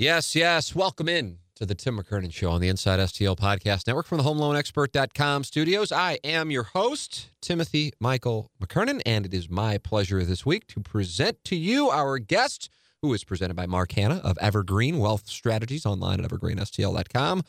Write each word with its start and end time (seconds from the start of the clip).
Yes, 0.00 0.34
yes. 0.34 0.74
Welcome 0.74 1.10
in 1.10 1.40
to 1.56 1.66
the 1.66 1.74
Tim 1.74 1.98
McKernan 1.98 2.32
Show 2.32 2.50
on 2.52 2.62
the 2.62 2.70
Inside 2.70 3.00
STL 3.00 3.36
Podcast 3.36 3.86
Network 3.86 4.06
from 4.06 4.16
the 4.16 4.24
HomeLoanExpert.com 4.24 5.44
studios. 5.44 5.92
I 5.92 6.18
am 6.24 6.50
your 6.50 6.62
host, 6.62 7.28
Timothy 7.42 7.92
Michael 8.00 8.50
McKernan, 8.64 9.02
and 9.04 9.26
it 9.26 9.34
is 9.34 9.50
my 9.50 9.76
pleasure 9.76 10.24
this 10.24 10.46
week 10.46 10.66
to 10.68 10.80
present 10.80 11.44
to 11.44 11.54
you 11.54 11.90
our 11.90 12.18
guest, 12.18 12.70
who 13.02 13.12
is 13.12 13.24
presented 13.24 13.56
by 13.56 13.66
Mark 13.66 13.92
Hannah 13.92 14.22
of 14.24 14.38
Evergreen 14.38 15.00
Wealth 15.00 15.28
Strategies 15.28 15.84
online 15.84 16.24
at 16.24 16.30
evergreenstl.com. 16.30 17.42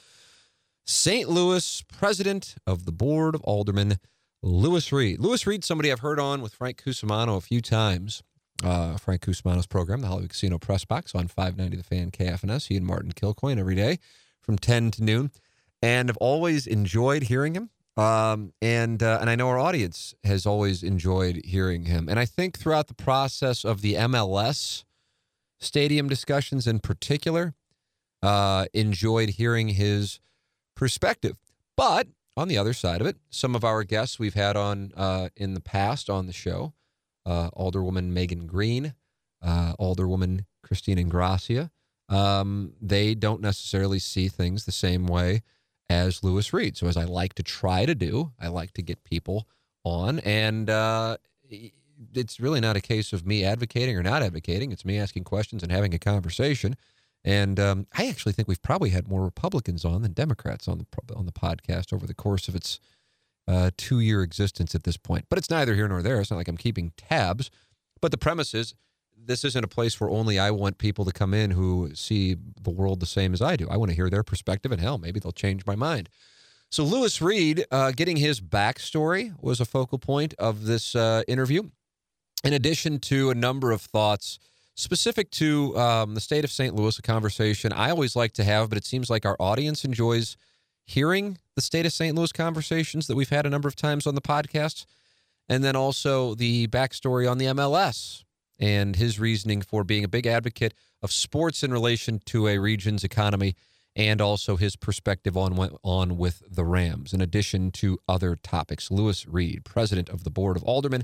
St. 0.85 1.29
Louis 1.29 1.83
President 1.83 2.55
of 2.67 2.83
the 2.83 2.91
Board 2.91 3.33
of 3.33 3.41
Aldermen, 3.43 3.97
Lewis 4.43 4.91
Reed. 4.91 5.21
Lewis 5.21 5.47
Reed, 5.47 5.63
somebody 5.63 5.89
I've 5.89 6.01
heard 6.01 6.19
on 6.19 6.41
with 6.41 6.55
Frank 6.55 6.83
Cusimano 6.83 7.37
a 7.37 7.41
few 7.41 7.61
times 7.61 8.23
uh, 8.63 8.97
Frank 8.97 9.21
Cusimano's 9.21 9.67
program, 9.67 10.01
the 10.01 10.07
Hollywood 10.07 10.29
Casino 10.29 10.57
Press 10.57 10.85
Box 10.85 11.15
on 11.15 11.27
590 11.27 11.77
The 11.77 11.83
Fan 11.83 12.11
KFNS. 12.11 12.67
He 12.67 12.77
and 12.77 12.85
Martin 12.85 13.11
Kilcoyne 13.11 13.59
every 13.59 13.75
day 13.75 13.99
from 14.41 14.57
10 14.57 14.91
to 14.91 15.03
noon. 15.03 15.31
And 15.81 16.09
I've 16.09 16.17
always 16.17 16.67
enjoyed 16.67 17.23
hearing 17.23 17.55
him. 17.55 17.69
Um, 17.97 18.53
and 18.61 19.03
uh, 19.03 19.17
and 19.19 19.29
I 19.29 19.35
know 19.35 19.49
our 19.49 19.59
audience 19.59 20.15
has 20.23 20.45
always 20.45 20.81
enjoyed 20.81 21.41
hearing 21.43 21.85
him. 21.85 22.07
And 22.07 22.17
I 22.19 22.25
think 22.25 22.57
throughout 22.57 22.87
the 22.87 22.93
process 22.93 23.65
of 23.65 23.81
the 23.81 23.95
MLS 23.95 24.85
stadium 25.59 26.07
discussions 26.07 26.67
in 26.67 26.79
particular, 26.79 27.53
uh, 28.23 28.65
enjoyed 28.73 29.31
hearing 29.31 29.69
his 29.69 30.19
perspective. 30.75 31.37
But 31.75 32.07
on 32.37 32.47
the 32.47 32.57
other 32.57 32.73
side 32.73 33.01
of 33.01 33.07
it, 33.07 33.17
some 33.29 33.55
of 33.55 33.63
our 33.63 33.83
guests 33.83 34.17
we've 34.17 34.35
had 34.35 34.55
on 34.55 34.93
uh, 34.95 35.29
in 35.35 35.53
the 35.53 35.61
past 35.61 36.09
on 36.09 36.27
the 36.27 36.33
show 36.33 36.73
Alderwoman 37.25 38.09
Megan 38.09 38.45
Green, 38.47 38.93
uh, 39.41 39.73
Alderwoman 39.79 40.45
Christine 40.63 40.97
Ingrassia. 40.97 41.69
Um, 42.09 42.73
they 42.81 43.15
don't 43.15 43.41
necessarily 43.41 43.99
see 43.99 44.27
things 44.27 44.65
the 44.65 44.71
same 44.71 45.07
way 45.07 45.43
as 45.89 46.23
Lewis 46.23 46.53
Reed. 46.53 46.77
So, 46.77 46.87
as 46.87 46.97
I 46.97 47.05
like 47.05 47.33
to 47.35 47.43
try 47.43 47.85
to 47.85 47.95
do, 47.95 48.31
I 48.39 48.47
like 48.47 48.73
to 48.73 48.81
get 48.81 49.03
people 49.03 49.47
on. 49.83 50.19
And 50.19 50.69
uh, 50.69 51.17
it's 52.13 52.39
really 52.39 52.59
not 52.59 52.75
a 52.75 52.81
case 52.81 53.13
of 53.13 53.25
me 53.25 53.43
advocating 53.43 53.97
or 53.97 54.03
not 54.03 54.23
advocating. 54.23 54.71
It's 54.71 54.85
me 54.85 54.97
asking 54.97 55.23
questions 55.23 55.63
and 55.63 55.71
having 55.71 55.93
a 55.93 55.99
conversation. 55.99 56.75
And 57.23 57.59
um, 57.59 57.87
I 57.95 58.07
actually 58.07 58.33
think 58.33 58.47
we've 58.47 58.61
probably 58.61 58.89
had 58.89 59.07
more 59.07 59.23
Republicans 59.23 59.85
on 59.85 60.01
than 60.01 60.13
Democrats 60.13 60.67
on 60.67 60.79
the 60.79 61.15
on 61.15 61.25
the 61.25 61.31
podcast 61.31 61.93
over 61.93 62.07
the 62.07 62.15
course 62.15 62.47
of 62.47 62.55
its 62.55 62.79
uh, 63.51 63.71
two 63.77 63.99
year 63.99 64.23
existence 64.23 64.73
at 64.73 64.83
this 64.83 64.97
point. 64.97 65.25
But 65.29 65.37
it's 65.37 65.49
neither 65.49 65.75
here 65.75 65.87
nor 65.87 66.01
there. 66.01 66.21
It's 66.21 66.31
not 66.31 66.37
like 66.37 66.47
I'm 66.47 66.57
keeping 66.57 66.93
tabs. 66.95 67.51
But 68.01 68.11
the 68.11 68.17
premise 68.17 68.53
is 68.53 68.73
this 69.25 69.43
isn't 69.43 69.63
a 69.63 69.67
place 69.67 69.99
where 69.99 70.09
only 70.09 70.39
I 70.39 70.51
want 70.51 70.77
people 70.77 71.05
to 71.05 71.11
come 71.11 71.33
in 71.33 71.51
who 71.51 71.91
see 71.93 72.35
the 72.61 72.71
world 72.71 72.99
the 72.99 73.05
same 73.05 73.33
as 73.33 73.41
I 73.41 73.55
do. 73.55 73.67
I 73.69 73.77
want 73.77 73.89
to 73.89 73.95
hear 73.95 74.09
their 74.09 74.23
perspective, 74.23 74.71
and 74.71 74.81
hell, 74.81 74.97
maybe 74.97 75.19
they'll 75.19 75.31
change 75.31 75.65
my 75.65 75.75
mind. 75.75 76.09
So, 76.69 76.83
Lewis 76.83 77.21
Reed, 77.21 77.65
uh, 77.69 77.91
getting 77.91 78.17
his 78.17 78.39
backstory 78.39 79.33
was 79.41 79.59
a 79.59 79.65
focal 79.65 79.99
point 79.99 80.33
of 80.39 80.65
this 80.65 80.95
uh, 80.95 81.23
interview, 81.27 81.69
in 82.43 82.53
addition 82.53 82.99
to 82.99 83.29
a 83.29 83.35
number 83.35 83.71
of 83.71 83.81
thoughts 83.81 84.39
specific 84.75 85.29
to 85.31 85.77
um, 85.77 86.15
the 86.15 86.21
state 86.21 86.45
of 86.45 86.51
St. 86.51 86.73
Louis, 86.73 86.97
a 86.97 87.01
conversation 87.01 87.73
I 87.73 87.89
always 87.89 88.15
like 88.15 88.33
to 88.33 88.43
have, 88.43 88.69
but 88.69 88.77
it 88.77 88.85
seems 88.85 89.09
like 89.09 89.25
our 89.25 89.35
audience 89.39 89.83
enjoys 89.83 90.37
hearing 90.85 91.37
the 91.55 91.61
state 91.61 91.85
of 91.85 91.93
St. 91.93 92.15
Louis 92.15 92.31
conversations 92.31 93.07
that 93.07 93.15
we've 93.15 93.29
had 93.29 93.45
a 93.45 93.49
number 93.49 93.67
of 93.67 93.75
times 93.75 94.07
on 94.07 94.15
the 94.15 94.21
podcast, 94.21 94.85
and 95.49 95.63
then 95.63 95.75
also 95.75 96.35
the 96.35 96.67
backstory 96.67 97.29
on 97.29 97.37
the 97.37 97.45
MLS 97.45 98.23
and 98.59 98.95
his 98.95 99.19
reasoning 99.19 99.61
for 99.61 99.83
being 99.83 100.03
a 100.03 100.07
big 100.07 100.27
advocate 100.27 100.73
of 101.01 101.11
sports 101.11 101.63
in 101.63 101.71
relation 101.71 102.21
to 102.25 102.47
a 102.47 102.57
region's 102.57 103.03
economy 103.03 103.55
and 103.95 104.21
also 104.21 104.55
his 104.55 104.75
perspective 104.75 105.35
on 105.35 105.55
went 105.55 105.75
on 105.83 106.17
with 106.17 106.43
the 106.49 106.63
Rams, 106.63 107.13
in 107.13 107.19
addition 107.19 107.71
to 107.71 107.99
other 108.07 108.37
topics. 108.37 108.89
Lewis 108.89 109.27
Reed, 109.27 109.65
president 109.65 110.07
of 110.09 110.23
the 110.23 110.29
Board 110.29 110.55
of 110.55 110.63
Aldermen, 110.63 111.03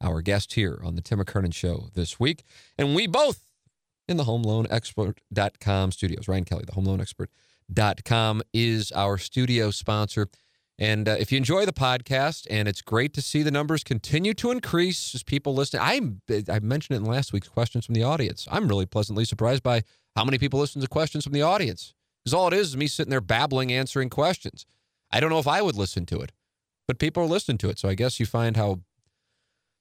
our 0.00 0.22
guest 0.22 0.54
here 0.54 0.80
on 0.84 0.94
the 0.94 1.02
Tim 1.02 1.18
McKernan 1.18 1.52
Show 1.52 1.88
this 1.94 2.20
week. 2.20 2.44
And 2.78 2.94
we 2.94 3.06
both 3.06 3.44
in 4.08 4.16
the 4.16 4.24
HomeLoanExpert.com 4.24 5.92
studios. 5.92 6.28
Ryan 6.28 6.44
Kelley, 6.44 6.64
the 6.66 6.74
Home 6.74 6.84
Loan 6.84 7.00
Expert 7.00 7.30
com 8.04 8.42
is 8.52 8.92
our 8.92 9.18
studio 9.18 9.70
sponsor. 9.70 10.28
And 10.78 11.08
uh, 11.08 11.16
if 11.20 11.30
you 11.30 11.36
enjoy 11.36 11.66
the 11.66 11.72
podcast, 11.72 12.46
and 12.48 12.66
it's 12.66 12.80
great 12.80 13.12
to 13.14 13.20
see 13.20 13.42
the 13.42 13.50
numbers 13.50 13.84
continue 13.84 14.32
to 14.34 14.50
increase 14.50 15.14
as 15.14 15.22
people 15.22 15.54
listen. 15.54 15.78
I 15.80 16.00
I 16.50 16.58
mentioned 16.60 16.96
it 16.96 17.00
in 17.00 17.04
last 17.04 17.32
week's 17.32 17.48
questions 17.48 17.84
from 17.84 17.94
the 17.94 18.02
audience. 18.02 18.48
I'm 18.50 18.66
really 18.66 18.86
pleasantly 18.86 19.26
surprised 19.26 19.62
by 19.62 19.82
how 20.16 20.24
many 20.24 20.38
people 20.38 20.58
listen 20.58 20.80
to 20.80 20.88
questions 20.88 21.24
from 21.24 21.34
the 21.34 21.42
audience. 21.42 21.94
Because 22.24 22.34
all 22.34 22.48
it 22.48 22.54
is 22.54 22.68
is 22.68 22.76
me 22.76 22.86
sitting 22.86 23.10
there 23.10 23.20
babbling, 23.20 23.72
answering 23.72 24.10
questions. 24.10 24.66
I 25.10 25.20
don't 25.20 25.30
know 25.30 25.38
if 25.38 25.48
I 25.48 25.62
would 25.62 25.76
listen 25.76 26.06
to 26.06 26.20
it, 26.20 26.32
but 26.86 26.98
people 26.98 27.22
are 27.22 27.26
listening 27.26 27.58
to 27.58 27.68
it. 27.68 27.78
So 27.78 27.88
I 27.88 27.94
guess 27.94 28.20
you 28.20 28.26
find 28.26 28.56
how 28.56 28.80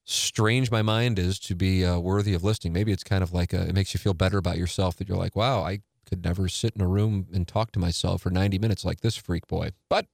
strange 0.06 0.72
my 0.72 0.82
mind 0.82 1.20
is 1.20 1.40
to 1.40 1.56
be 1.56 1.86
uh, 1.86 2.00
worthy 2.00 2.34
of 2.34 2.44
listening. 2.44 2.74
Maybe 2.74 2.92
it's 2.92 3.04
kind 3.04 3.24
of 3.24 3.32
like 3.32 3.54
a, 3.54 3.68
it 3.68 3.76
makes 3.76 3.94
you 3.94 4.00
feel 4.00 4.14
better 4.14 4.38
about 4.38 4.58
yourself 4.58 4.96
that 4.98 5.08
you're 5.08 5.18
like, 5.18 5.36
wow, 5.36 5.62
I 5.62 5.80
could 6.10 6.24
never 6.24 6.48
sit 6.48 6.76
in 6.76 6.82
a 6.82 6.88
room 6.88 7.28
and 7.34 7.48
talk 7.48 7.72
to 7.74 7.80
myself 7.80 8.22
for 8.24 8.30
90 8.30 8.60
minutes 8.60 8.84
like 8.84 9.02
this 9.02 9.16
freak 9.16 9.48
boy. 9.48 9.72
But 9.90 10.08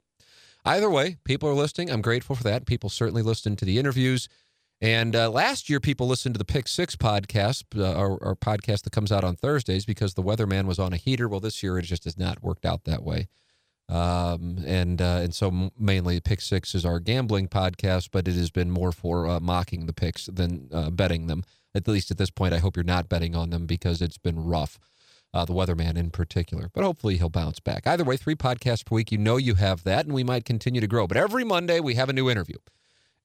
either 0.64 0.90
way, 0.90 1.18
people 1.24 1.50
are 1.50 1.54
listening. 1.54 1.90
I'm 1.90 2.02
grateful 2.02 2.36
for 2.36 2.44
that. 2.44 2.66
People 2.66 2.90
certainly 2.90 3.22
listen 3.22 3.56
to 3.56 3.66
the 3.66 3.80
interviews. 3.80 4.28
And 4.82 5.16
uh, 5.16 5.30
last 5.30 5.70
year, 5.70 5.80
people 5.80 6.06
listened 6.08 6.36
to 6.36 6.40
the 6.40 6.46
Pick 6.46 6.68
Six 6.68 6.96
podcast, 6.96 7.64
uh, 7.80 7.98
our, 7.98 8.22
our, 8.22 8.36
podcast 8.36 8.84
that 8.84 8.92
comes 8.92 9.10
out 9.10 9.24
on 9.24 9.38
Thursdays, 9.38 9.86
because 9.86 10.16
the 10.16 10.22
weatherman 10.22 10.66
was 10.66 10.80
on 10.80 10.92
a 10.92 10.98
heater. 10.98 11.30
Well, 11.30 11.40
this 11.40 11.64
year 11.64 11.80
it 11.80 11.86
just 11.86 12.04
has 12.04 12.18
not 12.18 12.44
worked 12.44 12.66
out 12.66 12.84
that 12.84 13.02
way. 13.02 13.30
Um, 13.88 14.64
and 14.66 15.02
uh, 15.02 15.20
and 15.24 15.34
so 15.34 15.72
mainly 15.78 16.20
Pick 16.20 16.42
Six 16.42 16.76
is 16.76 16.86
our 16.86 17.00
gambling 17.00 17.48
podcast, 17.48 18.10
but 18.12 18.28
it 18.28 18.36
has 18.36 18.52
been 18.52 18.72
more 18.72 18.92
for 18.92 19.28
uh, 19.28 19.40
mocking 19.40 19.86
the 19.86 19.94
picks 19.94 20.26
than 20.26 20.68
uh, 20.74 20.90
betting 20.90 21.28
them. 21.28 21.44
At 21.74 21.88
least 21.88 22.10
at 22.12 22.18
this 22.18 22.32
point, 22.32 22.54
I 22.54 22.58
hope 22.58 22.76
you're 22.76 22.84
not 22.84 23.10
betting 23.10 23.36
on 23.36 23.52
them 23.52 23.66
because 23.66 24.02
it's 24.02 24.18
been 24.18 24.44
rough 24.44 24.80
uh, 25.36 25.44
the 25.44 25.54
weatherman 25.54 25.98
in 25.98 26.10
particular. 26.10 26.70
But 26.74 26.86
hopefully 26.86 27.18
he'll 27.18 27.30
bounce 27.30 27.60
back. 27.60 27.86
Either 27.86 28.06
way, 28.06 28.16
three 28.16 28.36
podcasts 28.36 28.86
per 28.86 28.96
week. 28.96 29.12
You 29.12 29.18
know 29.18 29.36
you 29.36 29.56
have 29.56 29.84
that, 29.84 30.06
and 30.06 30.16
we 30.16 30.24
might 30.24 30.46
continue 30.46 30.80
to 30.80 30.88
grow. 30.88 31.08
But 31.08 31.18
every 31.18 31.44
Monday, 31.44 31.82
we 31.82 31.96
have 31.96 32.08
a 32.08 32.14
new 32.14 32.30
interview. 32.30 32.56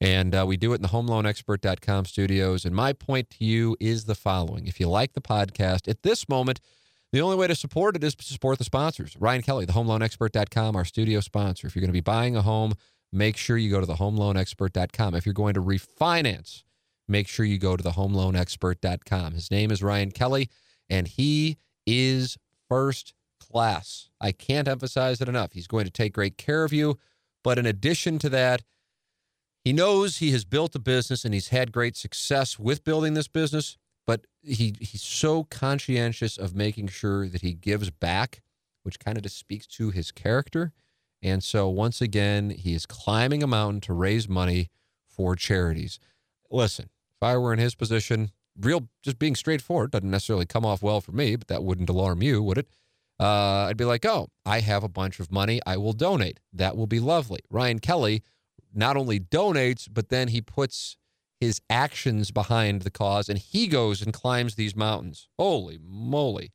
And 0.00 0.34
uh, 0.34 0.44
we 0.46 0.56
do 0.56 0.72
it 0.72 0.76
in 0.76 0.82
the 0.82 0.88
homeloanexpert.com 0.88 2.06
studios. 2.06 2.64
And 2.64 2.74
my 2.74 2.92
point 2.92 3.30
to 3.30 3.44
you 3.44 3.76
is 3.78 4.06
the 4.06 4.14
following 4.16 4.66
if 4.66 4.80
you 4.80 4.88
like 4.88 5.12
the 5.12 5.20
podcast, 5.20 5.86
at 5.88 6.02
this 6.02 6.28
moment, 6.28 6.58
the 7.12 7.20
only 7.20 7.36
way 7.36 7.46
to 7.46 7.54
support 7.54 7.94
it 7.94 8.02
is 8.02 8.16
to 8.16 8.24
support 8.24 8.58
the 8.58 8.64
sponsors. 8.64 9.16
Ryan 9.18 9.42
Kelley, 9.42 9.66
the 9.66 9.72
homeloanexpert.com, 9.72 10.74
our 10.74 10.84
studio 10.84 11.20
sponsor. 11.20 11.66
If 11.68 11.76
you're 11.76 11.80
going 11.80 11.90
to 11.90 11.92
be 11.92 12.00
buying 12.00 12.34
a 12.34 12.42
home, 12.42 12.74
make 13.12 13.36
sure 13.36 13.56
you 13.56 13.70
go 13.70 13.80
to 13.80 13.86
the 13.86 13.94
homeloanexpert.com. 13.94 15.14
If 15.14 15.26
you're 15.26 15.32
going 15.32 15.54
to 15.54 15.62
refinance, 15.62 16.64
make 17.06 17.28
sure 17.28 17.44
you 17.44 17.58
go 17.58 17.76
to 17.76 17.82
the 17.82 17.92
homeloanexpert.com. 17.92 19.34
His 19.34 19.50
name 19.50 19.70
is 19.70 19.82
Ryan 19.82 20.10
Kelley, 20.10 20.48
and 20.88 21.06
he 21.06 21.58
is 21.90 22.36
first 22.68 23.14
class. 23.38 24.08
I 24.20 24.32
can't 24.32 24.68
emphasize 24.68 25.20
it 25.20 25.28
enough. 25.28 25.52
He's 25.52 25.66
going 25.66 25.84
to 25.84 25.90
take 25.90 26.12
great 26.12 26.36
care 26.36 26.64
of 26.64 26.72
you. 26.72 26.98
But 27.42 27.58
in 27.58 27.66
addition 27.66 28.18
to 28.20 28.28
that, 28.30 28.62
he 29.64 29.72
knows 29.72 30.18
he 30.18 30.30
has 30.32 30.44
built 30.44 30.74
a 30.74 30.78
business 30.78 31.24
and 31.24 31.34
he's 31.34 31.48
had 31.48 31.72
great 31.72 31.96
success 31.96 32.58
with 32.58 32.84
building 32.84 33.14
this 33.14 33.28
business, 33.28 33.76
but 34.06 34.26
he, 34.42 34.74
he's 34.80 35.02
so 35.02 35.44
conscientious 35.44 36.38
of 36.38 36.54
making 36.54 36.88
sure 36.88 37.28
that 37.28 37.42
he 37.42 37.52
gives 37.52 37.90
back 37.90 38.42
which 38.82 38.98
kind 38.98 39.16
of 39.16 39.22
just 39.22 39.38
speaks 39.38 39.66
to 39.66 39.90
his 39.90 40.10
character. 40.10 40.72
And 41.22 41.42
so, 41.42 41.68
once 41.68 42.00
again, 42.00 42.50
he 42.50 42.74
is 42.74 42.86
climbing 42.86 43.42
a 43.42 43.46
mountain 43.46 43.80
to 43.82 43.92
raise 43.92 44.28
money 44.28 44.70
for 45.06 45.36
charities. 45.36 45.98
Listen, 46.50 46.86
if 46.86 47.22
I 47.22 47.36
were 47.36 47.52
in 47.52 47.58
his 47.58 47.74
position, 47.74 48.30
real 48.58 48.88
just 49.02 49.18
being 49.18 49.34
straightforward 49.34 49.90
doesn't 49.90 50.10
necessarily 50.10 50.46
come 50.46 50.64
off 50.64 50.82
well 50.82 51.00
for 51.00 51.12
me, 51.12 51.36
but 51.36 51.48
that 51.48 51.64
wouldn't 51.64 51.90
alarm 51.90 52.22
you, 52.22 52.42
would 52.42 52.58
it? 52.58 52.68
Uh, 53.18 53.66
I'd 53.68 53.76
be 53.76 53.84
like, 53.84 54.06
oh, 54.06 54.28
I 54.46 54.60
have 54.60 54.82
a 54.82 54.88
bunch 54.88 55.20
of 55.20 55.30
money. 55.30 55.60
I 55.66 55.76
will 55.76 55.92
donate. 55.92 56.40
That 56.52 56.76
will 56.76 56.86
be 56.86 57.00
lovely. 57.00 57.40
Ryan 57.50 57.78
Kelley 57.78 58.22
not 58.72 58.96
only 58.96 59.20
donates, 59.20 59.88
but 59.92 60.08
then 60.08 60.28
he 60.28 60.40
puts 60.40 60.96
his 61.38 61.60
actions 61.68 62.30
behind 62.30 62.82
the 62.82 62.90
cause 62.90 63.28
and 63.28 63.38
he 63.38 63.66
goes 63.66 64.00
and 64.00 64.12
climbs 64.12 64.54
these 64.54 64.76
mountains. 64.76 65.28
Holy 65.38 65.78
moly. 65.82 66.52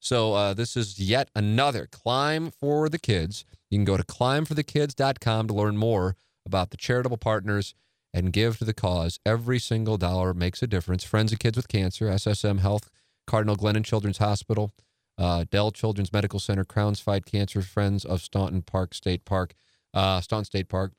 So, 0.00 0.34
uh, 0.34 0.54
this 0.54 0.76
is 0.76 1.00
yet 1.00 1.28
another 1.34 1.88
climb 1.90 2.52
for 2.52 2.88
the 2.88 3.00
kids. 3.00 3.44
You 3.68 3.78
can 3.78 3.84
go 3.84 3.96
to 3.96 4.04
climbforthekids.com 4.04 5.48
to 5.48 5.54
learn 5.54 5.76
more 5.76 6.16
about 6.46 6.70
the 6.70 6.76
charitable 6.76 7.18
partners 7.18 7.74
and 8.12 8.32
give 8.32 8.58
to 8.58 8.64
the 8.64 8.74
cause. 8.74 9.18
Every 9.24 9.58
single 9.58 9.96
dollar 9.96 10.34
makes 10.34 10.62
a 10.62 10.66
difference. 10.66 11.04
Friends 11.04 11.32
of 11.32 11.38
Kids 11.38 11.56
with 11.56 11.68
Cancer, 11.68 12.06
SSM 12.06 12.60
Health, 12.60 12.90
Cardinal 13.26 13.56
Glennon 13.56 13.84
Children's 13.84 14.18
Hospital, 14.18 14.72
uh, 15.18 15.44
Dell 15.50 15.70
Children's 15.70 16.12
Medical 16.12 16.38
Center, 16.38 16.64
Crowns 16.64 17.00
Fight 17.00 17.26
Cancer, 17.26 17.60
Friends 17.62 18.04
of 18.04 18.22
Staunton 18.22 18.62
Park 18.62 18.94
State 18.94 19.24
Park, 19.24 19.54
uh, 19.92 20.20
Staunton 20.20 20.44
State 20.44 20.68
Park. 20.68 20.92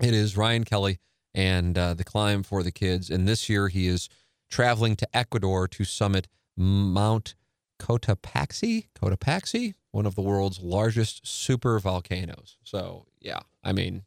It 0.00 0.14
is 0.14 0.36
Ryan 0.36 0.64
Kelley 0.64 0.98
and 1.34 1.76
uh, 1.76 1.94
the 1.94 2.04
climb 2.04 2.42
for 2.42 2.62
the 2.62 2.72
kids. 2.72 3.10
And 3.10 3.26
this 3.26 3.48
year 3.48 3.68
he 3.68 3.86
is 3.86 4.08
traveling 4.50 4.96
to 4.96 5.08
Ecuador 5.16 5.66
to 5.68 5.84
summit 5.84 6.28
Mount 6.56 7.34
Cotopaxi, 7.78 8.86
Cotopaxi, 8.94 9.74
one 9.90 10.06
of 10.06 10.14
the 10.14 10.22
world's 10.22 10.60
largest 10.60 11.26
super 11.26 11.78
volcanoes. 11.78 12.56
So, 12.62 13.06
yeah, 13.20 13.40
I 13.62 13.72
mean, 13.72 14.04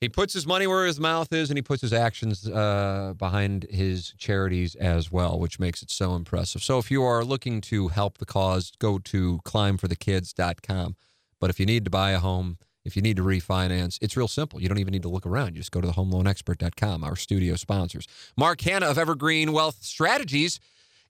he 0.00 0.08
puts 0.08 0.32
his 0.32 0.46
money 0.46 0.66
where 0.66 0.86
his 0.86 1.00
mouth 1.00 1.32
is 1.32 1.50
and 1.50 1.58
he 1.58 1.62
puts 1.62 1.82
his 1.82 1.92
actions 1.92 2.48
uh, 2.48 3.14
behind 3.16 3.66
his 3.70 4.14
charities 4.16 4.74
as 4.76 5.10
well, 5.10 5.38
which 5.38 5.58
makes 5.58 5.82
it 5.82 5.90
so 5.90 6.14
impressive. 6.14 6.62
So, 6.62 6.78
if 6.78 6.90
you 6.90 7.02
are 7.02 7.24
looking 7.24 7.60
to 7.62 7.88
help 7.88 8.18
the 8.18 8.26
cause, 8.26 8.72
go 8.78 8.98
to 8.98 9.40
climbforthekids.com. 9.44 10.96
But 11.40 11.50
if 11.50 11.60
you 11.60 11.66
need 11.66 11.84
to 11.84 11.90
buy 11.90 12.12
a 12.12 12.18
home, 12.18 12.58
if 12.84 12.96
you 12.96 13.02
need 13.02 13.16
to 13.16 13.22
refinance, 13.22 13.98
it's 14.00 14.16
real 14.16 14.28
simple. 14.28 14.60
You 14.62 14.68
don't 14.68 14.78
even 14.78 14.92
need 14.92 15.02
to 15.02 15.08
look 15.08 15.26
around. 15.26 15.54
You 15.54 15.60
just 15.60 15.72
go 15.72 15.80
to 15.80 15.88
thehomeloanexpert.com, 15.88 17.04
our 17.04 17.16
studio 17.16 17.54
sponsors. 17.56 18.06
Mark 18.36 18.60
Hannah 18.60 18.86
of 18.86 18.98
Evergreen 18.98 19.52
Wealth 19.52 19.78
Strategies 19.82 20.58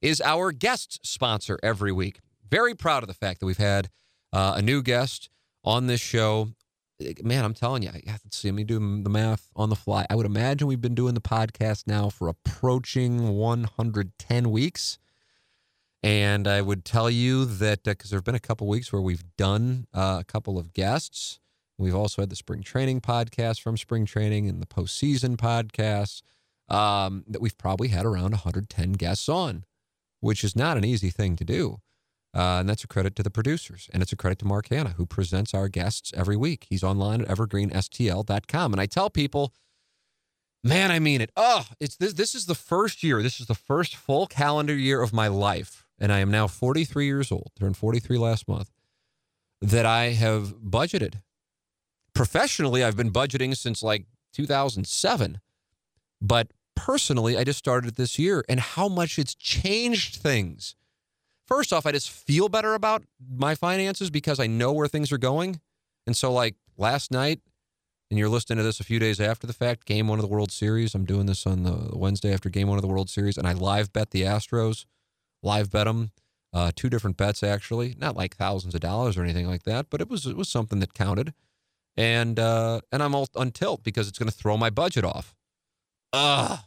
is 0.00 0.20
our 0.20 0.52
guest 0.52 1.06
sponsor 1.06 1.58
every 1.62 1.93
week. 1.93 2.20
Very 2.50 2.75
proud 2.75 3.02
of 3.02 3.06
the 3.06 3.14
fact 3.14 3.40
that 3.40 3.46
we've 3.46 3.58
had 3.58 3.90
uh, 4.32 4.55
a 4.56 4.62
new 4.62 4.82
guest 4.82 5.29
on 5.64 5.87
this 5.87 6.00
show. 6.00 6.49
Man, 7.23 7.45
I'm 7.45 7.55
telling 7.55 7.83
you, 7.83 7.91
let's 8.06 8.37
see, 8.37 8.49
let 8.49 8.55
me 8.56 8.65
do 8.65 8.79
the 8.79 9.11
math 9.11 9.49
on 9.55 9.71
the 9.71 9.77
fly. 9.77 10.05
I 10.11 10.17
would 10.17 10.27
imagine 10.27 10.67
we've 10.67 10.81
been 10.81 10.97
doing 10.97 11.15
the 11.15 11.21
podcast 11.21 11.87
now 11.87 12.09
for 12.09 12.29
approaching 12.29 13.37
110 13.37 14.50
weeks. 14.50 14.99
And 16.03 16.49
I 16.49 16.61
would 16.61 16.85
tell 16.85 17.09
you 17.09 17.45
that 17.45 17.85
because 17.85 18.11
uh, 18.11 18.12
there 18.12 18.19
have 18.19 18.25
been 18.25 18.35
a 18.35 18.41
couple 18.41 18.67
weeks 18.67 18.93
where 18.93 19.03
we've 19.03 19.25
done 19.37 19.87
uh, 19.95 20.19
a 20.21 20.25
couple 20.25 20.59
of 20.59 20.73
guests. 20.73 21.41
We've 21.77 21.95
also 21.95 22.23
had 22.23 22.31
the 22.31 22.37
spring 22.37 22.62
training 22.62 23.00
podcast 23.00 23.61
from 23.61 23.77
spring 23.77 24.05
training 24.05 24.49
and 24.49 24.61
the 24.61 24.67
postseason 24.67 25.37
podcasts 25.37 26.23
um, 26.73 27.25
that 27.29 27.41
we've 27.41 27.59
probably 27.59 27.89
had 27.89 28.05
around 28.05 28.33
110 28.33 28.93
guests 28.93 29.29
on 29.29 29.65
which 30.21 30.45
is 30.45 30.56
not 30.56 30.77
an 30.77 30.85
easy 30.85 31.11
thing 31.11 31.37
to 31.37 31.45
do. 31.45 31.81
Uh, 32.38 32.61
and 32.61 32.69
that's 32.69 32.85
a 32.85 32.87
credit 32.87 33.17
to 33.17 33.23
the 33.25 33.31
producers. 33.31 33.90
And 33.93 34.00
it's 34.00 34.12
a 34.12 34.17
credit 34.17 34.38
to 34.38 34.44
Mark 34.44 34.69
Hannah, 34.69 34.90
who 34.90 35.06
presents 35.06 35.55
our 35.55 35.69
guests 35.69 36.12
every 36.17 36.37
week. 36.37 36.69
He's 36.70 36.85
online 36.85 37.23
at 37.23 37.26
evergreenstl.com. 37.26 38.73
And 38.73 38.81
I 38.81 38.87
tell 38.87 39.11
people, 39.11 39.52
man, 40.62 40.93
I 40.93 41.00
mean 41.00 41.20
it. 41.20 41.32
Oh, 41.37 41.67
it's 41.81 41.96
this, 41.96 42.12
this 42.12 42.37
is 42.37 42.46
the 42.46 42.55
first 42.55 43.02
year, 43.02 43.25
this 43.25 43.40
is 43.40 43.49
the 43.49 43.56
first 43.56 43.96
full 43.96 44.29
calendar 44.29 44.76
year 44.76 45.02
of 45.02 45.12
my 45.12 45.26
life. 45.26 45.85
And 45.99 46.12
I 46.12 46.20
am 46.20 46.31
now 46.31 46.46
43 46.46 47.06
years 47.06 47.32
old, 47.32 47.50
turned 47.58 47.76
43 47.76 48.19
last 48.19 48.46
month, 48.46 48.70
that 49.61 49.85
I 49.85 50.11
have 50.11 50.55
budgeted. 50.61 51.23
Professionally, 52.14 52.85
I've 52.85 52.96
been 52.96 53.11
budgeting 53.11 53.56
since 53.56 53.82
like 53.82 54.05
2007. 54.32 55.40
But 56.20 56.52
personally, 56.76 57.37
I 57.37 57.43
just 57.43 57.58
started 57.58 57.96
this 57.96 58.17
year 58.17 58.44
and 58.49 58.61
how 58.61 58.87
much 58.87 59.19
it's 59.19 59.35
changed 59.35 60.23
things. 60.23 60.76
First 61.49 61.73
off, 61.73 61.87
I 61.87 61.93
just 61.93 62.11
feel 62.11 62.50
better 62.50 62.75
about 62.75 63.05
my 63.27 63.55
finances 63.55 64.11
because 64.11 64.39
I 64.39 64.47
know 64.47 64.71
where 64.71 64.87
things 64.87 65.11
are 65.11 65.19
going. 65.19 65.61
And 66.06 66.15
so, 66.15 66.31
like 66.31 66.56
last 66.77 67.11
night, 67.11 67.41
and 68.11 68.19
you're 68.19 68.29
listening 68.29 68.59
to 68.59 68.62
this 68.62 68.81
a 68.81 68.85
few 68.85 68.99
days 68.99 69.19
after 69.19 69.47
the 69.47 69.55
fact, 69.55 69.87
game 69.87 70.09
one 70.09 70.19
of 70.19 70.23
the 70.23 70.31
World 70.31 70.53
Series. 70.53 70.95
I'm 70.95 71.06
doing 71.06 71.25
this 71.25 71.47
on 71.47 71.62
the 71.62 71.91
Wednesday 71.97 72.35
after 72.35 72.50
game 72.50 72.69
one 72.69 72.77
of 72.77 72.83
the 72.83 72.89
World 72.89 73.09
Series, 73.09 73.39
and 73.39 73.47
I 73.47 73.55
live 73.55 73.95
bet 73.95 74.11
the 74.11 74.23
Astros, 74.23 74.85
live 75.43 75.71
bet 75.71 75.87
them, 75.87 76.11
uh, 76.53 76.71
two 76.77 76.91
different 76.91 77.17
bets 77.17 77.43
actually, 77.43 77.95
not 77.99 78.15
like 78.15 78.37
thousands 78.37 78.75
of 78.75 78.81
dollars 78.83 79.17
or 79.17 79.23
anything 79.23 79.47
like 79.47 79.62
that, 79.62 79.87
but 79.89 80.03
it 80.03 80.09
was 80.11 80.27
it 80.27 80.37
was 80.37 80.50
something 80.50 80.81
that 80.81 80.93
counted, 80.93 81.33
and 81.97 82.39
uh, 82.39 82.83
and 82.93 83.03
I'm 83.03 83.15
all 83.15 83.29
on 83.35 83.53
tilt 83.53 83.83
because 83.83 84.06
it's 84.06 84.19
going 84.19 84.31
to 84.31 84.37
throw 84.37 84.59
my 84.59 84.69
budget 84.71 85.05
off. 85.05 85.35
Ugh. 86.12 86.59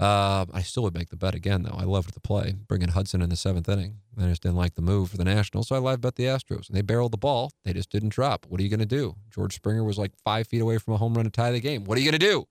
Uh, 0.00 0.46
I 0.52 0.62
still 0.62 0.84
would 0.84 0.94
make 0.94 1.08
the 1.08 1.16
bet 1.16 1.34
again, 1.34 1.64
though. 1.64 1.74
I 1.76 1.82
loved 1.82 2.14
the 2.14 2.20
play, 2.20 2.54
bringing 2.68 2.90
Hudson 2.90 3.20
in 3.20 3.30
the 3.30 3.36
seventh 3.36 3.68
inning. 3.68 3.96
I 4.16 4.28
just 4.28 4.42
didn't 4.42 4.56
like 4.56 4.76
the 4.76 4.82
move 4.82 5.10
for 5.10 5.16
the 5.16 5.24
Nationals, 5.24 5.68
so 5.68 5.76
I 5.76 5.80
live 5.80 6.00
bet 6.00 6.14
the 6.14 6.24
Astros. 6.24 6.68
And 6.68 6.76
they 6.76 6.82
barreled 6.82 7.12
the 7.12 7.18
ball. 7.18 7.50
They 7.64 7.72
just 7.72 7.90
didn't 7.90 8.10
drop. 8.10 8.46
What 8.48 8.60
are 8.60 8.62
you 8.62 8.68
going 8.68 8.78
to 8.78 8.86
do? 8.86 9.16
George 9.30 9.54
Springer 9.54 9.82
was 9.82 9.98
like 9.98 10.12
five 10.24 10.46
feet 10.46 10.60
away 10.60 10.78
from 10.78 10.94
a 10.94 10.98
home 10.98 11.14
run 11.14 11.24
to 11.24 11.30
tie 11.30 11.50
the 11.50 11.60
game. 11.60 11.84
What 11.84 11.98
are 11.98 12.00
you 12.00 12.10
going 12.10 12.20
to 12.20 12.26
do? 12.26 12.46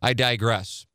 I 0.00 0.14
digress. 0.14 0.86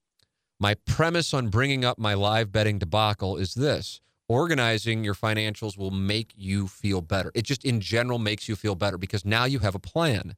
My 0.60 0.74
premise 0.74 1.34
on 1.34 1.50
bringing 1.50 1.86
up 1.86 2.00
my 2.00 2.16
live 2.16 2.52
betting 2.52 2.80
debacle 2.80 3.38
is 3.38 3.54
this 3.54 4.00
organizing 4.30 5.04
your 5.04 5.14
financials 5.14 5.78
will 5.78 5.92
make 5.92 6.32
you 6.36 6.68
feel 6.68 7.02
better. 7.02 7.32
It 7.36 7.44
just 7.44 7.66
in 7.66 7.82
general 7.82 8.18
makes 8.18 8.48
you 8.50 8.56
feel 8.56 8.74
better 8.74 8.98
because 8.98 9.26
now 9.26 9.46
you 9.46 9.60
have 9.60 9.76
a 9.76 9.80
plan. 9.80 10.36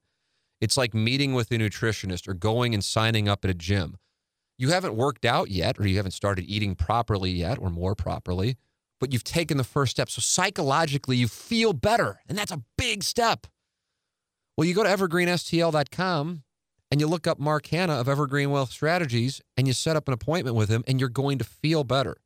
It's 0.60 0.76
like 0.76 0.94
meeting 0.94 1.34
with 1.34 1.52
a 1.52 1.56
nutritionist 1.56 2.28
or 2.28 2.34
going 2.34 2.74
and 2.74 2.84
signing 2.84 3.30
up 3.30 3.46
at 3.46 3.52
a 3.52 3.54
gym 3.54 3.98
you 4.58 4.70
haven't 4.70 4.96
worked 4.96 5.26
out 5.26 5.50
yet, 5.50 5.80
or 5.80 5.88
you 5.88 5.98
haven't 5.98 6.12
started 6.12 6.46
eating 6.48 6.76
properly 6.76 7.32
yet, 7.32 7.58
or 7.60 7.70
more 7.70 7.96
properly, 7.96 8.58
but 9.00 9.12
you've 9.12 9.24
taken 9.24 9.58
the 9.58 9.64
first 9.64 9.92
step. 9.92 10.10
So 10.10 10.22
psychologically, 10.22 11.18
you 11.18 11.28
feel 11.28 11.74
better. 11.74 12.22
And 12.28 12.38
that's 12.38 12.52
a 12.52 12.62
big 12.78 13.04
step. 13.04 13.48
Well, 14.58 14.66
you 14.66 14.74
go 14.74 14.84
to 14.84 14.90
evergreenstl.com 14.90 16.44
and 16.92 17.02
you 17.02 17.08
look 17.08 17.28
up 17.28 17.40
Mark 17.40 17.68
Hannah 17.68 18.00
of 18.00 18.08
Evergreen 18.08 18.52
Wealth 18.52 18.72
Strategies 18.72 19.42
and 19.58 19.68
you 19.68 19.74
set 19.74 19.98
up 19.98 20.08
an 20.08 20.14
appointment 20.14 20.56
with 20.56 20.70
him, 20.70 20.84
and 20.88 21.00
you're 21.00 21.10
going 21.10 21.38
to 21.40 21.44
feel 21.44 21.84
better. 21.84 22.18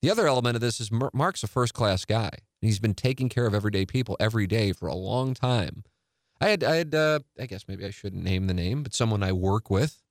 The 0.00 0.10
other 0.10 0.26
element 0.26 0.56
of 0.56 0.60
this 0.60 0.80
is 0.80 0.90
Mark's 0.92 1.42
a 1.42 1.48
first 1.48 1.74
class 1.74 2.04
guy. 2.04 2.30
And 2.30 2.68
he's 2.68 2.78
been 2.78 2.94
taking 2.94 3.28
care 3.28 3.46
of 3.46 3.54
everyday 3.54 3.86
people 3.86 4.16
every 4.20 4.46
day 4.46 4.72
for 4.72 4.86
a 4.86 4.94
long 4.94 5.34
time. 5.34 5.82
I 6.40 6.48
had, 6.48 6.64
I 6.64 6.76
had, 6.76 6.94
uh, 6.94 7.20
I 7.38 7.46
guess 7.46 7.64
maybe 7.66 7.84
I 7.84 7.90
shouldn't 7.90 8.22
name 8.22 8.46
the 8.46 8.54
name, 8.54 8.82
but 8.82 8.94
someone 8.94 9.22
I 9.22 9.32
work 9.32 9.70
with 9.70 10.02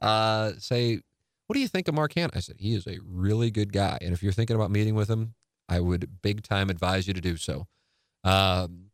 uh, 0.00 0.52
say, 0.58 1.00
what 1.46 1.54
do 1.54 1.60
you 1.60 1.68
think 1.68 1.88
of 1.88 1.94
Mark 1.94 2.14
Hannah? 2.14 2.32
I 2.34 2.40
said, 2.40 2.56
he 2.58 2.74
is 2.74 2.86
a 2.86 2.98
really 3.06 3.50
good 3.50 3.72
guy. 3.72 3.98
And 4.00 4.12
if 4.12 4.22
you're 4.22 4.32
thinking 4.32 4.56
about 4.56 4.70
meeting 4.70 4.94
with 4.94 5.08
him, 5.08 5.34
I 5.68 5.80
would 5.80 6.22
big 6.22 6.42
time 6.42 6.70
advise 6.70 7.06
you 7.06 7.14
to 7.14 7.20
do 7.20 7.36
so. 7.36 7.66
Um, 8.22 8.90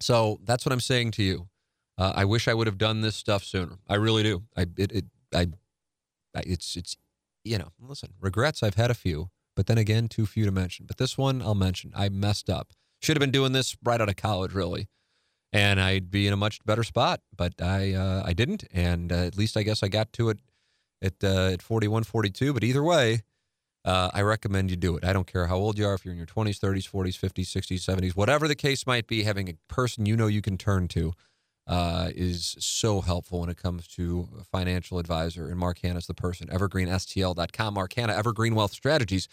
so 0.00 0.38
that's 0.44 0.64
what 0.64 0.72
I'm 0.72 0.80
saying 0.80 1.12
to 1.12 1.22
you. 1.22 1.48
Uh, 1.96 2.12
I 2.14 2.24
wish 2.24 2.46
I 2.46 2.54
would 2.54 2.66
have 2.66 2.78
done 2.78 3.00
this 3.00 3.16
stuff 3.16 3.42
sooner. 3.44 3.78
I 3.88 3.96
really 3.96 4.22
do. 4.22 4.44
I, 4.56 4.66
it, 4.76 4.92
it, 4.92 5.04
I, 5.34 5.48
I, 6.34 6.42
it's, 6.46 6.76
it's, 6.76 6.96
you 7.44 7.58
know, 7.58 7.72
listen, 7.80 8.10
regrets. 8.20 8.62
I've 8.62 8.74
had 8.76 8.90
a 8.90 8.94
few, 8.94 9.30
but 9.56 9.66
then 9.66 9.78
again, 9.78 10.08
too 10.08 10.26
few 10.26 10.44
to 10.44 10.52
mention. 10.52 10.86
But 10.86 10.98
this 10.98 11.18
one 11.18 11.42
I'll 11.42 11.54
mention. 11.54 11.92
I 11.96 12.08
messed 12.08 12.48
up. 12.48 12.72
Should 13.00 13.16
have 13.16 13.20
been 13.20 13.30
doing 13.30 13.52
this 13.52 13.76
right 13.82 14.00
out 14.00 14.08
of 14.08 14.16
college, 14.16 14.52
really 14.52 14.88
and 15.52 15.80
I'd 15.80 16.10
be 16.10 16.26
in 16.26 16.32
a 16.32 16.36
much 16.36 16.64
better 16.64 16.84
spot. 16.84 17.20
But 17.36 17.54
I 17.60 17.94
uh, 17.94 18.22
I 18.24 18.32
didn't, 18.32 18.64
and 18.72 19.12
uh, 19.12 19.16
at 19.16 19.36
least 19.36 19.56
I 19.56 19.62
guess 19.62 19.82
I 19.82 19.88
got 19.88 20.12
to 20.14 20.30
it 20.30 20.38
at 21.02 21.22
uh, 21.22 21.50
at 21.52 21.62
41, 21.62 22.04
42. 22.04 22.52
But 22.52 22.64
either 22.64 22.82
way, 22.82 23.22
uh, 23.84 24.10
I 24.12 24.22
recommend 24.22 24.70
you 24.70 24.76
do 24.76 24.96
it. 24.96 25.04
I 25.04 25.12
don't 25.12 25.26
care 25.26 25.46
how 25.46 25.56
old 25.56 25.78
you 25.78 25.86
are, 25.86 25.94
if 25.94 26.04
you're 26.04 26.12
in 26.12 26.18
your 26.18 26.26
20s, 26.26 26.58
30s, 26.58 26.90
40s, 26.90 27.18
50s, 27.18 27.46
60s, 27.46 28.00
70s, 28.00 28.16
whatever 28.16 28.48
the 28.48 28.54
case 28.54 28.86
might 28.86 29.06
be. 29.06 29.22
Having 29.22 29.48
a 29.48 29.54
person 29.72 30.06
you 30.06 30.16
know 30.16 30.26
you 30.26 30.42
can 30.42 30.58
turn 30.58 30.88
to. 30.88 31.12
Uh, 31.66 32.08
is 32.14 32.56
so 32.58 33.02
helpful 33.02 33.40
when 33.40 33.50
it 33.50 33.58
comes 33.58 33.86
to 33.86 34.26
financial 34.50 34.98
advisor. 34.98 35.48
And 35.50 35.58
Mark 35.58 35.80
Hannah's 35.80 36.06
the 36.06 36.14
person. 36.14 36.48
EvergreenSTL.com. 36.48 37.74
Mark 37.74 37.92
Hannah, 37.92 38.14
Evergreen 38.14 38.54
Wealth 38.54 38.72
Strategies. 38.72 39.28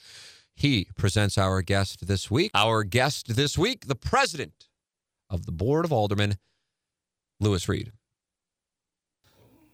He 0.53 0.89
presents 0.97 1.37
our 1.37 1.61
guest 1.61 2.07
this 2.07 2.29
week. 2.29 2.51
Our 2.53 2.83
guest 2.83 3.37
this 3.37 3.57
week, 3.57 3.87
the 3.87 3.95
president 3.95 4.67
of 5.29 5.45
the 5.45 5.51
Board 5.51 5.85
of 5.85 5.91
Aldermen, 5.91 6.37
Lewis 7.39 7.67
Reed. 7.67 7.91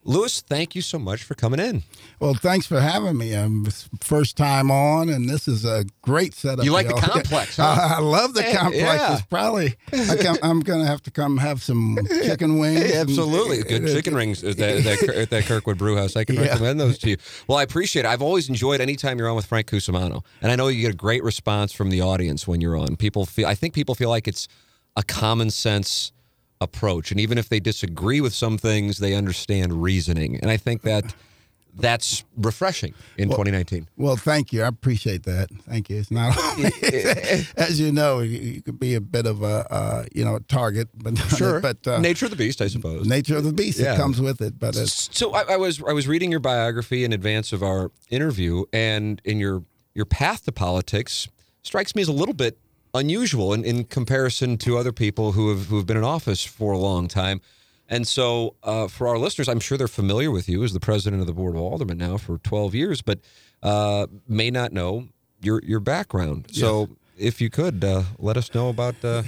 Lewis, 0.03 0.41
thank 0.41 0.74
you 0.74 0.81
so 0.81 0.98
much 0.98 1.22
for 1.24 1.36
coming 1.36 1.60
in. 1.60 1.84
Well, 2.20 2.34
thanks 2.34 2.65
for 2.65 2.79
having 2.81 3.15
me. 3.20 3.36
Um, 3.36 3.67
I'm 3.67 3.98
first 4.00 4.36
time 4.36 4.72
on, 4.72 5.10
and 5.10 5.29
this 5.29 5.48
is 5.48 5.63
a 5.63 5.86
great 6.01 6.34
setup. 6.34 6.65
You 6.65 6.72
like 6.72 6.88
the 6.88 6.93
complex, 7.00 7.58
huh? 7.58 7.75
I, 7.79 7.96
I 7.98 8.00
love 8.00 8.34
the 8.34 8.41
complex. 8.41 8.77
yeah. 8.77 9.13
It's 9.13 9.22
probably 9.27 9.75
I 9.93 10.38
am 10.41 10.62
going 10.62 10.79
to 10.79 10.88
have 10.88 11.03
to 11.03 11.12
come 11.12 11.38
have 11.38 11.62
some 11.62 12.00
chicken 12.24 12.58
wings. 12.58 12.79
Hey, 12.79 12.98
and- 13.00 13.10
absolutely. 13.12 13.62
Good 13.62 13.86
chicken 13.93 14.15
rings 14.15 14.43
at 14.43 14.58
that, 14.58 14.84
that, 14.84 15.03
at 15.15 15.29
that 15.29 15.43
Kirkwood 15.43 15.77
Brew 15.77 15.96
House. 15.96 16.15
I 16.15 16.24
can 16.24 16.38
recommend 16.38 16.79
those 16.79 16.98
to 17.00 17.12
you. 17.12 17.17
Well, 17.48 17.60
I 17.60 17.63
appreciate 17.63 18.05
it. 18.05 18.08
I've 18.08 18.24
always 18.24 18.50
enjoyed 18.50 18.81
anytime 18.81 19.20
you're 19.20 19.29
on 19.29 19.36
with 19.36 19.46
Frank 19.46 19.67
Cusimano. 19.67 20.25
And 20.41 20.51
I 20.51 20.55
know 20.55 20.67
you 20.67 20.81
get 20.81 20.93
a 20.96 20.98
great 20.98 21.24
response 21.24 21.74
from 21.74 21.91
the 21.91 22.01
audience 22.01 22.48
when 22.48 22.60
you're 22.60 22.75
on. 22.75 22.96
People 22.96 23.27
feel 23.27 23.46
I 23.48 23.53
think 23.53 23.75
people 23.75 23.93
feel 23.93 24.10
like 24.10 24.27
it's 24.27 24.48
a 24.95 25.03
common 25.03 25.50
sense 25.50 26.12
approach. 26.60 27.12
And 27.12 27.19
even 27.19 27.38
if 27.38 27.50
they 27.50 27.60
disagree 27.60 28.21
with 28.21 28.33
some 28.33 28.57
things, 28.57 29.00
they 29.00 29.15
understand 29.15 29.81
reasoning. 29.81 30.39
And 30.41 30.51
I 30.51 30.57
think 30.57 30.81
that 30.83 31.15
that's 31.74 32.25
refreshing 32.36 32.93
in 33.17 33.29
2019. 33.29 33.88
Well, 33.95 34.17
thank 34.17 34.51
you. 34.51 34.62
I 34.63 34.67
appreciate 34.67 35.24
that. 35.24 35.50
Thank 35.69 35.89
you. 35.89 35.98
It's 36.00 36.12
not 36.12 36.38
as 37.57 37.79
you 37.79 37.91
know, 37.93 38.19
you, 38.19 38.62
could 38.62 38.79
be 38.79 38.93
a 38.95 39.01
bit 39.01 39.25
of 39.25 39.41
a 39.41 39.65
uh, 39.74 40.05
you 40.13 40.25
know 40.25 40.39
target, 40.50 40.89
but 40.93 41.17
Sure. 41.17 41.62
but 41.62 41.86
uh, 41.88 42.00
Nature 42.00 42.25
of 42.25 42.31
the 42.31 42.38
beast, 42.38 42.62
I 42.62 42.67
suppose. 42.67 43.07
nature 43.07 43.38
of 43.38 43.45
the 43.45 43.53
beast 43.53 43.79
Yeah. 43.79 43.93
it 43.93 43.98
comes 43.98 44.19
with 44.19 44.41
it. 44.41 44.60
But 44.60 44.75
it's, 44.75 45.10
So 45.17 45.31
I, 45.33 45.53
I 45.53 45.57
was 45.57 45.81
I 45.88 45.93
was 45.93 46.07
reading 46.07 46.29
your 46.29 46.41
biography 46.41 47.05
in 47.05 47.13
advance 47.13 47.53
of 47.53 47.63
our 47.63 47.91
interview, 48.10 48.65
and 48.74 49.21
in 49.24 49.39
your 49.39 49.63
your 49.95 50.05
path 50.05 50.43
to 50.45 50.51
politics 50.51 51.27
strikes 51.63 51.95
me 51.95 52.01
as 52.01 52.07
a 52.10 52.13
little 52.13 52.33
bit 52.36 52.57
unusual 52.93 53.53
in, 53.53 53.63
in 53.63 53.83
comparison 53.86 54.57
to 54.57 54.77
other 54.77 54.91
people 54.91 55.33
who 55.33 55.50
have 55.50 55.67
who 55.67 55.77
have 55.77 55.86
been 55.86 55.98
in 55.98 56.03
office 56.03 56.43
for 56.43 56.74
a 56.74 56.77
long 56.77 57.07
time. 57.07 57.41
And 57.88 58.07
so, 58.07 58.55
uh, 58.63 58.88
for 58.88 59.10
our 59.10 59.17
listeners, 59.17 59.50
I'm 59.50 59.60
sure 59.60 59.77
they're 59.77 59.88
familiar 59.88 60.31
with 60.31 60.48
you 60.48 60.63
as 60.63 60.71
the 60.71 60.79
president 60.79 61.19
of 61.19 61.27
the 61.27 61.33
board 61.33 61.55
of 61.55 61.62
aldermen 61.62 61.98
now 61.98 62.15
for 62.17 62.38
12 62.38 62.74
years, 62.74 63.01
but 63.01 63.19
uh, 63.62 64.07
may 64.29 64.50
not 64.50 64.71
know 64.71 65.10
your 65.41 65.62
your 65.63 65.81
background. 65.81 66.48
So, 66.51 66.89
if 67.17 67.41
you 67.41 67.50
could 67.50 67.83
uh, 67.83 68.03
let 68.17 68.38
us 68.38 68.53
know 68.53 68.69
about 68.69 68.95
uh, 69.03 69.24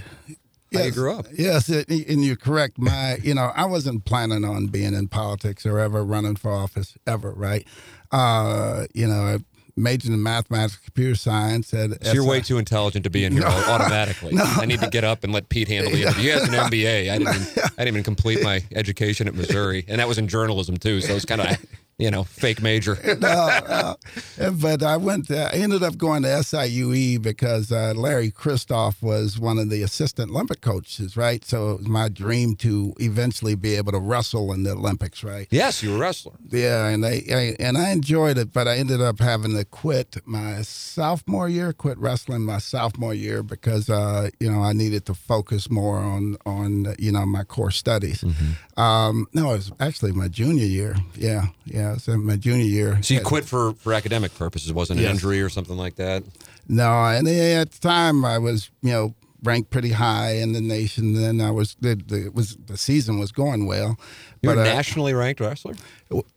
how 0.74 0.84
you 0.84 0.92
grew 0.92 1.14
up. 1.14 1.28
Yes, 1.32 1.70
and 1.70 2.24
you're 2.24 2.36
correct. 2.36 2.78
My, 2.78 3.18
you 3.22 3.34
know, 3.34 3.52
I 3.56 3.66
wasn't 3.66 4.06
planning 4.06 4.44
on 4.44 4.68
being 4.68 4.94
in 4.94 5.08
politics 5.08 5.66
or 5.66 5.80
ever 5.80 6.04
running 6.04 6.36
for 6.36 6.52
office 6.52 6.98
ever, 7.06 7.32
right? 7.32 7.68
Uh, 8.12 8.86
you 8.94 9.08
know, 9.08 9.14
I 9.14 9.38
majored 9.76 10.12
in 10.12 10.22
mathematics, 10.22 10.78
computer 10.78 11.16
science. 11.16 11.74
At 11.74 12.06
So 12.06 12.14
you're 12.14 12.26
way 12.26 12.42
too 12.42 12.58
intelligent 12.58 13.04
to 13.06 13.10
be 13.10 13.26
in 13.26 13.34
here 13.34 13.44
automatically. 13.46 14.34
I 14.38 14.66
need 14.66 14.80
to 14.82 14.90
get 14.90 15.04
up 15.04 15.24
and 15.24 15.34
let 15.34 15.50
Pete 15.50 15.68
handle 15.68 15.92
the 15.92 16.04
interview. 16.04 16.22
He 16.22 16.28
has 16.30 16.44
an 16.44 16.54
MBA. 16.54 17.12
I 17.12 17.18
didn't, 17.18 17.36
even, 17.36 17.48
I 17.64 17.68
didn't 17.70 17.88
even 17.88 18.04
complete 18.04 18.44
my 18.44 18.64
education 18.76 19.28
at 19.28 19.36
Missouri, 19.36 19.86
and 19.88 20.00
that 20.00 20.08
was 20.08 20.18
in 20.18 20.28
journalism 20.28 20.78
too. 20.78 21.02
So 21.02 21.16
it's 21.16 21.26
kind 21.26 21.42
of, 21.42 21.48
you 22.04 22.12
know, 22.12 22.26
fake 22.26 22.62
major. 22.62 22.98
no, 23.22 23.96
no. 24.38 24.52
But 24.52 24.84
I 24.84 24.98
went. 24.98 25.32
uh, 25.32 25.50
I 25.54 25.56
ended 25.56 25.84
up 25.84 25.98
going 25.98 26.24
to 26.24 26.28
SIUE 26.28 27.22
because 27.22 27.72
uh, 27.72 27.94
Larry 27.96 28.30
Kristoff 28.30 29.02
was 29.02 29.40
one 29.40 29.58
of 29.58 29.70
the 29.70 29.84
assistant 29.84 30.32
Olympic 30.32 30.60
coaches, 30.60 31.16
right? 31.16 31.46
So 31.46 31.72
it 31.72 31.78
was 31.78 31.88
my 31.88 32.10
dream 32.10 32.58
to 32.58 32.94
eventually 33.00 33.56
be 33.56 33.76
able 33.76 33.94
to 33.94 34.00
wrestle 34.00 34.52
in 34.52 34.64
the 34.64 34.72
Olympics, 34.72 35.24
right? 35.24 35.48
Yes, 35.50 35.82
you're 35.82 35.96
a 35.96 36.00
wrestler. 36.00 36.34
Yeah, 36.50 36.88
and 36.88 37.06
I, 37.06 37.24
I 37.32 37.56
and 37.58 37.78
I 37.78 37.92
enjoyed 37.92 38.38
it, 38.38 38.52
but 38.52 38.68
I 38.68 38.76
ended 38.76 39.00
up 39.00 39.20
having 39.20 39.56
to 39.56 39.64
quit 39.64 40.18
my 40.26 40.62
sophomore 40.62 41.48
year. 41.48 41.72
Quit 41.72 41.98
wrestling 42.00 42.42
my 42.42 42.58
sophomore 42.58 43.14
year 43.14 43.44
because 43.44 43.90
uh, 43.90 44.30
you 44.42 44.52
know 44.52 44.62
I 44.62 44.74
needed 44.74 45.06
to 45.06 45.14
focus 45.14 45.70
more 45.70 46.00
on 46.00 46.36
on 46.46 46.96
you 47.00 47.14
know 47.14 47.26
my 47.26 47.46
core 47.46 47.72
studies. 47.72 48.24
Mm-hmm. 48.24 48.80
Um, 48.80 49.28
no, 49.34 49.52
it 49.52 49.58
was 49.58 49.72
actually 49.80 50.12
my 50.12 50.28
junior 50.28 50.66
year. 50.66 50.98
Yeah, 51.16 51.46
yeah, 51.64 51.93
was 51.94 52.08
my 52.08 52.36
junior 52.36 52.66
year. 52.66 53.02
So 53.02 53.14
you 53.14 53.22
quit 53.22 53.46
for 53.46 53.74
for 53.74 53.94
academic 53.94 54.36
purposes. 54.38 54.72
Wasn't 54.74 55.00
an 55.00 55.06
injury 55.06 55.42
or 55.42 55.50
something 55.50 55.78
like 55.78 55.96
that. 55.96 56.24
No, 56.68 57.06
and 57.06 57.28
at 57.28 57.72
the 57.72 57.80
time 57.80 58.24
I 58.24 58.38
was, 58.38 58.72
you 58.82 58.92
know, 58.92 59.16
ranked 59.44 59.70
pretty 59.70 59.92
high 59.92 60.36
in 60.36 60.54
the 60.54 60.62
nation. 60.62 61.14
Then 61.14 61.42
I 61.42 61.52
was 61.52 61.76
the, 61.80 61.96
the 61.96 62.30
was 62.34 62.56
the 62.56 62.78
season 62.78 63.20
was 63.20 63.32
going 63.32 63.66
well, 63.66 64.00
You're 64.44 64.56
but 64.56 64.68
a 64.68 64.70
uh, 64.70 64.74
nationally 64.74 65.14
ranked 65.14 65.40
wrestler. 65.40 65.74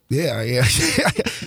yeah, 0.09 0.41
yeah, 0.43 0.65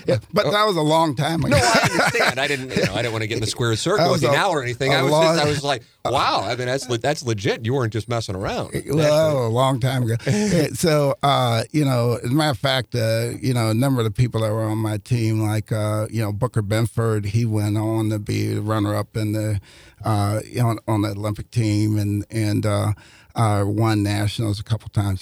yeah. 0.05 0.17
But 0.33 0.51
that 0.51 0.65
was 0.65 0.75
a 0.75 0.81
long 0.81 1.15
time 1.15 1.45
ago. 1.45 1.55
No, 1.55 1.57
I 1.57 1.87
understand. 1.89 2.37
I 2.37 2.47
didn't. 2.47 2.75
You 2.75 2.85
know, 2.85 2.93
I 2.95 2.97
didn't 2.97 3.13
want 3.13 3.21
to 3.21 3.27
get 3.27 3.35
in 3.35 3.41
the 3.41 3.47
square 3.47 3.77
circle 3.77 4.11
with 4.11 4.21
you 4.21 4.29
now 4.29 4.49
or 4.49 4.61
anything. 4.61 4.93
I 4.93 5.01
was. 5.01 5.11
long- 5.11 5.35
just, 5.35 5.45
I 5.45 5.47
was 5.47 5.63
like, 5.63 5.83
wow. 6.05 6.41
I 6.43 6.57
mean, 6.57 6.67
that's 6.67 6.89
le- 6.89 6.97
that's 6.97 7.23
legit. 7.23 7.65
You 7.65 7.73
weren't 7.75 7.93
just 7.93 8.09
messing 8.09 8.35
around. 8.35 8.71
Well, 8.87 9.47
a 9.47 9.47
long 9.47 9.79
time 9.79 10.03
ago. 10.03 10.15
So, 10.73 11.15
uh, 11.23 11.63
you 11.71 11.85
know, 11.85 12.19
as 12.23 12.29
a 12.29 12.33
matter 12.33 12.51
of 12.51 12.57
fact, 12.59 12.93
uh, 12.93 13.31
you 13.41 13.53
know, 13.53 13.69
a 13.69 13.73
number 13.73 14.01
of 14.01 14.05
the 14.05 14.11
people 14.11 14.41
that 14.41 14.51
were 14.51 14.63
on 14.63 14.77
my 14.77 14.97
team, 14.97 15.41
like, 15.41 15.71
uh, 15.71 16.07
you 16.11 16.21
know, 16.21 16.31
Booker 16.31 16.61
Benford, 16.61 17.25
he 17.25 17.45
went 17.45 17.77
on 17.77 18.09
to 18.09 18.19
be 18.19 18.53
the 18.53 18.61
runner-up 18.61 19.15
in 19.17 19.31
the, 19.31 19.59
uh, 20.03 20.41
know, 20.53 20.77
on 20.87 21.01
the 21.01 21.09
Olympic 21.09 21.51
team 21.51 21.97
and 21.97 22.25
and 22.29 22.65
uh, 22.65 22.93
uh, 23.35 23.63
won 23.65 24.03
nationals 24.03 24.59
a 24.59 24.63
couple 24.63 24.89
times. 24.89 25.21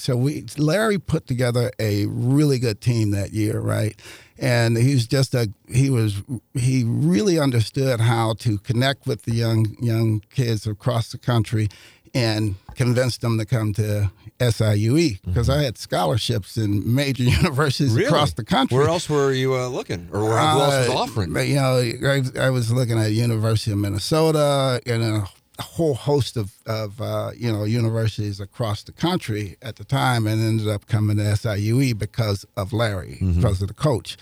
So 0.00 0.16
we, 0.16 0.44
Larry 0.56 0.98
put 0.98 1.26
together 1.26 1.70
a 1.78 2.06
really 2.06 2.58
good 2.58 2.80
team 2.80 3.10
that 3.12 3.32
year, 3.32 3.60
right? 3.60 3.98
And 4.38 4.76
he 4.76 4.94
was 4.94 5.06
just 5.06 5.34
a 5.34 5.50
he 5.68 5.90
was 5.90 6.22
he 6.54 6.84
really 6.86 7.38
understood 7.40 8.00
how 8.00 8.34
to 8.34 8.58
connect 8.58 9.06
with 9.06 9.22
the 9.22 9.34
young 9.34 9.74
young 9.80 10.20
kids 10.30 10.66
across 10.66 11.10
the 11.10 11.18
country 11.18 11.68
and 12.14 12.54
convinced 12.76 13.20
them 13.20 13.36
to 13.38 13.44
come 13.44 13.72
to 13.74 14.10
SIUE 14.40 15.20
because 15.24 15.50
I 15.50 15.62
had 15.64 15.76
scholarships 15.76 16.56
in 16.56 16.94
major 16.94 17.22
universities 17.40 17.92
Really? 17.92 18.06
across 18.06 18.32
the 18.34 18.44
country. 18.44 18.78
Where 18.78 18.88
else 18.88 19.10
were 19.10 19.32
you 19.32 19.54
uh, 19.56 19.66
looking, 19.68 20.08
or 20.12 20.22
where, 20.24 20.38
who 20.38 20.60
else 20.60 20.74
was 20.74 20.88
Uh, 20.88 20.94
offering? 20.96 21.36
You 21.36 21.56
know, 21.56 21.78
I, 22.08 22.22
I 22.46 22.50
was 22.50 22.72
looking 22.72 22.98
at 22.98 23.10
University 23.12 23.72
of 23.72 23.78
Minnesota 23.78 24.80
and 24.86 25.02
a 25.02 25.28
whole 25.62 25.94
host 25.94 26.36
of, 26.36 26.52
of 26.66 27.00
uh, 27.00 27.30
you 27.36 27.52
know 27.52 27.64
universities 27.64 28.40
across 28.40 28.82
the 28.82 28.92
country 28.92 29.56
at 29.62 29.76
the 29.76 29.84
time, 29.84 30.26
and 30.26 30.40
ended 30.42 30.68
up 30.68 30.86
coming 30.86 31.16
to 31.16 31.22
SIUE 31.22 31.98
because 31.98 32.44
of 32.56 32.72
Larry, 32.72 33.18
because 33.20 33.60
of 33.62 33.68
the 33.68 33.74
coach. 33.74 34.16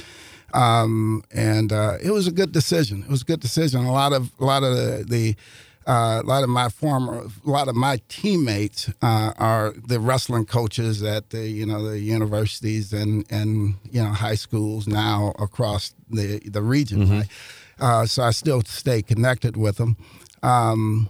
Um, 0.55 1.23
and 1.33 1.73
uh, 1.73 1.99
it 2.03 2.11
was 2.13 2.27
a 2.27 2.33
good 2.33 2.53
decision. 2.53 3.03
It 3.03 3.11
was 3.11 3.23
a 3.23 3.27
good 3.27 3.41
decision. 3.41 3.85
A 3.85 3.93
lot 3.93 4.13
of 4.13 4.31
a 4.41 4.45
lot 4.45 4.63
of 4.63 4.75
the, 4.77 5.05
the 5.09 5.37
uh, 5.87 6.21
a 6.25 6.27
lot 6.27 6.43
of 6.43 6.49
my 6.49 6.69
former, 6.69 7.19
a 7.47 7.51
lot 7.51 7.69
of 7.69 7.77
my 7.77 8.01
teammates 8.09 8.89
uh, 9.03 9.33
are 9.39 9.73
the 9.87 10.01
wrestling 10.01 10.45
coaches 10.47 11.03
at 11.03 11.31
the 11.31 11.47
you 11.49 11.67
know 11.67 11.83
the 11.89 11.99
universities 12.01 12.93
and 12.93 13.25
and 13.31 13.75
you 13.91 14.03
know 14.03 14.09
high 14.11 14.35
schools 14.35 14.87
now 14.89 15.33
across 15.39 15.95
the 16.11 16.41
the 16.49 16.63
region. 16.63 17.01
Right? 17.19 17.29
Uh, 17.79 18.07
so 18.07 18.23
I 18.23 18.31
still 18.31 18.63
stay 18.63 19.03
connected 19.03 19.57
with 19.57 19.77
them. 19.77 19.97
Um, 20.43 21.09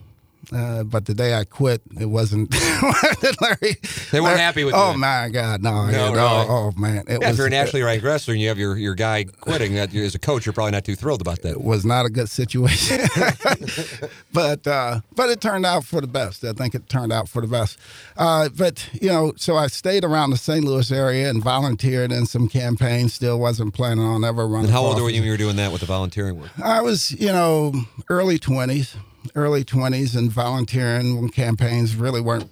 uh, 0.53 0.85
but 0.85 1.07
the 1.07 1.15
day 1.15 1.35
I 1.35 1.45
quit, 1.45 1.83
it 2.00 2.07
wasn't 2.07 2.55
Larry. 3.41 3.76
They 4.12 4.21
weren't 4.21 4.35
Larry- 4.35 4.38
happy 4.38 4.65
with 4.65 4.75
Oh 4.76 4.95
my 4.97 5.29
God, 5.33 5.62
no, 5.62 5.87
No, 5.87 5.91
yeah, 5.91 6.07
really? 6.07 6.19
oh, 6.21 6.73
oh, 6.76 6.81
man, 6.81 7.05
it 7.09 7.21
Yeah, 7.21 7.31
if 7.31 7.37
you're 7.38 7.47
a 7.47 7.50
nationally 7.50 7.83
ranked 7.83 8.05
wrestler 8.05 8.35
and 8.35 8.41
you 8.43 8.49
have 8.49 8.59
your, 8.59 8.76
your 8.76 8.95
guy 8.95 9.25
quitting, 9.25 9.75
that 9.75 9.95
as 9.95 10.15
a 10.15 10.19
coach, 10.19 10.47
you're 10.47 10.53
probably 10.53 10.73
not 10.73 10.85
too 10.85 10.95
thrilled 10.95 11.21
about 11.21 11.43
that. 11.43 11.53
it 11.53 11.61
was 11.62 11.85
not 11.85 12.07
a 12.07 12.11
good 12.11 12.29
situation. 12.29 12.99
but 14.33 14.67
uh, 14.67 15.00
but 15.15 15.31
it 15.31 15.41
turned 15.41 15.67
out 15.67 15.85
for 15.85 16.00
the 16.00 16.07
best. 16.07 16.45
I 16.45 16.53
think 16.53 16.75
it 16.75 16.88
turned 16.88 17.12
out 17.12 17.29
for 17.29 17.41
the 17.43 17.49
best. 17.49 17.79
Uh, 18.17 18.49
but 18.57 18.88
you 19.00 19.09
know, 19.09 19.33
so 19.37 19.57
I 19.57 19.67
stayed 19.69 20.05
around 20.05 20.31
the 20.31 20.37
St. 20.37 20.65
Louis 20.65 20.91
area 20.93 21.29
and 21.31 21.43
volunteered 21.43 22.12
in 22.12 22.26
some 22.26 22.49
campaigns. 22.49 23.15
Still 23.15 23.38
wasn't 23.38 23.75
planning 23.75 24.05
on 24.05 24.25
ever 24.25 24.47
running. 24.47 24.67
And 24.67 24.73
how 24.73 24.83
old 24.85 25.00
were 25.00 25.09
you 25.11 25.17
when 25.17 25.25
you 25.25 25.31
were 25.31 25.37
doing 25.37 25.57
that 25.57 25.73
with 25.73 25.81
the 25.81 25.87
volunteering 25.87 26.38
work? 26.41 26.50
I 26.62 26.81
was, 26.83 27.12
you 27.12 27.29
know, 27.33 27.73
early 28.09 28.38
twenties, 28.38 28.97
early 29.35 29.64
twenties, 29.64 30.14
and 30.14 30.30
volunteering 30.30 31.21
when 31.21 31.30
campaigns. 31.30 31.97
Really 31.97 32.21
weren't 32.21 32.50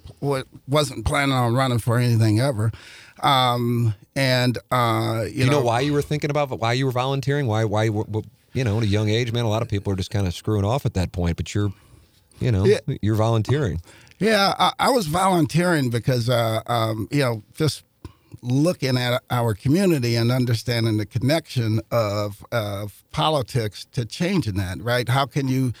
wasn't 0.67 1.05
planning 1.05 1.35
on 1.35 1.53
running 1.55 1.79
for 1.79 1.97
anything 1.97 2.39
ever. 2.39 2.71
Um, 3.23 3.93
and 4.15 4.57
uh, 4.71 5.23
you, 5.27 5.45
you 5.45 5.49
know, 5.49 5.61
why 5.61 5.79
you 5.79 5.93
were 5.93 6.01
thinking 6.01 6.29
about 6.29 6.49
why 6.59 6.73
you 6.73 6.85
were 6.85 6.91
volunteering? 6.91 7.47
Why 7.47 7.63
why 7.65 7.87
wh- 7.87 8.05
wh- 8.13 8.25
you 8.53 8.63
know 8.63 8.77
at 8.77 8.83
a 8.83 8.87
young 8.87 9.09
age, 9.09 9.31
man, 9.31 9.45
a 9.45 9.49
lot 9.49 9.61
of 9.61 9.67
people 9.69 9.91
are 9.93 9.95
just 9.95 10.11
kind 10.11 10.27
of 10.27 10.33
screwing 10.33 10.65
off 10.65 10.85
at 10.85 10.93
that 10.95 11.11
point. 11.11 11.37
But 11.37 11.53
you're, 11.55 11.71
you 12.39 12.51
know, 12.51 12.65
Yeah. 12.65 12.79
you're 13.01 13.15
volunteering. 13.15 13.81
Yeah, 14.19 14.53
I, 14.57 14.71
I 14.79 14.89
was 14.91 15.07
volunteering 15.07 15.89
because, 15.89 16.29
uh, 16.29 16.61
um, 16.67 17.07
you 17.11 17.19
know, 17.19 17.43
just 17.53 17.83
looking 18.41 18.97
at 18.97 19.21
our 19.29 19.53
community 19.53 20.15
and 20.15 20.31
understanding 20.31 20.97
the 20.97 21.05
connection 21.05 21.81
of 21.91 22.45
of 22.51 23.03
politics 23.11 23.85
to 23.93 24.05
changing 24.05 24.55
that. 24.55 24.81
Right? 24.81 25.09
How 25.09 25.25
can 25.25 25.47
you 25.47 25.73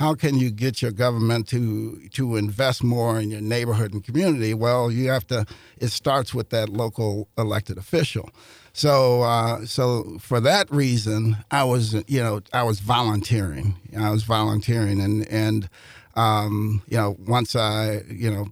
how 0.00 0.14
can 0.14 0.38
you 0.38 0.50
get 0.50 0.80
your 0.80 0.92
government 0.92 1.46
to 1.46 2.08
to 2.14 2.36
invest 2.36 2.82
more 2.82 3.20
in 3.20 3.30
your 3.30 3.42
neighborhood 3.42 3.92
and 3.92 4.02
community? 4.02 4.54
Well, 4.54 4.90
you 4.90 5.10
have 5.10 5.26
to. 5.26 5.44
It 5.76 5.88
starts 5.88 6.32
with 6.32 6.48
that 6.50 6.70
local 6.70 7.28
elected 7.36 7.76
official. 7.76 8.30
So, 8.72 9.20
uh, 9.20 9.66
so 9.66 10.16
for 10.18 10.40
that 10.40 10.70
reason, 10.70 11.36
I 11.50 11.64
was, 11.64 11.92
you 12.08 12.22
know, 12.22 12.40
I 12.54 12.62
was 12.62 12.80
volunteering. 12.80 13.76
I 13.98 14.08
was 14.08 14.22
volunteering, 14.22 15.02
and 15.02 15.28
and 15.28 15.68
um, 16.14 16.82
you 16.88 16.96
know, 16.96 17.18
once 17.26 17.54
I, 17.54 18.00
you 18.08 18.30
know, 18.30 18.46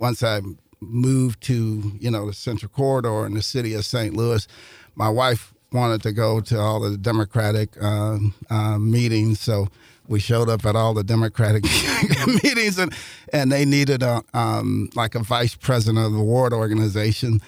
once 0.00 0.24
I 0.24 0.40
moved 0.80 1.40
to 1.42 1.92
you 2.00 2.10
know 2.10 2.26
the 2.26 2.32
Central 2.32 2.70
Corridor 2.70 3.24
in 3.24 3.34
the 3.34 3.42
city 3.42 3.72
of 3.74 3.84
St. 3.84 4.16
Louis, 4.16 4.48
my 4.96 5.08
wife 5.08 5.54
wanted 5.70 6.02
to 6.02 6.12
go 6.12 6.40
to 6.40 6.58
all 6.58 6.80
the 6.80 6.96
Democratic 6.96 7.80
uh, 7.80 8.18
uh, 8.50 8.78
meetings, 8.78 9.38
so 9.38 9.68
we 10.08 10.18
showed 10.20 10.48
up 10.48 10.64
at 10.66 10.74
all 10.74 10.94
the 10.94 11.04
Democratic 11.04 11.64
meetings, 12.42 12.78
and 12.78 12.92
and 13.32 13.52
they 13.52 13.64
needed 13.64 14.02
a 14.02 14.22
um, 14.34 14.90
like 14.94 15.14
a 15.14 15.20
vice 15.20 15.54
president 15.54 16.04
of 16.04 16.12
the 16.12 16.20
ward 16.20 16.52
organization. 16.52 17.40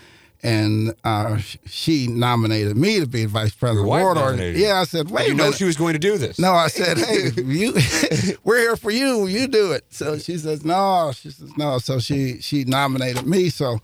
And 0.42 0.94
uh, 1.04 1.36
she 1.66 2.06
nominated 2.06 2.74
me 2.74 2.98
to 3.00 3.06
be 3.06 3.26
vice 3.26 3.54
president 3.54 3.86
Your 3.86 3.98
of 3.98 4.00
the 4.00 4.04
ward. 4.04 4.16
org- 4.16 4.26
nominated 4.36 4.60
you. 4.60 4.66
Yeah, 4.68 4.80
I 4.80 4.84
said, 4.84 5.10
wait 5.10 5.28
you 5.28 5.34
know 5.34 5.52
she 5.52 5.64
was 5.64 5.76
going 5.76 5.92
to 5.92 5.98
do 5.98 6.16
this. 6.16 6.38
No, 6.38 6.54
I 6.54 6.68
said, 6.68 6.96
hey, 6.96 7.28
you, 7.44 7.74
we're 8.44 8.58
here 8.58 8.76
for 8.76 8.90
you. 8.90 9.26
You 9.26 9.48
do 9.48 9.72
it. 9.72 9.84
So 9.90 10.16
she 10.16 10.38
says, 10.38 10.64
no. 10.64 11.12
She 11.14 11.30
says, 11.30 11.54
no. 11.58 11.76
So 11.76 11.98
she 11.98 12.40
she 12.40 12.64
nominated 12.64 13.26
me. 13.26 13.50
So 13.50 13.80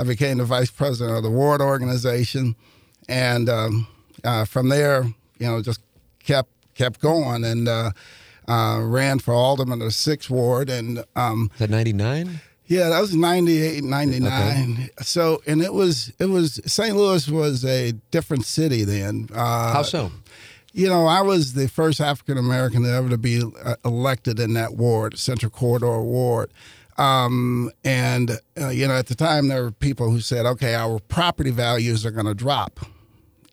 I 0.00 0.02
became 0.02 0.38
the 0.38 0.44
vice 0.44 0.70
president 0.70 1.16
of 1.16 1.22
the 1.22 1.30
ward 1.30 1.60
organization, 1.60 2.56
and 3.08 3.48
um, 3.48 3.86
uh, 4.24 4.44
from 4.46 4.68
there, 4.68 5.04
you 5.38 5.46
know, 5.46 5.62
just 5.62 5.80
kept 6.24 6.50
kept 6.74 6.98
going 7.00 7.44
and 7.44 7.68
uh, 7.68 7.90
uh, 8.50 8.80
ran 8.82 9.18
for 9.20 9.32
alderman 9.32 9.80
of 9.80 9.86
the 9.86 9.92
sixth 9.92 10.28
ward. 10.30 10.68
And 10.68 11.04
um, 11.14 11.50
Is 11.54 11.58
that 11.60 11.70
99? 11.70 12.40
yeah, 12.66 12.88
that 12.88 13.00
was 13.00 13.14
98, 13.14 13.82
99. 13.84 14.90
So, 15.02 15.42
and 15.46 15.62
it 15.62 15.72
was 15.72 16.12
it 16.18 16.26
was 16.26 16.60
St. 16.66 16.96
Louis 16.96 17.28
was 17.28 17.64
a 17.64 17.92
different 18.10 18.44
city 18.44 18.84
then. 18.84 19.28
Uh, 19.34 19.72
How 19.72 19.82
so? 19.82 20.10
you 20.72 20.88
know, 20.88 21.06
I 21.06 21.20
was 21.22 21.54
the 21.54 21.66
first 21.68 22.00
African 22.00 22.38
American 22.38 22.84
ever 22.86 23.08
to 23.08 23.18
be 23.18 23.42
uh, 23.64 23.74
elected 23.84 24.38
in 24.38 24.54
that 24.54 24.74
ward, 24.74 25.18
Central 25.18 25.50
Corridor 25.50 26.00
Ward. 26.02 26.52
Um, 26.96 27.70
and, 27.82 28.38
uh, 28.60 28.68
you 28.68 28.86
know, 28.86 28.94
at 28.94 29.06
the 29.06 29.14
time, 29.14 29.48
there 29.48 29.62
were 29.64 29.70
people 29.72 30.10
who 30.10 30.20
said, 30.20 30.44
okay, 30.44 30.74
our 30.74 30.98
property 30.98 31.50
values 31.50 32.04
are 32.04 32.10
going 32.10 32.26
to 32.26 32.34
drop 32.34 32.78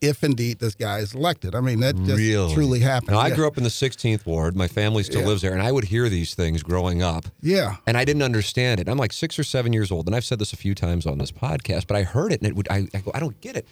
if 0.01 0.23
indeed 0.23 0.59
this 0.59 0.75
guy 0.75 0.99
is 0.99 1.13
elected. 1.13 1.55
I 1.55 1.61
mean, 1.61 1.79
that 1.81 1.95
just 1.97 2.17
Really? 2.17 2.53
truly 2.53 2.79
happened. 2.79 3.11
Now, 3.11 3.19
I 3.19 3.29
grew 3.33 3.47
up 3.47 3.57
in 3.57 3.63
the 3.63 3.69
16th 3.69 4.25
ward. 4.25 4.55
My 4.55 4.67
family 4.67 5.03
still 5.03 5.23
lives 5.25 5.41
there, 5.41 5.53
and 5.53 5.61
I 5.61 5.71
would 5.71 5.85
hear 5.85 6.09
these 6.09 6.33
things 6.33 6.63
growing 6.63 7.01
up. 7.01 7.25
Yeah. 7.41 7.77
And 7.85 7.97
I 7.97 8.05
didn't 8.05 8.21
understand 8.23 8.79
it. 8.79 8.87
I'm 8.89 8.97
like 8.97 9.13
six 9.13 9.37
or 9.39 9.43
seven 9.43 9.73
years 9.73 9.91
old, 9.91 10.07
and 10.07 10.15
I've 10.15 10.25
said 10.25 10.39
this 10.39 10.53
a 10.53 10.57
few 10.57 10.75
times 10.75 11.05
on 11.05 11.17
this 11.17 11.31
podcast, 11.31 11.87
but 11.87 11.97
I 11.97 12.03
heard 12.03 12.31
it, 12.31 12.41
and 12.41 12.47
it 12.49 12.55
would. 12.55 12.67
I, 12.69 12.87
I 12.93 12.99
go, 12.99 13.11
I 13.13 13.19
don't 13.19 13.39
get 13.41 13.55
it. 13.55 13.67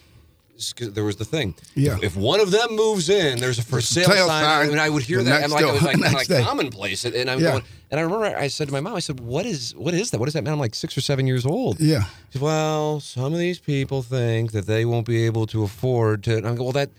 There 0.79 1.03
was 1.03 1.17
the 1.17 1.25
thing. 1.25 1.53
Yeah. 1.75 1.97
If, 2.01 2.15
one 2.15 2.39
of 2.39 2.49
them 2.49 2.75
moves 2.75 3.09
in, 3.09 3.39
there's 3.39 3.59
a 3.59 3.63
for 3.63 3.81
sale 3.81 4.05
sale 4.07 4.27
sign, 4.27 4.43
sign 4.43 4.69
and 4.71 4.79
I 4.79 4.89
would 4.89 5.03
hear 5.03 5.21
that. 5.21 5.43
I'm 5.43 5.49
like, 5.51 5.65
it 5.65 5.71
was 5.73 5.81
like, 6.01 6.29
like 6.29 6.45
commonplace, 6.45 7.03
and 7.03 7.29
I'm 7.29 7.39
Yeah. 7.41 7.51
going. 7.51 7.63
And 7.91 7.99
I 7.99 8.03
remember 8.03 8.25
I 8.25 8.47
said 8.47 8.67
to 8.67 8.73
my 8.73 8.79
mom, 8.79 8.95
I 8.95 8.99
said, 8.99 9.19
"What 9.19 9.45
is 9.45 9.75
what 9.75 9.93
is 9.93 10.11
that? 10.11 10.19
What 10.19 10.25
does 10.25 10.33
that?" 10.33 10.43
mean?" 10.43 10.53
I'm 10.53 10.59
like 10.59 10.73
six 10.75 10.97
or 10.97 11.01
seven 11.01 11.27
years 11.27 11.45
old. 11.45 11.79
Yeah. 11.79 12.05
Said, 12.31 12.41
well, 12.41 12.99
some 12.99 13.33
of 13.33 13.39
these 13.39 13.59
people 13.59 14.01
think 14.01 14.53
that 14.53 14.65
they 14.65 14.85
won't 14.85 15.05
be 15.05 15.25
able 15.25 15.45
to 15.47 15.63
afford 15.63 16.23
to. 16.23 16.37
And 16.37 16.47
I 16.47 16.55
go, 16.55 16.63
well, 16.63 16.71
that. 16.73 16.89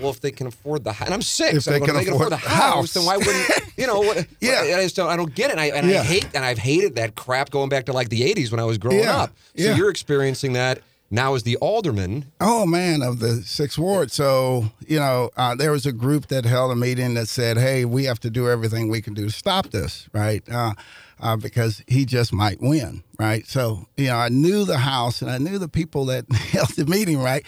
Well, 0.00 0.10
if 0.10 0.20
they 0.20 0.30
can 0.32 0.46
afford 0.48 0.84
the 0.84 0.92
house, 0.92 1.06
and 1.06 1.14
I'm 1.14 1.22
six, 1.22 1.66
If 1.66 1.66
and 1.66 1.74
they 1.76 1.80
go, 1.80 1.86
can 1.86 1.94
if 1.96 2.00
they 2.00 2.04
can 2.06 2.14
afford 2.14 2.32
afford 2.32 2.42
the 2.42 2.48
house, 2.48 2.74
house. 2.74 2.94
then 2.94 3.04
why 3.04 3.16
wouldn't 3.16 3.48
you 3.78 3.86
know? 3.86 4.00
What, 4.00 4.26
Yeah. 4.40 4.60
I 4.76 4.82
just 4.82 4.96
don't. 4.96 5.08
I 5.08 5.16
don't 5.16 5.34
get 5.34 5.48
it. 5.50 5.52
And 5.52 5.60
I, 5.60 5.66
and 5.66 5.86
I 5.90 6.02
hate, 6.04 6.26
and 6.34 6.44
I've 6.44 6.58
hated 6.58 6.96
that 6.96 7.14
crap 7.14 7.50
going 7.50 7.68
back 7.68 7.86
to 7.86 7.92
like 7.92 8.08
the 8.10 8.20
'80s 8.22 8.50
when 8.50 8.60
I 8.60 8.64
was 8.64 8.76
growing 8.78 8.98
Yeah. 9.00 9.22
up. 9.22 9.30
So 9.56 9.62
Yeah. 9.64 9.76
you're 9.76 9.88
experiencing 9.90 10.52
that 10.54 10.80
now 11.10 11.34
as 11.34 11.42
the 11.42 11.56
alderman. 11.56 12.26
Oh 12.40 12.66
man, 12.66 13.02
of 13.02 13.20
the 13.20 13.42
sixth 13.42 13.78
ward. 13.78 14.10
So 14.10 14.70
you 14.86 14.98
know, 14.98 15.30
uh, 15.36 15.54
there 15.54 15.72
was 15.72 15.86
a 15.86 15.92
group 15.92 16.28
that 16.28 16.44
held 16.44 16.72
a 16.72 16.76
meeting 16.76 17.14
that 17.14 17.28
said, 17.28 17.56
"Hey, 17.56 17.84
we 17.84 18.04
have 18.04 18.20
to 18.20 18.30
do 18.30 18.48
everything 18.48 18.88
we 18.88 19.00
can 19.00 19.14
do 19.14 19.26
to 19.26 19.32
stop 19.32 19.70
this, 19.70 20.08
right? 20.12 20.42
Uh, 20.50 20.74
uh, 21.20 21.36
because 21.36 21.82
he 21.88 22.04
just 22.04 22.32
might 22.32 22.60
win, 22.60 23.02
right?" 23.18 23.46
So 23.46 23.86
you 23.96 24.08
know, 24.08 24.16
I 24.16 24.28
knew 24.28 24.64
the 24.64 24.78
house 24.78 25.22
and 25.22 25.30
I 25.30 25.38
knew 25.38 25.58
the 25.58 25.68
people 25.68 26.06
that 26.06 26.30
held 26.32 26.70
the 26.70 26.86
meeting, 26.86 27.18
right? 27.18 27.44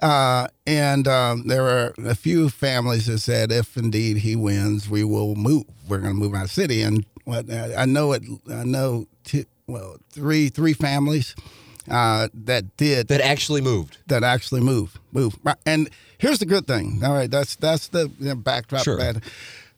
Uh, 0.00 0.48
and 0.66 1.06
um, 1.06 1.46
there 1.46 1.62
were 1.62 1.94
a 1.98 2.14
few 2.14 2.48
families 2.48 3.06
that 3.06 3.18
said, 3.18 3.52
"If 3.52 3.76
indeed 3.76 4.18
he 4.18 4.36
wins, 4.36 4.88
we 4.88 5.04
will 5.04 5.34
move. 5.34 5.64
We're 5.88 5.98
going 5.98 6.14
to 6.14 6.18
move 6.18 6.34
out 6.34 6.44
of 6.44 6.50
city." 6.50 6.82
And 6.82 7.04
what 7.24 7.52
I 7.52 7.84
know 7.84 8.12
it, 8.12 8.22
I 8.50 8.64
know, 8.64 9.06
two, 9.24 9.44
well, 9.66 9.98
three 10.10 10.48
three 10.48 10.72
families. 10.72 11.34
Uh, 11.92 12.28
that 12.32 12.76
did 12.78 13.08
That 13.08 13.20
actually 13.20 13.60
moved. 13.60 13.98
that 14.08 14.24
actually 14.24 14.62
moved 14.62 14.98
move. 15.12 15.36
And 15.66 15.90
here's 16.18 16.38
the 16.38 16.46
good 16.46 16.66
thing. 16.66 17.02
All 17.04 17.12
right, 17.12 17.30
that's 17.30 17.54
that's 17.56 17.88
the 17.88 18.10
you 18.18 18.28
know, 18.30 18.34
backdrop. 18.34 18.82
Sure. 18.84 18.96
That. 18.96 19.22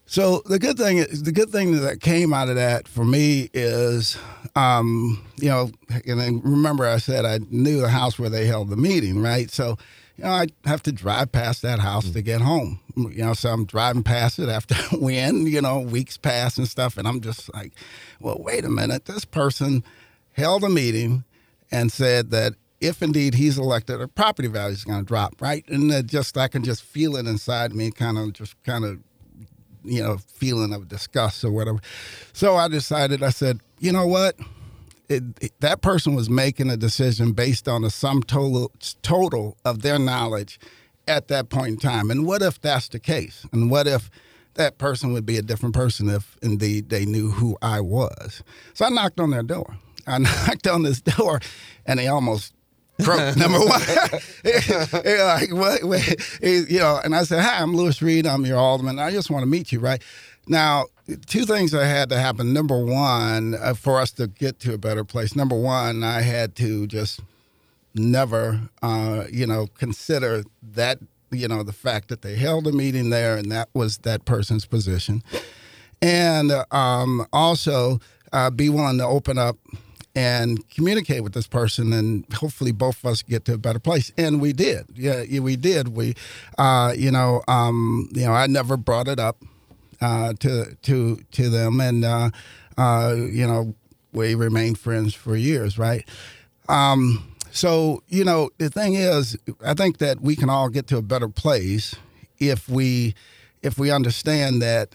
So 0.07 0.43
the 0.47 0.59
good 0.59 0.77
thing, 0.77 0.99
is- 0.99 1.23
the 1.25 1.33
good 1.33 1.51
thing 1.51 1.81
that 1.81 2.01
came 2.01 2.33
out 2.35 2.49
of 2.49 2.55
that 2.57 2.87
for 2.87 3.05
me 3.05 3.49
is, 3.55 4.17
um, 4.55 5.25
you 5.41 5.49
know, 5.49 5.71
and 6.07 6.21
then 6.21 6.41
remember 6.45 6.87
I 6.87 6.99
said 6.99 7.25
I 7.25 7.41
knew 7.51 7.81
the 7.81 7.89
house 7.89 8.19
where 8.19 8.31
they 8.31 8.47
held 8.47 8.69
the 8.69 8.77
meeting, 8.77 9.21
right? 9.23 9.51
So, 9.51 9.77
you 10.17 10.25
know, 10.25 10.31
I 10.31 10.47
have 10.67 10.83
to 10.85 10.93
drive 10.93 11.33
past 11.33 11.63
that 11.63 11.81
house 11.81 12.11
to 12.11 12.23
get 12.23 12.43
home. 12.43 12.81
You 12.97 13.25
know, 13.25 13.33
so 13.35 13.49
I'm 13.51 13.65
driving 13.65 14.05
past 14.05 14.39
it 14.39 14.49
after 14.49 14.77
a 14.93 14.99
win. 15.01 15.47
You 15.49 15.63
know, 15.63 15.81
weeks 15.81 16.17
pass 16.17 16.59
and 16.59 16.69
stuff, 16.69 16.97
and 16.97 17.09
I'm 17.09 17.21
just 17.21 17.53
like, 17.55 17.73
well, 18.21 18.37
wait 18.39 18.65
a 18.65 18.71
minute, 18.71 19.07
this 19.07 19.25
person 19.25 19.83
held 20.35 20.63
a 20.63 20.69
meeting 20.69 21.25
and 21.75 21.91
said 21.93 22.31
that 22.31 22.55
if 22.81 23.03
indeed 23.03 23.35
he's 23.35 23.59
elected, 23.59 24.01
our 24.01 24.07
property 24.07 24.49
value 24.49 24.75
is 24.75 24.85
going 24.85 25.01
to 25.01 25.05
drop, 25.05 25.41
right? 25.41 25.65
And 25.69 25.91
it 25.91 26.07
just 26.07 26.37
I 26.37 26.49
can 26.49 26.63
just 26.63 26.83
feel 26.83 27.17
it 27.17 27.27
inside 27.27 27.75
me, 27.75 27.91
kind 27.91 28.19
of 28.19 28.33
just 28.33 28.63
kind 28.65 28.85
of 28.85 28.99
you 29.83 30.03
know 30.03 30.19
feeling 30.19 30.73
of 30.73 30.89
disgust 30.89 31.45
or 31.45 31.51
whatever. 31.51 31.79
So 32.33 32.57
I 32.57 32.69
decided. 32.69 33.23
I 33.23 33.31
said, 33.31 33.61
you 33.79 33.93
know 33.93 34.07
what? 34.07 34.37
It, 35.09 35.23
it- 35.41 35.61
that 35.61 35.83
person 35.83 36.15
was 36.15 36.31
making 36.31 36.71
a 36.71 36.77
decision 36.77 37.33
based 37.33 37.69
on 37.69 37.83
the 37.83 37.91
sum 37.91 38.23
total 38.23 38.71
total 39.03 39.57
of 39.65 39.83
their 39.83 39.99
knowledge 39.99 40.59
at 41.09 41.29
that 41.29 41.49
point 41.51 41.69
in 41.69 41.77
time. 41.79 42.11
And 42.11 42.27
what 42.27 42.43
if 42.43 42.61
that's 42.61 42.89
the 42.89 42.99
case? 42.99 43.47
And 43.53 43.71
what 43.71 43.87
if 43.87 44.11
that 44.55 44.79
person 44.79 45.13
would 45.13 45.27
be 45.27 45.37
a 45.37 45.43
different 45.43 45.75
person 45.75 46.09
if 46.09 46.37
indeed 46.43 46.89
they 46.89 47.05
knew 47.05 47.31
who 47.31 47.57
I 47.61 47.81
was? 47.81 48.43
So 48.75 48.85
I 48.87 48.89
knocked 48.91 49.21
on 49.21 49.31
their 49.31 49.43
door. 49.43 49.77
I 50.07 50.19
knocked 50.47 50.67
on 50.67 50.83
this 50.83 51.01
door, 51.01 51.41
and 51.87 51.99
they 51.99 52.09
almost 52.09 52.55
broke. 52.99 53.37
number 53.37 53.59
one, 53.59 53.69
like 54.45 55.53
what, 55.53 55.83
you 56.43 56.79
know. 56.79 57.01
And 57.03 57.15
I 57.15 57.25
said, 57.25 57.41
"Hi, 57.43 57.61
I'm 57.61 57.75
Lewis 57.75 58.03
Reed. 58.03 58.27
I'm 58.27 58.45
your 58.45 58.59
alderman. 58.59 58.99
I 58.99 59.11
just 59.11 59.31
want 59.31 59.43
to 59.43 59.47
meet 59.47 59.73
you." 59.73 59.81
Right 59.81 60.03
now, 60.47 60.87
two 61.27 61.45
things 61.45 61.71
that 61.73 61.85
had 61.87 62.09
to 62.11 62.19
happen. 62.19 62.53
Number 62.53 62.85
one, 62.85 63.55
uh, 63.55 63.75
for 63.75 64.01
us 64.01 64.11
to 64.13 64.27
get 64.27 64.59
to 64.61 64.75
a 64.75 64.79
better 64.79 65.05
place. 65.05 65.35
Number 65.35 65.59
one, 65.59 66.03
I 66.03 66.21
had 66.23 66.55
to 66.57 66.87
just 66.87 67.21
never, 67.95 68.61
uh, 68.83 69.25
you 69.31 69.47
know, 69.47 69.69
consider 69.79 70.45
that, 70.63 70.99
you 71.31 71.49
know, 71.49 71.63
the 71.63 71.73
fact 71.73 72.09
that 72.09 72.23
they 72.23 72.35
held 72.37 72.67
a 72.67 72.73
meeting 72.73 73.11
there 73.11 73.37
and 73.37 73.51
that 73.53 73.69
was 73.73 73.99
that 73.99 74.25
person's 74.25 74.67
position. 74.67 75.23
And 76.03 76.53
um, 76.71 77.27
also 77.33 78.01
uh, 78.33 78.51
be 78.51 78.69
willing 78.69 78.99
to 78.99 79.07
open 79.07 79.39
up 79.39 79.57
and 80.15 80.69
communicate 80.71 81.23
with 81.23 81.33
this 81.33 81.47
person 81.47 81.93
and 81.93 82.25
hopefully 82.35 82.73
both 82.73 82.99
of 82.99 83.11
us 83.11 83.23
get 83.23 83.45
to 83.47 83.55
a 83.55 83.59
better 83.59 83.81
place. 83.81 84.13
And 84.17 84.41
we 84.41 84.53
did. 84.53 84.87
Yeah, 84.95 85.25
we 85.41 85.57
did. 85.57 85.89
We, 85.89 86.15
uh, 86.57 86.95
you 86.97 87.11
know, 87.11 87.43
um, 87.49 88.09
you 88.13 88.25
know, 88.27 88.33
I 88.33 88.47
never 88.47 88.77
brought 88.77 89.09
it 89.09 89.19
up 89.19 89.43
uh, 90.01 90.35
to 90.41 90.77
to 90.83 91.17
to 91.33 91.49
them, 91.49 91.81
and 91.81 92.05
uh, 92.05 92.31
uh, 92.77 93.15
you 93.17 93.47
know, 93.47 93.75
we 94.13 94.35
remained 94.35 94.79
friends 94.79 95.15
for 95.15 95.35
years, 95.37 95.79
right? 95.79 96.07
Um, 96.69 97.35
so 97.51 98.03
you 98.09 98.25
know, 98.25 98.51
the 98.59 98.71
thing 98.71 98.95
is, 98.95 99.37
I 99.65 99.75
think 99.75 99.99
that 99.99 100.21
we 100.21 100.37
can 100.37 100.51
all 100.51 100.69
get 100.69 100.87
to 100.89 100.99
a 100.99 101.03
better 101.03 101.29
place 101.29 101.97
if 102.39 102.69
we 102.69 103.15
if 103.63 103.79
we 103.79 103.91
understand 103.91 104.61
that 104.63 104.95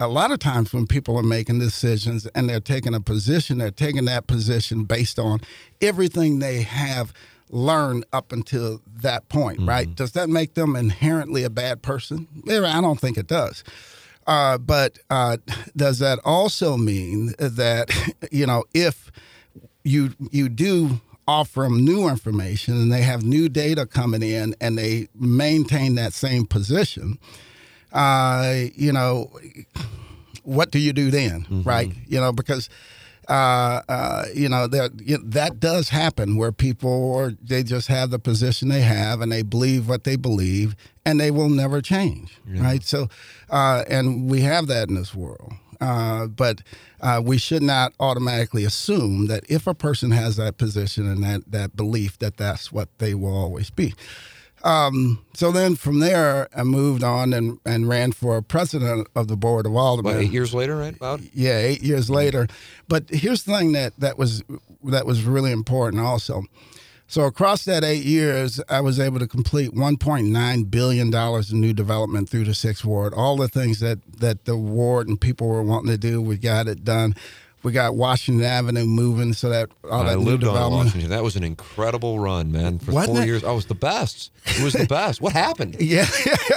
a 0.00 0.08
lot 0.08 0.32
of 0.32 0.38
times 0.38 0.72
when 0.72 0.86
people 0.86 1.16
are 1.16 1.22
making 1.22 1.58
decisions 1.58 2.26
and 2.34 2.48
they're 2.48 2.58
taking 2.58 2.94
a 2.94 3.00
position, 3.00 3.58
they're 3.58 3.70
taking 3.70 4.06
that 4.06 4.26
position 4.26 4.84
based 4.84 5.18
on 5.18 5.40
everything 5.82 6.38
they 6.38 6.62
have 6.62 7.12
learned 7.50 8.06
up 8.12 8.32
until 8.32 8.80
that 9.02 9.28
point, 9.28 9.60
right? 9.60 9.94
Does 9.94 10.12
that 10.12 10.28
make 10.28 10.54
them 10.54 10.74
inherently 10.74 11.44
a 11.44 11.50
bad 11.50 11.82
person? 11.82 12.26
I 12.48 12.80
don't 12.80 12.98
think 12.98 13.18
it 13.18 13.26
does. 13.26 13.62
Uh, 14.26 14.56
but 14.58 14.98
uh, 15.10 15.36
does 15.76 15.98
that 15.98 16.18
also 16.24 16.76
mean 16.76 17.34
that 17.38 17.90
you 18.30 18.46
know 18.46 18.64
if 18.72 19.10
you 19.84 20.14
you 20.30 20.48
do 20.48 21.00
offer 21.26 21.62
them 21.62 21.84
new 21.84 22.08
information 22.08 22.74
and 22.74 22.92
they 22.92 23.02
have 23.02 23.22
new 23.22 23.48
data 23.48 23.86
coming 23.86 24.22
in 24.22 24.54
and 24.60 24.78
they 24.78 25.08
maintain 25.14 25.94
that 25.94 26.12
same 26.12 26.46
position, 26.46 27.18
uh, 27.92 28.54
you 28.74 28.92
know, 28.92 29.30
what 30.44 30.70
do 30.70 30.78
you 30.78 30.92
do 30.92 31.10
then, 31.10 31.46
right? 31.64 31.90
You 32.08 32.20
know, 32.20 32.32
because 32.32 32.68
uh, 33.28 33.82
uh, 33.88 34.24
you 34.34 34.48
know 34.48 34.66
that 34.66 34.90
you 35.04 35.18
know, 35.18 35.24
that 35.24 35.60
does 35.60 35.88
happen 35.90 36.36
where 36.36 36.50
people 36.52 36.90
or 36.90 37.32
they 37.42 37.62
just 37.62 37.86
have 37.88 38.10
the 38.10 38.18
position 38.18 38.68
they 38.68 38.80
have 38.82 39.20
and 39.20 39.30
they 39.30 39.42
believe 39.42 39.88
what 39.88 40.04
they 40.04 40.16
believe 40.16 40.74
and 41.04 41.20
they 41.20 41.30
will 41.30 41.48
never 41.48 41.80
change, 41.80 42.38
right? 42.46 42.82
So, 42.82 43.08
uh, 43.50 43.84
and 43.88 44.28
we 44.30 44.40
have 44.42 44.66
that 44.68 44.88
in 44.88 44.94
this 44.96 45.14
world. 45.14 45.52
Uh, 45.80 46.26
but 46.26 46.60
uh, 47.00 47.22
we 47.24 47.38
should 47.38 47.62
not 47.62 47.92
automatically 48.00 48.64
assume 48.64 49.28
that 49.28 49.42
if 49.48 49.66
a 49.66 49.72
person 49.74 50.10
has 50.10 50.36
that 50.36 50.58
position 50.58 51.08
and 51.08 51.24
that, 51.24 51.50
that 51.50 51.74
belief, 51.74 52.18
that 52.18 52.36
that's 52.36 52.70
what 52.70 52.88
they 52.98 53.14
will 53.14 53.34
always 53.34 53.70
be. 53.70 53.94
Um, 54.62 55.24
so 55.34 55.50
then 55.50 55.74
from 55.74 56.00
there, 56.00 56.48
I 56.54 56.64
moved 56.64 57.02
on 57.02 57.32
and, 57.32 57.58
and 57.64 57.88
ran 57.88 58.12
for 58.12 58.40
president 58.42 59.08
of 59.14 59.28
the 59.28 59.36
board 59.36 59.66
of 59.66 59.74
aldermen. 59.74 60.12
About 60.12 60.22
eight 60.24 60.32
years 60.32 60.52
later, 60.52 60.76
right? 60.76 60.94
About 60.94 61.20
Yeah, 61.34 61.58
eight 61.58 61.82
years 61.82 62.10
later. 62.10 62.46
But 62.88 63.04
here's 63.08 63.44
the 63.44 63.56
thing 63.56 63.72
that, 63.72 63.94
that 63.98 64.18
was 64.18 64.42
that 64.84 65.06
was 65.06 65.24
really 65.24 65.52
important 65.52 66.02
also. 66.02 66.44
So 67.06 67.22
across 67.24 67.64
that 67.64 67.82
eight 67.82 68.04
years, 68.04 68.60
I 68.68 68.80
was 68.80 69.00
able 69.00 69.18
to 69.18 69.26
complete 69.26 69.72
1.9 69.74 70.70
billion 70.70 71.10
dollars 71.10 71.50
in 71.50 71.60
new 71.60 71.72
development 71.72 72.28
through 72.28 72.44
the 72.44 72.54
sixth 72.54 72.84
ward. 72.84 73.12
All 73.14 73.36
the 73.36 73.48
things 73.48 73.80
that 73.80 73.98
that 74.18 74.44
the 74.44 74.56
ward 74.56 75.08
and 75.08 75.20
people 75.20 75.48
were 75.48 75.62
wanting 75.62 75.90
to 75.90 75.98
do, 75.98 76.22
we 76.22 76.36
got 76.36 76.68
it 76.68 76.84
done. 76.84 77.16
We 77.62 77.72
got 77.72 77.94
Washington 77.94 78.42
Avenue 78.44 78.86
moving, 78.86 79.34
so 79.34 79.50
that 79.50 79.68
all 79.90 80.00
I 80.02 80.10
that 80.14 80.18
new 80.18 80.24
lived 80.24 80.44
on. 80.44 80.72
Washington. 80.72 81.10
That 81.10 81.22
was 81.22 81.36
an 81.36 81.44
incredible 81.44 82.18
run, 82.18 82.50
man. 82.50 82.78
For 82.78 82.92
Wasn't 82.92 83.14
four 83.16 83.22
it? 83.22 83.26
years, 83.26 83.44
I 83.44 83.52
was 83.52 83.66
the 83.66 83.74
best. 83.74 84.30
It 84.46 84.62
was 84.62 84.72
the 84.72 84.86
best. 84.88 85.20
What 85.20 85.34
happened? 85.34 85.76
Yeah, 85.78 86.06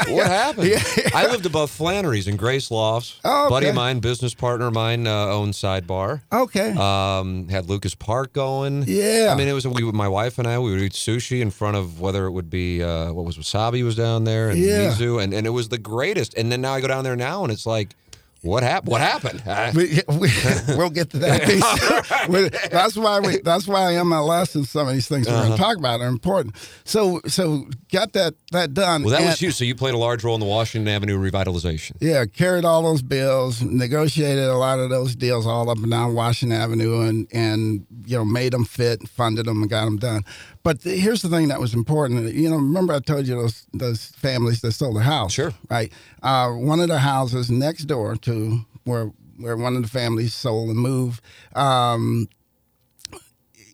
What 0.08 0.28
happened? 0.28 0.70
Yeah. 0.70 0.82
I 1.14 1.28
lived 1.28 1.46
above 1.46 1.70
Flannery's 1.72 2.28
in 2.28 2.38
Grace 2.38 2.72
Lofts. 2.72 3.20
Oh, 3.26 3.50
Buddy 3.50 3.68
of 3.68 3.76
mine, 3.76 4.00
business 4.00 4.34
partner 4.34 4.68
of 4.68 4.74
mine, 4.74 5.06
uh, 5.06 5.26
owned 5.28 5.54
Sidebar. 5.54 6.22
okay. 6.32 6.72
Um, 6.72 7.50
had 7.50 7.68
Lucas 7.70 7.96
Park 7.96 8.32
going. 8.32 8.86
Yeah. 8.88 9.30
I 9.32 9.36
mean, 9.38 9.48
it 9.50 9.54
was 9.54 9.68
we, 9.68 9.82
my 9.92 10.08
wife 10.08 10.40
and 10.40 10.48
I. 10.48 10.58
We 10.60 10.72
would 10.72 10.82
eat 10.82 10.94
sushi 10.94 11.42
in 11.42 11.52
front 11.52 11.76
of 11.76 12.00
whether 12.00 12.26
it 12.28 12.32
would 12.32 12.50
be 12.50 12.82
uh, 12.82 13.12
what 13.12 13.26
was 13.26 13.38
Wasabi 13.38 13.84
was 13.84 13.96
down 13.96 14.24
there 14.24 14.50
and 14.50 14.60
Yeah. 14.60 14.90
Mizu, 14.92 15.22
and 15.22 15.34
and 15.34 15.46
it 15.46 15.50
was 15.52 15.68
the 15.70 15.78
greatest. 15.78 16.34
And 16.36 16.50
then 16.52 16.62
now 16.62 16.74
I 16.74 16.82
go 16.82 16.88
down 16.88 17.04
there 17.04 17.16
now, 17.18 17.44
and 17.44 17.52
it's 17.52 17.66
like, 17.66 17.96
what 18.44 18.62
happened? 18.62 18.92
What 18.92 19.02
happened? 19.02 19.42
I- 19.48 19.72
we, 19.76 20.00
we'll 20.78 20.90
get 20.90 21.10
to 21.12 21.18
that 21.20 21.44
piece. 21.48 22.28
We- 22.30 22.50
that's 22.70 22.96
why 22.96 23.20
we. 23.20 23.38
That's 23.40 23.68
why 23.68 23.94
MLS 23.94 24.56
and 24.56 24.68
some 24.68 24.88
of 24.88 24.94
these 24.94 25.08
things 25.08 25.28
we're 25.28 25.34
Uh-huh. 25.34 25.44
going 25.48 25.58
to 25.58 25.64
talk 25.64 25.78
about 25.78 26.00
are 26.02 26.08
important. 26.08 26.56
So, 26.84 27.20
so 27.28 27.68
got 27.92 28.14
that 28.14 28.36
that 28.52 28.74
done. 28.74 29.04
well, 29.04 29.12
that 29.12 29.22
And- 29.22 29.30
was 29.30 29.42
you. 29.42 29.52
So 29.52 29.64
you 29.66 29.76
played 29.76 29.94
a 29.94 29.98
large 29.98 30.24
role 30.24 30.36
in 30.36 30.40
the 30.42 30.46
Washington 30.46 30.88
Avenue 30.94 31.18
revitalization. 31.18 31.94
Yeah, 32.00 32.26
carried 32.26 32.66
all 32.66 32.84
those 32.84 33.02
bills, 33.02 33.62
negotiated 33.62 34.44
a 34.46 34.58
lot 34.58 34.80
of 34.80 34.90
those 34.90 35.16
deals 35.16 35.46
all 35.48 35.70
up 35.70 35.78
and 35.78 35.90
down 35.92 36.14
Washington 36.14 36.58
Avenue, 36.58 37.02
and 37.02 37.28
and 37.34 37.86
you 38.06 38.18
know 38.18 38.26
made 38.26 38.54
them 38.54 38.66
fit, 38.66 39.08
funded 39.08 39.46
them, 39.46 39.62
and 39.62 39.70
got 39.70 39.86
them 39.86 39.98
done. 39.98 40.24
But 40.64 40.82
the, 40.84 40.96
here's 40.96 41.22
the 41.22 41.30
thing 41.30 41.50
that 41.50 41.60
was 41.60 41.74
important. 41.74 42.34
You 42.34 42.50
know, 42.50 42.56
remember 42.56 42.94
I 42.94 43.00
told 43.00 43.28
you 43.28 43.36
those 43.36 43.66
those 43.74 44.06
families 44.16 44.62
that 44.62 44.72
sold 44.74 44.96
the 44.96 45.02
house. 45.04 45.34
Sure. 45.34 45.54
Right. 45.70 45.92
Uh, 46.24 46.52
one 46.52 46.80
of 46.80 46.88
the 46.88 47.00
houses 47.00 47.52
next 47.52 47.84
door 47.84 48.16
to 48.16 48.62
where 48.86 49.12
where 49.38 49.58
one 49.58 49.76
of 49.76 49.82
the 49.82 49.90
families 49.90 50.34
sold 50.34 50.70
and 50.70 50.80
moved. 50.80 51.22
Um, 51.56 52.30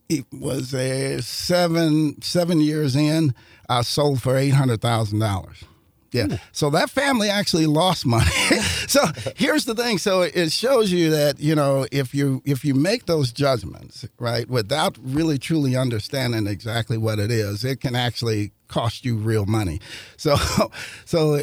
it 0.08 0.26
was 0.32 0.74
a 0.74 1.22
seven 1.22 2.20
seven 2.20 2.60
years 2.60 2.96
in. 2.96 3.34
I 3.68 3.82
sold 3.82 4.20
for 4.20 4.36
eight 4.36 4.54
hundred 4.54 4.80
thousand 4.80 5.20
dollars. 5.20 5.64
Yeah. 6.12 6.38
So 6.50 6.70
that 6.70 6.90
family 6.90 7.28
actually 7.30 7.66
lost 7.66 8.04
money. 8.04 8.30
so 8.88 9.00
here's 9.36 9.64
the 9.64 9.76
thing. 9.76 9.98
So 9.98 10.22
it 10.22 10.50
shows 10.50 10.90
you 10.90 11.10
that 11.10 11.38
you 11.38 11.54
know 11.54 11.86
if 11.92 12.14
you 12.14 12.42
if 12.44 12.64
you 12.64 12.74
make 12.74 13.06
those 13.06 13.32
judgments 13.32 14.04
right 14.18 14.48
without 14.48 14.98
really 15.00 15.38
truly 15.38 15.76
understanding 15.76 16.46
exactly 16.46 16.98
what 16.98 17.18
it 17.20 17.30
is, 17.30 17.64
it 17.64 17.80
can 17.80 17.94
actually 17.94 18.52
cost 18.66 19.04
you 19.04 19.16
real 19.16 19.46
money. 19.46 19.80
So 20.16 20.36
so 21.04 21.42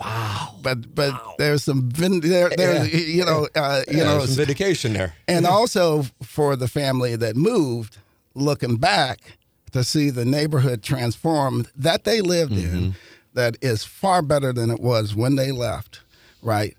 wow. 0.00 0.54
But 0.62 0.94
but 0.94 1.12
there's 1.38 1.62
some 1.64 1.90
vin- 1.90 2.20
there 2.20 2.48
there 2.50 2.86
you 2.86 3.24
know 3.24 3.48
uh, 3.54 3.82
you 3.88 3.98
Yeah, 3.98 4.04
know 4.04 4.26
some 4.26 4.36
vindication 4.36 4.92
there. 4.94 5.14
and 5.28 5.46
also 5.46 6.04
for 6.22 6.56
the 6.56 6.68
family 6.68 7.16
that 7.16 7.36
moved, 7.36 7.98
looking 8.34 8.76
back 8.76 9.38
to 9.72 9.84
see 9.84 10.10
the 10.10 10.24
neighborhood 10.24 10.82
transformed 10.82 11.68
that 11.76 12.04
they 12.04 12.20
lived 12.20 12.52
in, 12.52 12.94
that 13.34 13.56
is 13.62 13.84
far 13.84 14.20
better 14.22 14.52
than 14.52 14.70
it 14.70 14.80
was 14.80 15.14
when 15.14 15.36
they 15.36 15.52
left, 15.52 16.00
right? 16.42 16.76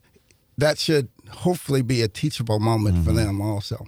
That 0.57 0.77
should 0.77 1.07
hopefully 1.33 1.81
be 1.81 2.01
a 2.01 2.07
teachable 2.07 2.59
moment 2.59 3.05
for 3.05 3.11
them 3.11 3.41
also. 3.41 3.85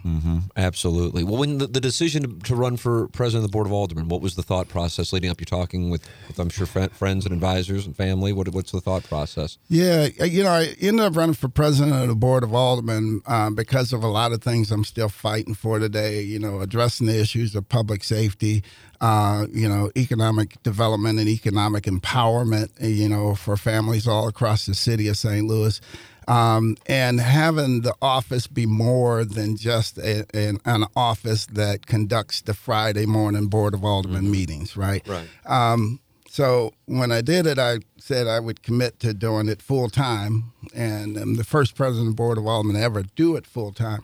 Absolutely. 0.56 1.24
Well, 1.24 1.38
when 1.38 1.58
the, 1.58 1.68
the 1.68 1.82
decision 1.82 2.40
to 2.42 2.56
run 2.56 2.78
for 2.78 3.08
president 3.10 3.46
of 3.46 3.52
the 3.52 3.56
board 3.56 3.68
of 3.68 3.74
aldermen, 3.74 4.10
what 4.10 4.22
was 4.22 4.36
the 4.36 4.44
thought 4.44 4.68
process 4.70 5.14
leading 5.14 5.30
up? 5.30 5.40
You're 5.40 5.46
talking 5.46 5.90
with, 5.90 6.08
with 6.28 6.40
I'm 6.40 6.50
sure, 6.50 6.66
fri- 6.66 6.88
friends 6.90 7.26
and 7.26 7.34
advisors 7.34 7.86
and 7.86 7.96
family. 7.96 8.34
What, 8.34 8.50
what's 8.50 8.72
the 8.72 8.82
thought 8.82 9.04
process? 9.04 9.58
Yeah, 9.70 10.10
uh, 10.20 10.26
you 10.26 10.44
know, 10.44 10.52
I 10.52 10.74
ended 10.82 11.06
up 11.06 11.16
running 11.16 11.36
for 11.36 11.48
president 11.48 11.96
of 12.02 12.08
the 12.08 12.16
board 12.16 12.44
of 12.44 12.54
aldermen 12.54 13.22
uh, 13.26 13.50
because 13.50 13.94
of 13.94 14.04
a 14.04 14.08
lot 14.08 14.32
of 14.32 14.42
things 14.42 14.72
I'm 14.72 14.84
still 14.84 15.10
fighting 15.10 15.54
for 15.54 15.80
today. 15.80 16.22
You 16.22 16.40
know, 16.40 16.62
addressing 16.62 17.08
the 17.08 17.20
issues 17.20 17.56
of 17.56 17.68
public 17.70 18.04
safety, 18.04 18.64
uh, 19.02 19.48
you 19.52 19.68
know, 19.68 19.92
economic 19.98 20.62
development 20.64 21.20
and 21.20 21.28
economic 21.28 21.84
empowerment. 21.84 22.70
You 22.80 23.10
know, 23.10 23.36
for 23.36 23.58
families 23.58 24.08
all 24.08 24.28
across 24.28 24.66
the 24.66 24.76
city 24.76 25.08
of 25.08 25.18
St. 25.18 25.46
Louis. 25.46 25.80
Um, 26.28 26.78
and 26.88 27.20
having 27.20 27.82
the 27.82 27.96
office 28.02 28.48
be 28.48 28.66
more 28.66 29.26
than 29.26 29.58
just 29.58 29.98
a, 29.98 30.26
an, 30.34 30.60
an 30.66 30.86
office 30.96 31.46
that 31.48 31.86
conducts 31.86 32.42
the 32.42 32.54
Friday 32.54 33.06
morning 33.06 33.48
Board 33.48 33.74
of 33.74 33.84
Aldermen 33.84 34.30
meetings, 34.30 34.78
right? 34.78 35.08
Right. 35.08 35.28
Um, 35.46 36.00
so 36.34 36.74
when 36.86 37.12
I 37.12 37.22
did 37.22 37.46
it, 37.46 37.60
I 37.60 37.78
said 38.00 38.26
I 38.26 38.40
would 38.40 38.64
commit 38.64 39.00
to 39.02 39.14
doing 39.14 39.48
it 39.48 39.62
full 39.62 39.88
time, 39.88 40.52
and 40.74 41.16
I'm 41.16 41.36
the 41.36 41.44
first 41.44 41.76
president 41.76 42.08
of 42.08 42.14
the 42.14 42.16
board 42.16 42.40
of 42.40 42.48
aldermen 42.48 42.76
to 42.76 42.82
ever 42.82 43.04
do 43.16 43.36
it 43.36 43.46
full 43.46 43.72
time, 43.72 44.04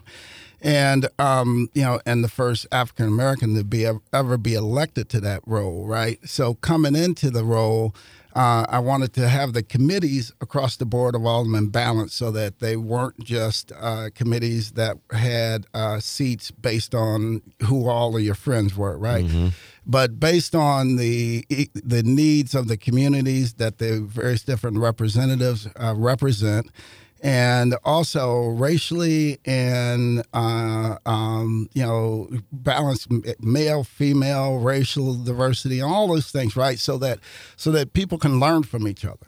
and 0.62 1.08
um, 1.18 1.70
you 1.74 1.82
know, 1.82 2.00
and 2.06 2.22
the 2.22 2.28
first 2.28 2.68
African 2.70 3.08
American 3.08 3.56
to 3.56 3.64
be 3.64 3.84
ever 4.12 4.38
be 4.38 4.54
elected 4.54 5.08
to 5.08 5.20
that 5.22 5.42
role, 5.44 5.88
right? 5.88 6.20
So 6.24 6.54
coming 6.54 6.94
into 6.94 7.30
the 7.30 7.44
role. 7.44 7.96
Uh, 8.40 8.64
I 8.70 8.78
wanted 8.78 9.12
to 9.14 9.28
have 9.28 9.52
the 9.52 9.62
committees 9.62 10.32
across 10.40 10.76
the 10.76 10.86
board 10.86 11.14
of 11.14 11.26
aldermen 11.26 11.66
balanced 11.68 12.16
so 12.16 12.30
that 12.30 12.60
they 12.60 12.74
weren't 12.74 13.22
just 13.22 13.70
uh, 13.78 14.08
committees 14.14 14.72
that 14.72 14.96
had 15.10 15.66
uh, 15.74 16.00
seats 16.00 16.50
based 16.50 16.94
on 16.94 17.42
who 17.66 17.86
all 17.86 18.16
of 18.16 18.22
your 18.22 18.34
friends 18.34 18.74
were, 18.74 18.96
right? 18.96 19.26
But 19.84 20.18
based 20.18 20.54
on 20.54 20.96
the 20.96 21.44
the 21.74 22.02
needs 22.02 22.54
of 22.54 22.66
the 22.68 22.78
communities 22.78 23.54
that 23.54 23.76
the 23.76 24.00
various 24.00 24.42
different 24.42 24.78
representatives 24.78 25.68
uh, 25.76 25.94
represent, 25.94 26.70
and 27.22 27.74
also 27.84 28.46
racially 28.46 29.38
and 29.44 30.24
uh, 30.32 30.96
um, 31.06 31.68
you 31.74 31.82
know 31.84 32.28
balance 32.52 33.06
male 33.40 33.84
female 33.84 34.58
racial 34.58 35.14
diversity 35.14 35.80
and 35.80 35.90
all 35.92 36.08
those 36.08 36.30
things 36.30 36.56
right? 36.56 36.78
So 36.78 36.98
that 36.98 37.18
so 37.56 37.70
that 37.72 37.92
people 37.92 38.18
can 38.18 38.40
learn 38.40 38.62
from 38.62 38.86
each 38.88 39.04
other. 39.04 39.26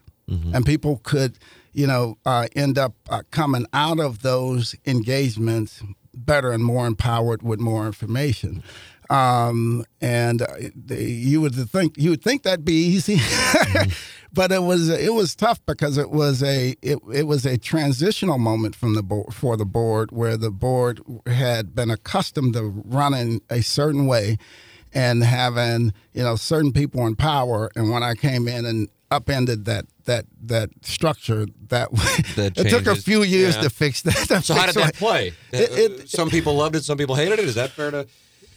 And 0.54 0.64
people 0.64 1.00
could 1.02 1.38
you 1.72 1.86
know 1.86 2.16
uh, 2.24 2.46
end 2.56 2.78
up 2.78 2.94
uh, 3.10 3.22
coming 3.30 3.66
out 3.74 4.00
of 4.00 4.22
those 4.22 4.74
engagements 4.86 5.82
better 6.14 6.52
and 6.52 6.64
more 6.64 6.86
empowered 6.86 7.42
with 7.42 7.60
more 7.60 7.86
information. 7.86 8.62
Um, 9.10 9.84
and 10.00 10.40
uh, 10.40 10.46
the, 10.74 11.02
you 11.02 11.40
would 11.42 11.54
think 11.54 11.98
you 11.98 12.10
would 12.10 12.22
think 12.22 12.44
that'd 12.44 12.64
be 12.64 12.86
easy, 12.86 13.16
but 14.32 14.50
it 14.52 14.62
was 14.62 14.88
it 14.88 15.12
was 15.14 15.34
tough 15.34 15.60
because 15.66 15.98
it 15.98 16.10
was 16.10 16.42
a 16.42 16.74
it, 16.82 16.98
it 17.12 17.26
was 17.26 17.44
a 17.46 17.58
transitional 17.58 18.38
moment 18.38 18.74
from 18.74 18.94
the 18.94 19.02
board 19.02 19.34
for 19.34 19.56
the 19.56 19.64
board 19.66 20.10
where 20.12 20.36
the 20.36 20.50
board 20.50 21.00
had 21.26 21.74
been 21.74 21.90
accustomed 21.90 22.54
to 22.54 22.62
running 22.86 23.40
a 23.50 23.62
certain 23.62 24.06
way 24.06 24.38
and 24.94 25.22
having 25.24 25.92
you 26.12 26.22
know 26.22 26.36
certain 26.36 26.72
people 26.72 27.06
in 27.06 27.16
power, 27.16 27.70
and 27.76 27.90
when 27.90 28.02
I 28.02 28.14
came 28.14 28.46
in 28.48 28.64
and 28.66 28.88
upended 29.10 29.66
that 29.66 29.84
that 30.04 30.24
that 30.42 30.70
structure 30.82 31.46
that 31.68 31.88
it 32.36 32.68
took 32.70 32.86
a 32.86 32.96
few 32.96 33.22
years 33.22 33.56
Yeah. 33.56 33.62
to 33.62 33.70
fix 33.70 34.02
that. 34.02 34.42
So 34.44 34.54
how 34.54 34.66
did 34.66 34.74
that 34.76 34.94
play? 34.94 35.32
It- 35.52 35.70
it- 36.00 36.08
some 36.10 36.30
people 36.30 36.54
loved 36.56 36.76
it. 36.76 36.84
Some 36.84 36.96
people 36.98 37.14
hated 37.14 37.38
it. 37.38 37.44
Is 37.46 37.54
that 37.56 37.70
fair 37.70 37.90
to? 37.90 38.06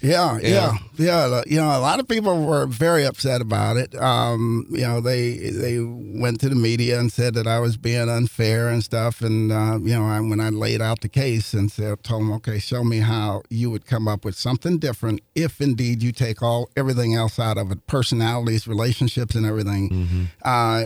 Yeah, 0.05 0.37
Yeah. 0.39 0.77
yeah, 0.97 1.27
yeah. 1.27 1.43
You 1.47 1.57
know, 1.57 1.67
a 1.77 1.79
lot 1.79 1.99
of 1.99 2.07
people 2.07 2.45
were 2.45 2.67
very 2.67 3.05
upset 3.05 3.41
about 3.41 3.77
it. 3.77 3.95
Um, 3.95 4.67
you 4.69 4.81
know, 4.81 5.01
they 5.01 5.37
they 5.49 5.79
went 5.79 6.39
to 6.41 6.49
the 6.49 6.55
media 6.55 6.99
and 6.99 7.11
said 7.11 7.33
that 7.33 7.47
I 7.47 7.59
was 7.59 7.75
being 7.77 8.07
unfair 8.09 8.69
and 8.69 8.83
stuff. 8.83 9.21
And 9.21 9.51
uh, 9.51 9.79
you 9.81 9.95
know, 9.95 10.05
I, 10.05 10.19
when 10.19 10.39
I 10.39 10.49
laid 10.49 10.81
out 10.81 11.01
the 11.01 11.09
case 11.09 11.53
and 11.53 11.71
said, 11.71 12.03
told 12.03 12.21
them, 12.21 12.31
okay, 12.33 12.59
show 12.59 12.83
me 12.83 12.99
how 12.99 13.41
you 13.49 13.71
would 13.71 13.85
come 13.85 14.07
up 14.07 14.23
with 14.25 14.35
something 14.35 14.77
different 14.77 15.21
if 15.33 15.59
indeed 15.59 16.03
you 16.03 16.11
take 16.11 16.41
all 16.43 16.69
everything 16.77 17.15
else 17.15 17.39
out 17.39 17.57
of 17.57 17.71
it, 17.71 17.85
personalities, 17.87 18.67
relationships, 18.67 19.33
and 19.35 19.45
everything. 19.45 20.29
Uh, 20.43 20.85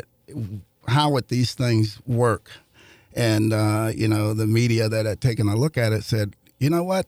how 0.87 1.09
would 1.11 1.27
these 1.27 1.53
things 1.53 1.99
work? 2.07 2.51
And 3.15 3.51
uh, 3.51 3.91
you 3.93 4.07
know, 4.07 4.33
the 4.33 4.47
media 4.47 4.87
that 4.87 5.05
had 5.05 5.19
taken 5.19 5.49
a 5.49 5.55
look 5.55 5.77
at 5.77 5.91
it 5.91 6.03
said, 6.03 6.35
you 6.59 6.69
know 6.69 6.83
what? 6.83 7.05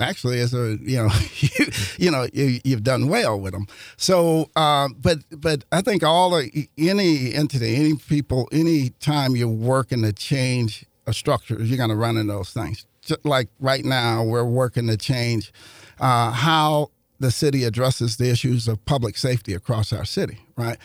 Actually, 0.00 0.40
as 0.40 0.54
a 0.54 0.76
you 0.80 0.96
know, 0.96 1.10
you, 1.38 1.66
you 1.98 2.10
know, 2.10 2.26
you, 2.32 2.60
you've 2.64 2.82
done 2.82 3.08
well 3.08 3.40
with 3.40 3.52
them. 3.52 3.66
So, 3.96 4.50
uh, 4.56 4.88
but 4.96 5.18
but 5.30 5.64
I 5.72 5.80
think 5.80 6.02
all 6.02 6.30
the, 6.30 6.68
any 6.78 7.32
entity, 7.34 7.76
any 7.76 7.96
people, 7.96 8.48
any 8.52 8.90
time 9.00 9.36
you're 9.36 9.48
working 9.48 10.02
to 10.02 10.12
change 10.12 10.86
of 11.06 11.14
structures 11.14 11.68
you're 11.68 11.76
going 11.76 11.90
to 11.90 11.96
run 11.96 12.16
in 12.16 12.26
those 12.26 12.50
things. 12.50 12.86
Just 13.02 13.24
like 13.24 13.48
right 13.60 13.84
now, 13.84 14.24
we're 14.24 14.44
working 14.44 14.86
to 14.86 14.96
change 14.96 15.52
uh, 16.00 16.30
how 16.30 16.90
the 17.20 17.30
city 17.30 17.64
addresses 17.64 18.16
the 18.16 18.30
issues 18.30 18.66
of 18.66 18.84
public 18.86 19.16
safety 19.16 19.54
across 19.54 19.92
our 19.92 20.04
city, 20.04 20.40
right? 20.56 20.78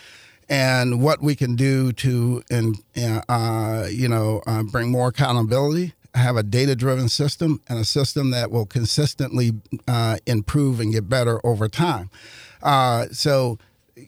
And 0.48 1.00
what 1.00 1.22
we 1.22 1.36
can 1.36 1.54
do 1.54 1.92
to, 1.92 2.42
and 2.50 2.76
uh, 3.28 3.86
you 3.90 4.08
know, 4.08 4.42
uh, 4.46 4.64
bring 4.64 4.90
more 4.90 5.08
accountability, 5.08 5.94
have 6.14 6.36
a 6.36 6.42
data-driven 6.42 7.08
system, 7.08 7.60
and 7.68 7.78
a 7.78 7.84
system 7.84 8.30
that 8.30 8.50
will 8.50 8.66
consistently 8.66 9.52
uh, 9.86 10.18
improve 10.26 10.80
and 10.80 10.92
get 10.92 11.08
better 11.08 11.44
over 11.44 11.68
time. 11.68 12.10
Uh, 12.62 13.06
so, 13.12 13.58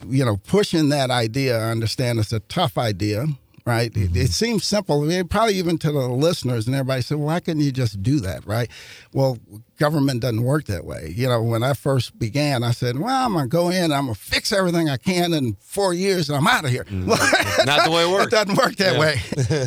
you 0.06 0.24
know, 0.24 0.36
pushing 0.36 0.88
that 0.90 1.10
idea, 1.10 1.58
I 1.58 1.70
understand 1.70 2.18
it's 2.18 2.32
a 2.32 2.40
tough 2.40 2.76
idea 2.76 3.26
right? 3.64 3.92
Mm-hmm. 3.92 4.16
It, 4.16 4.24
it, 4.24 4.30
seems 4.30 4.64
simple. 4.64 5.02
I 5.02 5.06
mean, 5.06 5.28
probably 5.28 5.54
even 5.54 5.78
to 5.78 5.92
the 5.92 6.08
listeners 6.08 6.66
and 6.66 6.74
everybody 6.74 7.02
said, 7.02 7.18
"Why 7.18 7.40
couldn't 7.40 7.62
you 7.62 7.72
just 7.72 8.02
do 8.02 8.20
that?" 8.20 8.46
Right? 8.46 8.68
Well, 9.12 9.38
government 9.78 10.20
doesn't 10.20 10.42
work 10.42 10.64
that 10.66 10.84
way. 10.84 11.12
You 11.14 11.28
know, 11.28 11.42
when 11.42 11.62
I 11.62 11.74
first 11.74 12.18
began, 12.18 12.62
I 12.62 12.72
said, 12.72 12.98
"Well, 12.98 13.26
I'm 13.26 13.34
gonna 13.34 13.46
go 13.46 13.70
in, 13.70 13.92
I'm 13.92 14.06
gonna 14.06 14.14
fix 14.14 14.52
everything 14.52 14.88
I 14.88 14.96
can 14.96 15.32
in 15.32 15.56
four 15.60 15.94
years, 15.94 16.28
and 16.28 16.36
I'm 16.36 16.46
out 16.46 16.64
of 16.64 16.70
here." 16.70 16.84
Mm-hmm. 16.84 17.64
Not 17.66 17.84
the 17.84 17.90
way 17.90 18.04
it 18.04 18.10
works. 18.10 18.26
it 18.26 18.30
doesn't 18.30 18.56
work 18.56 18.76
that 18.76 18.94
yeah. 18.94 19.00
way. 19.00 19.20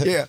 yeah. 0.11 0.25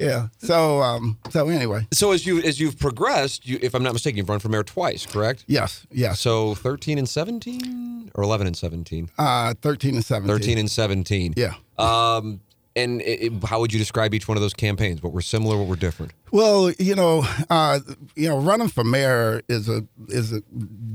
Yeah. 0.00 0.28
So, 0.38 0.80
um, 0.82 1.18
so 1.30 1.48
anyway. 1.48 1.86
So 1.92 2.12
as 2.12 2.26
you 2.26 2.40
as 2.42 2.58
you've 2.58 2.78
progressed, 2.78 3.46
you, 3.46 3.58
if 3.62 3.74
I'm 3.74 3.82
not 3.82 3.92
mistaken, 3.92 4.16
you've 4.18 4.28
run 4.28 4.38
for 4.38 4.48
mayor 4.48 4.62
twice, 4.62 5.06
correct? 5.06 5.44
Yes. 5.46 5.86
Yes. 5.90 6.20
So 6.20 6.54
13 6.54 6.98
and 6.98 7.08
17, 7.08 8.10
or 8.14 8.24
11 8.24 8.46
and 8.46 8.56
17? 8.56 9.10
Uh, 9.18 9.54
13 9.60 9.94
and 9.96 10.04
17. 10.04 10.36
13 10.36 10.58
and 10.58 10.70
17. 10.70 11.34
Yeah. 11.36 11.54
Um, 11.78 12.40
and 12.76 13.02
it, 13.02 13.44
how 13.44 13.60
would 13.60 13.72
you 13.72 13.78
describe 13.78 14.14
each 14.14 14.28
one 14.28 14.36
of 14.36 14.42
those 14.42 14.54
campaigns? 14.54 15.02
What 15.02 15.12
were 15.12 15.22
similar? 15.22 15.56
What 15.56 15.66
were 15.66 15.76
different? 15.76 16.12
Well, 16.30 16.70
you 16.78 16.94
know, 16.94 17.24
uh, 17.48 17.80
you 18.14 18.28
know, 18.28 18.38
running 18.38 18.68
for 18.68 18.84
mayor 18.84 19.42
is 19.48 19.68
a 19.68 19.86
is 20.08 20.32
a 20.32 20.40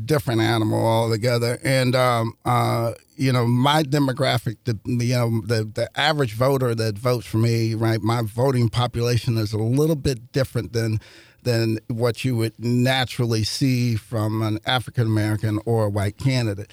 different 0.06 0.42
animal 0.42 0.86
altogether, 0.86 1.60
and 1.64 1.96
um, 1.96 2.34
uh, 2.46 2.94
you 3.18 3.32
know, 3.32 3.46
my 3.46 3.84
demographic, 3.84 4.58
the 4.64 4.80
you 4.86 5.16
know, 5.16 5.42
the 5.46 5.66
the 5.66 5.90
average 6.00 6.34
voter 6.34 6.74
that 6.76 6.98
votes 6.98 7.26
for 7.26 7.38
me, 7.38 7.74
right? 7.74 8.02
My 8.02 8.22
voting 8.24 8.70
population 8.70 9.38
is 9.38 9.52
a 9.54 9.58
little 9.58 9.98
bit 9.98 10.32
different 10.32 10.74
than 10.74 11.00
than 11.44 11.80
what 11.88 12.26
you 12.26 12.36
would 12.36 12.58
naturally 12.58 13.44
see 13.44 13.96
from 13.96 14.42
an 14.42 14.60
African 14.66 15.06
American 15.06 15.60
or 15.66 15.86
a 15.86 15.90
white 15.90 16.18
candidate 16.18 16.72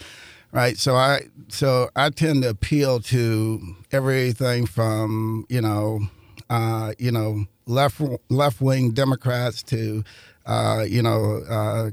right? 0.52 0.78
So 0.78 0.94
I 0.94 1.22
so 1.48 1.90
I 1.96 2.10
tend 2.10 2.42
to 2.44 2.50
appeal 2.50 3.00
to 3.00 3.74
everything 3.90 4.66
from 4.66 5.46
you 5.48 5.60
know 5.60 6.00
uh, 6.48 6.92
you 6.98 7.10
know 7.10 7.46
left 7.66 8.00
left 8.28 8.60
wing 8.60 8.92
Democrats 8.92 9.62
to 9.64 10.04
uh, 10.46 10.84
you 10.88 11.02
know 11.02 11.42
uh, 11.48 11.90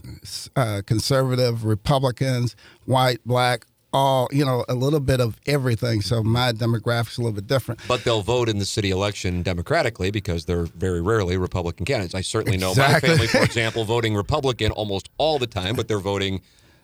uh, 0.56 0.82
conservative 0.86 1.65
Republicans, 1.65 2.56
white, 2.86 3.19
black. 3.26 3.65
All 3.91 4.30
you 4.32 4.45
know, 4.45 4.65
a 4.69 4.76
little 4.76 5.00
bit 5.00 5.19
of 5.19 5.36
everything. 5.48 6.02
So 6.02 6.22
my 6.22 6.52
demographic's 6.52 7.17
a 7.17 7.22
little 7.22 7.34
bit 7.34 7.48
different. 7.48 7.80
But 7.88 8.04
they'll 8.04 8.22
vote 8.22 8.48
in 8.48 8.60
the 8.60 8.65
city 8.67 8.91
election 8.91 9.41
democratically 9.41 10.12
because 10.12 10.45
they're 10.45 10.65
very 10.65 11.02
rarely 11.02 11.38
Republican 11.38 11.88
candidates. 11.88 12.13
I 12.13 12.22
certainly 12.22 12.60
know 12.60 12.69
exactly. 12.69 13.10
my 13.10 13.15
family, 13.15 13.28
for 13.28 13.39
example, 13.43 13.86
voting 13.86 14.13
Republican 14.13 14.72
almost 14.74 15.10
all 15.17 15.39
the 15.39 15.48
time, 15.48 15.76
but 15.76 15.88
they're 15.88 15.98
voting 15.98 16.41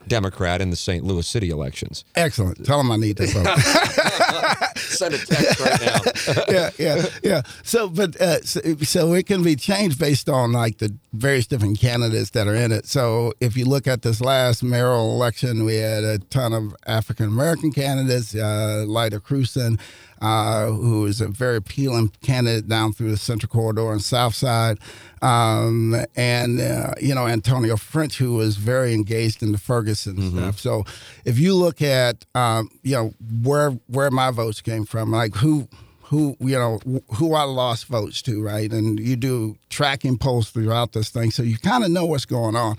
Democrat 0.07 0.61
in 0.61 0.69
the 0.69 0.75
St. 0.75 1.03
Louis 1.03 1.25
city 1.27 1.49
elections. 1.49 2.05
Excellent. 2.15 2.65
Tell 2.65 2.77
them 2.77 2.91
I 2.91 2.97
need 2.97 3.17
to 3.17 3.27
vote. 3.27 3.45
Send 4.77 5.13
a 5.13 5.17
text 5.17 5.59
right 5.59 5.81
now. 5.81 6.43
yeah, 6.49 6.69
yeah, 6.77 7.05
yeah. 7.23 7.41
So, 7.63 7.89
but 7.89 8.19
uh, 8.21 8.41
so, 8.41 8.59
so, 8.81 9.13
it 9.13 9.25
can 9.25 9.43
be 9.43 9.55
changed 9.55 9.99
based 9.99 10.29
on 10.29 10.51
like 10.51 10.77
the 10.77 10.93
various 11.13 11.47
different 11.47 11.79
candidates 11.79 12.31
that 12.31 12.47
are 12.47 12.55
in 12.55 12.71
it. 12.71 12.85
So, 12.85 13.33
if 13.39 13.57
you 13.57 13.65
look 13.65 13.87
at 13.87 14.01
this 14.01 14.21
last 14.21 14.63
mayoral 14.63 15.11
election, 15.13 15.65
we 15.65 15.75
had 15.75 16.03
a 16.03 16.19
ton 16.19 16.53
of 16.53 16.75
African 16.85 17.27
American 17.27 17.71
candidates, 17.71 18.35
uh, 18.35 18.85
Lyda 18.87 19.19
Krewson 19.19 19.79
uh, 20.25 20.71
who 20.71 21.05
is 21.05 21.21
a 21.21 21.27
very 21.27 21.57
appealing 21.57 22.11
candidate 22.23 22.67
down 22.67 22.91
through 22.93 23.11
the 23.11 23.17
Central 23.17 23.47
Corridor 23.47 23.91
and 23.91 24.01
South 24.01 24.33
Side, 24.33 24.79
um, 25.21 25.95
and 26.15 26.59
uh, 26.59 26.93
you 26.99 27.13
know 27.13 27.27
Antonio 27.27 27.77
French, 27.77 28.17
who 28.17 28.33
was 28.33 28.57
very 28.57 28.95
engaged 28.95 29.43
in 29.43 29.51
the 29.51 29.59
Ferguson 29.59 30.15
mm-hmm. 30.15 30.37
stuff. 30.39 30.59
So 30.59 30.83
if 31.25 31.37
you 31.37 31.53
look 31.53 31.79
at 31.79 32.25
um, 32.33 32.69
you 32.81 32.95
know 32.95 33.13
where 33.43 33.71
where 33.85 34.09
my 34.09 34.31
votes 34.31 34.61
came 34.61 34.85
from, 34.85 35.11
like 35.11 35.35
who 35.35 35.67
who 36.05 36.35
you 36.39 36.57
know 36.57 36.79
who 37.17 37.35
I 37.35 37.43
lost 37.43 37.85
votes 37.85 38.23
to, 38.23 38.41
right? 38.41 38.71
And 38.71 38.99
you 38.99 39.15
do 39.15 39.57
tracking 39.69 40.17
polls 40.17 40.49
throughout 40.49 40.93
this 40.93 41.09
thing, 41.09 41.29
so 41.29 41.43
you 41.43 41.59
kind 41.59 41.83
of 41.83 41.91
know 41.91 42.07
what's 42.07 42.25
going 42.25 42.55
on. 42.55 42.77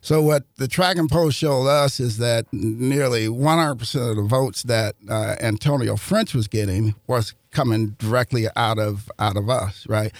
So 0.00 0.22
what 0.22 0.44
the 0.56 0.68
tracking 0.68 1.08
poll 1.08 1.30
showed 1.30 1.66
us 1.66 2.00
is 2.00 2.18
that 2.18 2.46
nearly 2.52 3.26
100% 3.26 4.10
of 4.10 4.16
the 4.16 4.22
votes 4.22 4.62
that 4.64 4.94
uh, 5.08 5.36
Antonio 5.40 5.96
French 5.96 6.34
was 6.34 6.48
getting 6.48 6.94
was 7.06 7.34
coming 7.50 7.96
directly 7.98 8.46
out 8.56 8.78
of 8.78 9.10
out 9.18 9.36
of 9.36 9.48
us, 9.48 9.86
right? 9.88 10.12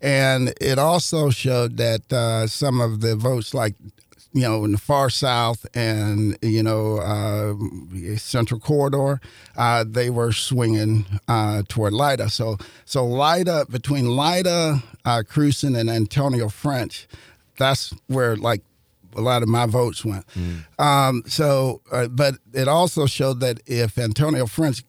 And 0.00 0.54
it 0.60 0.78
also 0.78 1.30
showed 1.30 1.76
that 1.76 2.12
uh, 2.12 2.46
some 2.46 2.80
of 2.80 3.00
the 3.00 3.16
votes, 3.16 3.52
like 3.54 3.74
you 4.32 4.42
know, 4.42 4.64
in 4.64 4.72
the 4.72 4.78
far 4.78 5.10
south 5.10 5.66
and 5.74 6.38
you 6.40 6.62
know 6.62 6.98
uh, 6.98 8.16
Central 8.16 8.60
Corridor, 8.60 9.20
uh, 9.56 9.84
they 9.86 10.08
were 10.08 10.32
swinging 10.32 11.04
uh, 11.28 11.62
toward 11.68 11.92
Lyda. 11.92 12.30
So 12.30 12.56
so 12.84 13.04
Lyda 13.04 13.66
between 13.68 14.06
Lyda, 14.06 14.82
uh, 15.04 15.22
Krewson, 15.28 15.78
and 15.78 15.90
Antonio 15.90 16.48
French, 16.48 17.08
that's 17.58 17.92
where 18.06 18.36
like 18.36 18.62
a 19.16 19.20
lot 19.20 19.42
of 19.42 19.48
my 19.48 19.66
votes 19.66 20.04
went. 20.04 20.26
Mm. 20.28 20.64
Um, 20.78 21.22
so, 21.26 21.82
uh, 21.92 22.08
but 22.08 22.34
it 22.52 22.68
also 22.68 23.06
showed 23.06 23.40
that 23.40 23.60
if 23.66 23.98
Antonio 23.98 24.46
French 24.46 24.84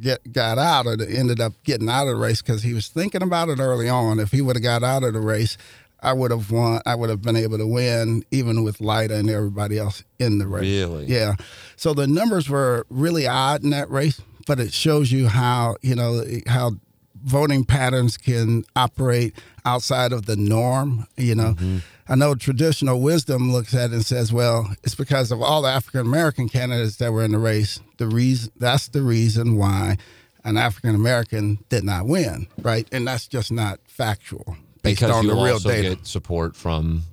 get 0.00 0.32
got 0.32 0.58
out 0.58 0.86
or 0.86 0.92
ended 1.02 1.40
up 1.40 1.52
getting 1.64 1.88
out 1.88 2.02
of 2.02 2.14
the 2.14 2.16
race 2.16 2.42
because 2.42 2.62
he 2.62 2.74
was 2.74 2.88
thinking 2.88 3.22
about 3.22 3.48
it 3.48 3.58
early 3.58 3.88
on, 3.88 4.18
if 4.18 4.30
he 4.30 4.40
would 4.40 4.56
have 4.56 4.62
got 4.62 4.82
out 4.82 5.04
of 5.04 5.12
the 5.12 5.20
race, 5.20 5.56
I 6.02 6.12
would 6.12 6.30
have 6.30 6.50
won. 6.50 6.80
I 6.86 6.94
would 6.94 7.10
have 7.10 7.22
been 7.22 7.36
able 7.36 7.58
to 7.58 7.66
win, 7.66 8.24
even 8.30 8.62
with 8.64 8.80
Lyda 8.80 9.16
and 9.16 9.28
everybody 9.28 9.78
else 9.78 10.02
in 10.18 10.38
the 10.38 10.46
race. 10.46 10.62
Really? 10.62 11.06
Yeah. 11.06 11.34
So 11.76 11.92
the 11.92 12.06
numbers 12.06 12.48
were 12.48 12.86
really 12.88 13.26
odd 13.26 13.62
in 13.62 13.70
that 13.70 13.90
race, 13.90 14.20
but 14.46 14.58
it 14.60 14.72
shows 14.72 15.12
you 15.12 15.28
how 15.28 15.76
you 15.82 15.94
know 15.94 16.24
how 16.46 16.72
voting 17.22 17.64
patterns 17.64 18.16
can 18.16 18.64
operate 18.76 19.34
outside 19.64 20.12
of 20.12 20.26
the 20.26 20.36
norm. 20.36 21.06
You 21.16 21.34
know. 21.34 21.54
Mm-hmm 21.54 21.78
I 22.10 22.16
know 22.16 22.34
traditional 22.34 23.00
wisdom 23.00 23.52
looks 23.52 23.72
at 23.72 23.90
it 23.90 23.92
and 23.92 24.04
says, 24.04 24.32
well, 24.32 24.68
it's 24.82 24.96
because 24.96 25.30
of 25.30 25.40
all 25.40 25.62
the 25.62 25.68
African 25.68 26.00
American 26.00 26.48
candidates 26.48 26.96
that 26.96 27.12
were 27.12 27.22
in 27.22 27.30
the 27.30 27.38
race. 27.38 27.78
The 27.98 28.08
reason 28.08 28.52
that's 28.56 28.88
the 28.88 29.02
reason 29.02 29.56
why 29.56 29.96
an 30.42 30.56
African 30.56 30.96
American 30.96 31.60
did 31.68 31.84
not 31.84 32.08
win, 32.08 32.48
right? 32.62 32.88
And 32.90 33.06
that's 33.06 33.28
just 33.28 33.52
not 33.52 33.78
factual 33.84 34.56
based 34.82 35.00
because 35.00 35.14
on 35.14 35.28
the 35.28 35.34
real 35.34 35.54
also 35.54 35.68
data. 35.68 35.90
Get 35.90 36.06
support 36.06 36.56
from 36.56 37.04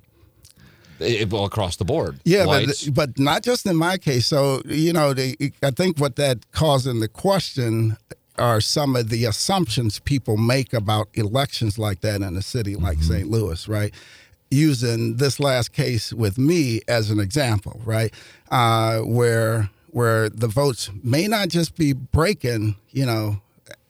it, 0.98 1.30
well, 1.30 1.44
across 1.44 1.76
the 1.76 1.84
board. 1.84 2.18
Yeah, 2.24 2.46
but 2.46 2.88
but 2.92 3.20
not 3.20 3.44
just 3.44 3.66
in 3.66 3.76
my 3.76 3.98
case. 3.98 4.26
So 4.26 4.62
you 4.64 4.92
know, 4.92 5.14
they, 5.14 5.36
I 5.62 5.70
think 5.70 5.98
what 5.98 6.16
that 6.16 6.50
causing 6.50 6.98
the 6.98 7.08
question 7.08 7.96
are 8.38 8.60
some 8.60 8.96
of 8.96 9.08
the 9.08 9.24
assumptions 9.24 9.98
people 10.00 10.36
make 10.36 10.72
about 10.72 11.08
elections 11.14 11.78
like 11.78 12.00
that 12.00 12.22
in 12.22 12.36
a 12.36 12.42
city 12.42 12.74
like 12.76 12.98
mm-hmm. 12.98 13.12
St. 13.12 13.30
Louis, 13.30 13.68
right? 13.68 13.92
using 14.50 15.16
this 15.16 15.38
last 15.38 15.72
case 15.72 16.12
with 16.12 16.38
me 16.38 16.80
as 16.88 17.10
an 17.10 17.20
example, 17.20 17.80
right? 17.84 18.12
Uh, 18.50 19.00
where 19.00 19.70
where 19.90 20.28
the 20.28 20.48
votes 20.48 20.90
may 21.02 21.26
not 21.26 21.48
just 21.48 21.76
be 21.76 21.92
breaking, 21.92 22.76
you 22.90 23.06
know, 23.06 23.40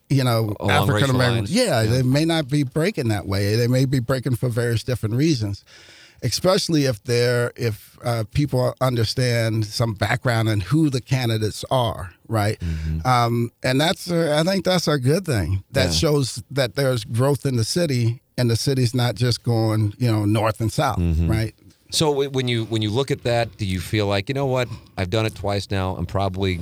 you 0.08 0.24
know, 0.24 0.54
African 0.60 1.10
American. 1.10 1.46
Yeah, 1.48 1.82
yeah, 1.82 1.90
they 1.90 2.02
may 2.02 2.24
not 2.24 2.48
be 2.48 2.62
breaking 2.62 3.08
that 3.08 3.26
way. 3.26 3.56
They 3.56 3.68
may 3.68 3.84
be 3.84 4.00
breaking 4.00 4.36
for 4.36 4.48
various 4.48 4.82
different 4.82 5.14
reasons. 5.14 5.64
Especially 6.22 6.84
if 6.84 7.02
they're 7.04 7.52
if 7.56 7.96
uh, 8.04 8.24
people 8.32 8.74
understand 8.80 9.64
some 9.66 9.94
background 9.94 10.48
and 10.48 10.62
who 10.62 10.90
the 10.90 11.00
candidates 11.00 11.64
are, 11.70 12.12
right? 12.28 12.58
Mm-hmm. 12.60 13.06
Um, 13.06 13.52
and 13.62 13.80
that's 13.80 14.10
uh, 14.10 14.36
I 14.38 14.48
think 14.48 14.64
that's 14.64 14.88
a 14.88 14.98
good 14.98 15.24
thing. 15.24 15.64
That 15.70 15.86
yeah. 15.86 15.92
shows 15.92 16.42
that 16.50 16.74
there's 16.74 17.04
growth 17.04 17.46
in 17.46 17.56
the 17.56 17.64
city 17.64 18.20
and 18.36 18.50
the 18.50 18.56
city's 18.56 18.94
not 18.94 19.14
just 19.14 19.42
going, 19.42 19.94
you 19.98 20.10
know, 20.10 20.24
north 20.24 20.60
and 20.60 20.72
south, 20.72 20.98
mm-hmm. 20.98 21.30
right? 21.30 21.54
So 21.90 22.28
when 22.28 22.48
you 22.48 22.64
when 22.66 22.82
you 22.82 22.90
look 22.90 23.10
at 23.10 23.22
that, 23.22 23.56
do 23.56 23.64
you 23.64 23.80
feel 23.80 24.06
like 24.06 24.28
you 24.28 24.34
know 24.34 24.46
what 24.46 24.68
I've 24.96 25.10
done 25.10 25.24
it 25.24 25.34
twice 25.34 25.70
now? 25.70 25.96
I'm 25.96 26.06
probably 26.06 26.60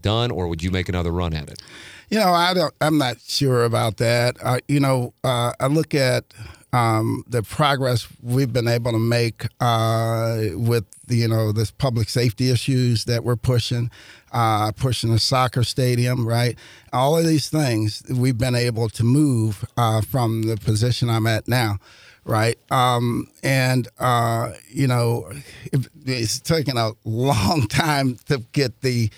done, 0.00 0.30
or 0.30 0.46
would 0.46 0.62
you 0.62 0.70
make 0.70 0.88
another 0.88 1.10
run 1.10 1.34
at 1.34 1.50
it? 1.50 1.60
You 2.08 2.18
know, 2.18 2.32
I 2.32 2.54
don't. 2.54 2.72
I'm 2.80 2.96
not 2.98 3.20
sure 3.20 3.64
about 3.64 3.96
that. 3.98 4.36
Uh, 4.42 4.58
you 4.68 4.80
know, 4.80 5.12
uh, 5.24 5.52
I 5.58 5.66
look 5.66 5.94
at 5.94 6.24
um, 6.72 7.24
the 7.26 7.42
progress 7.42 8.06
we've 8.22 8.52
been 8.52 8.68
able 8.68 8.92
to 8.92 8.98
make 8.98 9.46
uh, 9.60 10.40
with 10.54 10.84
you 11.08 11.28
know 11.28 11.52
this 11.52 11.70
public 11.70 12.08
safety 12.08 12.50
issues 12.50 13.04
that 13.06 13.24
we're 13.24 13.36
pushing, 13.36 13.90
uh, 14.32 14.72
pushing 14.72 15.12
the 15.12 15.18
soccer 15.18 15.64
stadium, 15.64 16.26
right? 16.26 16.56
All 16.92 17.18
of 17.18 17.26
these 17.26 17.48
things 17.48 18.02
we've 18.08 18.38
been 18.38 18.54
able 18.54 18.88
to 18.90 19.04
move 19.04 19.64
uh, 19.76 20.00
from 20.00 20.42
the 20.42 20.56
position 20.56 21.10
I'm 21.10 21.26
at 21.26 21.48
now 21.48 21.78
right? 22.24 22.58
Um, 22.70 23.28
and 23.42 23.88
uh, 23.98 24.52
you 24.68 24.86
know, 24.86 25.30
it, 25.72 25.88
it's 26.04 26.38
taken 26.40 26.76
a 26.76 26.92
long 27.04 27.66
time 27.66 28.16
to 28.26 28.44
get 28.52 28.82
the 28.82 29.10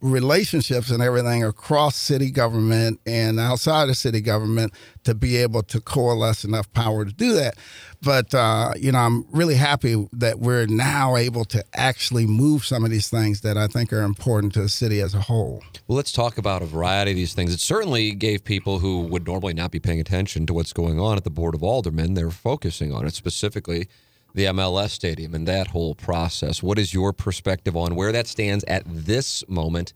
relationships 0.00 0.90
and 0.90 1.02
everything 1.02 1.44
across 1.44 1.96
city 1.96 2.30
government 2.30 3.00
and 3.06 3.38
outside 3.38 3.88
of 3.88 3.96
city 3.96 4.20
government 4.20 4.72
to 5.04 5.14
be 5.14 5.36
able 5.36 5.62
to 5.62 5.80
coalesce 5.80 6.44
enough 6.44 6.72
power 6.72 7.04
to 7.04 7.12
do 7.12 7.34
that. 7.34 7.54
But, 8.02 8.34
uh, 8.34 8.72
you 8.78 8.92
know, 8.92 8.98
I'm 8.98 9.26
really 9.30 9.56
happy 9.56 10.08
that 10.12 10.38
we're 10.38 10.66
now 10.66 11.16
able 11.16 11.44
to 11.46 11.62
actually 11.74 12.26
move 12.26 12.64
some 12.64 12.84
of 12.84 12.90
these 12.90 13.10
things 13.10 13.42
that 13.42 13.58
I 13.58 13.66
think 13.66 13.92
are 13.92 14.02
important 14.02 14.54
to 14.54 14.62
the 14.62 14.68
city 14.70 15.00
as 15.00 15.14
a 15.14 15.20
whole. 15.20 15.62
Well, 15.86 15.96
let's 15.96 16.12
talk 16.12 16.38
about 16.38 16.62
a 16.62 16.66
variety 16.66 17.10
of 17.10 17.16
these 17.16 17.34
things. 17.34 17.52
It 17.52 17.60
certainly 17.60 18.12
gave 18.12 18.42
people 18.42 18.78
who 18.78 19.00
would 19.00 19.26
normally 19.26 19.54
not 19.54 19.70
be 19.70 19.80
paying 19.80 20.00
attention 20.00 20.46
to 20.46 20.54
what's 20.54 20.72
going 20.72 20.98
on 20.98 21.18
at 21.18 21.24
the 21.24 21.30
Board 21.30 21.54
of 21.54 21.62
Aldermen, 21.62 22.14
they're 22.14 22.30
focusing 22.30 22.92
on 22.92 23.06
it 23.06 23.14
specifically 23.14 23.88
the 24.34 24.44
MLS 24.46 24.90
stadium 24.90 25.34
and 25.34 25.46
that 25.48 25.68
whole 25.68 25.94
process. 25.94 26.62
What 26.62 26.78
is 26.78 26.94
your 26.94 27.12
perspective 27.12 27.76
on 27.76 27.94
where 27.94 28.12
that 28.12 28.26
stands 28.26 28.64
at 28.64 28.82
this 28.86 29.42
moment 29.48 29.92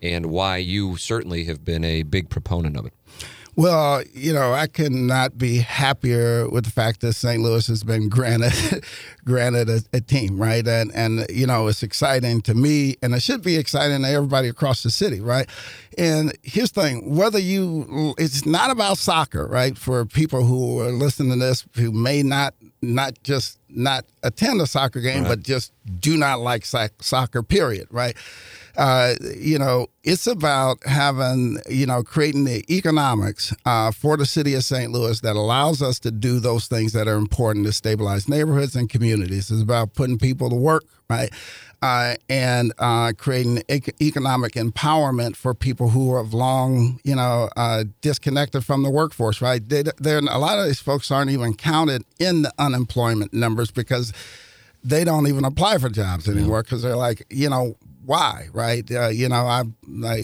and 0.00 0.26
why 0.26 0.56
you 0.58 0.96
certainly 0.96 1.44
have 1.44 1.64
been 1.64 1.84
a 1.84 2.02
big 2.02 2.28
proponent 2.28 2.76
of 2.76 2.86
it? 2.86 2.94
Well, 3.54 4.02
you 4.14 4.32
know, 4.32 4.54
I 4.54 4.66
cannot 4.66 5.36
be 5.36 5.58
happier 5.58 6.48
with 6.48 6.64
the 6.64 6.70
fact 6.70 7.02
that 7.02 7.12
St. 7.12 7.42
Louis 7.42 7.66
has 7.66 7.84
been 7.84 8.08
granted 8.08 8.82
granted 9.26 9.68
a, 9.68 9.82
a, 9.92 10.00
team, 10.00 10.40
right? 10.40 10.66
And 10.66 10.90
and 10.94 11.26
you 11.28 11.46
know, 11.46 11.66
it's 11.66 11.82
exciting 11.82 12.40
to 12.42 12.54
me, 12.54 12.96
and 13.02 13.14
it 13.14 13.20
should 13.20 13.42
be 13.42 13.56
exciting 13.56 14.02
to 14.02 14.08
everybody 14.08 14.48
across 14.48 14.82
the 14.82 14.90
city, 14.90 15.20
right? 15.20 15.48
And 15.98 16.32
here's 16.42 16.72
the 16.72 16.80
thing: 16.80 17.14
whether 17.14 17.38
you, 17.38 18.14
it's 18.16 18.46
not 18.46 18.70
about 18.70 18.96
soccer, 18.96 19.46
right? 19.46 19.76
For 19.76 20.06
people 20.06 20.44
who 20.44 20.80
are 20.80 20.90
listening 20.90 21.32
to 21.32 21.38
this 21.38 21.66
who 21.76 21.92
may 21.92 22.22
not 22.22 22.54
not 22.80 23.22
just 23.22 23.58
not 23.68 24.06
attend 24.22 24.62
a 24.62 24.66
soccer 24.66 25.00
game, 25.00 25.24
right. 25.24 25.28
but 25.28 25.42
just 25.42 25.72
do 26.00 26.16
not 26.16 26.40
like 26.40 26.64
soccer, 26.64 27.42
period, 27.42 27.86
right? 27.90 28.16
Uh, 28.76 29.14
you 29.36 29.58
know, 29.58 29.86
it's 30.02 30.26
about 30.26 30.84
having, 30.86 31.58
you 31.68 31.86
know, 31.86 32.02
creating 32.02 32.44
the 32.44 32.64
economics 32.74 33.54
uh, 33.66 33.90
for 33.90 34.16
the 34.16 34.26
city 34.26 34.54
of 34.54 34.64
St. 34.64 34.90
Louis 34.90 35.20
that 35.20 35.36
allows 35.36 35.82
us 35.82 35.98
to 36.00 36.10
do 36.10 36.40
those 36.40 36.66
things 36.66 36.92
that 36.92 37.06
are 37.06 37.16
important 37.16 37.66
to 37.66 37.72
stabilize 37.72 38.28
neighborhoods 38.28 38.74
and 38.74 38.88
communities. 38.88 39.50
It's 39.50 39.62
about 39.62 39.94
putting 39.94 40.18
people 40.18 40.48
to 40.48 40.56
work, 40.56 40.84
right? 41.10 41.30
Uh, 41.82 42.14
and 42.28 42.72
uh, 42.78 43.12
creating 43.18 43.62
ec- 43.68 44.00
economic 44.00 44.52
empowerment 44.52 45.36
for 45.36 45.52
people 45.52 45.90
who 45.90 46.16
have 46.16 46.32
long, 46.32 47.00
you 47.02 47.14
know, 47.14 47.50
uh, 47.56 47.84
disconnected 48.00 48.64
from 48.64 48.84
the 48.84 48.90
workforce. 48.90 49.42
Right? 49.42 49.68
They, 49.68 49.82
a 50.14 50.38
lot 50.38 50.58
of 50.58 50.66
these 50.66 50.80
folks 50.80 51.10
aren't 51.10 51.30
even 51.30 51.54
counted 51.54 52.04
in 52.18 52.42
the 52.42 52.52
unemployment 52.58 53.34
numbers 53.34 53.70
because 53.70 54.12
they 54.84 55.04
don't 55.04 55.26
even 55.26 55.44
apply 55.44 55.78
for 55.78 55.88
jobs 55.88 56.28
anymore 56.28 56.62
because 56.62 56.82
they're 56.82 56.96
like, 56.96 57.24
you 57.30 57.48
know, 57.48 57.76
why, 58.04 58.48
right? 58.52 58.88
Uh, 58.90 59.08
you 59.08 59.28
know, 59.28 59.46
I've, 59.46 59.72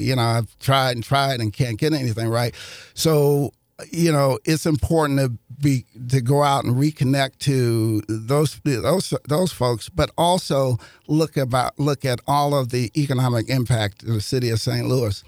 you 0.00 0.16
know, 0.16 0.22
I've 0.22 0.58
tried 0.58 0.96
and 0.96 1.04
tried 1.04 1.40
and 1.40 1.52
can't 1.52 1.78
get 1.78 1.92
anything 1.92 2.28
right. 2.28 2.54
So, 2.94 3.52
you 3.90 4.10
know, 4.10 4.38
it's 4.44 4.66
important 4.66 5.20
to 5.20 5.32
be 5.60 5.84
to 6.08 6.20
go 6.20 6.42
out 6.42 6.64
and 6.64 6.76
reconnect 6.76 7.38
to 7.40 8.02
those 8.08 8.60
those 8.64 9.14
those 9.28 9.52
folks, 9.52 9.88
but 9.88 10.10
also 10.18 10.78
look 11.06 11.36
about 11.36 11.78
look 11.78 12.04
at 12.04 12.20
all 12.26 12.54
of 12.54 12.70
the 12.70 12.90
economic 12.96 13.48
impact 13.48 14.02
of 14.02 14.08
the 14.08 14.20
city 14.20 14.50
of 14.50 14.60
St. 14.60 14.86
Louis. 14.86 15.22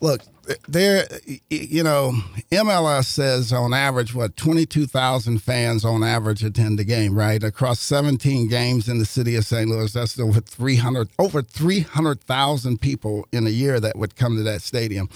Look, 0.00 0.22
there, 0.66 1.06
you 1.50 1.82
know, 1.82 2.12
MLS 2.50 3.04
says 3.04 3.52
on 3.52 3.72
average, 3.72 4.14
what, 4.14 4.36
22,000 4.36 5.38
fans 5.38 5.84
on 5.84 6.02
average 6.02 6.42
attend 6.42 6.78
the 6.78 6.84
game, 6.84 7.14
right? 7.14 7.42
Across 7.42 7.80
17 7.80 8.48
games 8.48 8.88
in 8.88 8.98
the 8.98 9.04
city 9.04 9.36
of 9.36 9.44
St. 9.44 9.68
Louis, 9.68 9.92
that's 9.92 10.18
over 10.18 10.40
300, 10.40 11.08
over 11.18 11.42
300,000 11.42 12.80
people 12.80 13.26
in 13.32 13.46
a 13.46 13.50
year 13.50 13.78
that 13.80 13.96
would 13.96 14.16
come 14.16 14.36
to 14.36 14.42
that 14.42 14.62
stadium. 14.62 15.08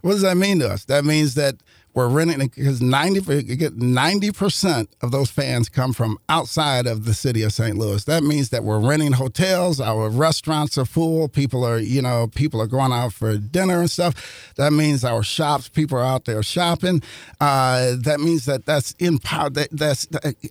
What 0.00 0.12
does 0.12 0.22
that 0.22 0.36
mean 0.36 0.58
to 0.60 0.68
us? 0.68 0.84
That 0.86 1.04
means 1.04 1.34
that 1.34 1.56
we're 1.94 2.08
renting 2.08 2.48
because 2.48 2.80
90 2.80 4.30
percent 4.32 4.90
of 5.02 5.10
those 5.10 5.30
fans 5.30 5.68
come 5.68 5.92
from 5.92 6.18
outside 6.28 6.86
of 6.86 7.04
the 7.04 7.14
city 7.14 7.42
of 7.42 7.52
St. 7.52 7.76
Louis. 7.76 8.04
That 8.04 8.22
means 8.22 8.50
that 8.50 8.64
we're 8.64 8.80
renting 8.80 9.12
hotels, 9.12 9.80
our 9.80 10.08
restaurants 10.08 10.78
are 10.78 10.84
full, 10.84 11.28
people 11.28 11.64
are 11.64 11.78
you 11.78 12.02
know 12.02 12.28
people 12.28 12.60
are 12.60 12.66
going 12.66 12.92
out 12.92 13.12
for 13.12 13.36
dinner 13.36 13.80
and 13.80 13.90
stuff. 13.90 14.52
That 14.56 14.72
means 14.72 15.04
our 15.04 15.22
shops, 15.22 15.68
people 15.68 15.98
are 15.98 16.04
out 16.04 16.24
there 16.24 16.42
shopping. 16.42 17.02
Uh, 17.40 17.96
that 17.98 18.20
means 18.20 18.44
that 18.46 18.64
that's 18.66 18.92
in 18.98 19.18
power. 19.18 19.50
That, 19.50 19.68
that's 19.70 20.06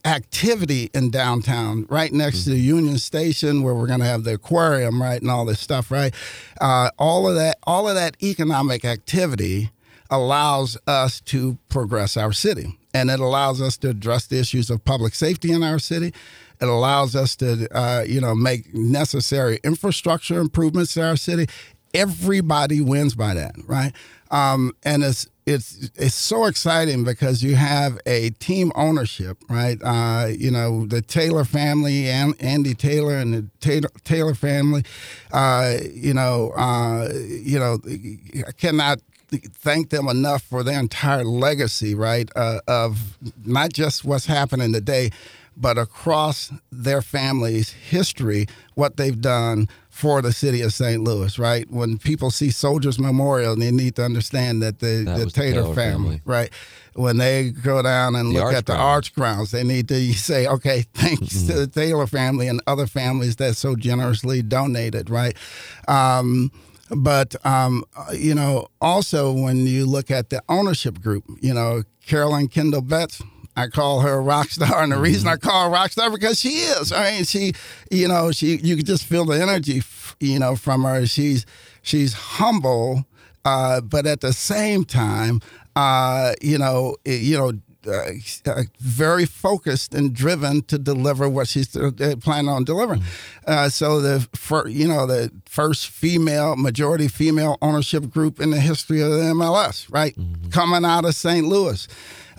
activity 0.06 0.90
in 0.94 1.10
downtown, 1.10 1.86
right 1.90 2.12
next 2.12 2.40
mm-hmm. 2.40 2.52
to 2.52 2.56
the 2.56 2.62
Union 2.62 2.98
Station, 2.98 3.64
where 3.64 3.74
we're 3.74 3.88
going 3.88 4.00
to 4.00 4.06
have 4.06 4.24
the 4.24 4.34
aquarium, 4.34 5.02
right, 5.02 5.22
and 5.22 5.32
all 5.32 5.46
this 5.46 5.60
stuff, 5.60 5.92
right. 5.92 6.14
Uh, 6.60 6.90
all 6.98 7.28
of 7.28 7.36
that, 7.36 7.58
all 7.64 7.88
of 7.88 7.96
that 7.96 8.16
economic 8.22 8.86
activity 8.86 9.72
allows 10.12 10.78
us 10.86 11.22
to 11.22 11.58
progress 11.70 12.18
our 12.18 12.34
city. 12.34 12.78
And 12.94 13.10
it 13.10 13.20
allows 13.20 13.62
us 13.62 13.78
to 13.78 13.90
address 13.90 14.28
the 14.28 14.38
issues 14.40 14.70
of 14.70 14.84
public 14.84 15.16
safety 15.16 15.52
in 15.52 15.64
our 15.64 15.80
city. 15.80 16.14
It 16.60 16.68
allows 16.68 17.16
us 17.16 17.36
to, 17.38 17.68
uh, 17.76 18.04
you 18.04 18.22
know, 18.22 18.36
make 18.36 18.74
necessary 18.74 19.60
infrastructure 19.64 20.40
improvements 20.40 20.96
in 20.98 21.04
our 21.04 21.16
city. 21.16 21.48
Everybody 21.94 22.82
wins 22.82 23.16
by 23.16 23.34
that, 23.34 23.56
right? 23.66 23.94
Um, 24.30 24.74
and 24.84 25.04
it's 25.04 25.28
it's 25.46 25.90
it's 25.96 26.16
so 26.16 26.46
exciting 26.46 27.04
because 27.04 27.44
you 27.44 27.56
have 27.56 28.00
a 28.06 28.30
team 28.32 28.72
ownership, 28.76 29.38
right? 29.50 29.78
Uh, 29.84 30.28
you 30.28 30.52
know, 30.52 30.86
the 30.86 31.02
Taylor 31.02 31.44
family, 31.44 32.08
and 32.08 32.36
Andy 32.40 32.74
Taylor 32.74 33.18
and 33.18 33.34
the 33.34 33.48
Taylor, 33.60 33.90
Taylor 34.04 34.36
family. 34.36 34.84
Uh, 35.34 35.78
you 35.94 36.14
know, 36.14 36.52
uh, 36.52 37.10
you 37.14 37.60
know, 37.60 37.80
I 38.48 38.52
cannot 38.52 39.00
thank 39.32 39.90
them 39.90 40.08
enough 40.08 40.44
for 40.44 40.64
their 40.64 40.80
entire 40.80 41.24
legacy, 41.24 41.96
right? 41.96 42.30
Uh, 42.36 42.60
of 42.68 43.18
not 43.46 43.74
just 43.74 44.04
what's 44.04 44.26
happening 44.26 44.74
today, 44.74 45.12
but 45.58 45.78
across 45.78 46.52
their 46.72 47.02
family's 47.02 47.72
history, 47.72 48.48
what 48.76 48.98
they've 48.98 49.22
done 49.22 49.68
for 49.90 50.22
the 50.22 50.32
city 50.32 50.62
of 50.62 50.74
St. 50.74 51.04
Louis, 51.04 51.38
right? 51.38 51.70
When 51.70 51.98
people 51.98 52.32
see 52.32 52.50
Soldiers 52.50 52.98
Memorial, 52.98 53.56
they 53.56 53.72
need 53.72 53.96
to 53.98 54.04
understand 54.04 54.62
that 54.64 54.80
the, 54.80 55.04
that 55.06 55.20
the 55.20 55.30
Taylor, 55.30 55.64
Taylor 55.64 55.76
family, 55.76 55.76
family, 55.76 56.22
right? 56.26 56.50
When 56.94 57.18
they 57.18 57.52
go 57.52 57.82
down 57.82 58.16
and 58.16 58.34
the 58.34 58.40
look 58.40 58.54
at 58.54 58.66
the 58.66 58.76
arch 58.76 59.14
grounds, 59.14 59.52
they 59.52 59.64
need 59.64 59.88
to 59.90 60.14
say, 60.14 60.48
okay, 60.48 60.86
thanks 60.94 61.36
mm-hmm. 61.36 61.48
to 61.48 61.54
the 61.54 61.68
Taylor 61.68 62.08
family 62.08 62.48
and 62.48 62.62
other 62.66 62.88
families 62.88 63.36
that 63.36 63.56
so 63.56 63.76
generously 63.76 64.42
donated, 64.42 65.10
right? 65.10 65.36
Um, 65.88 66.52
but 66.96 67.36
um, 67.46 67.84
you 68.14 68.36
know, 68.36 68.68
also 68.80 69.32
when 69.32 69.66
you 69.66 69.86
look 69.86 70.12
at 70.12 70.30
the 70.30 70.42
ownership 70.50 71.02
group, 71.02 71.24
you 71.42 71.54
know, 71.54 71.84
Carolyn 72.06 72.48
Kindle 72.48 72.82
Betts. 72.82 73.22
I 73.54 73.68
call 73.68 74.00
her 74.00 74.14
a 74.14 74.22
rock 74.22 74.50
star, 74.50 74.82
and 74.82 74.92
the 74.92 74.96
mm-hmm. 74.96 75.04
reason 75.04 75.28
I 75.28 75.36
call 75.36 75.66
her 75.66 75.70
rock 75.70 75.92
star 75.92 76.10
because 76.10 76.40
she 76.40 76.50
is. 76.50 76.94
I 76.94 77.12
mean, 77.12 77.26
she, 77.26 77.52
you 77.92 78.08
know, 78.08 78.32
she 78.32 78.56
you 78.58 78.78
can 78.78 78.86
just 78.86 79.06
feel 79.06 79.26
the 79.26 79.42
energy, 79.42 79.84
you 80.22 80.40
know, 80.40 80.56
from 80.56 80.84
her. 80.84 81.06
She's 81.06 81.46
she's 81.82 82.14
humble, 82.14 83.06
uh, 83.44 83.82
but 83.82 84.08
at 84.08 84.22
the 84.22 84.32
same 84.32 84.86
time, 84.86 85.42
uh, 85.76 86.34
you 86.42 86.58
know, 86.58 86.96
you 87.06 87.38
know, 87.38 87.52
uh, 87.88 88.12
uh, 88.46 88.64
very 88.80 89.26
focused 89.26 89.94
and 89.94 90.14
driven 90.14 90.62
to 90.64 90.78
deliver 90.78 91.28
what 91.30 91.48
she's 91.48 91.76
uh, 91.76 91.92
planning 92.22 92.50
on 92.50 92.64
delivering. 92.64 93.04
Uh, 93.46 93.70
so 93.70 94.00
the 94.02 94.28
for, 94.34 94.68
you 94.68 94.88
know 94.88 95.06
the 95.06 95.32
first 95.46 95.88
female 95.88 96.56
majority 96.56 97.08
female 97.08 97.58
ownership 97.62 98.10
group 98.10 98.40
in 98.40 98.52
the 98.52 98.60
history 98.60 99.02
of 99.02 99.12
the 99.12 99.18
MLS, 99.18 99.92
right, 99.92 100.16
mm-hmm. 100.16 100.50
coming 100.50 100.86
out 100.86 101.06
of 101.06 101.16
St. 101.16 101.46
Louis. 101.48 101.88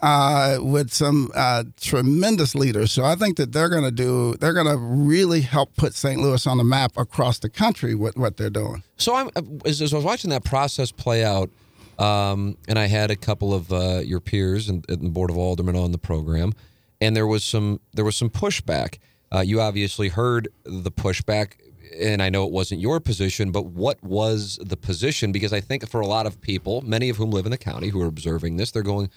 Uh, 0.04 0.58
with 0.60 0.92
some 0.92 1.30
uh, 1.32 1.62
tremendous 1.80 2.56
leaders. 2.56 2.90
So 2.90 3.04
I 3.04 3.14
think 3.14 3.36
that 3.36 3.52
they're 3.52 3.68
going 3.68 3.84
to 3.84 3.92
do, 3.92 4.34
they're 4.40 4.52
going 4.52 4.66
to 4.66 4.76
really 4.76 5.42
help 5.42 5.76
put 5.76 5.94
St. 5.94 6.20
Louis 6.20 6.44
on 6.44 6.58
the 6.58 6.64
map 6.64 6.96
across 6.96 7.38
the 7.38 7.48
country 7.48 7.94
with 7.94 8.16
what 8.16 8.36
they're 8.36 8.50
doing. 8.50 8.82
So 8.96 9.14
I'm, 9.14 9.30
as, 9.64 9.80
as 9.80 9.92
I 9.92 9.96
was 9.98 10.04
watching 10.04 10.30
that 10.30 10.42
process 10.42 10.90
play 10.90 11.22
out, 11.22 11.50
um, 11.98 12.56
and 12.68 12.78
I 12.78 12.86
had 12.86 13.10
a 13.10 13.16
couple 13.16 13.52
of 13.52 13.72
uh, 13.72 14.00
your 14.04 14.20
peers 14.20 14.68
in, 14.68 14.82
the 14.88 14.96
board 14.96 15.30
of 15.30 15.36
aldermen 15.36 15.76
on 15.76 15.92
the 15.92 15.98
program, 15.98 16.52
and 17.00 17.16
there 17.16 17.26
was 17.26 17.44
some 17.44 17.80
there 17.92 18.04
was 18.04 18.16
some 18.16 18.30
pushback. 18.30 18.98
Uh, 19.34 19.40
you 19.40 19.60
obviously 19.60 20.08
heard 20.08 20.48
the 20.64 20.90
pushback, 20.90 21.52
and 21.98 22.22
I 22.22 22.28
know 22.28 22.44
it 22.44 22.52
wasn't 22.52 22.80
your 22.80 23.00
position, 23.00 23.50
but 23.50 23.66
what 23.66 24.02
was 24.02 24.58
the 24.62 24.76
position? 24.76 25.32
Because 25.32 25.52
I 25.52 25.60
think 25.60 25.88
for 25.88 26.00
a 26.00 26.06
lot 26.06 26.26
of 26.26 26.40
people, 26.40 26.82
many 26.82 27.08
of 27.08 27.16
whom 27.16 27.30
live 27.30 27.46
in 27.46 27.50
the 27.50 27.58
county 27.58 27.88
who 27.88 28.02
are 28.02 28.06
observing 28.06 28.56
this, 28.56 28.70
they're 28.70 28.82
going, 28.82 29.10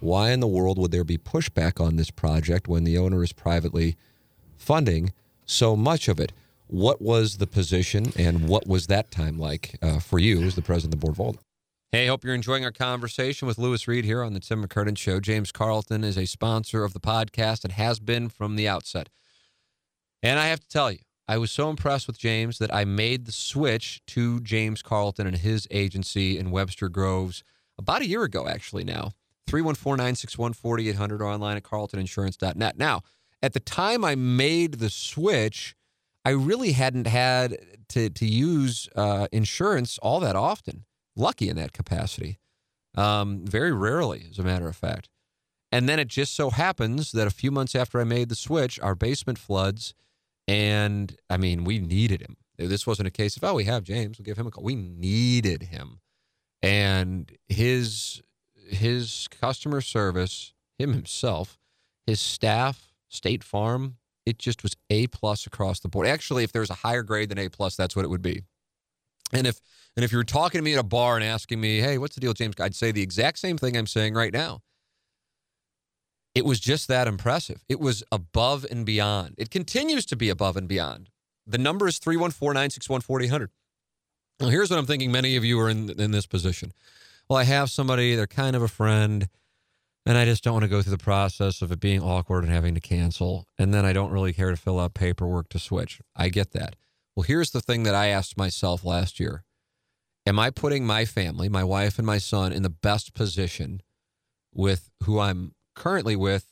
why 0.00 0.30
in 0.30 0.40
the 0.40 0.48
world 0.48 0.78
would 0.78 0.90
there 0.90 1.04
be 1.04 1.16
pushback 1.16 1.80
on 1.80 1.96
this 1.96 2.10
project 2.10 2.68
when 2.68 2.84
the 2.84 2.98
owner 2.98 3.22
is 3.22 3.32
privately 3.32 3.96
funding 4.56 5.12
so 5.46 5.76
much 5.76 6.08
of 6.08 6.18
it? 6.18 6.32
What 6.66 7.00
was 7.00 7.36
the 7.36 7.46
position 7.46 8.12
and 8.16 8.48
what 8.48 8.66
was 8.66 8.88
that 8.88 9.10
time 9.10 9.38
like 9.38 9.78
uh, 9.80 10.00
for 10.00 10.18
you 10.18 10.42
as 10.42 10.54
the 10.54 10.62
president 10.62 10.94
of 10.94 11.00
the 11.00 11.06
board 11.06 11.16
of 11.16 11.20
Alder? 11.20 11.38
Hey, 11.94 12.06
hope 12.06 12.24
you're 12.24 12.34
enjoying 12.34 12.64
our 12.64 12.72
conversation 12.72 13.46
with 13.46 13.58
Lewis 13.58 13.86
Reed 13.86 14.06
here 14.06 14.22
on 14.22 14.32
the 14.32 14.40
Tim 14.40 14.64
McKernan 14.64 14.96
Show. 14.96 15.20
James 15.20 15.52
Carlton 15.52 16.04
is 16.04 16.16
a 16.16 16.24
sponsor 16.24 16.84
of 16.84 16.94
the 16.94 17.00
podcast 17.00 17.64
and 17.64 17.72
has 17.74 18.00
been 18.00 18.30
from 18.30 18.56
the 18.56 18.66
outset. 18.66 19.10
And 20.22 20.40
I 20.40 20.46
have 20.46 20.60
to 20.60 20.68
tell 20.68 20.90
you, 20.90 21.00
I 21.28 21.36
was 21.36 21.50
so 21.50 21.68
impressed 21.68 22.06
with 22.06 22.16
James 22.16 22.56
that 22.56 22.74
I 22.74 22.86
made 22.86 23.26
the 23.26 23.32
switch 23.32 24.00
to 24.06 24.40
James 24.40 24.80
Carlton 24.80 25.26
and 25.26 25.36
his 25.36 25.68
agency 25.70 26.38
in 26.38 26.50
Webster 26.50 26.88
Groves 26.88 27.44
about 27.76 28.00
a 28.00 28.08
year 28.08 28.22
ago, 28.22 28.48
actually, 28.48 28.84
now. 28.84 29.12
314 29.48 29.98
961 29.98 30.54
4800 30.54 31.20
or 31.20 31.26
online 31.26 31.58
at 31.58 31.62
carltoninsurance.net. 31.62 32.78
Now, 32.78 33.02
at 33.42 33.52
the 33.52 33.60
time 33.60 34.02
I 34.02 34.14
made 34.14 34.78
the 34.78 34.88
switch, 34.88 35.76
I 36.24 36.30
really 36.30 36.72
hadn't 36.72 37.06
had 37.06 37.58
to, 37.90 38.08
to 38.08 38.24
use 38.24 38.88
uh, 38.96 39.28
insurance 39.30 39.98
all 39.98 40.20
that 40.20 40.36
often 40.36 40.86
lucky 41.16 41.48
in 41.48 41.56
that 41.56 41.72
capacity. 41.72 42.38
Um, 42.94 43.44
very 43.44 43.72
rarely, 43.72 44.26
as 44.30 44.38
a 44.38 44.42
matter 44.42 44.68
of 44.68 44.76
fact. 44.76 45.08
And 45.70 45.88
then 45.88 45.98
it 45.98 46.08
just 46.08 46.34
so 46.34 46.50
happens 46.50 47.12
that 47.12 47.26
a 47.26 47.30
few 47.30 47.50
months 47.50 47.74
after 47.74 48.00
I 48.00 48.04
made 48.04 48.28
the 48.28 48.34
switch, 48.34 48.78
our 48.80 48.94
basement 48.94 49.38
floods. 49.38 49.94
And 50.46 51.16
I 51.30 51.38
mean, 51.38 51.64
we 51.64 51.78
needed 51.78 52.20
him. 52.20 52.36
This 52.58 52.86
wasn't 52.86 53.08
a 53.08 53.12
case 53.12 53.36
of, 53.36 53.44
oh, 53.44 53.54
we 53.54 53.64
have 53.64 53.82
James, 53.82 54.18
we'll 54.18 54.24
give 54.24 54.36
him 54.36 54.46
a 54.46 54.50
call. 54.50 54.64
We 54.64 54.74
needed 54.74 55.64
him. 55.64 56.00
And 56.62 57.32
his 57.48 58.22
his 58.68 59.28
customer 59.40 59.80
service, 59.80 60.52
him 60.78 60.92
himself, 60.92 61.58
his 62.06 62.20
staff, 62.20 62.92
State 63.08 63.42
Farm, 63.42 63.96
it 64.24 64.38
just 64.38 64.62
was 64.62 64.76
A 64.90 65.08
plus 65.08 65.46
across 65.46 65.80
the 65.80 65.88
board. 65.88 66.06
Actually, 66.06 66.44
if 66.44 66.52
there's 66.52 66.70
a 66.70 66.74
higher 66.74 67.02
grade 67.02 67.30
than 67.30 67.38
A 67.38 67.48
plus, 67.48 67.76
that's 67.76 67.96
what 67.96 68.04
it 68.04 68.08
would 68.08 68.22
be. 68.22 68.42
And 69.32 69.46
if 69.46 69.60
and 69.96 70.04
if 70.04 70.12
you 70.12 70.18
were 70.18 70.24
talking 70.24 70.58
to 70.58 70.62
me 70.62 70.74
at 70.74 70.78
a 70.78 70.84
bar 70.84 71.16
and 71.16 71.24
asking 71.24 71.60
me, 71.60 71.80
hey, 71.80 71.98
what's 71.98 72.14
the 72.14 72.20
deal, 72.20 72.32
James? 72.32 72.54
I'd 72.58 72.74
say 72.74 72.92
the 72.92 73.02
exact 73.02 73.38
same 73.38 73.58
thing 73.58 73.76
I'm 73.76 73.86
saying 73.86 74.14
right 74.14 74.32
now. 74.32 74.60
It 76.34 76.46
was 76.46 76.60
just 76.60 76.88
that 76.88 77.06
impressive. 77.06 77.62
It 77.68 77.78
was 77.78 78.02
above 78.10 78.64
and 78.70 78.86
beyond. 78.86 79.34
It 79.36 79.50
continues 79.50 80.06
to 80.06 80.16
be 80.16 80.30
above 80.30 80.56
and 80.56 80.66
beyond. 80.66 81.10
The 81.46 81.58
number 81.58 81.86
is 81.86 81.98
314 81.98 82.54
961 82.54 83.02
4800. 83.02 83.50
Now, 84.40 84.48
here's 84.48 84.70
what 84.70 84.78
I'm 84.78 84.86
thinking 84.86 85.12
many 85.12 85.36
of 85.36 85.44
you 85.44 85.60
are 85.60 85.68
in, 85.68 85.90
in 86.00 86.10
this 86.10 86.26
position. 86.26 86.72
Well, 87.28 87.38
I 87.38 87.44
have 87.44 87.70
somebody, 87.70 88.14
they're 88.14 88.26
kind 88.26 88.56
of 88.56 88.62
a 88.62 88.68
friend, 88.68 89.28
and 90.06 90.16
I 90.16 90.24
just 90.24 90.42
don't 90.42 90.54
want 90.54 90.64
to 90.64 90.68
go 90.68 90.82
through 90.82 90.96
the 90.96 90.98
process 90.98 91.62
of 91.62 91.70
it 91.70 91.80
being 91.80 92.00
awkward 92.02 92.44
and 92.44 92.52
having 92.52 92.74
to 92.74 92.80
cancel. 92.80 93.46
And 93.58 93.72
then 93.72 93.84
I 93.84 93.92
don't 93.92 94.10
really 94.10 94.32
care 94.32 94.50
to 94.50 94.56
fill 94.56 94.80
out 94.80 94.94
paperwork 94.94 95.48
to 95.50 95.58
switch. 95.58 96.00
I 96.16 96.28
get 96.28 96.52
that. 96.52 96.76
Well, 97.14 97.24
here's 97.24 97.50
the 97.50 97.60
thing 97.60 97.82
that 97.82 97.94
I 97.94 98.06
asked 98.06 98.36
myself 98.36 98.84
last 98.84 99.20
year 99.20 99.44
Am 100.24 100.38
I 100.38 100.50
putting 100.50 100.86
my 100.86 101.04
family, 101.04 101.48
my 101.48 101.64
wife 101.64 101.98
and 101.98 102.06
my 102.06 102.18
son, 102.18 102.52
in 102.52 102.62
the 102.62 102.70
best 102.70 103.12
position 103.12 103.82
with 104.54 104.90
who 105.02 105.18
I'm 105.18 105.54
currently 105.74 106.14
with, 106.14 106.46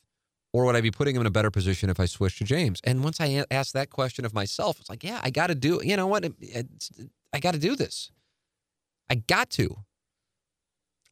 or 0.52 0.64
would 0.64 0.74
I 0.74 0.80
be 0.80 0.90
putting 0.90 1.14
him 1.14 1.20
in 1.20 1.26
a 1.26 1.30
better 1.30 1.52
position 1.52 1.88
if 1.88 2.00
I 2.00 2.06
switch 2.06 2.38
to 2.38 2.44
James? 2.44 2.80
And 2.82 3.04
once 3.04 3.20
I 3.20 3.44
asked 3.50 3.74
that 3.74 3.90
question 3.90 4.24
of 4.24 4.34
myself, 4.34 4.80
it's 4.80 4.90
like, 4.90 5.04
yeah, 5.04 5.20
I 5.22 5.30
got 5.30 5.48
to 5.48 5.54
do. 5.54 5.80
You 5.84 5.96
know 5.96 6.08
what? 6.08 6.24
I 7.32 7.38
got 7.38 7.54
to 7.54 7.60
do 7.60 7.76
this. 7.76 8.10
I 9.08 9.16
got 9.16 9.50
to. 9.50 9.76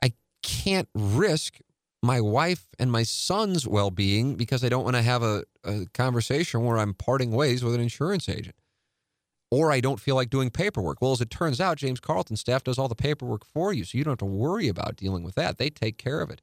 I 0.02 0.14
can't 0.42 0.88
risk 0.94 1.58
my 2.02 2.20
wife 2.20 2.66
and 2.78 2.90
my 2.90 3.04
son's 3.04 3.68
well-being 3.68 4.34
because 4.34 4.64
I 4.64 4.68
don't 4.68 4.84
want 4.84 4.96
to 4.96 5.02
have 5.02 5.22
a, 5.22 5.44
a 5.64 5.86
conversation 5.94 6.64
where 6.64 6.78
I'm 6.78 6.94
parting 6.94 7.30
ways 7.30 7.62
with 7.62 7.74
an 7.74 7.80
insurance 7.80 8.28
agent 8.28 8.56
or 9.50 9.72
I 9.72 9.80
don't 9.80 10.00
feel 10.00 10.14
like 10.14 10.30
doing 10.30 10.50
paperwork. 10.50 11.00
Well, 11.00 11.12
as 11.12 11.20
it 11.20 11.30
turns 11.30 11.60
out, 11.60 11.78
James 11.78 12.00
Carlton 12.00 12.36
staff 12.36 12.64
does 12.64 12.78
all 12.78 12.88
the 12.88 12.94
paperwork 12.94 13.44
for 13.44 13.72
you, 13.72 13.84
so 13.84 13.96
you 13.98 14.04
don't 14.04 14.12
have 14.12 14.18
to 14.18 14.24
worry 14.24 14.68
about 14.68 14.96
dealing 14.96 15.22
with 15.22 15.34
that. 15.36 15.58
They 15.58 15.70
take 15.70 15.98
care 15.98 16.20
of 16.20 16.30
it. 16.30 16.42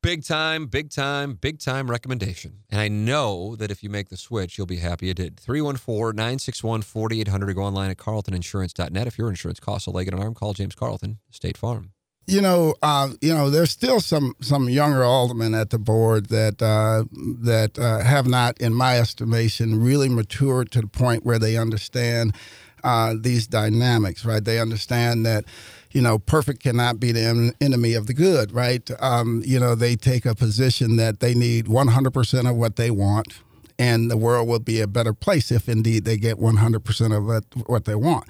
Big 0.00 0.24
time, 0.24 0.66
big 0.66 0.90
time, 0.90 1.34
big 1.34 1.58
time 1.58 1.90
recommendation. 1.90 2.60
And 2.70 2.80
I 2.80 2.86
know 2.86 3.56
that 3.56 3.70
if 3.72 3.82
you 3.82 3.90
make 3.90 4.10
the 4.10 4.16
switch, 4.16 4.56
you'll 4.56 4.66
be 4.66 4.76
happy 4.76 5.06
you 5.06 5.14
did. 5.14 5.40
314 5.40 6.14
961 6.14 6.82
4800 6.82 7.50
or 7.50 7.52
go 7.52 7.62
online 7.62 7.90
at 7.90 7.96
carltoninsurance.net. 7.96 9.06
If 9.08 9.18
your 9.18 9.28
insurance 9.28 9.58
costs 9.58 9.88
a 9.88 9.90
leg 9.90 10.06
and 10.06 10.16
an 10.16 10.22
arm, 10.22 10.34
call 10.34 10.52
James 10.52 10.76
Carlton, 10.76 11.18
State 11.30 11.58
Farm 11.58 11.92
you 12.28 12.42
know, 12.42 12.74
uh, 12.82 13.08
you 13.22 13.32
know, 13.32 13.48
there's 13.48 13.70
still 13.70 14.00
some 14.00 14.36
some 14.40 14.68
younger 14.68 15.02
aldermen 15.02 15.54
at 15.54 15.70
the 15.70 15.78
board 15.78 16.26
that 16.26 16.60
uh, 16.60 17.04
that 17.40 17.78
uh, 17.78 18.00
have 18.00 18.26
not, 18.26 18.60
in 18.60 18.74
my 18.74 18.98
estimation, 18.98 19.82
really 19.82 20.10
matured 20.10 20.70
to 20.72 20.82
the 20.82 20.86
point 20.86 21.24
where 21.24 21.38
they 21.38 21.56
understand 21.56 22.36
uh, 22.84 23.14
these 23.18 23.46
dynamics. 23.46 24.24
Right? 24.24 24.44
They 24.44 24.60
understand 24.60 25.24
that. 25.26 25.44
You 25.90 26.02
know, 26.02 26.18
perfect 26.18 26.62
cannot 26.62 27.00
be 27.00 27.12
the 27.12 27.54
enemy 27.62 27.94
of 27.94 28.06
the 28.06 28.12
good, 28.12 28.52
right? 28.52 28.88
Um, 29.00 29.42
you 29.46 29.58
know, 29.58 29.74
they 29.74 29.96
take 29.96 30.26
a 30.26 30.34
position 30.34 30.96
that 30.96 31.20
they 31.20 31.34
need 31.34 31.64
100% 31.64 32.50
of 32.50 32.56
what 32.56 32.76
they 32.76 32.90
want, 32.90 33.40
and 33.78 34.10
the 34.10 34.18
world 34.18 34.48
will 34.48 34.58
be 34.58 34.82
a 34.82 34.86
better 34.86 35.14
place 35.14 35.50
if 35.50 35.66
indeed 35.66 36.04
they 36.04 36.18
get 36.18 36.36
100% 36.36 37.16
of 37.16 37.24
what, 37.24 37.44
what 37.66 37.86
they 37.86 37.94
want. 37.94 38.28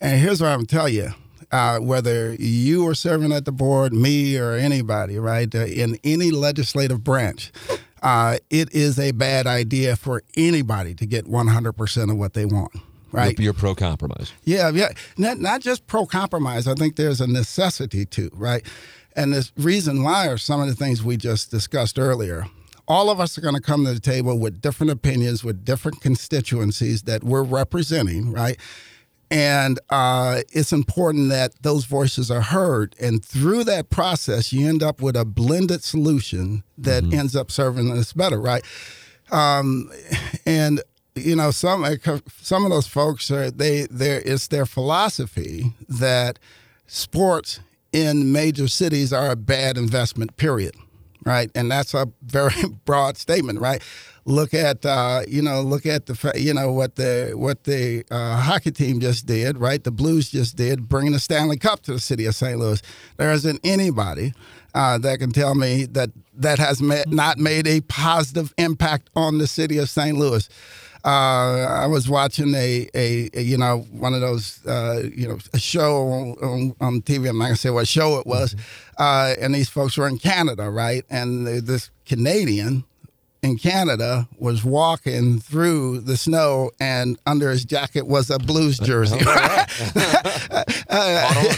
And 0.00 0.18
here's 0.18 0.40
what 0.40 0.48
I'm 0.48 0.64
telling 0.64 0.94
you 0.94 1.12
uh, 1.50 1.78
whether 1.78 2.34
you 2.34 2.86
are 2.86 2.94
serving 2.94 3.32
at 3.32 3.44
the 3.44 3.52
board, 3.52 3.92
me, 3.92 4.36
or 4.38 4.52
anybody, 4.52 5.18
right, 5.18 5.52
uh, 5.54 5.64
in 5.66 5.98
any 6.04 6.30
legislative 6.30 7.02
branch, 7.02 7.52
uh, 8.02 8.38
it 8.50 8.72
is 8.74 8.98
a 8.98 9.12
bad 9.12 9.46
idea 9.46 9.96
for 9.96 10.22
anybody 10.36 10.94
to 10.94 11.06
get 11.06 11.26
100% 11.26 12.10
of 12.10 12.16
what 12.16 12.34
they 12.34 12.44
want. 12.44 12.72
Right, 13.10 13.38
you're 13.38 13.54
pro 13.54 13.74
compromise. 13.74 14.34
Yeah, 14.44 14.68
yeah, 14.68 14.90
not 15.16 15.38
not 15.38 15.62
just 15.62 15.86
pro 15.86 16.04
compromise. 16.04 16.68
I 16.68 16.74
think 16.74 16.96
there's 16.96 17.22
a 17.22 17.26
necessity 17.26 18.04
to 18.04 18.28
right, 18.34 18.62
and 19.16 19.32
the 19.32 19.50
reason 19.56 20.02
why 20.02 20.28
are 20.28 20.36
some 20.36 20.60
of 20.60 20.68
the 20.68 20.74
things 20.74 21.02
we 21.02 21.16
just 21.16 21.50
discussed 21.50 21.98
earlier 21.98 22.44
all 22.88 23.10
of 23.10 23.20
us 23.20 23.36
are 23.36 23.42
going 23.42 23.54
to 23.54 23.60
come 23.60 23.84
to 23.84 23.92
the 23.92 24.00
table 24.00 24.38
with 24.38 24.60
different 24.62 24.90
opinions, 24.90 25.44
with 25.44 25.64
different 25.64 26.00
constituencies 26.00 27.02
that 27.02 27.22
we're 27.22 27.42
representing, 27.42 28.32
right? 28.32 28.56
And 29.30 29.78
uh, 29.90 30.40
it's 30.50 30.72
important 30.72 31.28
that 31.28 31.62
those 31.62 31.84
voices 31.84 32.30
are 32.30 32.40
heard. 32.40 32.96
And 32.98 33.22
through 33.22 33.64
that 33.64 33.90
process, 33.90 34.52
you 34.52 34.66
end 34.66 34.82
up 34.82 35.02
with 35.02 35.16
a 35.16 35.24
blended 35.24 35.84
solution 35.84 36.64
that 36.78 37.04
mm-hmm. 37.04 37.18
ends 37.18 37.36
up 37.36 37.50
serving 37.50 37.92
us 37.92 38.12
better, 38.14 38.40
right? 38.40 38.64
Um, 39.30 39.90
and 40.46 40.80
you 41.14 41.36
know, 41.36 41.50
some 41.50 41.84
some 42.40 42.64
of 42.64 42.70
those 42.70 42.86
folks 42.86 43.30
are 43.30 43.50
they 43.50 43.86
there. 43.90 44.22
It's 44.24 44.48
their 44.48 44.66
philosophy 44.66 45.72
that 45.88 46.38
sports 46.86 47.60
in 47.92 48.32
major 48.32 48.68
cities 48.68 49.12
are 49.12 49.30
a 49.30 49.36
bad 49.36 49.76
investment. 49.76 50.36
Period. 50.36 50.74
Right, 51.26 51.50
and 51.54 51.70
that's 51.70 51.92
a 51.92 52.08
very 52.22 52.54
broad 52.86 53.18
statement, 53.18 53.60
right? 53.60 53.82
Look 54.28 54.52
at 54.52 54.84
uh, 54.84 55.22
you 55.26 55.40
know 55.40 55.62
look 55.62 55.86
at 55.86 56.06
the 56.06 56.32
you 56.36 56.52
know 56.52 56.70
what 56.70 56.96
the 56.96 57.32
what 57.34 57.64
the 57.64 58.04
uh, 58.10 58.36
hockey 58.36 58.70
team 58.70 59.00
just 59.00 59.26
did 59.26 59.56
right 59.56 59.82
the 59.84 59.90
blues 59.90 60.30
just 60.30 60.54
did 60.54 60.88
bringing 60.88 61.12
the 61.12 61.18
stanley 61.18 61.56
cup 61.56 61.80
to 61.82 61.92
the 61.92 62.00
city 62.00 62.26
of 62.26 62.34
st 62.34 62.58
louis 62.58 62.82
there 63.16 63.32
isn't 63.32 63.58
anybody 63.64 64.34
uh, 64.74 64.98
that 64.98 65.18
can 65.18 65.32
tell 65.32 65.54
me 65.54 65.86
that 65.86 66.10
that 66.34 66.58
has 66.58 66.80
not 66.80 67.38
made 67.38 67.66
a 67.66 67.80
positive 67.82 68.52
impact 68.58 69.08
on 69.16 69.38
the 69.38 69.46
city 69.46 69.78
of 69.78 69.88
st 69.88 70.16
louis 70.16 70.48
uh, 71.04 71.84
I 71.84 71.86
was 71.86 72.08
watching 72.08 72.52
a, 72.54 72.88
a, 72.92 73.30
a, 73.32 73.40
you 73.40 73.56
know 73.56 73.86
one 73.92 74.14
of 74.14 74.20
those 74.20 74.60
uh, 74.66 75.04
you 75.14 75.28
know 75.28 75.38
a 75.54 75.58
show 75.58 76.08
on, 76.08 76.74
on, 76.80 77.02
TV. 77.02 77.28
I'm 77.28 77.38
not 77.38 77.44
gonna 77.44 77.56
say 77.56 77.70
what 77.70 77.86
show 77.86 78.18
it 78.18 78.26
was, 78.26 78.54
mm-hmm. 78.54 79.02
uh, 79.02 79.34
and 79.40 79.54
these 79.54 79.68
folks 79.68 79.96
were 79.96 80.08
in 80.08 80.18
Canada, 80.18 80.68
right? 80.68 81.04
And 81.08 81.46
this 81.46 81.90
Canadian 82.04 82.84
in 83.42 83.56
Canada 83.56 84.28
was 84.38 84.64
walking 84.64 85.38
through 85.38 86.00
the 86.00 86.16
snow, 86.16 86.70
and 86.80 87.18
under 87.26 87.50
his 87.50 87.64
jacket 87.64 88.06
was 88.06 88.30
a 88.30 88.38
Blues 88.38 88.78
jersey. 88.78 89.18
uh, 90.88 91.54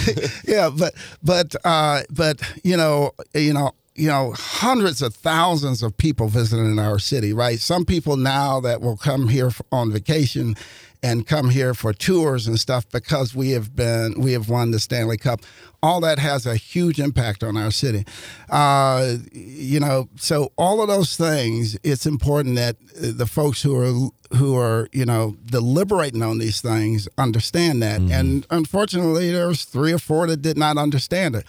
yeah, 0.44 0.70
but 0.70 0.94
but 1.22 1.54
uh, 1.64 2.02
but 2.10 2.40
you 2.64 2.76
know 2.76 3.12
you 3.34 3.52
know 3.52 3.72
you 3.94 4.08
know 4.08 4.32
hundreds 4.36 5.02
of 5.02 5.14
thousands 5.14 5.82
of 5.82 5.96
people 5.96 6.28
visiting 6.28 6.66
in 6.66 6.78
our 6.78 6.98
city. 6.98 7.32
Right, 7.32 7.60
some 7.60 7.84
people 7.84 8.16
now 8.16 8.60
that 8.60 8.80
will 8.80 8.96
come 8.96 9.28
here 9.28 9.50
on 9.70 9.92
vacation 9.92 10.56
and 11.02 11.26
come 11.26 11.50
here 11.50 11.74
for 11.74 11.92
tours 11.92 12.46
and 12.46 12.58
stuff 12.58 12.88
because 12.90 13.34
we 13.34 13.50
have 13.50 13.74
been 13.74 14.20
we 14.20 14.32
have 14.32 14.48
won 14.48 14.70
the 14.70 14.78
Stanley 14.78 15.16
Cup. 15.16 15.40
All 15.82 16.00
that 16.00 16.18
has 16.18 16.44
a 16.44 16.56
huge 16.56 17.00
impact 17.00 17.42
on 17.42 17.56
our 17.56 17.70
city. 17.70 18.04
Uh, 18.50 19.16
you 19.32 19.80
know, 19.80 20.08
so 20.16 20.52
all 20.58 20.82
of 20.82 20.88
those 20.88 21.16
things, 21.16 21.78
it's 21.82 22.04
important 22.04 22.56
that 22.56 22.76
the 22.94 23.26
folks 23.26 23.62
who 23.62 23.74
are 23.76 24.10
who 24.36 24.56
are 24.56 24.88
you 24.92 25.06
know 25.06 25.36
deliberating 25.46 26.22
on 26.22 26.38
these 26.38 26.60
things 26.60 27.08
understand 27.16 27.82
that. 27.82 28.00
Mm-hmm. 28.00 28.12
And 28.12 28.46
unfortunately, 28.50 29.32
there's 29.32 29.64
three 29.64 29.92
or 29.92 29.98
four 29.98 30.26
that 30.26 30.42
did 30.42 30.58
not 30.58 30.76
understand 30.76 31.34
it. 31.34 31.46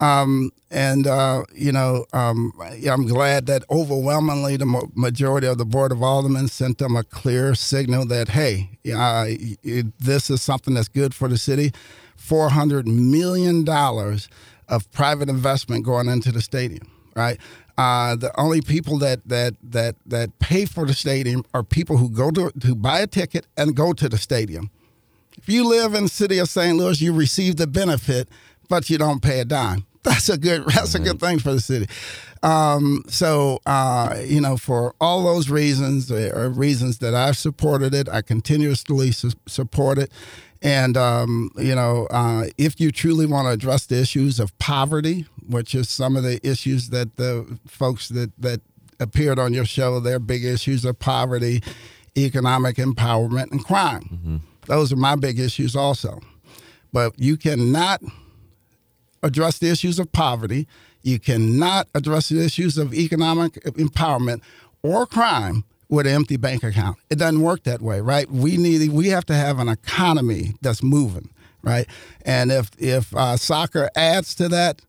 Um, 0.00 0.50
and 0.70 1.06
uh, 1.06 1.44
you 1.54 1.72
know, 1.72 2.04
um, 2.12 2.52
I'm 2.60 3.06
glad 3.06 3.46
that 3.46 3.64
overwhelmingly 3.70 4.56
the 4.56 4.88
majority 4.94 5.46
of 5.46 5.58
the 5.58 5.64
board 5.64 5.92
of 5.92 6.02
aldermen 6.02 6.48
sent 6.48 6.78
them 6.78 6.96
a 6.96 7.04
clear 7.04 7.54
signal 7.54 8.06
that 8.06 8.28
hey, 8.28 8.70
uh, 8.94 9.26
this 9.98 10.28
is 10.30 10.42
something 10.42 10.74
that's 10.74 10.88
good 10.88 11.14
for 11.14 11.28
the 11.28 11.38
city. 11.38 11.72
Four 12.16 12.50
hundred 12.50 12.86
million 12.86 13.64
dollars 13.64 14.28
of 14.68 14.90
private 14.90 15.28
investment 15.28 15.84
going 15.84 16.08
into 16.08 16.32
the 16.32 16.42
stadium, 16.42 16.90
right? 17.14 17.38
Uh, 17.78 18.16
the 18.16 18.38
only 18.40 18.60
people 18.60 18.98
that 18.98 19.20
that 19.26 19.54
that 19.62 19.96
that 20.06 20.38
pay 20.38 20.64
for 20.64 20.86
the 20.86 20.94
stadium 20.94 21.44
are 21.54 21.62
people 21.62 21.98
who 21.98 22.10
go 22.10 22.30
to 22.30 22.50
who 22.64 22.74
buy 22.74 23.00
a 23.00 23.06
ticket 23.06 23.46
and 23.56 23.76
go 23.76 23.92
to 23.92 24.08
the 24.08 24.18
stadium. 24.18 24.70
If 25.38 25.48
you 25.48 25.68
live 25.68 25.94
in 25.94 26.04
the 26.04 26.08
city 26.08 26.38
of 26.38 26.48
St. 26.48 26.76
Louis, 26.76 27.00
you 27.00 27.12
receive 27.12 27.56
the 27.56 27.66
benefit, 27.66 28.28
but 28.68 28.88
you 28.88 28.98
don't 28.98 29.22
pay 29.22 29.40
a 29.40 29.44
dime. 29.44 29.85
That's 30.06 30.28
a 30.28 30.38
good 30.38 30.64
that's 30.66 30.94
a 30.94 31.00
good 31.00 31.20
thing 31.20 31.38
for 31.40 31.52
the 31.52 31.60
city. 31.60 31.86
Um, 32.42 33.02
so 33.08 33.58
uh, 33.66 34.16
you 34.24 34.40
know, 34.40 34.56
for 34.56 34.94
all 35.00 35.24
those 35.24 35.50
reasons, 35.50 36.06
there 36.08 36.34
are 36.36 36.48
reasons 36.48 36.98
that 36.98 37.14
I've 37.14 37.36
supported 37.36 37.92
it. 37.92 38.08
I 38.08 38.22
continuously 38.22 39.10
su- 39.10 39.32
support 39.46 39.98
it. 39.98 40.12
And, 40.62 40.96
um, 40.96 41.50
you 41.56 41.74
know, 41.74 42.06
uh, 42.10 42.46
if 42.56 42.80
you 42.80 42.90
truly 42.90 43.26
want 43.26 43.46
to 43.46 43.50
address 43.50 43.86
the 43.86 44.00
issues 44.00 44.40
of 44.40 44.58
poverty, 44.58 45.26
which 45.48 45.74
is 45.74 45.88
some 45.88 46.16
of 46.16 46.22
the 46.22 46.44
issues 46.48 46.88
that 46.90 47.16
the 47.16 47.58
folks 47.66 48.08
that, 48.08 48.32
that 48.38 48.62
appeared 48.98 49.38
on 49.38 49.52
your 49.52 49.66
show, 49.66 50.00
their 50.00 50.18
big 50.18 50.44
issues 50.44 50.84
of 50.84 50.98
poverty, 50.98 51.62
economic 52.16 52.76
empowerment, 52.76 53.52
and 53.52 53.64
crime. 53.64 54.02
Mm-hmm. 54.12 54.36
Those 54.66 54.92
are 54.92 54.96
my 54.96 55.14
big 55.14 55.38
issues 55.38 55.76
also. 55.76 56.20
But 56.92 57.12
you 57.18 57.36
cannot 57.36 58.02
address 59.26 59.58
the 59.58 59.70
issues 59.70 59.98
of 59.98 60.10
poverty, 60.12 60.66
you 61.02 61.18
cannot 61.18 61.88
address 61.94 62.28
the 62.30 62.44
issues 62.44 62.78
of 62.78 62.94
economic 62.94 63.54
empowerment 63.64 64.40
or 64.82 65.06
crime 65.06 65.64
with 65.88 66.06
an 66.06 66.14
empty 66.14 66.36
bank 66.36 66.64
account. 66.64 66.98
It 67.10 67.18
doesn't 67.18 67.40
work 67.40 67.62
that 67.64 67.80
way, 67.80 68.00
right? 68.00 68.30
We 68.30 68.56
need 68.56 68.90
we 68.90 69.08
have 69.08 69.26
to 69.26 69.34
have 69.34 69.58
an 69.58 69.68
economy 69.68 70.54
that's 70.62 70.82
moving, 70.82 71.30
right? 71.62 71.86
And 72.24 72.50
if 72.50 72.70
if 72.78 73.14
uh, 73.14 73.36
soccer 73.36 73.88
adds 73.94 74.34
to 74.36 74.48
that, 74.48 74.82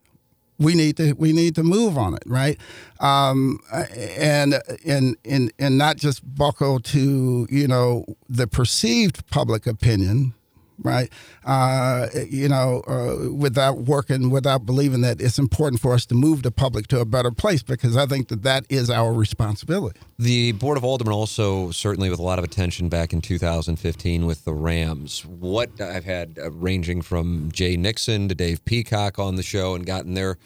we 0.60 0.74
need 0.74 0.98
to 0.98 1.14
we 1.14 1.34
need 1.34 1.56
to 1.56 1.64
move 1.64 1.98
on 1.98 2.16
it, 2.16 2.24
right? 2.26 2.60
Um, 3.00 3.60
and 3.72 4.60
and 4.86 5.18
and 5.24 5.52
and 5.60 5.78
not 5.78 5.98
just 5.98 6.24
buckle 6.36 6.80
to 6.80 7.48
you 7.50 7.68
know 7.68 8.06
the 8.28 8.48
perceived 8.48 9.28
public 9.30 9.68
opinion 9.68 10.34
right? 10.84 11.12
Uh, 11.46 12.08
you 12.30 12.48
know, 12.48 12.82
uh, 12.88 13.32
without 13.32 13.80
working, 13.80 14.30
without 14.30 14.66
believing 14.66 15.02
that 15.02 15.22
it's 15.22 15.40
important 15.40 15.82
for 15.82 15.94
us 15.94 16.06
to 16.08 16.16
move 16.16 16.44
the 16.44 16.52
public 16.52 16.88
to 16.88 17.00
a 17.00 17.06
better 17.06 17.32
place 17.32 17.64
because 17.64 17.98
I 17.98 18.06
think 18.06 18.28
that 18.30 18.44
that 18.44 18.66
is 18.70 18.90
our 18.90 19.14
responsibility. 19.14 20.00
The 20.20 20.54
Board 20.54 20.78
of 20.78 20.84
Aldermen 20.84 21.14
also, 21.14 21.72
certainly 21.72 22.10
with 22.10 22.20
a 22.20 22.24
lot 22.24 22.40
of 22.40 22.46
attention 22.46 22.90
back 22.90 23.14
in 23.14 23.22
2015 23.22 24.26
with 24.26 24.46
the 24.46 24.54
Rams. 24.54 25.26
What 25.26 25.80
I've 25.82 26.06
had 26.06 26.40
uh, 26.42 26.52
ranging 26.52 27.02
from 27.02 27.52
Jay 27.52 27.78
Nixon 27.78 28.28
to 28.30 28.36
Dave 28.36 28.64
Peacock 28.66 29.20
on 29.20 29.36
the 29.36 29.44
show 29.44 29.76
and 29.76 29.86
gotten 29.86 30.14
their 30.14 30.38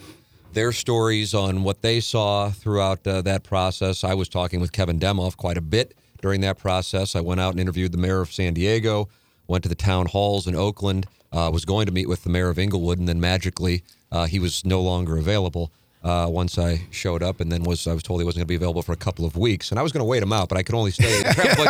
their 0.54 0.74
stories 0.74 1.34
on 1.34 1.64
what 1.64 1.82
they 1.82 2.02
saw 2.02 2.50
throughout 2.50 3.08
uh, 3.08 3.22
that 3.22 3.42
process. 3.42 4.04
I 4.04 4.14
was 4.16 4.28
talking 4.28 4.60
with 4.60 4.74
Kevin 4.74 5.00
Demoff 5.00 5.38
quite 5.38 5.58
a 5.58 5.62
bit 5.62 5.96
during 6.22 6.42
that 6.42 6.58
process. 6.58 7.16
I 7.16 7.22
went 7.22 7.40
out 7.40 7.52
and 7.52 7.60
interviewed 7.62 7.94
the 7.94 7.98
mayor 7.98 8.20
of 8.20 8.34
San 8.34 8.54
Diego 8.54 9.08
went 9.48 9.64
to 9.64 9.70
the 9.70 9.76
town 9.76 10.08
halls 10.08 10.48
in 10.48 10.56
Oakland, 10.56 11.08
uh, 11.32 11.50
was 11.52 11.66
going 11.66 11.86
to 11.86 11.92
meet 11.92 12.08
with 12.10 12.24
the 12.24 12.30
mayor 12.30 12.50
of 12.50 12.60
Inglewood, 12.60 13.00
and 13.00 13.08
then 13.08 13.20
magically 13.20 13.84
uh, 14.12 14.26
he 14.26 14.40
was 14.40 14.66
no 14.66 14.82
longer 14.82 15.18
available. 15.18 15.72
Uh, 16.04 16.26
once 16.28 16.58
I 16.58 16.82
showed 16.90 17.22
up, 17.22 17.40
and 17.40 17.52
then 17.52 17.62
was 17.62 17.86
I 17.86 17.94
was 17.94 18.02
told 18.02 18.22
he 18.22 18.26
wasn't 18.26 18.40
going 18.40 18.48
to 18.48 18.52
be 18.52 18.56
available 18.56 18.82
for 18.82 18.92
a 18.92 18.98
couple 18.98 19.24
of 19.24 19.38
weeks, 19.38 19.70
and 19.70 19.80
I 19.80 19.84
was 19.84 19.92
going 19.92 20.00
to 20.00 20.06
wait 20.06 20.24
him 20.24 20.34
out, 20.34 20.50
but 20.50 20.58
I 20.58 20.64
could 20.64 20.74
only 20.74 20.90
stay. 20.90 21.22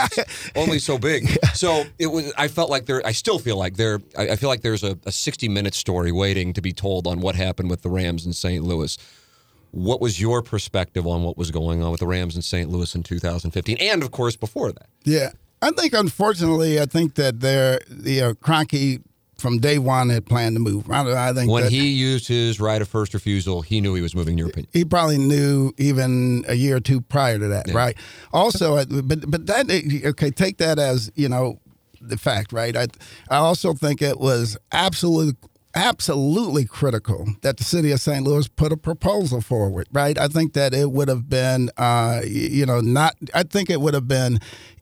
only 0.55 0.79
so 0.79 0.97
big, 0.97 1.27
so 1.53 1.83
it 1.99 2.07
was. 2.07 2.31
I 2.37 2.47
felt 2.47 2.69
like 2.69 2.85
there. 2.85 3.05
I 3.05 3.11
still 3.11 3.39
feel 3.39 3.57
like 3.57 3.75
there. 3.75 3.99
I, 4.17 4.29
I 4.29 4.35
feel 4.37 4.47
like 4.47 4.61
there's 4.61 4.85
a, 4.85 4.97
a 5.05 5.11
60 5.11 5.49
minute 5.49 5.73
story 5.73 6.13
waiting 6.13 6.53
to 6.53 6.61
be 6.61 6.71
told 6.71 7.07
on 7.07 7.19
what 7.19 7.35
happened 7.35 7.69
with 7.69 7.81
the 7.81 7.89
Rams 7.89 8.25
in 8.25 8.31
St. 8.31 8.63
Louis. 8.63 8.97
What 9.71 9.99
was 9.99 10.21
your 10.21 10.41
perspective 10.41 11.05
on 11.05 11.23
what 11.23 11.37
was 11.37 11.51
going 11.51 11.83
on 11.83 11.91
with 11.91 11.99
the 11.99 12.07
Rams 12.07 12.37
in 12.37 12.41
St. 12.41 12.69
Louis 12.69 12.95
in 12.95 13.03
2015, 13.03 13.77
and 13.81 14.01
of 14.01 14.11
course 14.11 14.37
before 14.37 14.71
that? 14.71 14.87
Yeah, 15.03 15.31
I 15.61 15.71
think, 15.71 15.93
unfortunately, 15.93 16.79
I 16.79 16.85
think 16.85 17.15
that 17.15 17.39
they're, 17.39 17.79
you 18.03 18.21
know, 18.21 18.33
Kroenke 18.33 19.01
from 19.41 19.57
day 19.57 19.79
one 19.79 20.09
had 20.09 20.25
planned 20.25 20.55
to 20.55 20.59
move. 20.59 20.89
I, 20.89 21.29
I 21.29 21.33
think 21.33 21.51
when 21.51 21.69
he 21.69 21.87
used 21.89 22.27
his 22.27 22.59
right 22.59 22.81
of 22.81 22.87
first 22.87 23.13
refusal, 23.13 23.61
he 23.61 23.81
knew 23.81 23.95
he 23.95 24.01
was 24.01 24.15
moving. 24.15 24.33
In 24.33 24.37
your 24.37 24.49
opinion, 24.49 24.69
he 24.71 24.85
probably 24.85 25.17
knew 25.17 25.73
even 25.77 26.45
a 26.47 26.53
year 26.53 26.77
or 26.77 26.79
two 26.79 27.01
prior 27.01 27.39
to 27.39 27.47
that, 27.47 27.67
yeah. 27.67 27.73
right? 27.73 27.97
Also, 28.31 28.85
but 28.85 29.29
but 29.29 29.47
that 29.47 29.69
okay, 30.05 30.29
take 30.29 30.57
that 30.57 30.79
as 30.79 31.11
you 31.15 31.27
know 31.27 31.59
the 31.99 32.17
fact, 32.17 32.53
right? 32.53 32.77
I 32.77 32.87
I 33.29 33.37
also 33.37 33.73
think 33.73 34.01
it 34.01 34.19
was 34.19 34.57
absolutely 34.71 35.35
absolutely 35.73 36.65
critical 36.65 37.25
that 37.41 37.57
the 37.57 37.63
city 37.63 37.91
of 37.91 38.01
St. 38.01 38.23
Louis 38.25 38.47
put 38.47 38.73
a 38.73 38.77
proposal 38.77 39.41
forward, 39.41 39.87
right? 39.91 40.17
I 40.17 40.27
think 40.27 40.53
that 40.53 40.73
it 40.73 40.91
would 40.91 41.07
have 41.07 41.29
been, 41.29 41.69
uh, 41.77 42.21
you 42.25 42.65
know, 42.65 42.81
not. 42.81 43.15
I 43.33 43.43
think 43.43 43.69
it 43.69 43.81
would 43.81 43.93
have 43.93 44.07
been 44.07 44.39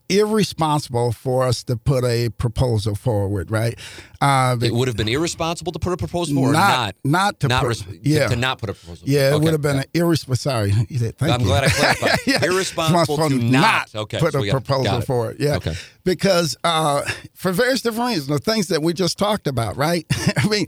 irresponsible 0.09 1.11
for 1.11 1.43
us 1.43 1.63
to 1.63 1.77
put 1.77 2.03
a 2.03 2.29
proposal 2.29 2.95
forward, 2.95 3.51
right? 3.51 3.79
Uh, 4.19 4.57
it 4.61 4.73
would 4.73 4.87
have 4.87 4.97
been 4.97 5.07
irresponsible 5.07 5.71
to 5.71 5.79
put 5.79 5.93
a 5.93 5.97
proposal 5.97 6.35
forward, 6.35 6.53
not 6.53 6.95
not, 7.03 7.39
to 7.39 7.47
not 7.47 7.63
put, 7.63 7.85
yeah. 8.01 8.23
to, 8.23 8.29
to, 8.29 8.35
not 8.35 8.57
put 8.57 8.69
a 8.69 8.73
proposal. 8.73 9.05
Forward. 9.05 9.11
Yeah, 9.11 9.27
okay. 9.27 9.35
it 9.35 9.41
would 9.43 9.53
have 9.53 9.61
been 9.61 9.77
yeah. 9.77 10.01
irresponsible. 10.01 10.35
Sorry, 10.35 10.71
thank 10.71 11.21
I'm 11.21 11.41
you. 11.41 11.45
glad 11.47 11.63
I 11.65 11.69
clarified. 11.69 12.19
yeah. 12.27 12.43
Irresponsible 12.43 13.29
to 13.29 13.37
not, 13.37 13.93
okay, 13.95 14.19
put 14.19 14.33
so 14.33 14.43
a 14.43 14.49
proposal 14.49 15.01
forward. 15.01 15.37
Yeah, 15.39 15.55
okay. 15.57 15.75
because 16.03 16.57
uh, 16.63 17.01
for 17.33 17.51
various 17.51 17.81
different 17.81 18.09
reasons, 18.09 18.27
the 18.27 18.39
things 18.39 18.67
that 18.67 18.81
we 18.81 18.93
just 18.93 19.17
talked 19.17 19.47
about, 19.47 19.77
right? 19.77 20.05
I 20.37 20.47
mean 20.47 20.65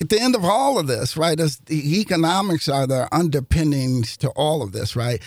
at 0.00 0.08
the 0.08 0.20
end 0.20 0.34
of 0.34 0.44
all 0.44 0.78
of 0.78 0.86
this, 0.86 1.16
right, 1.16 1.38
is 1.38 1.58
the 1.66 2.00
economics 2.00 2.68
are 2.68 2.86
the 2.86 3.08
underpinnings 3.12 4.16
to 4.18 4.28
all 4.30 4.62
of 4.62 4.72
this, 4.72 4.96
right? 4.96 5.22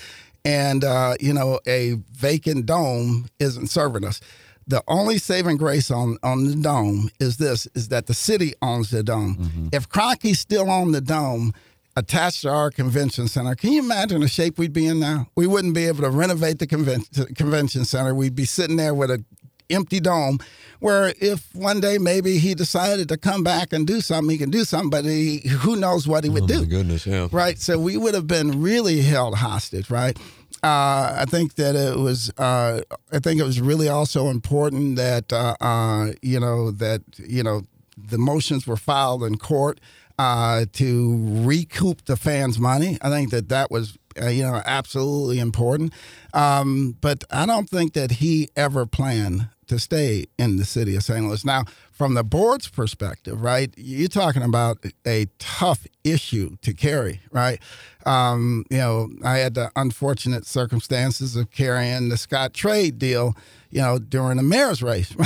And 0.45 0.83
uh, 0.83 1.15
you 1.19 1.33
know 1.33 1.59
a 1.67 1.95
vacant 2.13 2.65
dome 2.65 3.27
isn't 3.39 3.67
serving 3.67 4.05
us. 4.05 4.21
The 4.67 4.83
only 4.87 5.17
saving 5.17 5.57
grace 5.57 5.89
on 5.89 6.17
on 6.23 6.45
the 6.45 6.55
dome 6.55 7.09
is 7.19 7.37
this: 7.37 7.67
is 7.73 7.89
that 7.89 8.07
the 8.07 8.13
city 8.13 8.53
owns 8.61 8.89
the 8.89 9.03
dome. 9.03 9.35
Mm-hmm. 9.35 9.67
If 9.71 9.89
Kroenke's 9.89 10.39
still 10.39 10.69
on 10.69 10.91
the 10.91 11.01
dome, 11.01 11.53
attached 11.97 12.43
to 12.43 12.49
our 12.49 12.69
convention 12.69 13.27
center. 13.27 13.55
Can 13.55 13.71
you 13.71 13.79
imagine 13.81 14.21
the 14.21 14.27
shape 14.27 14.59
we'd 14.59 14.71
be 14.71 14.85
in 14.85 14.99
now? 14.99 15.27
We 15.35 15.47
wouldn't 15.47 15.73
be 15.73 15.87
able 15.87 16.03
to 16.03 16.11
renovate 16.11 16.59
the 16.59 16.67
convention 16.67 17.33
convention 17.33 17.85
center. 17.85 18.13
We'd 18.13 18.35
be 18.35 18.45
sitting 18.45 18.77
there 18.77 18.93
with 18.93 19.09
a 19.09 19.23
empty 19.69 19.99
dome 19.99 20.39
where 20.79 21.13
if 21.19 21.53
one 21.55 21.79
day 21.79 21.97
maybe 21.97 22.37
he 22.37 22.53
decided 22.53 23.09
to 23.09 23.17
come 23.17 23.43
back 23.43 23.73
and 23.73 23.87
do 23.87 24.01
something, 24.01 24.29
he 24.29 24.37
can 24.37 24.51
do 24.51 24.63
something, 24.63 24.89
but 24.89 25.05
he, 25.05 25.39
who 25.39 25.75
knows 25.75 26.07
what 26.07 26.23
he 26.23 26.29
would 26.29 26.43
oh, 26.43 26.47
do. 26.47 26.65
goodness, 26.65 27.07
yeah. 27.07 27.27
Right. 27.31 27.57
So 27.57 27.79
we 27.79 27.97
would 27.97 28.13
have 28.13 28.27
been 28.27 28.61
really 28.61 29.01
held 29.01 29.35
hostage, 29.35 29.89
right? 29.89 30.17
Uh, 30.63 31.15
I 31.19 31.25
think 31.27 31.55
that 31.55 31.75
it 31.75 31.97
was. 31.97 32.31
Uh, 32.37 32.81
I 33.11 33.19
think 33.19 33.39
it 33.39 33.43
was 33.43 33.61
really 33.61 33.89
also 33.89 34.29
important 34.29 34.95
that 34.95 35.31
uh, 35.31 35.55
uh 35.61 36.13
you 36.23 36.39
know 36.39 36.71
that 36.71 37.03
you 37.17 37.43
know 37.43 37.61
the 37.95 38.17
motions 38.17 38.65
were 38.65 38.75
filed 38.75 39.23
in 39.23 39.37
court 39.37 39.79
uh, 40.17 40.65
to 40.73 41.43
recoup 41.43 42.05
the 42.05 42.17
fans' 42.17 42.57
money. 42.57 42.97
I 43.03 43.09
think 43.09 43.29
that 43.29 43.49
that 43.49 43.69
was 43.69 43.99
uh, 44.19 44.29
you 44.29 44.43
know 44.43 44.61
absolutely 44.65 45.37
important. 45.37 45.93
Um, 46.33 46.97
but 47.01 47.23
I 47.29 47.45
don't 47.45 47.69
think 47.69 47.93
that 47.93 48.13
he 48.13 48.49
ever 48.55 48.87
planned 48.87 49.49
to 49.67 49.79
stay 49.79 50.25
in 50.37 50.57
the 50.57 50.65
city 50.65 50.95
of 50.95 51.03
St. 51.03 51.25
Louis. 51.25 51.45
Now, 51.45 51.63
from 51.91 52.13
the 52.13 52.23
board's 52.23 52.67
perspective, 52.67 53.41
right, 53.41 53.73
you're 53.75 54.07
talking 54.07 54.43
about 54.43 54.85
a 55.05 55.27
tough 55.39 55.87
issue 56.03 56.57
to 56.61 56.73
carry, 56.73 57.21
right? 57.31 57.59
Um, 58.05 58.65
you 58.69 58.77
know, 58.77 59.09
I 59.23 59.37
had 59.37 59.55
the 59.55 59.71
unfortunate 59.75 60.45
circumstances 60.45 61.35
of 61.35 61.51
carrying 61.51 62.09
the 62.09 62.15
Scottrade 62.15 62.97
deal, 62.97 63.35
you 63.69 63.81
know, 63.81 63.99
during 63.99 64.37
the 64.37 64.43
mayor's 64.43 64.81
race. 64.81 65.11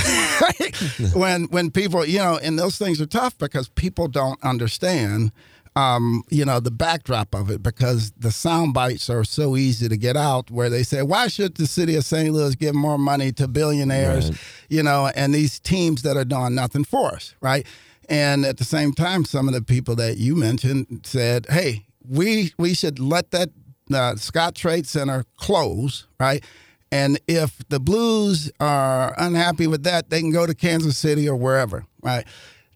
when 1.14 1.46
when 1.46 1.72
people, 1.72 2.06
you 2.06 2.20
know, 2.20 2.40
and 2.42 2.58
those 2.58 2.78
things 2.78 3.02
are 3.02 3.06
tough 3.06 3.38
because 3.38 3.70
people 3.70 4.08
don't 4.08 4.42
understand 4.44 5.32
um, 5.76 6.24
you 6.30 6.44
know, 6.44 6.60
the 6.60 6.72
backdrop 6.72 7.34
of 7.34 7.50
it 7.50 7.64
because 7.64 8.12
the 8.12 8.32
sound 8.32 8.74
bites 8.74 9.10
are 9.10 9.24
so 9.24 9.56
easy 9.56 9.88
to 9.88 9.98
get 9.98 10.18
out 10.18 10.52
where 10.52 10.70
they 10.70 10.84
say, 10.84 11.02
why 11.02 11.28
should 11.28 11.56
the 11.56 11.68
city 11.68 11.96
of 11.96 12.04
St. 12.04 12.34
Louis 12.34 12.56
give 12.56 12.76
more 12.76 12.98
money 12.98 13.32
to 13.34 13.48
billionaires, 13.48 14.30
right. 14.30 14.40
you 14.70 14.84
know, 14.84 15.12
and 15.16 15.34
these 15.34 15.60
teams 15.60 16.02
that 16.02 16.18
are 16.18 16.26
doing 16.26 16.56
nothing 16.56 16.84
for 16.84 17.14
us, 17.14 17.36
right? 17.42 17.66
And 18.10 18.46
at 18.46 18.58
the 18.58 18.66
same 18.66 18.92
time, 18.92 19.24
some 19.24 19.48
of 19.48 19.54
the 19.54 19.62
people 19.62 19.96
that 19.96 20.18
you 20.18 20.36
mentioned 20.36 21.02
said, 21.06 21.46
hey, 21.50 21.86
we, 22.06 22.52
we 22.58 22.74
should 22.74 23.00
let 23.00 23.32
that 23.32 23.50
uh, 23.90 24.16
Scottrade 24.16 24.86
Center 24.86 25.24
close, 25.38 26.08
right? 26.20 26.44
And 26.92 27.20
if 27.28 27.62
the 27.70 27.80
Blues 27.80 28.52
are 28.60 29.16
unhappy 29.18 29.68
with 29.68 29.84
that, 29.84 30.10
they 30.10 30.20
can 30.20 30.32
go 30.32 30.46
to 30.46 30.54
Kansas 30.54 30.98
City 30.98 31.30
or 31.30 31.38
wherever, 31.38 31.86
right? 32.02 32.28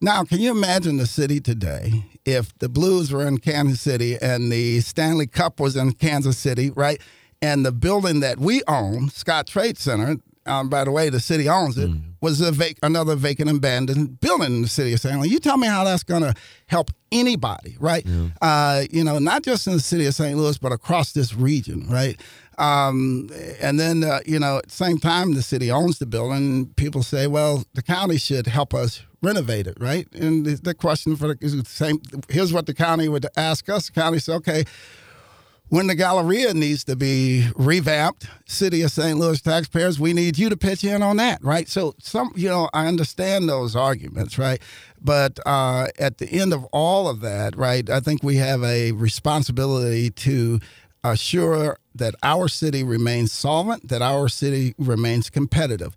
Now, 0.01 0.23
can 0.23 0.39
you 0.39 0.51
imagine 0.51 0.97
the 0.97 1.07
city 1.07 1.39
today 1.39 2.05
if 2.25 2.57
the 2.59 2.69
Blues 2.69 3.11
were 3.11 3.25
in 3.25 3.37
Kansas 3.37 3.79
City 3.79 4.17
and 4.21 4.51
the 4.51 4.81
Stanley 4.81 5.27
Cup 5.27 5.59
was 5.59 5.75
in 5.75 5.93
Kansas 5.93 6.37
City, 6.37 6.71
right? 6.71 7.01
And 7.41 7.65
the 7.65 7.71
building 7.71 8.19
that 8.21 8.39
we 8.39 8.61
own, 8.67 9.09
Scottrade 9.09 9.77
Center, 9.77 10.17
um, 10.47 10.69
by 10.69 10.83
the 10.83 10.91
way, 10.91 11.09
the 11.09 11.19
city 11.19 11.49
owns 11.49 11.77
it, 11.77 11.89
mm. 11.89 12.01
was 12.21 12.39
a 12.39 12.51
vac- 12.51 12.77
another 12.83 13.15
vacant 13.15 13.49
abandoned 13.49 14.19
building 14.19 14.57
in 14.57 14.61
the 14.63 14.67
city 14.67 14.93
of 14.93 14.99
St. 14.99 15.17
Louis. 15.17 15.29
You 15.29 15.39
tell 15.39 15.57
me 15.57 15.67
how 15.67 15.83
that's 15.83 16.03
going 16.03 16.21
to 16.21 16.35
help 16.67 16.91
anybody, 17.11 17.77
right? 17.79 18.05
Yeah. 18.05 18.27
Uh, 18.41 18.83
you 18.91 19.03
know, 19.03 19.17
not 19.17 19.43
just 19.43 19.65
in 19.65 19.73
the 19.73 19.79
city 19.79 20.05
of 20.05 20.13
St. 20.13 20.37
Louis, 20.37 20.57
but 20.57 20.71
across 20.71 21.13
this 21.13 21.33
region, 21.35 21.87
right? 21.89 22.19
Um, 22.57 23.29
and 23.59 23.79
then, 23.79 24.03
uh, 24.03 24.19
you 24.25 24.39
know, 24.39 24.57
at 24.59 24.67
the 24.67 24.71
same 24.71 24.97
time, 24.99 25.33
the 25.33 25.41
city 25.41 25.71
owns 25.71 25.99
the 25.99 26.05
building. 26.05 26.67
People 26.75 27.03
say, 27.03 27.27
well, 27.27 27.65
the 27.73 27.81
county 27.81 28.17
should 28.17 28.47
help 28.47 28.73
us 28.73 29.01
renovate 29.25 29.67
it, 29.67 29.77
right? 29.79 30.07
And 30.13 30.45
the, 30.45 30.73
question 30.73 31.15
for 31.15 31.33
the 31.33 31.63
same. 31.65 32.01
Here's 32.29 32.53
what 32.53 32.65
the 32.65 32.73
county 32.73 33.09
would 33.09 33.25
ask 33.35 33.69
us. 33.69 33.87
The 33.87 33.93
county 33.93 34.19
said, 34.19 34.35
okay, 34.35 34.65
when 35.69 35.87
the 35.87 35.95
Galleria 35.95 36.53
needs 36.53 36.83
to 36.83 36.95
be 36.95 37.47
revamped, 37.55 38.27
City 38.45 38.83
of 38.83 38.91
St. 38.91 39.17
Louis 39.17 39.41
taxpayers, 39.41 39.99
we 39.99 40.13
need 40.13 40.37
you 40.37 40.49
to 40.49 40.57
pitch 40.57 40.83
in 40.83 41.01
on 41.01 41.17
that, 41.17 41.43
right? 41.43 41.67
So 41.67 41.95
some, 41.99 42.31
you 42.35 42.47
know, 42.47 42.69
I 42.73 42.87
understand 42.87 43.49
those 43.49 43.75
arguments, 43.75 44.37
right? 44.37 44.61
But 45.01 45.39
uh, 45.45 45.87
at 45.97 46.19
the 46.19 46.27
end 46.27 46.53
of 46.53 46.65
all 46.65 47.07
of 47.07 47.21
that, 47.21 47.57
right, 47.57 47.89
I 47.89 47.99
think 47.99 48.21
we 48.21 48.35
have 48.37 48.63
a 48.63 48.91
responsibility 48.91 50.11
to 50.11 50.59
assure 51.03 51.77
that 51.95 52.13
our 52.21 52.47
city 52.47 52.83
remains 52.83 53.31
solvent, 53.31 53.87
that 53.89 54.01
our 54.01 54.27
city 54.27 54.75
remains 54.77 55.29
competitive. 55.29 55.95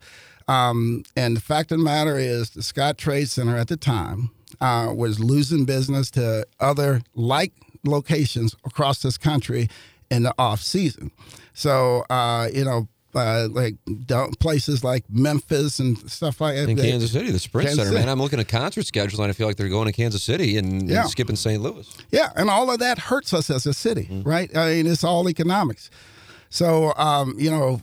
Um, 0.48 1.04
and 1.14 1.36
the 1.36 1.40
fact 1.40 1.70
of 1.72 1.78
the 1.78 1.84
matter 1.84 2.18
is, 2.18 2.50
the 2.50 2.62
Scottrade 2.62 3.28
Center 3.28 3.56
at 3.56 3.68
the 3.68 3.76
time 3.76 4.30
uh, 4.60 4.92
was 4.94 5.20
losing 5.20 5.64
business 5.64 6.10
to 6.12 6.46
other 6.58 7.02
like 7.14 7.52
locations 7.84 8.56
across 8.64 9.02
this 9.02 9.18
country 9.18 9.68
in 10.10 10.22
the 10.22 10.34
off 10.38 10.60
season. 10.60 11.10
So, 11.52 12.04
uh, 12.08 12.48
you 12.52 12.64
know, 12.64 12.88
uh, 13.14 13.48
like 13.50 13.76
places 14.38 14.84
like 14.84 15.04
Memphis 15.10 15.78
and 15.78 15.98
stuff 16.10 16.40
like 16.40 16.56
that. 16.56 16.68
In 16.68 16.76
Kansas 16.76 17.12
City, 17.12 17.30
the 17.30 17.38
Sprint 17.38 17.68
Kansas 17.68 17.84
Center, 17.84 17.96
City. 17.96 18.06
man. 18.06 18.12
I'm 18.12 18.20
looking 18.20 18.38
at 18.38 18.48
concert 18.48 18.86
schedules 18.86 19.18
and 19.18 19.28
I 19.28 19.32
feel 19.32 19.46
like 19.46 19.56
they're 19.56 19.68
going 19.68 19.86
to 19.86 19.92
Kansas 19.92 20.22
City 20.22 20.56
and, 20.56 20.88
yeah. 20.88 21.02
and 21.02 21.10
skipping 21.10 21.36
St. 21.36 21.62
Louis. 21.62 21.94
Yeah, 22.10 22.30
and 22.36 22.48
all 22.48 22.70
of 22.70 22.78
that 22.78 22.98
hurts 22.98 23.34
us 23.34 23.50
as 23.50 23.66
a 23.66 23.74
city, 23.74 24.08
mm-hmm. 24.10 24.28
right? 24.28 24.54
I 24.56 24.74
mean, 24.74 24.86
it's 24.86 25.04
all 25.04 25.28
economics. 25.28 25.90
So, 26.50 26.94
um, 26.96 27.34
you 27.38 27.50
know, 27.50 27.80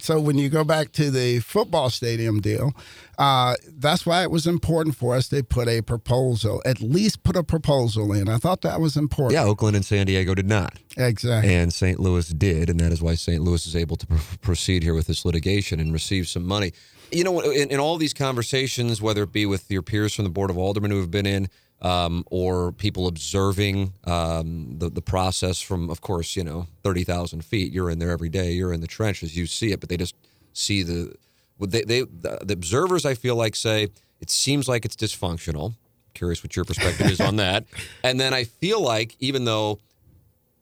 so 0.00 0.20
when 0.20 0.36
you 0.36 0.48
go 0.48 0.64
back 0.64 0.92
to 0.92 1.10
the 1.10 1.38
football 1.40 1.90
stadium 1.90 2.40
deal, 2.40 2.72
uh, 3.18 3.54
that's 3.68 4.04
why 4.04 4.22
it 4.22 4.30
was 4.30 4.46
important 4.46 4.96
for 4.96 5.14
us 5.14 5.28
to 5.28 5.42
put 5.44 5.68
a 5.68 5.80
proposal, 5.80 6.60
at 6.66 6.80
least 6.80 7.22
put 7.22 7.36
a 7.36 7.44
proposal 7.44 8.12
in. 8.12 8.28
I 8.28 8.38
thought 8.38 8.62
that 8.62 8.80
was 8.80 8.96
important. 8.96 9.34
Yeah, 9.34 9.44
Oakland 9.44 9.76
and 9.76 9.84
San 9.84 10.06
Diego 10.06 10.34
did 10.34 10.48
not. 10.48 10.78
Exactly. 10.96 11.54
And 11.54 11.72
St. 11.72 12.00
Louis 12.00 12.28
did, 12.30 12.68
and 12.68 12.80
that 12.80 12.92
is 12.92 13.00
why 13.00 13.14
St. 13.14 13.42
Louis 13.42 13.66
is 13.66 13.76
able 13.76 13.96
to 13.96 14.06
pr- 14.06 14.36
proceed 14.40 14.82
here 14.82 14.94
with 14.94 15.06
this 15.06 15.24
litigation 15.24 15.78
and 15.78 15.92
receive 15.92 16.26
some 16.28 16.44
money. 16.44 16.72
You 17.12 17.22
know, 17.22 17.40
in, 17.40 17.70
in 17.70 17.78
all 17.78 17.96
these 17.96 18.14
conversations, 18.14 19.00
whether 19.00 19.22
it 19.22 19.32
be 19.32 19.46
with 19.46 19.70
your 19.70 19.82
peers 19.82 20.14
from 20.14 20.24
the 20.24 20.30
Board 20.30 20.50
of 20.50 20.58
Aldermen 20.58 20.90
who 20.90 20.98
have 20.98 21.10
been 21.10 21.26
in, 21.26 21.48
um, 21.84 22.24
or 22.30 22.72
people 22.72 23.06
observing 23.06 23.92
um, 24.04 24.78
the 24.78 24.88
the 24.88 25.02
process 25.02 25.60
from, 25.60 25.90
of 25.90 26.00
course, 26.00 26.34
you 26.34 26.42
know, 26.42 26.66
thirty 26.82 27.04
thousand 27.04 27.44
feet. 27.44 27.72
You're 27.72 27.90
in 27.90 27.98
there 28.00 28.10
every 28.10 28.30
day. 28.30 28.52
You're 28.52 28.72
in 28.72 28.80
the 28.80 28.86
trenches. 28.88 29.36
You 29.36 29.46
see 29.46 29.70
it, 29.70 29.78
but 29.78 29.88
they 29.88 29.96
just 29.96 30.16
see 30.52 30.82
the. 30.82 31.14
They, 31.60 31.82
they 31.82 32.00
the, 32.00 32.40
the 32.42 32.54
observers, 32.54 33.06
I 33.06 33.14
feel 33.14 33.36
like, 33.36 33.54
say 33.54 33.90
it 34.20 34.30
seems 34.30 34.68
like 34.68 34.84
it's 34.84 34.96
dysfunctional. 34.96 35.74
Curious 36.14 36.42
what 36.42 36.56
your 36.56 36.64
perspective 36.64 37.10
is 37.10 37.20
on 37.20 37.36
that. 37.36 37.64
And 38.02 38.18
then 38.18 38.34
I 38.34 38.44
feel 38.44 38.80
like 38.80 39.16
even 39.20 39.44
though 39.44 39.78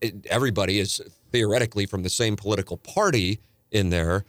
it, 0.01 0.27
everybody 0.27 0.79
is 0.79 1.01
theoretically 1.31 1.87
from 1.87 2.03
the 2.03 2.11
same 2.11 2.37
political 2.37 2.77
party 2.77 3.41
in 3.71 3.91
there, 3.91 4.25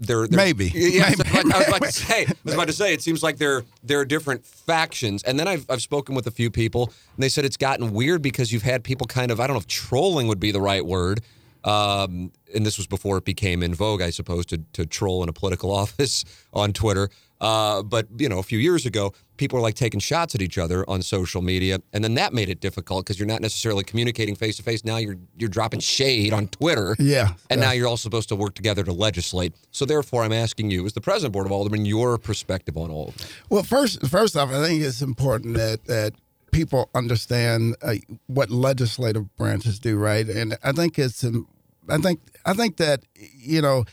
they're, 0.00 0.26
they're 0.26 0.36
maybe. 0.36 0.72
Yeah, 0.74 1.12
maybe. 1.32 1.52
I 1.52 1.58
was 1.58 1.68
about 1.68 1.82
to 1.82 1.92
say. 1.92 2.22
I 2.26 2.34
was 2.42 2.54
about 2.54 2.66
to 2.68 2.72
say. 2.72 2.94
It 2.94 3.02
seems 3.02 3.22
like 3.22 3.36
there 3.36 3.64
there 3.82 4.00
are 4.00 4.04
different 4.04 4.46
factions, 4.46 5.22
and 5.22 5.38
then 5.38 5.46
I've 5.46 5.66
I've 5.68 5.82
spoken 5.82 6.14
with 6.14 6.26
a 6.26 6.30
few 6.30 6.50
people, 6.50 6.84
and 6.84 7.22
they 7.22 7.28
said 7.28 7.44
it's 7.44 7.58
gotten 7.58 7.92
weird 7.92 8.22
because 8.22 8.52
you've 8.52 8.62
had 8.62 8.82
people 8.82 9.06
kind 9.06 9.30
of 9.30 9.40
I 9.40 9.46
don't 9.46 9.54
know 9.54 9.60
if 9.60 9.66
trolling 9.66 10.26
would 10.26 10.40
be 10.40 10.50
the 10.52 10.60
right 10.60 10.84
word, 10.84 11.20
um, 11.64 12.32
and 12.54 12.64
this 12.64 12.78
was 12.78 12.86
before 12.86 13.18
it 13.18 13.24
became 13.24 13.62
in 13.62 13.74
vogue, 13.74 14.00
I 14.00 14.10
suppose, 14.10 14.46
to 14.46 14.62
to 14.72 14.86
troll 14.86 15.22
in 15.22 15.28
a 15.28 15.34
political 15.34 15.70
office 15.82 16.24
on 16.52 16.72
Twitter. 16.72 17.10
Uh, 17.40 17.82
but 17.82 18.06
you 18.18 18.28
know, 18.28 18.38
a 18.38 18.42
few 18.42 18.58
years 18.58 18.84
ago, 18.84 19.12
people 19.36 19.56
were 19.56 19.62
like 19.62 19.74
taking 19.74 20.00
shots 20.00 20.34
at 20.34 20.42
each 20.42 20.58
other 20.58 20.88
on 20.88 21.00
social 21.02 21.40
media, 21.40 21.78
and 21.92 22.04
then 22.04 22.14
that 22.14 22.32
made 22.34 22.48
it 22.48 22.60
difficult 22.60 23.04
because 23.04 23.18
you're 23.18 23.26
not 23.26 23.40
necessarily 23.40 23.82
communicating 23.82 24.34
face 24.34 24.56
to 24.58 24.62
face. 24.62 24.84
Now 24.84 24.98
you're 24.98 25.16
you're 25.38 25.48
dropping 25.48 25.80
shade 25.80 26.32
on 26.32 26.48
Twitter. 26.48 26.96
Yeah, 26.98 27.32
and 27.48 27.60
yeah. 27.60 27.66
now 27.66 27.72
you're 27.72 27.88
all 27.88 27.96
supposed 27.96 28.28
to 28.28 28.36
work 28.36 28.54
together 28.54 28.84
to 28.84 28.92
legislate. 28.92 29.54
So 29.70 29.84
therefore, 29.84 30.22
I'm 30.22 30.32
asking 30.32 30.70
you, 30.70 30.84
as 30.84 30.92
the 30.92 31.00
president 31.00 31.32
board 31.32 31.46
of 31.46 31.52
aldermen, 31.52 31.86
your 31.86 32.18
perspective 32.18 32.76
on 32.76 32.90
all 32.90 33.08
of 33.08 33.16
this. 33.16 33.32
Well, 33.48 33.62
first 33.62 34.06
first 34.06 34.36
off, 34.36 34.50
I 34.50 34.62
think 34.62 34.82
it's 34.82 35.02
important 35.02 35.56
that 35.56 35.84
that 35.86 36.12
people 36.50 36.90
understand 36.94 37.76
uh, 37.82 37.94
what 38.26 38.50
legislative 38.50 39.34
branches 39.36 39.78
do, 39.78 39.96
right? 39.96 40.28
And 40.28 40.58
I 40.62 40.72
think 40.72 40.98
it's 40.98 41.24
I 41.88 41.98
think 41.98 42.20
I 42.44 42.54
think 42.54 42.76
that 42.76 43.02
you 43.14 43.62
know 43.62 43.84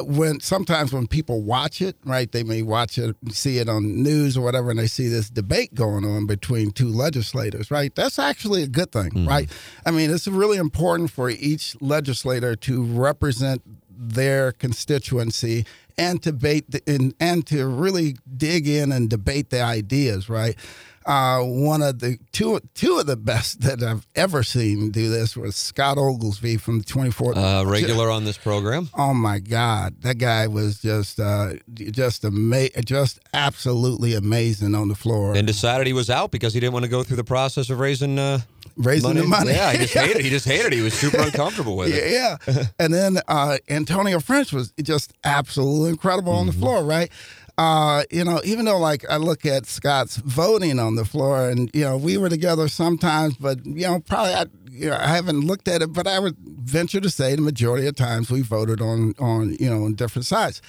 when 0.00 0.40
sometimes 0.40 0.92
when 0.92 1.06
people 1.06 1.42
watch 1.42 1.80
it, 1.80 1.96
right, 2.04 2.30
they 2.30 2.42
may 2.42 2.62
watch 2.62 2.98
it, 2.98 3.16
see 3.30 3.58
it 3.58 3.68
on 3.68 4.02
news 4.02 4.36
or 4.36 4.42
whatever, 4.42 4.70
and 4.70 4.78
they 4.78 4.86
see 4.86 5.08
this 5.08 5.30
debate 5.30 5.74
going 5.74 6.04
on 6.04 6.26
between 6.26 6.70
two 6.70 6.88
legislators, 6.88 7.70
right? 7.70 7.94
That's 7.94 8.18
actually 8.18 8.62
a 8.62 8.68
good 8.68 8.92
thing, 8.92 9.10
mm-hmm. 9.10 9.28
right? 9.28 9.50
I 9.84 9.90
mean, 9.90 10.10
it's 10.10 10.26
really 10.28 10.58
important 10.58 11.10
for 11.10 11.30
each 11.30 11.76
legislator 11.80 12.56
to 12.56 12.82
represent 12.82 13.62
their 13.90 14.52
constituency 14.52 15.64
and 15.98 16.22
to 16.22 16.32
debate 16.32 16.70
the, 16.70 16.82
and, 16.86 17.14
and 17.20 17.46
to 17.46 17.66
really 17.66 18.16
dig 18.36 18.66
in 18.66 18.92
and 18.92 19.08
debate 19.10 19.50
the 19.50 19.62
ideas, 19.62 20.28
right? 20.28 20.56
Uh, 21.04 21.40
one 21.40 21.82
of 21.82 21.98
the 21.98 22.18
two 22.32 22.60
two 22.74 22.98
of 22.98 23.06
the 23.06 23.16
best 23.16 23.60
that 23.62 23.82
I've 23.82 24.06
ever 24.14 24.42
seen 24.42 24.90
do 24.90 25.08
this 25.08 25.36
was 25.36 25.56
Scott 25.56 25.98
Ogilvie 25.98 26.56
from 26.56 26.78
the 26.78 26.84
24th. 26.84 27.36
Uh, 27.36 27.66
regular 27.66 28.10
on 28.10 28.24
this 28.24 28.38
program. 28.38 28.88
Oh 28.96 29.14
my 29.14 29.38
God, 29.38 30.02
that 30.02 30.18
guy 30.18 30.46
was 30.46 30.80
just 30.80 31.18
uh, 31.20 31.54
just 31.72 32.24
ama- 32.24 32.70
just 32.84 33.20
absolutely 33.34 34.14
amazing 34.14 34.74
on 34.74 34.88
the 34.88 34.94
floor. 34.94 35.34
And 35.34 35.46
decided 35.46 35.86
he 35.86 35.92
was 35.92 36.10
out 36.10 36.30
because 36.30 36.54
he 36.54 36.60
didn't 36.60 36.72
want 36.72 36.84
to 36.84 36.90
go 36.90 37.02
through 37.02 37.16
the 37.16 37.24
process 37.24 37.70
of 37.70 37.80
raising. 37.80 38.18
Uh, 38.18 38.40
raising 38.76 39.08
money. 39.08 39.20
the 39.20 39.26
money. 39.26 39.50
Yeah, 39.52 39.72
he 39.72 39.78
just 39.78 39.94
hated 39.98 40.16
it. 40.16 40.24
He 40.24 40.30
just 40.30 40.46
hated 40.46 40.72
it. 40.72 40.72
He 40.74 40.82
was 40.82 40.94
super 40.94 41.20
uncomfortable 41.20 41.76
with 41.76 41.92
it. 41.92 42.12
Yeah. 42.12 42.36
and 42.78 42.92
then 42.92 43.18
uh, 43.28 43.58
Antonio 43.68 44.20
French 44.20 44.52
was 44.52 44.72
just 44.82 45.12
absolutely 45.24 45.90
incredible 45.90 46.32
mm-hmm. 46.32 46.40
on 46.40 46.46
the 46.46 46.52
mm-hmm. 46.52 46.60
floor, 46.62 46.84
right? 46.84 47.10
Uh, 47.58 48.04
you 48.10 48.24
know, 48.24 48.40
even 48.44 48.64
though 48.64 48.78
like 48.78 49.04
I 49.10 49.16
look 49.16 49.44
at 49.44 49.66
Scott's 49.66 50.16
voting 50.16 50.78
on 50.78 50.94
the 50.96 51.04
floor, 51.04 51.48
and 51.48 51.70
you 51.74 51.84
know, 51.84 51.96
we 51.96 52.16
were 52.16 52.28
together 52.28 52.68
sometimes, 52.68 53.36
but 53.36 53.64
you 53.66 53.86
know, 53.86 54.00
probably 54.00 54.34
I, 54.34 54.46
you 54.70 54.90
know, 54.90 54.96
I 54.96 55.08
haven't 55.08 55.40
looked 55.40 55.68
at 55.68 55.82
it, 55.82 55.92
but 55.92 56.06
I 56.06 56.18
would 56.18 56.36
venture 56.38 57.00
to 57.00 57.10
say 57.10 57.34
the 57.34 57.42
majority 57.42 57.86
of 57.86 57.96
times 57.96 58.30
we 58.30 58.42
voted 58.42 58.80
on 58.80 59.14
on 59.18 59.56
you 59.60 59.68
know 59.68 59.84
on 59.84 59.94
different 59.94 60.26
sides. 60.26 60.62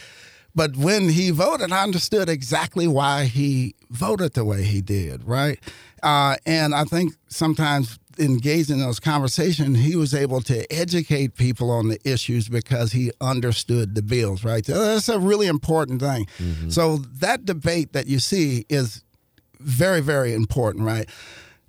But 0.56 0.76
when 0.78 1.10
he 1.10 1.32
voted, 1.32 1.72
I 1.72 1.82
understood 1.84 2.30
exactly 2.30 2.88
why 2.88 3.26
he 3.26 3.76
voted 3.90 4.34
the 4.34 4.46
way 4.46 4.64
he 4.64 4.82
did, 4.82 5.24
right? 5.24 5.60
Uh, 6.04 6.36
and 6.46 6.76
I 6.76 6.84
think 6.84 7.14
sometimes 7.28 7.98
engaged 8.20 8.70
in 8.70 8.80
those 8.80 9.00
conversations, 9.00 9.80
he 9.80 9.96
was 9.96 10.14
able 10.14 10.42
to 10.42 10.72
educate 10.72 11.36
people 11.36 11.72
on 11.72 11.88
the 11.88 12.00
issues 12.10 12.50
because 12.50 12.92
he 12.92 13.12
understood 13.22 13.96
the 13.96 14.02
bills, 14.02 14.44
right? 14.44 14.64
That's 14.66 15.10
a 15.10 15.20
really 15.20 15.48
important 15.48 16.02
thing. 16.02 16.28
Mm-hmm. 16.38 16.70
So 16.70 16.98
that 16.98 17.46
debate 17.46 17.94
that 17.94 18.08
you 18.08 18.20
see 18.20 18.66
is 18.70 19.04
very, 19.60 20.02
very 20.02 20.34
important, 20.34 20.86
right? 20.86 21.10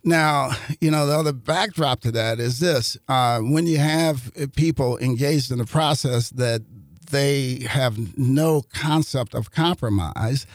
Now, 0.02 0.50
you 0.80 0.90
know, 0.90 1.06
the 1.06 1.18
other 1.18 1.32
backdrop 1.32 2.00
to 2.00 2.12
that 2.12 2.38
is 2.38 2.60
this 2.60 2.98
uh, 3.08 3.40
when 3.40 3.66
you 3.66 3.78
have 3.78 4.30
people 4.54 4.98
engaged 4.98 5.50
in 5.50 5.58
the 5.58 5.64
process 5.64 6.28
that 6.30 6.62
they 7.10 7.60
have 7.68 8.18
no 8.18 8.62
concept 8.72 9.34
of 9.34 9.50
compromise, 9.50 10.46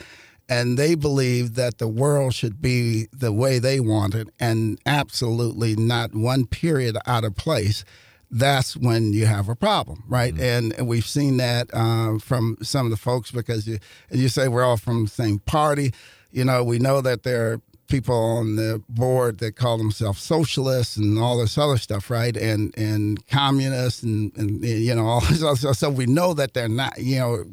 and 0.50 0.76
they 0.76 0.96
believe 0.96 1.54
that 1.54 1.78
the 1.78 1.88
world 1.88 2.34
should 2.34 2.60
be 2.60 3.06
the 3.12 3.32
way 3.32 3.60
they 3.60 3.78
want 3.78 4.14
it 4.14 4.28
and 4.40 4.78
absolutely 4.84 5.76
not 5.76 6.14
one 6.14 6.44
period 6.44 6.98
out 7.06 7.24
of 7.24 7.36
place 7.36 7.84
that's 8.32 8.76
when 8.76 9.12
you 9.12 9.26
have 9.26 9.48
a 9.48 9.56
problem, 9.56 10.04
right? 10.06 10.32
Mm-hmm. 10.34 10.72
And, 10.78 10.88
we've 10.88 11.06
seen 11.06 11.38
that 11.38 11.68
uh, 11.74 12.18
from 12.18 12.56
some 12.62 12.86
of 12.86 12.90
the 12.90 12.96
folks 12.96 13.32
because 13.32 13.66
you, 13.66 13.78
you 14.10 14.28
say 14.28 14.46
we're 14.46 14.62
all 14.62 14.76
from 14.76 15.04
the 15.04 15.10
same 15.10 15.40
party. 15.40 15.92
You 16.30 16.44
know, 16.44 16.62
we 16.62 16.78
know 16.78 17.00
that 17.00 17.24
there 17.24 17.50
are 17.50 17.60
people 17.88 18.14
on 18.14 18.54
the 18.54 18.80
board 18.88 19.38
that 19.38 19.56
call 19.56 19.78
themselves 19.78 20.22
socialists 20.22 20.96
and 20.96 21.18
all 21.18 21.38
this 21.38 21.58
other 21.58 21.76
stuff, 21.76 22.08
right? 22.08 22.36
And 22.36 22.72
and 22.78 23.26
communists 23.26 24.04
and, 24.04 24.30
and 24.36 24.64
you 24.64 24.94
know 24.94 25.06
all 25.06 25.20
this 25.22 25.42
other 25.42 25.56
stuff. 25.56 25.76
So 25.76 25.90
we 25.90 26.06
know 26.06 26.32
that 26.34 26.54
they're 26.54 26.68
not, 26.68 26.98
you 26.98 27.18
know 27.18 27.44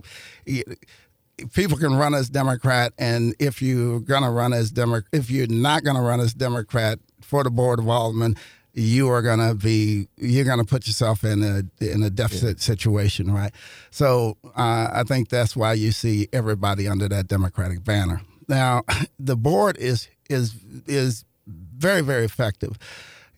people 1.53 1.77
can 1.77 1.95
run 1.95 2.13
as 2.13 2.29
Democrat, 2.29 2.93
and 2.97 3.35
if 3.39 3.61
you're 3.61 3.99
gonna 3.99 4.31
run 4.31 4.53
as 4.53 4.71
Democrat, 4.71 5.09
if 5.11 5.29
you're 5.29 5.47
not 5.47 5.83
gonna 5.83 6.01
run 6.01 6.19
as 6.19 6.33
Democrat 6.33 6.99
for 7.21 7.43
the 7.43 7.51
board 7.51 7.79
of 7.79 7.87
aldermen, 7.87 8.35
you 8.73 9.09
are 9.09 9.21
gonna 9.21 9.55
be 9.55 10.07
you're 10.17 10.45
gonna 10.45 10.65
put 10.65 10.87
yourself 10.87 11.23
in 11.23 11.43
a 11.43 11.63
in 11.83 12.03
a 12.03 12.09
deficit 12.09 12.57
yeah. 12.57 12.63
situation, 12.63 13.31
right? 13.31 13.51
So 13.89 14.37
uh, 14.55 14.89
I 14.93 15.03
think 15.03 15.29
that's 15.29 15.55
why 15.55 15.73
you 15.73 15.91
see 15.91 16.27
everybody 16.31 16.87
under 16.87 17.07
that 17.09 17.27
Democratic 17.27 17.83
banner. 17.83 18.21
Now, 18.47 18.83
the 19.19 19.35
board 19.35 19.77
is 19.77 20.07
is 20.29 20.55
is 20.85 21.25
very 21.47 22.01
very 22.01 22.25
effective. 22.25 22.77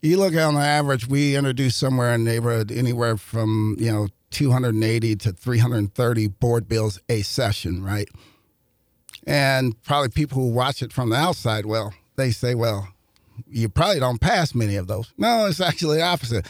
You 0.02 0.18
look 0.18 0.34
on 0.36 0.56
the 0.56 0.62
average, 0.62 1.08
we 1.08 1.36
introduce 1.36 1.76
somewhere 1.76 2.14
in 2.14 2.24
the 2.24 2.32
neighborhood 2.32 2.72
anywhere 2.72 3.18
from 3.18 3.76
you 3.80 3.92
know 3.92 4.08
280 4.32 5.16
to 5.18 5.32
330 5.32 6.28
board 6.28 6.68
bills 6.68 7.00
a 7.10 7.22
session, 7.22 7.84
right? 7.84 8.08
And 9.26 9.82
probably 9.84 10.10
people 10.10 10.42
who 10.42 10.50
watch 10.50 10.82
it 10.82 10.94
from 10.94 11.10
the 11.10 11.16
outside, 11.16 11.66
well, 11.66 11.94
they 12.16 12.32
say, 12.32 12.56
well, 12.56 12.88
you 13.48 13.70
probably 13.70 14.00
don't 14.00 14.22
pass 14.22 14.54
many 14.54 14.76
of 14.76 14.88
those. 14.88 15.14
No, 15.18 15.46
it's 15.46 15.62
actually 15.62 15.98
the 15.98 16.04
opposite. 16.04 16.48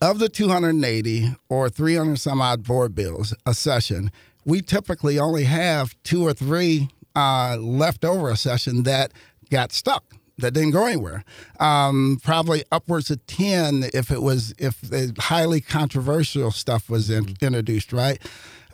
Of 0.00 0.18
the 0.18 0.28
280 0.28 1.36
or 1.48 1.70
300 1.70 2.18
some 2.18 2.40
odd 2.40 2.64
board 2.64 2.94
bills 2.94 3.34
a 3.46 3.54
session, 3.54 4.10
we 4.44 4.60
typically 4.60 5.18
only 5.18 5.44
have 5.44 5.94
two 6.02 6.26
or 6.26 6.32
three 6.34 6.88
uh, 7.16 7.56
left 7.58 8.04
over 8.04 8.30
a 8.30 8.36
session 8.36 8.82
that 8.82 9.12
got 9.50 9.72
stuck 9.72 10.13
that 10.38 10.54
didn't 10.54 10.72
go 10.72 10.86
anywhere. 10.86 11.24
Um, 11.60 12.18
probably 12.22 12.64
upwards 12.72 13.10
of 13.10 13.24
ten 13.26 13.84
if 13.94 14.10
it 14.10 14.22
was 14.22 14.54
if 14.58 14.80
the 14.80 15.14
highly 15.18 15.60
controversial 15.60 16.50
stuff 16.50 16.90
was 16.90 17.10
in, 17.10 17.24
mm-hmm. 17.24 17.44
introduced. 17.44 17.92
Right. 17.92 18.20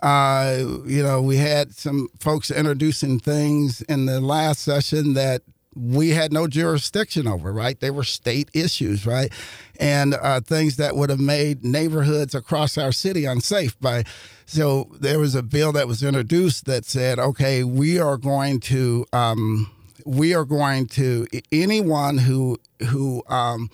Uh, 0.01 0.57
you 0.85 1.03
know, 1.03 1.21
we 1.21 1.37
had 1.37 1.75
some 1.75 2.07
folks 2.19 2.49
introducing 2.49 3.19
things 3.19 3.81
in 3.83 4.07
the 4.07 4.19
last 4.19 4.61
session 4.61 5.13
that 5.13 5.43
we 5.75 6.09
had 6.09 6.33
no 6.33 6.47
jurisdiction 6.47 7.27
over, 7.27 7.53
right? 7.53 7.79
They 7.79 7.91
were 7.91 8.03
state 8.03 8.49
issues, 8.53 9.05
right? 9.05 9.31
And 9.79 10.15
uh, 10.15 10.41
things 10.41 10.75
that 10.77 10.95
would 10.95 11.09
have 11.09 11.19
made 11.19 11.63
neighborhoods 11.63 12.35
across 12.35 12.77
our 12.77 12.91
city 12.91 13.25
unsafe 13.25 13.79
by. 13.79 14.03
So 14.45 14.89
there 14.99 15.19
was 15.19 15.33
a 15.33 15.43
bill 15.43 15.71
that 15.73 15.87
was 15.87 16.03
introduced 16.03 16.65
that 16.65 16.83
said, 16.83 17.19
okay, 17.19 17.63
we 17.63 17.99
are 17.99 18.17
going 18.17 18.59
to 18.61 19.05
um, 19.13 19.71
we 20.05 20.33
are 20.33 20.45
going 20.45 20.87
to 20.87 21.27
anyone 21.51 22.17
who 22.17 22.57
who 22.89 23.23
um, 23.27 23.69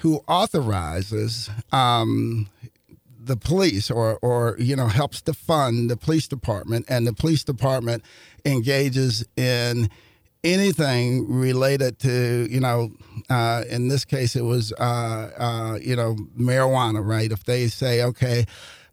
who 0.00 0.20
authorizes 0.28 1.50
um, 1.72 2.48
the 3.22 3.36
police 3.36 3.90
or 3.90 4.18
or 4.22 4.56
you 4.58 4.74
know 4.74 4.86
helps 4.86 5.20
to 5.22 5.32
fund 5.34 5.90
the 5.90 5.96
police 5.96 6.26
department 6.26 6.86
and 6.88 7.06
the 7.06 7.12
police 7.12 7.44
department 7.44 8.02
engages 8.44 9.24
in 9.36 9.90
anything 10.42 11.30
related 11.30 11.98
to 11.98 12.46
you 12.50 12.60
know 12.60 12.90
uh, 13.28 13.62
in 13.68 13.88
this 13.88 14.04
case 14.04 14.34
it 14.36 14.42
was 14.42 14.72
uh, 14.74 15.30
uh, 15.36 15.78
you 15.80 15.94
know 15.94 16.16
marijuana 16.38 17.06
right 17.06 17.30
if 17.30 17.44
they 17.44 17.68
say 17.68 18.02
okay 18.02 18.46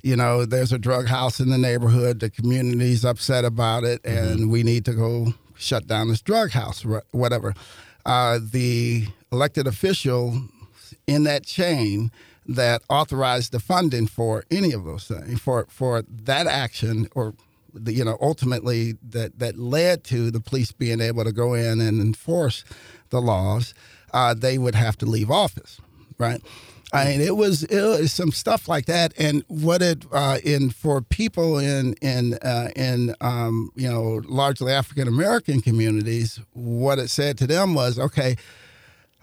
you 0.04 0.16
know 0.16 0.46
there's 0.46 0.74
a 0.74 0.78
drug 0.78 1.08
house 1.08 1.40
in 1.40 1.50
the 1.50 1.58
neighborhood 1.58 2.20
the 2.20 2.30
community's 2.30 3.06
upset 3.06 3.46
about 3.46 3.84
it 3.84 4.02
and 4.04 4.40
mm-hmm. 4.40 4.50
we 4.52 4.62
need 4.62 4.84
to 4.84 4.94
go 4.94 5.34
shut 5.58 5.88
down 5.88 6.08
this 6.08 6.22
drug 6.22 6.52
house, 6.52 6.86
whatever. 7.12 7.54
Uh, 8.06 8.40
the 8.42 9.08
elected 9.32 9.68
official 9.68 10.42
in 11.08 11.24
that 11.24 11.46
chain 11.46 12.12
that 12.46 12.82
authorized 12.90 13.52
the 13.52 13.60
funding 13.60 14.08
for 14.08 14.46
any 14.50 14.72
of 14.72 14.86
those 14.86 15.06
things, 15.08 15.40
for 15.42 15.66
for 15.70 16.04
that 16.10 16.48
action, 16.48 17.10
or 17.14 17.34
the, 17.74 17.94
you 17.94 18.06
know, 18.06 18.18
ultimately 18.22 18.96
that 19.10 19.40
that 19.40 19.58
led 19.58 20.04
to 20.06 20.32
the 20.32 20.40
police 20.40 20.72
being 20.72 21.02
able 21.02 21.24
to 21.24 21.32
go 21.32 21.54
in 21.54 21.82
and 21.82 22.02
enforce 22.02 22.64
the 23.10 23.22
laws, 23.22 23.74
uh, 24.14 24.34
they 24.34 24.58
would 24.58 24.76
have 24.76 24.98
to 24.98 25.06
leave 25.06 25.30
office, 25.30 25.80
right? 26.18 26.42
I 26.94 27.06
mean, 27.06 27.22
it 27.22 27.36
was, 27.36 27.64
it 27.64 27.82
was 27.82 28.14
some 28.14 28.32
stuff 28.32 28.70
like 28.70 28.86
that, 28.86 29.14
and 29.18 29.44
what 29.48 29.82
it 29.82 30.06
uh, 30.12 30.38
in 30.44 30.70
for 30.70 31.02
people 31.02 31.58
in 31.58 31.96
in 31.96 32.36
uh, 32.36 32.70
in 32.78 33.14
um, 33.20 33.72
you 33.76 33.90
know 33.90 34.22
largely 34.26 34.72
African 34.72 35.08
American 35.08 35.62
communities, 35.62 36.40
what 36.54 36.98
it 36.98 37.10
said 37.10 37.38
to 37.40 37.48
them 37.48 37.74
was, 37.74 38.00
okay, 38.00 38.38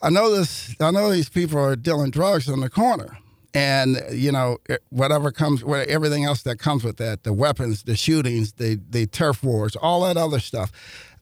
I 0.03 0.11
know 0.11 0.31
this, 0.31 0.77
I 0.79 0.91
know 0.91 1.11
these 1.11 1.31
people 1.31 1.59
are 1.59 1.75
dealing 1.75 2.11
drugs 2.11 2.51
on 2.51 2.61
the 2.61 2.69
corner, 2.69 3.17
and 3.55 3.99
you 4.13 4.31
know 4.31 4.59
whatever 4.91 5.33
comes, 5.33 5.65
everything 5.89 6.25
else 6.25 6.43
that 6.43 6.59
comes 6.59 6.85
with 6.85 6.99
that, 6.99 7.23
the 7.23 7.33
weapons, 7.33 7.85
the 7.85 7.97
shootings, 7.97 8.53
the 8.53 8.79
the 8.91 9.07
turf 9.07 9.43
wars, 9.43 9.75
all 9.75 10.03
that 10.03 10.19
other 10.19 10.41
stuff. 10.41 10.71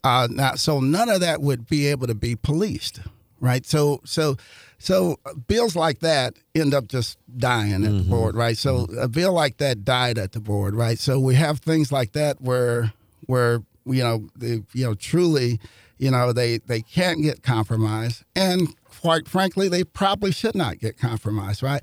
Uh, 0.03 0.27
now, 0.29 0.57
so 0.57 0.81
none 0.81 1.09
of 1.09 1.21
that 1.21 1.41
would 1.41 1.69
be 1.69 1.87
able 1.87 2.09
to 2.09 2.15
be 2.15 2.35
policed, 2.35 2.99
right? 3.43 3.67
So 3.67 4.01
so 4.05 4.37
so 4.79 5.19
uh, 5.27 5.35
bills 5.35 5.77
like 5.77 5.99
that 5.99 6.35
end 6.55 6.73
up 6.73 6.89
just 6.89 7.19
dying 7.37 7.73
at 7.75 7.81
mm-hmm. 7.81 7.99
the 7.99 8.05
board, 8.05 8.35
right? 8.35 8.57
So 8.57 8.87
mm-hmm. 8.87 8.99
a 8.99 9.09
bill 9.09 9.35
like 9.35 9.59
that 9.59 9.85
died 9.85 10.17
at 10.17 10.33
the 10.33 10.41
board, 10.41 10.75
right? 10.75 10.99
So 10.99 11.21
we 11.21 11.35
have 11.35 11.59
things 11.59 11.93
like 11.93 12.13
that 12.13 12.41
where 12.41 12.95
where 13.27 13.61
you 13.85 14.03
know 14.03 14.29
they, 14.37 14.63
you 14.73 14.87
know 14.87 14.95
truly 14.95 15.61
you 15.99 16.11
know 16.11 16.33
they 16.33 16.59
they 16.59 16.81
can't 16.81 17.23
get 17.23 17.43
compromised 17.43 18.25
and 18.35 18.69
quite 19.01 19.29
frankly 19.29 19.69
they 19.69 19.85
probably 19.85 20.33
should 20.33 20.55
not 20.55 20.79
get 20.79 20.99
compromised 20.99 21.63
right 21.63 21.83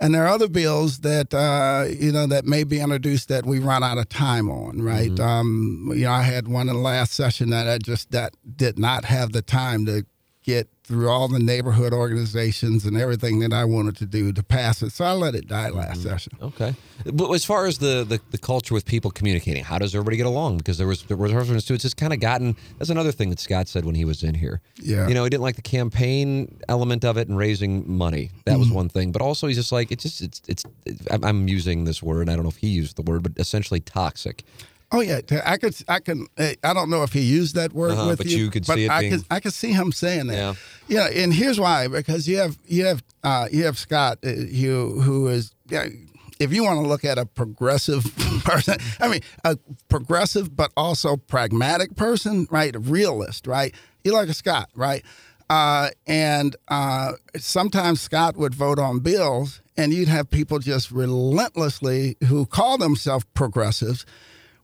and 0.00 0.14
there 0.14 0.24
are 0.24 0.28
other 0.28 0.48
bills 0.48 1.00
that 1.00 1.32
uh, 1.32 1.86
you 1.88 2.12
know 2.12 2.26
that 2.26 2.44
may 2.44 2.64
be 2.64 2.80
introduced 2.80 3.28
that 3.28 3.46
we 3.46 3.58
run 3.58 3.82
out 3.82 3.98
of 3.98 4.08
time 4.08 4.50
on 4.50 4.82
right 4.82 5.10
mm-hmm. 5.12 5.22
um, 5.22 5.92
you 5.94 6.04
know 6.04 6.12
i 6.12 6.22
had 6.22 6.48
one 6.48 6.68
in 6.68 6.74
the 6.74 6.80
last 6.80 7.12
session 7.12 7.50
that 7.50 7.68
i 7.68 7.78
just 7.78 8.10
that 8.10 8.34
did 8.56 8.78
not 8.78 9.04
have 9.04 9.32
the 9.32 9.42
time 9.42 9.86
to 9.86 10.04
get 10.42 10.68
through 10.86 11.08
all 11.08 11.26
the 11.26 11.40
neighborhood 11.40 11.92
organizations 11.92 12.86
and 12.86 12.96
everything 12.96 13.40
that 13.40 13.52
I 13.52 13.64
wanted 13.64 13.96
to 13.96 14.06
do 14.06 14.32
to 14.32 14.42
pass 14.44 14.82
it. 14.82 14.92
So 14.92 15.04
I 15.04 15.12
let 15.12 15.34
it 15.34 15.48
die 15.48 15.68
last 15.70 15.98
mm-hmm. 15.98 16.08
session. 16.08 16.32
Okay. 16.40 16.76
But 17.12 17.32
as 17.32 17.44
far 17.44 17.66
as 17.66 17.78
the, 17.78 18.04
the, 18.08 18.20
the, 18.30 18.38
culture 18.38 18.72
with 18.72 18.86
people 18.86 19.10
communicating, 19.10 19.64
how 19.64 19.78
does 19.78 19.96
everybody 19.96 20.16
get 20.16 20.26
along? 20.26 20.58
Because 20.58 20.78
there 20.78 20.86
was 20.86 21.02
there 21.04 21.16
was 21.16 21.32
reference 21.32 21.64
to 21.64 21.74
it's 21.74 21.82
just 21.82 21.96
kind 21.96 22.12
of 22.12 22.20
gotten 22.20 22.54
that's 22.78 22.90
another 22.90 23.10
thing 23.10 23.30
that 23.30 23.40
Scott 23.40 23.66
said 23.66 23.84
when 23.84 23.96
he 23.96 24.04
was 24.04 24.22
in 24.22 24.34
here. 24.34 24.60
Yeah. 24.80 25.08
You 25.08 25.14
know, 25.14 25.24
he 25.24 25.30
didn't 25.30 25.42
like 25.42 25.56
the 25.56 25.62
campaign 25.62 26.56
element 26.68 27.04
of 27.04 27.16
it 27.16 27.26
and 27.26 27.36
raising 27.36 27.90
money. 27.90 28.30
That 28.44 28.52
mm-hmm. 28.52 28.60
was 28.60 28.70
one 28.70 28.88
thing. 28.88 29.10
But 29.10 29.22
also 29.22 29.48
he's 29.48 29.56
just 29.56 29.72
like 29.72 29.90
it's 29.90 30.04
just 30.04 30.22
it's 30.22 30.40
it's 30.46 30.64
I'm 31.10 31.48
using 31.48 31.84
this 31.84 32.00
word. 32.00 32.28
I 32.28 32.34
don't 32.34 32.44
know 32.44 32.50
if 32.50 32.58
he 32.58 32.68
used 32.68 32.94
the 32.94 33.02
word, 33.02 33.24
but 33.24 33.32
essentially 33.38 33.80
toxic. 33.80 34.44
Oh 34.92 35.00
yeah, 35.00 35.20
I 35.44 35.56
could, 35.56 35.76
I 35.88 35.98
can, 35.98 36.26
I 36.38 36.72
don't 36.72 36.90
know 36.90 37.02
if 37.02 37.12
he 37.12 37.20
used 37.20 37.56
that 37.56 37.72
word 37.72 37.92
uh-huh, 37.92 38.06
with 38.10 38.18
but 38.18 38.26
you, 38.28 38.44
you 38.44 38.50
could 38.50 38.66
but 38.66 38.74
see 38.74 38.84
it 38.84 38.90
I 38.90 39.00
being... 39.00 39.12
could, 39.12 39.24
I 39.30 39.40
could 39.40 39.52
see 39.52 39.72
him 39.72 39.90
saying 39.90 40.28
that. 40.28 40.36
Yeah, 40.36 41.08
yeah, 41.12 41.22
and 41.22 41.34
here's 41.34 41.58
why: 41.58 41.88
because 41.88 42.28
you 42.28 42.38
have, 42.38 42.56
you 42.66 42.86
have, 42.86 43.02
uh, 43.24 43.48
you 43.50 43.64
have 43.64 43.78
Scott, 43.78 44.18
uh, 44.24 44.28
who, 44.28 45.00
who 45.00 45.26
is, 45.26 45.52
yeah, 45.68 45.88
if 46.38 46.52
you 46.52 46.62
want 46.62 46.80
to 46.80 46.86
look 46.86 47.04
at 47.04 47.18
a 47.18 47.26
progressive 47.26 48.04
person, 48.44 48.76
I 49.00 49.08
mean, 49.08 49.22
a 49.44 49.58
progressive 49.88 50.54
but 50.54 50.72
also 50.76 51.16
pragmatic 51.16 51.96
person, 51.96 52.46
right? 52.50 52.74
A 52.74 52.78
realist, 52.78 53.48
right? 53.48 53.74
You 54.04 54.12
like 54.12 54.28
a 54.28 54.34
Scott, 54.34 54.70
right? 54.76 55.04
Uh, 55.50 55.90
and 56.06 56.54
uh, 56.68 57.12
sometimes 57.36 58.00
Scott 58.00 58.36
would 58.36 58.54
vote 58.54 58.78
on 58.78 59.00
bills, 59.00 59.62
and 59.76 59.92
you'd 59.92 60.08
have 60.08 60.30
people 60.30 60.60
just 60.60 60.92
relentlessly 60.92 62.16
who 62.28 62.46
call 62.46 62.78
themselves 62.78 63.24
progressives 63.34 64.06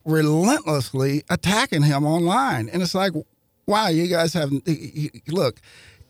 relentlessly 0.04 1.22
attacking 1.30 1.82
him 1.82 2.04
online. 2.04 2.68
And 2.68 2.82
it's 2.82 2.94
like, 2.94 3.12
wow, 3.66 3.88
you 3.88 4.06
guys 4.08 4.34
have 4.34 4.50
look. 5.28 5.60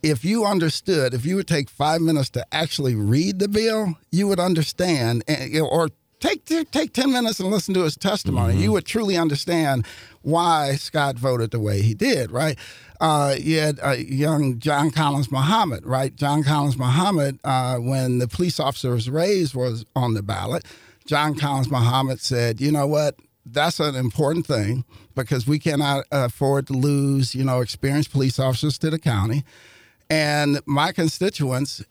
If 0.02 0.24
you 0.24 0.44
understood, 0.44 1.14
if 1.14 1.24
you 1.24 1.36
would 1.36 1.46
take 1.46 1.70
five 1.70 2.00
minutes 2.00 2.28
to 2.30 2.44
actually 2.52 2.96
read 2.96 3.38
the 3.38 3.46
bill, 3.46 3.96
you 4.10 4.26
would 4.26 4.40
understand, 4.40 5.22
or 5.60 5.90
take 6.18 6.44
take 6.72 6.92
ten 6.92 7.12
minutes 7.12 7.38
and 7.38 7.50
listen 7.50 7.74
to 7.74 7.82
his 7.84 7.96
testimony. 7.96 8.54
Mm-hmm. 8.54 8.62
You 8.62 8.72
would 8.72 8.84
truly 8.84 9.16
understand 9.16 9.86
why 10.22 10.74
Scott 10.74 11.18
voted 11.18 11.52
the 11.52 11.60
way 11.60 11.82
he 11.82 11.94
did. 11.94 12.32
Right? 12.32 12.58
Uh, 13.00 13.36
you 13.38 13.58
had 13.58 13.78
uh, 13.80 13.90
young 13.92 14.58
John 14.58 14.90
Collins 14.90 15.30
Muhammad. 15.30 15.86
Right? 15.86 16.14
John 16.16 16.42
Collins 16.42 16.76
Muhammad, 16.76 17.38
uh, 17.44 17.76
when 17.76 18.18
the 18.18 18.26
police 18.26 18.58
officers 18.58 19.08
raise 19.08 19.54
was 19.54 19.84
on 19.94 20.14
the 20.14 20.22
ballot. 20.22 20.64
John 21.06 21.36
Collins 21.36 21.70
Muhammad 21.70 22.20
said, 22.20 22.60
"You 22.60 22.72
know 22.72 22.88
what? 22.88 23.16
That's 23.44 23.80
an 23.80 23.94
important 23.94 24.46
thing 24.46 24.84
because 25.14 25.46
we 25.46 25.58
cannot 25.58 26.04
afford 26.10 26.66
to 26.68 26.72
lose, 26.72 27.34
you 27.34 27.44
know, 27.44 27.60
experienced 27.60 28.12
police 28.12 28.38
officers 28.38 28.78
to 28.78 28.90
the 28.90 28.98
county. 28.98 29.44
And 30.10 30.60
my 30.66 30.92
constituents, 30.92 31.82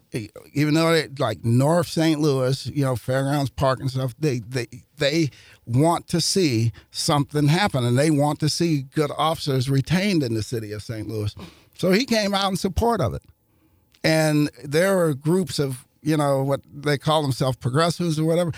even 0.53 0.75
though 0.75 0.91
they 0.91 1.07
like 1.17 1.43
North 1.43 1.87
St. 1.87 2.19
Louis, 2.19 2.67
you 2.67 2.85
know, 2.85 2.95
Fairgrounds 2.95 3.49
Park 3.49 3.79
and 3.79 3.89
stuff, 3.89 4.13
they 4.19 4.39
they 4.39 4.67
they 4.97 5.31
want 5.65 6.07
to 6.09 6.21
see 6.21 6.71
something 6.91 7.47
happen, 7.47 7.83
and 7.83 7.97
they 7.97 8.11
want 8.11 8.39
to 8.41 8.49
see 8.49 8.83
good 8.93 9.09
officers 9.17 9.71
retained 9.71 10.21
in 10.21 10.35
the 10.35 10.43
city 10.43 10.71
of 10.71 10.83
St. 10.83 11.07
Louis. 11.07 11.35
So 11.75 11.91
he 11.91 12.05
came 12.05 12.35
out 12.35 12.51
in 12.51 12.57
support 12.57 13.01
of 13.01 13.15
it. 13.15 13.23
And 14.03 14.51
there 14.63 14.99
are 14.99 15.13
groups 15.15 15.57
of, 15.57 15.87
you 16.03 16.15
know, 16.15 16.43
what 16.43 16.61
they 16.71 16.99
call 16.99 17.23
themselves 17.23 17.57
progressives 17.57 18.19
or 18.19 18.25
whatever 18.25 18.51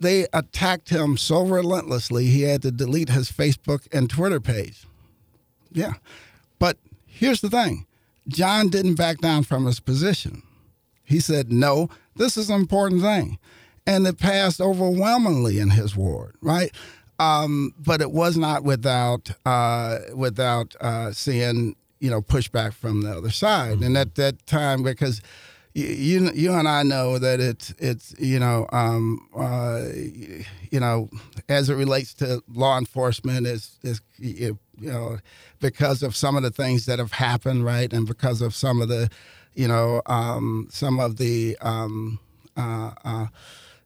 they 0.00 0.26
attacked 0.32 0.90
him 0.90 1.16
so 1.16 1.42
relentlessly 1.42 2.26
he 2.26 2.42
had 2.42 2.62
to 2.62 2.70
delete 2.70 3.10
his 3.10 3.30
Facebook 3.30 3.86
and 3.92 4.08
Twitter 4.08 4.40
page. 4.40 4.86
Yeah. 5.72 5.94
But 6.58 6.78
here's 7.06 7.40
the 7.40 7.50
thing 7.50 7.86
John 8.28 8.68
didn't 8.68 8.94
back 8.94 9.18
down 9.18 9.44
from 9.44 9.66
his 9.66 9.80
position. 9.80 10.42
He 11.04 11.20
said, 11.20 11.50
no, 11.50 11.88
this 12.16 12.36
is 12.36 12.50
an 12.50 12.60
important 12.60 13.00
thing. 13.00 13.38
And 13.86 14.06
it 14.06 14.18
passed 14.18 14.60
overwhelmingly 14.60 15.58
in 15.58 15.70
his 15.70 15.96
ward, 15.96 16.36
right? 16.42 16.70
Um, 17.18 17.72
but 17.78 18.02
it 18.02 18.10
was 18.10 18.36
not 18.36 18.62
without 18.62 19.30
uh, 19.46 19.98
without 20.14 20.76
uh, 20.80 21.12
seeing 21.12 21.74
you 21.98 22.10
know 22.10 22.20
pushback 22.20 22.74
from 22.74 23.00
the 23.00 23.10
other 23.10 23.30
side. 23.30 23.80
And 23.80 23.96
at 23.96 24.14
that 24.16 24.46
time, 24.46 24.82
because 24.82 25.22
you 25.74 26.30
you 26.34 26.52
and 26.52 26.68
I 26.68 26.82
know 26.82 27.18
that 27.18 27.40
it's 27.40 27.70
it's 27.78 28.14
you 28.18 28.38
know 28.38 28.66
um, 28.72 29.28
uh, 29.36 29.82
you 30.70 30.80
know 30.80 31.08
as 31.48 31.70
it 31.70 31.74
relates 31.74 32.14
to 32.14 32.42
law 32.52 32.78
enforcement 32.78 33.46
is 33.46 33.78
is 33.82 34.00
you 34.18 34.58
know 34.78 35.18
because 35.60 36.02
of 36.02 36.16
some 36.16 36.36
of 36.36 36.42
the 36.42 36.50
things 36.50 36.86
that 36.86 36.98
have 36.98 37.12
happened 37.12 37.64
right? 37.64 37.92
And 37.92 38.06
because 38.06 38.42
of 38.42 38.54
some 38.54 38.80
of 38.80 38.88
the 38.88 39.10
you 39.54 39.68
know 39.68 40.02
um, 40.06 40.68
some 40.70 40.98
of 40.98 41.16
the 41.16 41.56
um, 41.60 42.18
uh, 42.56 42.92
uh, 43.04 43.26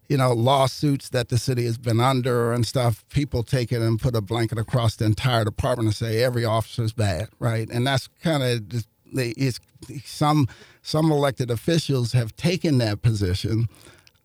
you 0.08 0.16
know 0.16 0.32
lawsuits 0.32 1.08
that 1.10 1.28
the 1.28 1.38
city 1.38 1.64
has 1.64 1.78
been 1.78 2.00
under 2.00 2.52
and 2.52 2.66
stuff 2.66 3.04
people 3.08 3.42
take 3.42 3.72
it 3.72 3.82
and 3.82 4.00
put 4.00 4.14
a 4.14 4.20
blanket 4.20 4.58
across 4.58 4.96
the 4.96 5.04
entire 5.04 5.44
department 5.44 5.86
and 5.86 5.94
say 5.96 6.22
every 6.22 6.44
officer 6.44 6.84
is 6.84 6.92
bad 6.92 7.28
right? 7.38 7.68
And 7.70 7.86
that's 7.86 8.08
kind 8.22 8.42
of 8.42 8.84
it's 9.14 9.60
some 10.04 10.48
some 10.82 11.10
elected 11.12 11.50
officials 11.50 12.12
have 12.12 12.34
taken 12.36 12.78
that 12.78 13.02
position 13.02 13.68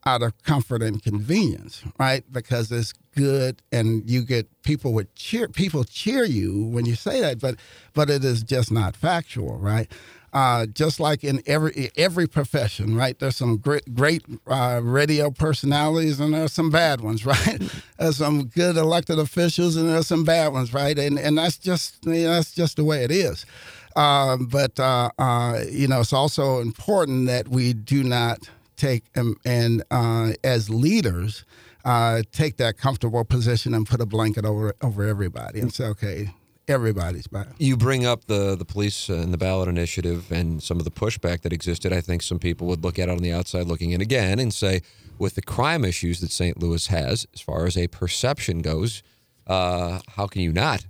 out 0.06 0.24
of 0.24 0.42
comfort 0.44 0.82
and 0.82 1.04
convenience, 1.04 1.84
right? 2.00 2.24
Because 2.32 2.72
it's 2.72 2.94
good, 3.16 3.62
and 3.72 4.10
you 4.10 4.24
get 4.24 4.48
people 4.64 4.94
would 4.94 5.14
cheer. 5.16 5.50
People 5.50 5.84
cheer 5.84 6.24
you 6.24 6.64
when 6.66 6.86
you 6.86 6.96
say 6.96 7.20
that, 7.22 7.40
but 7.40 7.56
but 7.94 8.10
it 8.10 8.24
is 8.24 8.42
just 8.44 8.72
not 8.72 8.96
factual, 8.96 9.58
right? 9.58 9.92
Uh, 10.34 10.66
just 10.66 11.00
like 11.00 11.24
in 11.24 11.42
every 11.46 11.90
every 11.98 12.28
profession, 12.28 12.96
right? 12.96 13.18
There's 13.20 13.36
some 13.36 13.58
great 13.58 13.94
great 13.94 14.24
uh, 14.48 14.80
radio 14.84 15.30
personalities, 15.32 16.20
and 16.20 16.34
there's 16.34 16.54
some 16.54 16.70
bad 16.70 17.02
ones, 17.02 17.26
right? 17.26 17.62
there's 17.98 18.18
some 18.18 18.46
good 18.46 18.78
elected 18.78 19.20
officials, 19.20 19.76
and 19.76 19.90
there's 19.90 20.08
some 20.08 20.24
bad 20.24 20.54
ones, 20.54 20.74
right? 20.74 20.98
And 20.98 21.20
and 21.20 21.38
that's 21.38 21.58
just 21.58 22.06
you 22.06 22.24
know, 22.24 22.36
that's 22.36 22.54
just 22.54 22.78
the 22.78 22.84
way 22.86 23.04
it 23.04 23.12
is. 23.12 23.46
Um, 23.98 24.46
but 24.46 24.80
uh, 24.80 25.10
uh, 25.18 25.64
you 25.70 25.88
know, 25.88 26.02
it's 26.02 26.14
also 26.14 26.60
important 26.60 27.26
that 27.28 27.48
we 27.48 27.74
do 27.74 28.04
not 28.04 28.48
take 28.76 29.04
um, 29.18 29.38
and 29.44 29.84
uh, 29.90 30.34
as 30.44 30.70
leaders 30.70 31.44
uh, 31.84 32.22
take 32.32 32.58
that 32.58 32.78
comfortable 32.78 33.26
position 33.26 33.74
and 33.74 33.88
put 33.88 34.00
a 34.00 34.06
blanket 34.06 34.46
over 34.46 34.76
over 34.82 35.04
everybody 35.04 35.60
and 35.60 35.74
say, 35.74 35.86
okay, 35.86 36.30
everybody's 36.68 37.26
bad. 37.26 37.48
You 37.58 37.76
bring 37.76 38.06
up 38.06 38.26
the 38.26 38.56
the 38.56 38.66
police 38.66 39.10
and 39.10 39.34
the 39.34 39.38
ballot 39.38 39.68
initiative 39.68 40.32
and 40.32 40.62
some 40.62 40.78
of 40.78 40.86
the 40.86 40.92
pushback 40.92 41.42
that 41.42 41.52
existed. 41.52 41.92
I 41.92 42.02
think 42.02 42.22
some 42.22 42.38
people 42.38 42.68
would 42.68 42.84
look 42.84 43.00
at 43.00 43.10
it 43.10 43.12
on 43.12 43.24
the 43.24 43.34
outside, 43.34 43.66
looking 43.66 43.92
in 43.92 44.02
again, 44.02 44.38
and 44.38 44.54
say, 44.54 44.84
with 45.18 45.34
the 45.34 45.42
crime 45.42 45.84
issues 45.84 46.20
that 46.20 46.32
St. 46.32 46.60
Louis 46.62 46.86
has, 46.88 47.26
as 47.34 47.42
far 47.42 47.66
as 47.66 47.76
a 47.76 47.88
perception 47.88 48.62
goes, 48.62 49.02
uh, 49.48 50.02
how 50.10 50.28
can 50.28 50.44
you 50.44 50.54
not 50.54 50.86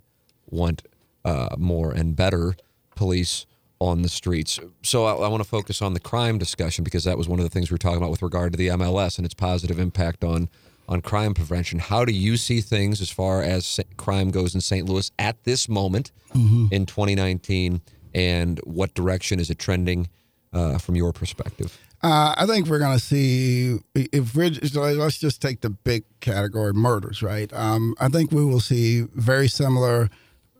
want 0.49 0.83
uh, 1.23 1.55
more 1.57 1.91
and 1.91 2.13
better? 2.13 2.57
Police 2.97 3.45
on 3.79 4.01
the 4.01 4.09
streets. 4.09 4.59
So 4.83 5.05
I, 5.05 5.13
I 5.13 5.27
want 5.27 5.43
to 5.43 5.49
focus 5.49 5.81
on 5.81 5.93
the 5.93 5.99
crime 5.99 6.37
discussion 6.37 6.83
because 6.83 7.03
that 7.03 7.17
was 7.17 7.27
one 7.27 7.39
of 7.39 7.45
the 7.45 7.49
things 7.49 7.69
we 7.69 7.75
were 7.75 7.79
talking 7.79 7.97
about 7.97 8.11
with 8.11 8.21
regard 8.21 8.51
to 8.53 8.57
the 8.57 8.67
MLS 8.69 9.17
and 9.17 9.25
its 9.25 9.35
positive 9.35 9.79
impact 9.79 10.23
on 10.23 10.49
on 10.89 11.01
crime 11.01 11.33
prevention. 11.33 11.79
How 11.79 12.05
do 12.05 12.13
you 12.13 12.37
see 12.37 12.61
things 12.61 13.01
as 13.01 13.09
far 13.09 13.41
as 13.41 13.79
crime 13.97 14.31
goes 14.31 14.55
in 14.55 14.61
St. 14.61 14.87
Louis 14.87 15.11
at 15.19 15.43
this 15.43 15.67
moment 15.67 16.11
mm-hmm. 16.33 16.67
in 16.71 16.85
2019, 16.85 17.81
and 18.15 18.59
what 18.63 18.93
direction 18.93 19.39
is 19.39 19.49
it 19.49 19.59
trending 19.59 20.07
uh, 20.53 20.77
from 20.77 20.95
your 20.95 21.11
perspective? 21.11 21.77
Uh, 22.01 22.33
I 22.37 22.45
think 22.45 22.67
we're 22.67 22.79
going 22.79 22.97
to 22.97 23.03
see 23.03 23.79
if 23.95 24.35
we're 24.35 24.51
let's 24.95 25.17
just 25.17 25.41
take 25.41 25.61
the 25.61 25.69
big 25.71 26.05
category 26.21 26.71
murders, 26.73 27.23
right? 27.23 27.51
Um, 27.53 27.95
I 27.99 28.07
think 28.07 28.31
we 28.31 28.45
will 28.45 28.59
see 28.59 29.07
very 29.13 29.47
similar 29.47 30.09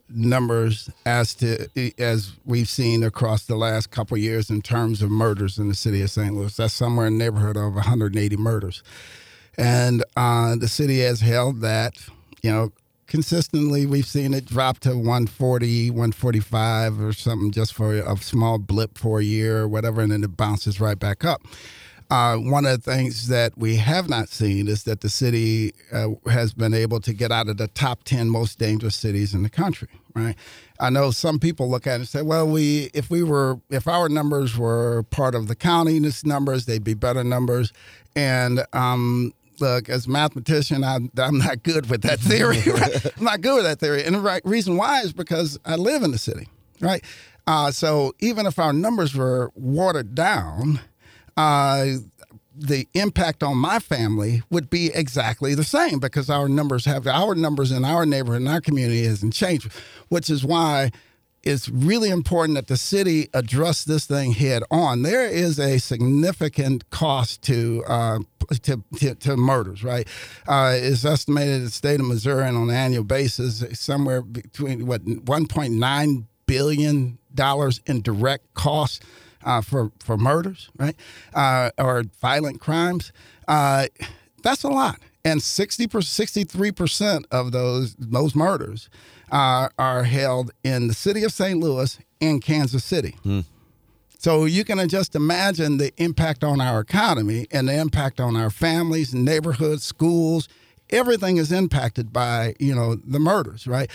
numbers 0.10 0.90
as 1.06 1.36
to 1.36 1.68
as 1.98 2.34
we've 2.46 2.70
seen 2.70 3.04
across 3.04 3.46
the 3.46 3.56
last 3.56 3.92
couple 3.92 4.18
years 4.18 4.50
in 4.50 4.62
terms 4.62 5.02
of 5.02 5.10
murders 5.10 5.58
in 5.58 5.68
the 5.68 5.76
city 5.76 6.02
of 6.02 6.10
St. 6.10 6.34
Louis. 6.34 6.56
That's 6.56 6.74
somewhere 6.74 7.08
in 7.08 7.18
the 7.18 7.24
neighborhood 7.26 7.58
of 7.58 7.74
180 7.74 8.38
murders, 8.38 8.84
and 9.58 10.04
uh, 10.16 10.56
the 10.56 10.68
city 10.68 11.02
has 11.02 11.22
held 11.22 11.62
that. 11.62 11.94
You 12.44 12.52
know, 12.52 12.72
consistently 13.08 13.86
we've 13.86 14.06
seen 14.06 14.34
it 14.34 14.46
drop 14.46 14.80
to 14.80 14.90
140, 14.90 15.90
145 15.90 17.02
or 17.02 17.14
something 17.14 17.52
just 17.52 17.74
for 17.74 17.96
a 17.96 18.18
small 18.18 18.60
blip 18.60 18.98
for 18.98 19.20
a 19.20 19.24
year 19.24 19.60
or 19.60 19.68
whatever, 19.68 20.02
and 20.02 20.12
then 20.12 20.24
it 20.24 20.38
bounces 20.38 20.80
right 20.80 21.00
back 21.00 21.26
up. 21.26 21.42
Uh, 22.10 22.38
one 22.38 22.66
of 22.66 22.72
the 22.72 22.92
things 22.92 23.28
that 23.28 23.58
we 23.58 23.76
have 23.76 24.08
not 24.08 24.30
seen 24.30 24.70
is 24.70 24.84
that 24.84 25.02
the 25.02 25.10
city 25.10 25.74
uh, 25.92 26.08
has 26.30 26.54
been 26.54 26.74
able 26.74 27.02
to 27.02 27.14
get 27.14 27.32
out 27.34 27.50
of 27.50 27.58
the 27.58 27.68
top 27.68 28.06
10 28.06 28.30
most 28.30 28.58
dangerous 28.58 28.96
cities 28.96 29.34
in 29.34 29.44
the 29.44 29.50
country, 29.50 29.90
right? 30.16 30.36
I 30.80 30.90
know 30.90 31.12
some 31.12 31.38
people 31.38 31.70
look 31.70 31.86
at 31.86 31.96
it 31.96 31.96
and 31.96 32.08
say, 32.08 32.22
well, 32.22 32.48
we 32.48 32.90
if 32.94 33.10
we 33.10 33.24
were 33.24 33.60
if 33.70 33.88
our 33.88 34.08
numbers 34.08 34.58
were 34.58 35.04
part 35.04 35.36
of 35.36 35.50
the 35.50 35.56
county's 35.56 36.26
numbers, 36.26 36.66
they'd 36.66 36.84
be 36.84 36.94
better 36.94 37.26
numbers. 37.26 37.74
And 38.16 38.66
um, 38.72 39.34
look, 39.60 39.90
as 39.90 40.08
a 40.08 40.10
mathematician, 40.10 40.84
I'm, 40.84 41.12
I'm 41.18 41.40
not 41.40 41.64
good 41.64 41.90
with 41.90 42.04
that 42.04 42.20
theory. 42.20 42.62
I'm 43.18 43.24
not 43.24 43.42
good 43.42 43.56
with 43.56 43.66
that 43.66 43.80
theory. 43.80 44.04
And 44.04 44.16
the 44.16 44.20
right 44.20 44.42
reason 44.46 44.78
why 44.78 45.02
is 45.02 45.14
because 45.14 45.60
I 45.66 45.76
live 45.76 46.04
in 46.04 46.12
the 46.12 46.18
city, 46.18 46.48
right? 46.80 47.04
Uh, 47.46 47.72
so 47.72 48.14
even 48.20 48.46
if 48.46 48.60
our 48.60 48.74
numbers 48.74 49.16
were 49.16 49.52
watered 49.56 50.16
down, 50.16 50.82
uh, 51.38 51.86
the 52.56 52.88
impact 52.94 53.44
on 53.44 53.58
my 53.58 53.80
family 53.80 54.42
would 54.50 54.70
be 54.70 54.92
exactly 54.94 55.54
the 55.54 55.64
same 55.64 56.00
because 56.00 56.30
our 56.30 56.50
numbers 56.50 56.86
have 56.86 57.06
our 57.08 57.36
numbers 57.36 57.72
in 57.72 57.86
our 57.86 58.06
neighborhood 58.06 58.42
and 58.42 58.50
our 58.50 58.62
community 58.62 59.06
hasn't 59.06 59.34
changed, 59.34 59.72
which 60.10 60.30
is 60.30 60.44
why 60.44 60.92
it's 61.44 61.70
really 61.70 62.10
important 62.10 62.56
that 62.56 62.68
the 62.68 62.76
city 62.76 63.30
address 63.34 63.86
this 63.86 64.06
thing 64.06 64.34
head 64.34 64.64
on. 64.72 65.04
There 65.04 65.26
is 65.26 65.60
a 65.60 65.78
significant 65.78 66.90
cost 66.90 67.44
to 67.44 67.84
uh, 67.88 68.20
to, 68.64 68.84
to, 68.98 69.16
to, 69.16 69.38
murders, 69.38 69.84
right? 69.84 70.08
Uh, 70.48 70.74
it's 70.76 71.06
estimated 71.06 71.56
in 71.56 71.64
the 71.66 71.70
state 71.70 72.00
of 72.00 72.08
Missouri 72.08 72.48
and 72.48 72.58
on 72.58 72.70
an 72.70 72.76
annual 72.76 73.04
basis 73.04 73.64
somewhere 73.80 74.22
between 74.22 74.88
what 74.88 75.06
1.9 75.06 76.26
billion 76.46 77.18
dollars 77.36 77.82
in 77.86 78.02
direct 78.02 78.54
costs 78.54 79.00
uh, 79.48 79.62
for 79.62 79.92
for 80.00 80.18
murders, 80.18 80.70
right, 80.78 80.96
uh, 81.34 81.72
or 81.78 82.04
violent 82.22 82.60
crimes. 82.60 83.12
Uh, 83.48 83.88
that's 84.44 84.64
a 84.64 84.70
lot, 84.70 85.00
and 85.24 85.42
60 85.42 86.02
63 86.02 86.72
percent 86.72 87.26
of 87.32 87.52
those 87.52 87.96
those 87.96 88.36
murders 88.36 88.90
uh, 89.32 89.70
are 89.80 90.04
held 90.04 90.52
in 90.64 90.88
the 90.88 90.94
city 90.94 91.24
of 91.24 91.32
St. 91.32 91.60
Louis 91.60 91.98
and 92.22 92.42
Kansas 92.42 92.84
City. 92.84 93.16
Mm. 93.26 93.46
So 94.20 94.46
you 94.46 94.66
can 94.66 94.86
just 94.90 95.16
imagine 95.16 95.78
the 95.78 95.94
impact 95.98 96.44
on 96.44 96.60
our 96.60 96.82
economy 96.82 97.48
and 97.52 97.70
the 97.70 97.76
impact 97.80 98.20
on 98.20 98.36
our 98.36 98.50
families, 98.50 99.14
neighborhoods, 99.14 99.84
schools. 99.84 100.50
Everything 100.90 101.38
is 101.38 101.52
impacted 101.52 102.12
by 102.12 102.56
you 102.60 102.76
know 102.76 102.96
the 102.96 103.20
murders, 103.20 103.66
right? 103.66 103.90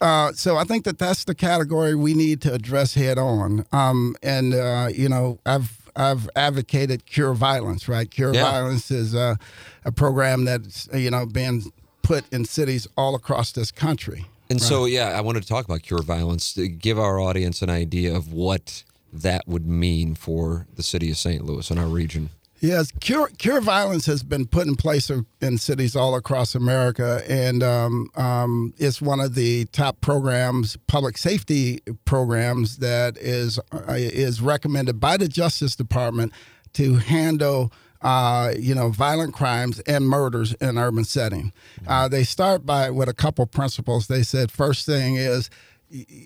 Uh, 0.00 0.32
so 0.32 0.56
I 0.56 0.64
think 0.64 0.84
that 0.84 0.98
that's 0.98 1.24
the 1.24 1.34
category 1.34 1.94
we 1.94 2.14
need 2.14 2.40
to 2.42 2.52
address 2.52 2.94
head 2.94 3.18
on. 3.18 3.64
Um, 3.72 4.16
and 4.22 4.54
uh, 4.54 4.88
you 4.92 5.08
know, 5.08 5.38
I've 5.46 5.90
I've 5.96 6.28
advocated 6.36 7.06
Cure 7.06 7.34
Violence. 7.34 7.88
Right, 7.88 8.10
Cure 8.10 8.34
yeah. 8.34 8.42
Violence 8.42 8.90
is 8.90 9.14
a, 9.14 9.38
a 9.84 9.92
program 9.92 10.44
that's 10.44 10.88
you 10.92 11.10
know 11.10 11.26
been 11.26 11.62
put 12.02 12.30
in 12.32 12.44
cities 12.44 12.86
all 12.96 13.14
across 13.14 13.52
this 13.52 13.70
country. 13.70 14.26
And 14.50 14.60
right. 14.60 14.68
so, 14.68 14.84
yeah, 14.84 15.08
I 15.16 15.22
wanted 15.22 15.42
to 15.42 15.48
talk 15.48 15.64
about 15.64 15.82
Cure 15.82 16.02
Violence 16.02 16.52
to 16.54 16.68
give 16.68 16.98
our 16.98 17.18
audience 17.18 17.62
an 17.62 17.70
idea 17.70 18.14
of 18.14 18.32
what 18.32 18.84
that 19.12 19.48
would 19.48 19.66
mean 19.66 20.14
for 20.14 20.66
the 20.76 20.82
city 20.82 21.10
of 21.10 21.16
St. 21.16 21.44
Louis 21.44 21.70
and 21.70 21.80
our 21.80 21.86
region. 21.86 22.30
Yes, 22.64 22.90
Cure, 22.92 23.28
Cure 23.36 23.60
Violence 23.60 24.06
has 24.06 24.22
been 24.22 24.46
put 24.46 24.66
in 24.66 24.74
place 24.74 25.10
in 25.42 25.58
cities 25.58 25.94
all 25.94 26.14
across 26.14 26.54
America, 26.54 27.22
and 27.28 27.62
um, 27.62 28.08
um, 28.16 28.72
it's 28.78 29.02
one 29.02 29.20
of 29.20 29.34
the 29.34 29.66
top 29.66 30.00
programs, 30.00 30.78
public 30.86 31.18
safety 31.18 31.80
programs 32.06 32.78
that 32.78 33.18
is 33.18 33.58
uh, 33.70 33.84
is 33.88 34.40
recommended 34.40 34.98
by 34.98 35.18
the 35.18 35.28
Justice 35.28 35.76
Department 35.76 36.32
to 36.72 36.94
handle. 36.94 37.70
Uh, 38.00 38.52
you 38.58 38.74
know, 38.74 38.90
violent 38.90 39.32
crimes 39.32 39.80
and 39.86 40.06
murders 40.06 40.52
in 40.60 40.76
urban 40.76 41.04
setting. 41.04 41.54
Uh, 41.86 42.06
they 42.06 42.22
start 42.22 42.66
by 42.66 42.90
with 42.90 43.08
a 43.08 43.14
couple 43.14 43.46
principles. 43.46 44.08
They 44.08 44.22
said 44.22 44.52
first 44.52 44.84
thing 44.84 45.16
is 45.16 45.48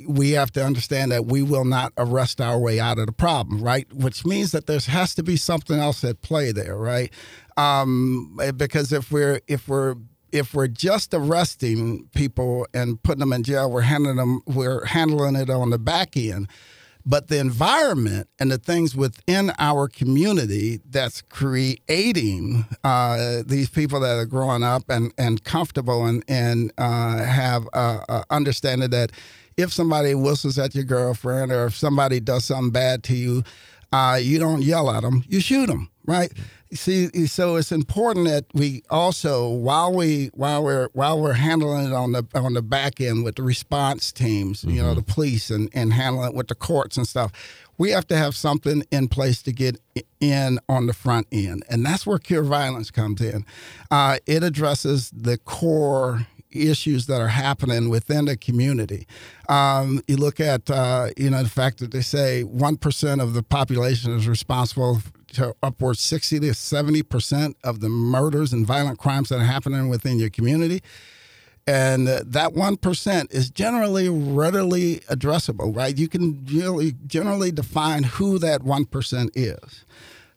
we 0.06 0.30
have 0.32 0.50
to 0.52 0.64
understand 0.64 1.12
that 1.12 1.26
we 1.26 1.42
will 1.42 1.64
not 1.64 1.92
arrest 1.98 2.40
our 2.40 2.58
way 2.58 2.80
out 2.80 2.98
of 2.98 3.06
the 3.06 3.12
problem, 3.12 3.62
right? 3.62 3.90
Which 3.92 4.24
means 4.24 4.52
that 4.52 4.66
there 4.66 4.78
has 4.80 5.14
to 5.16 5.22
be 5.22 5.36
something 5.36 5.78
else 5.78 6.02
at 6.04 6.22
play 6.22 6.52
there, 6.52 6.76
right? 6.76 7.12
Um, 7.56 8.38
because 8.56 8.92
if 8.92 9.10
we're 9.10 9.40
if 9.46 9.68
we're 9.68 9.96
if 10.32 10.54
we're 10.54 10.68
just 10.68 11.14
arresting 11.14 12.08
people 12.14 12.66
and 12.72 13.02
putting 13.02 13.20
them 13.20 13.32
in 13.32 13.42
jail, 13.42 13.70
we're 13.70 13.82
handling 13.82 14.16
them 14.16 14.42
we're 14.46 14.84
handling 14.86 15.36
it 15.36 15.50
on 15.50 15.70
the 15.70 15.78
back 15.78 16.16
end. 16.16 16.48
But 17.04 17.28
the 17.28 17.38
environment 17.38 18.28
and 18.38 18.50
the 18.50 18.58
things 18.58 18.94
within 18.94 19.52
our 19.58 19.88
community 19.88 20.80
that's 20.84 21.22
creating 21.22 22.66
uh, 22.84 23.42
these 23.46 23.70
people 23.70 24.00
that 24.00 24.18
are 24.18 24.26
growing 24.26 24.62
up 24.62 24.82
and, 24.90 25.14
and 25.16 25.42
comfortable 25.42 26.04
and, 26.04 26.22
and 26.28 26.70
uh, 26.76 27.24
have 27.24 27.66
uh 27.72 28.24
understanding 28.28 28.90
that 28.90 29.12
if 29.58 29.72
somebody 29.72 30.14
whistles 30.14 30.56
at 30.56 30.74
your 30.74 30.84
girlfriend 30.84 31.52
or 31.52 31.66
if 31.66 31.76
somebody 31.76 32.20
does 32.20 32.44
something 32.44 32.70
bad 32.70 33.02
to 33.02 33.14
you, 33.14 33.42
uh, 33.92 34.18
you 34.20 34.38
don't 34.38 34.62
yell 34.62 34.88
at 34.90 35.02
them, 35.02 35.24
you 35.28 35.40
shoot 35.40 35.66
them, 35.66 35.90
right? 36.06 36.32
See, 36.72 37.08
so 37.26 37.56
it's 37.56 37.72
important 37.72 38.26
that 38.26 38.44
we 38.52 38.82
also, 38.90 39.48
while 39.48 39.92
we 39.92 40.26
while 40.34 40.62
we're 40.62 40.88
while 40.92 41.18
we're 41.18 41.32
handling 41.32 41.86
it 41.86 41.92
on 41.94 42.12
the 42.12 42.26
on 42.34 42.52
the 42.52 42.60
back 42.60 43.00
end 43.00 43.24
with 43.24 43.36
the 43.36 43.42
response 43.42 44.12
teams, 44.12 44.60
mm-hmm. 44.60 44.70
you 44.76 44.82
know, 44.82 44.88
mm-hmm. 44.88 44.96
the 44.96 45.02
police 45.02 45.50
and 45.50 45.70
and 45.72 45.94
handling 45.94 46.28
it 46.28 46.34
with 46.34 46.48
the 46.48 46.54
courts 46.54 46.98
and 46.98 47.08
stuff, 47.08 47.32
we 47.78 47.90
have 47.90 48.06
to 48.08 48.16
have 48.18 48.36
something 48.36 48.84
in 48.90 49.08
place 49.08 49.42
to 49.44 49.52
get 49.52 49.80
in 50.20 50.60
on 50.68 50.86
the 50.86 50.92
front 50.92 51.26
end, 51.32 51.64
and 51.70 51.86
that's 51.86 52.06
where 52.06 52.18
cure 52.18 52.42
violence 52.42 52.90
comes 52.90 53.22
in. 53.22 53.46
Uh, 53.90 54.18
it 54.26 54.42
addresses 54.42 55.10
the 55.10 55.38
core 55.38 56.26
issues 56.50 57.06
that 57.06 57.20
are 57.20 57.28
happening 57.28 57.88
within 57.88 58.26
the 58.26 58.36
community. 58.36 59.06
Um, 59.48 60.02
you 60.06 60.16
look 60.16 60.40
at, 60.40 60.70
uh, 60.70 61.08
you 61.16 61.30
know, 61.30 61.42
the 61.42 61.48
fact 61.48 61.78
that 61.78 61.90
they 61.92 62.00
say 62.00 62.44
1% 62.44 63.22
of 63.22 63.34
the 63.34 63.42
population 63.42 64.12
is 64.16 64.28
responsible 64.28 65.00
to 65.34 65.54
upwards 65.62 66.00
60 66.00 66.40
to 66.40 66.46
70% 66.46 67.54
of 67.64 67.80
the 67.80 67.88
murders 67.88 68.52
and 68.52 68.66
violent 68.66 68.98
crimes 68.98 69.28
that 69.28 69.38
are 69.38 69.44
happening 69.44 69.88
within 69.88 70.18
your 70.18 70.30
community. 70.30 70.82
And 71.66 72.08
uh, 72.08 72.22
that 72.24 72.54
1% 72.54 73.34
is 73.34 73.50
generally 73.50 74.08
readily 74.08 75.00
addressable, 75.10 75.76
right? 75.76 75.96
You 75.96 76.08
can 76.08 76.44
generally, 76.46 76.94
generally 77.06 77.52
define 77.52 78.04
who 78.04 78.38
that 78.38 78.62
1% 78.62 79.30
is. 79.34 79.84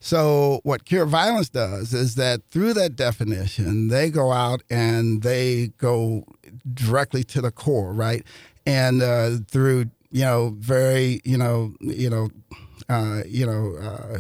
So, 0.04 0.62
what 0.64 0.84
Cure 0.86 1.06
Violence 1.06 1.48
does 1.48 1.94
is 1.94 2.16
that 2.16 2.42
through 2.50 2.74
that 2.74 2.96
definition, 2.96 3.90
they 3.90 4.10
go 4.10 4.32
out 4.32 4.64
and 4.68 5.22
they 5.22 5.68
go 5.78 6.26
directly 6.74 7.24
to 7.26 7.40
the 7.40 7.52
core, 7.52 7.94
right? 7.94 8.26
And 8.66 9.04
uh, 9.04 9.38
through 9.48 9.92
you 10.10 10.24
know 10.26 10.56
very 10.58 11.22
you 11.24 11.38
know 11.38 11.76
you 11.80 12.10
know 12.10 12.30
uh, 12.90 13.24
you 13.26 13.46
know, 13.46 13.76
uh, 13.78 14.18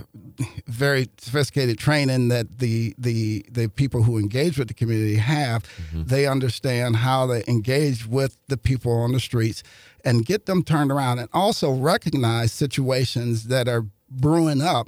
very 0.67 1.09
sophisticated 1.17 1.77
training 1.77 2.29
that 2.29 2.59
the 2.59 2.95
the 2.97 3.45
the 3.51 3.67
people 3.67 4.03
who 4.03 4.17
engage 4.17 4.57
with 4.57 4.69
the 4.69 4.73
community 4.73 5.17
have. 5.17 5.63
Mm-hmm. 5.63 6.03
They 6.05 6.25
understand 6.25 6.97
how 6.97 7.27
to 7.27 7.49
engage 7.49 8.07
with 8.07 8.37
the 8.47 8.55
people 8.55 8.93
on 8.93 9.11
the 9.11 9.19
streets 9.19 9.61
and 10.05 10.25
get 10.25 10.45
them 10.45 10.63
turned 10.63 10.89
around, 10.89 11.19
and 11.19 11.27
also 11.33 11.71
recognize 11.71 12.53
situations 12.53 13.47
that 13.47 13.67
are 13.67 13.85
brewing 14.09 14.61
up 14.61 14.87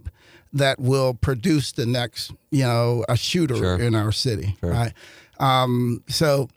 that 0.53 0.79
will 0.79 1.13
produce 1.15 1.71
the 1.71 1.85
next, 1.85 2.31
you 2.51 2.63
know, 2.63 3.03
a 3.09 3.17
shooter 3.17 3.55
sure. 3.55 3.79
in 3.79 3.95
our 3.95 4.11
city, 4.11 4.55
sure. 4.61 4.71
right? 4.71 4.93
Um, 5.39 6.03
so 6.07 6.47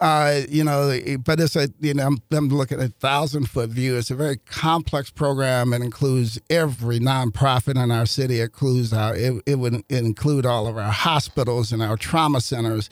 uh, 0.00 0.42
you 0.48 0.62
know, 0.62 0.98
but 1.24 1.40
it's 1.40 1.56
a 1.56 1.68
you 1.80 1.94
know 1.94 2.06
I'm, 2.06 2.18
I'm 2.30 2.48
looking 2.48 2.80
at 2.80 2.90
a 2.90 2.92
thousand 2.92 3.48
foot 3.48 3.70
view. 3.70 3.96
It's 3.96 4.10
a 4.10 4.14
very 4.14 4.36
complex 4.36 5.10
program. 5.10 5.72
It 5.72 5.80
includes 5.80 6.38
every 6.50 6.98
nonprofit 6.98 7.82
in 7.82 7.90
our 7.90 8.06
city. 8.06 8.40
It 8.40 8.44
includes 8.44 8.92
our 8.92 9.16
it, 9.16 9.42
it 9.46 9.58
would 9.58 9.82
include 9.88 10.44
all 10.44 10.66
of 10.66 10.76
our 10.76 10.90
hospitals 10.90 11.72
and 11.72 11.82
our 11.82 11.96
trauma 11.96 12.40
centers. 12.40 12.90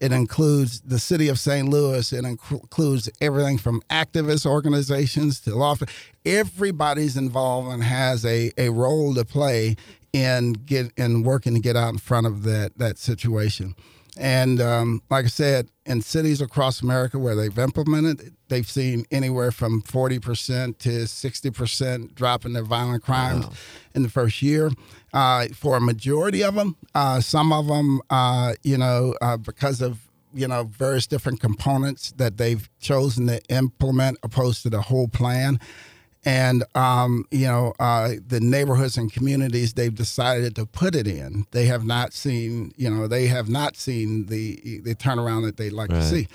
It 0.00 0.12
includes 0.12 0.80
the 0.80 0.98
city 0.98 1.28
of 1.28 1.38
St. 1.38 1.68
Louis. 1.68 2.12
It 2.12 2.24
includes 2.24 3.08
everything 3.20 3.58
from 3.58 3.82
activist 3.90 4.46
organizations 4.46 5.40
to 5.40 5.54
law. 5.54 5.76
Everybody's 6.24 7.16
involved 7.16 7.72
and 7.72 7.82
has 7.82 8.24
a, 8.24 8.52
a 8.58 8.68
role 8.70 9.14
to 9.14 9.24
play 9.24 9.76
in 10.12 10.54
get 10.54 10.92
in 10.96 11.22
working 11.22 11.54
to 11.54 11.60
get 11.60 11.76
out 11.76 11.92
in 11.92 11.98
front 11.98 12.26
of 12.26 12.42
that 12.44 12.78
that 12.78 12.98
situation. 12.98 13.74
And 14.18 14.60
um, 14.60 15.02
like 15.10 15.26
I 15.26 15.28
said, 15.28 15.68
in 15.84 16.00
cities 16.00 16.40
across 16.40 16.82
America 16.82 17.18
where 17.18 17.34
they've 17.34 17.58
implemented, 17.58 18.34
they've 18.48 18.68
seen 18.68 19.04
anywhere 19.10 19.52
from 19.52 19.82
40% 19.82 20.78
to 20.78 20.88
60% 20.88 22.14
drop 22.14 22.44
in 22.44 22.52
their 22.52 22.64
violent 22.64 23.02
crimes 23.02 23.46
wow. 23.46 23.52
in 23.94 24.02
the 24.02 24.08
first 24.08 24.42
year. 24.42 24.70
Uh, 25.12 25.46
for 25.54 25.76
a 25.76 25.80
majority 25.80 26.42
of 26.42 26.54
them, 26.54 26.76
uh, 26.94 27.20
some 27.20 27.52
of 27.52 27.66
them, 27.66 28.00
uh, 28.10 28.54
you 28.62 28.76
know, 28.76 29.14
uh, 29.20 29.36
because 29.36 29.80
of 29.80 30.00
you 30.34 30.46
know 30.46 30.64
various 30.64 31.06
different 31.06 31.40
components 31.40 32.12
that 32.18 32.36
they've 32.36 32.68
chosen 32.78 33.26
to 33.26 33.40
implement 33.48 34.18
opposed 34.22 34.62
to 34.62 34.68
the 34.68 34.82
whole 34.82 35.08
plan 35.08 35.58
and 36.26 36.64
um, 36.74 37.24
you 37.30 37.46
know 37.46 37.72
uh, 37.80 38.10
the 38.26 38.40
neighborhoods 38.40 38.98
and 38.98 39.10
communities 39.10 39.72
they've 39.72 39.94
decided 39.94 40.54
to 40.56 40.66
put 40.66 40.94
it 40.94 41.06
in 41.06 41.46
they 41.52 41.64
have 41.64 41.86
not 41.86 42.12
seen 42.12 42.72
you 42.76 42.90
know 42.90 43.06
they 43.06 43.28
have 43.28 43.48
not 43.48 43.76
seen 43.76 44.26
the 44.26 44.80
the 44.80 44.94
turnaround 44.94 45.44
that 45.44 45.56
they'd 45.56 45.72
like 45.72 45.90
right. 45.90 46.00
to 46.00 46.04
see 46.04 46.28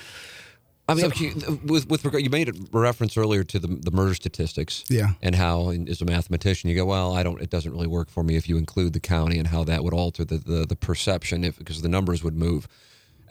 I 0.88 0.94
mean, 0.94 1.12
so, 1.40 1.60
with 1.64 1.90
with 1.90 2.04
regard, 2.04 2.22
you 2.22 2.30
made 2.30 2.50
a 2.50 2.54
reference 2.74 3.16
earlier 3.16 3.46
to 3.46 3.60
the 3.60 3.68
the 3.68 3.92
murder 3.92 4.14
statistics, 4.14 4.84
yeah, 4.90 5.12
and 5.22 5.36
how, 5.36 5.70
as 5.70 6.02
a 6.02 6.06
mathematician, 6.06 6.70
you 6.70 6.76
go, 6.76 6.86
well, 6.86 7.14
I 7.14 7.24
don't, 7.24 7.42
it 7.42 7.50
doesn't 7.50 7.72
really 7.72 7.88
work 7.88 8.10
for 8.10 8.24
me 8.24 8.36
if 8.36 8.50
you 8.50 8.58
include 8.58 8.92
the 8.92 9.00
county 9.00 9.38
and 9.38 9.48
how 9.48 9.64
that 9.64 9.86
would 9.86 9.94
alter 9.94 10.26
the 10.26 10.38
the, 10.38 10.66
the 10.66 10.76
perception, 10.76 11.46
if 11.46 11.58
because 11.58 11.82
the 11.82 11.88
numbers 11.88 12.24
would 12.24 12.36
move. 12.36 12.68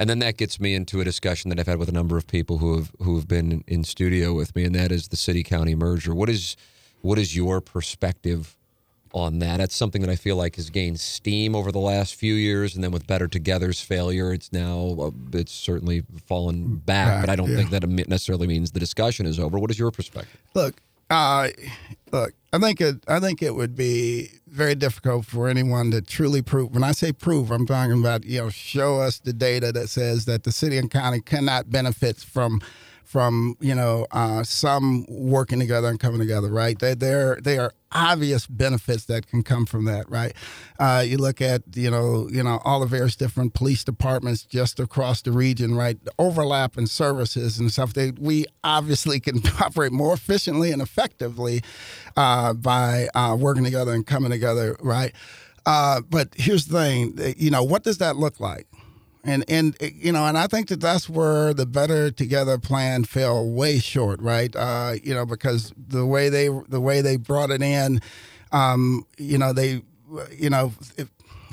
And 0.01 0.09
then 0.09 0.18
that 0.20 0.38
gets 0.38 0.59
me 0.59 0.74
into 0.74 1.03
a 1.03 1.05
discussion 1.05 1.51
that 1.51 1.61
I've 1.61 1.66
had 1.66 1.78
with 1.78 1.90
a 1.90 1.92
number 1.92 2.16
of 2.16 2.26
people 2.26 2.57
who 2.57 2.74
have 2.74 2.90
who 3.03 3.16
have 3.16 3.28
been 3.28 3.62
in 3.66 3.84
studio 3.84 4.32
with 4.32 4.57
me, 4.57 4.64
and 4.64 4.74
that 4.74 4.90
is 4.90 5.09
the 5.09 5.16
city 5.16 5.42
county 5.42 5.74
merger. 5.74 6.14
What 6.14 6.30
is 6.30 6.57
what 7.03 7.18
is 7.18 7.36
your 7.36 7.61
perspective 7.61 8.57
on 9.12 9.40
that? 9.40 9.59
That's 9.59 9.76
something 9.76 10.01
that 10.01 10.09
I 10.09 10.16
feel 10.16 10.36
like 10.36 10.57
has 10.57 10.70
gained 10.70 11.01
steam 11.01 11.55
over 11.55 11.70
the 11.70 11.80
last 11.80 12.14
few 12.14 12.32
years, 12.32 12.74
and 12.74 12.82
then 12.82 12.92
with 12.92 13.07
Better 13.07 13.28
Together's 13.28 13.82
failure, 13.82 14.32
it's 14.32 14.51
now 14.55 15.12
it's 15.34 15.53
certainly 15.53 16.03
fallen 16.24 16.76
back. 16.76 17.07
back 17.07 17.22
but 17.26 17.30
I 17.30 17.36
don't 17.36 17.51
yeah. 17.51 17.57
think 17.57 17.70
that 17.70 17.86
necessarily 18.09 18.46
means 18.46 18.70
the 18.70 18.80
discussion 18.80 19.26
is 19.26 19.38
over. 19.38 19.59
What 19.59 19.70
is 19.70 19.78
your 19.78 19.90
perspective? 19.90 20.40
Look, 20.55 20.80
uh, 21.11 21.49
look, 22.13 22.33
I 22.53 22.59
think 22.59 22.81
it. 22.81 22.97
I 23.09 23.21
think 23.21 23.43
it 23.43 23.55
would 23.55 23.77
be 23.77 24.31
very 24.47 24.75
difficult 24.75 25.27
for 25.27 25.49
anyone 25.49 25.91
to 25.91 26.01
truly 26.01 26.43
prove. 26.43 26.73
When 26.73 26.85
I 26.85 26.93
say 26.93 27.13
prove, 27.13 27.51
I'm 27.51 27.67
talking 27.67 27.99
about 27.99 28.25
you 28.25 28.41
know 28.41 28.51
show 28.51 29.01
us 29.01 29.19
the 29.19 29.33
data 29.33 29.73
that 29.73 29.89
says 29.89 30.25
that 30.27 30.45
the 30.45 30.53
city 30.53 30.79
and 30.79 30.91
county 30.91 31.21
cannot 31.21 31.71
benefit 31.71 32.19
from 32.19 32.61
from 33.11 33.57
you 33.61 33.75
know 33.75 34.07
uh, 34.13 34.45
some 34.45 35.05
working 35.09 35.59
together 35.59 35.89
and 35.89 35.99
coming 35.99 36.21
together, 36.21 36.49
right? 36.49 36.79
They 36.79 36.95
they're 36.95 37.41
they 37.43 37.59
are 37.59 37.73
obvious 37.91 38.47
benefits 38.47 39.07
that 39.07 39.27
can 39.27 39.43
come 39.43 39.67
from 39.67 39.85
that, 39.87 40.09
right? 40.09 40.33
Uh, 40.79 41.03
you 41.05 41.19
look 41.19 41.41
at 41.41 41.63
you 41.75 41.91
know 41.91 42.29
you 42.31 42.41
know 42.45 42.61
all 42.65 42.79
the 42.79 42.87
various 42.87 43.17
different 43.17 43.53
police 43.53 43.83
departments 43.83 44.45
just 44.45 44.79
across 44.79 45.23
the 45.23 45.33
region, 45.33 45.75
right? 45.75 46.03
The 46.05 46.13
overlap 46.21 46.79
in 46.79 46.87
services 46.87 47.59
and 47.59 47.73
stuff. 47.73 47.95
They 47.95 48.13
we 48.13 48.47
obviously 48.63 49.19
can 49.19 49.43
operate 49.61 49.91
more 49.91 50.15
efficiently 50.15 50.71
and 50.71 50.81
effectively 50.81 51.63
uh, 52.17 52.55
by 52.55 53.09
uh, 53.17 53.37
working 53.37 53.65
together 53.65 53.93
and 53.93 54.07
coming 54.07 54.31
together, 54.31 54.77
right? 54.81 55.13
Uh, 55.67 56.01
but 56.09 56.29
here's 56.37 56.67
the 56.67 56.79
thing, 56.79 57.35
you 57.37 57.51
know, 57.51 57.63
what 57.63 57.83
does 57.85 57.99
that 57.99 58.17
look 58.17 58.41
like? 58.41 58.67
And 59.25 59.45
and 59.49 59.77
you 59.81 60.12
know, 60.12 60.27
and 60.27 60.39
I 60.39 60.47
think 60.47 60.68
that 60.68 60.81
that's 60.81 61.09
where 61.09 61.53
the 61.53 61.66
Better 61.66 62.11
Together 62.11 62.59
plan 62.59 63.05
fell 63.05 63.49
way 63.49 63.79
short, 63.79 64.21
right? 64.21 64.55
Uh, 64.55 64.95
you 65.03 65.14
know, 65.14 65.27
because 65.27 65.73
the 65.77 66.07
way 66.07 66.29
they 66.29 66.49
the 66.68 66.81
way 66.81 67.01
they 67.01 67.16
brought 67.16 67.51
it 67.51 67.62
in, 67.62 68.01
um, 68.53 69.07
you 69.18 69.39
know, 69.39 69.53
they, 69.53 69.83
you 70.37 70.51
know, 70.51 70.73
if, 70.97 71.11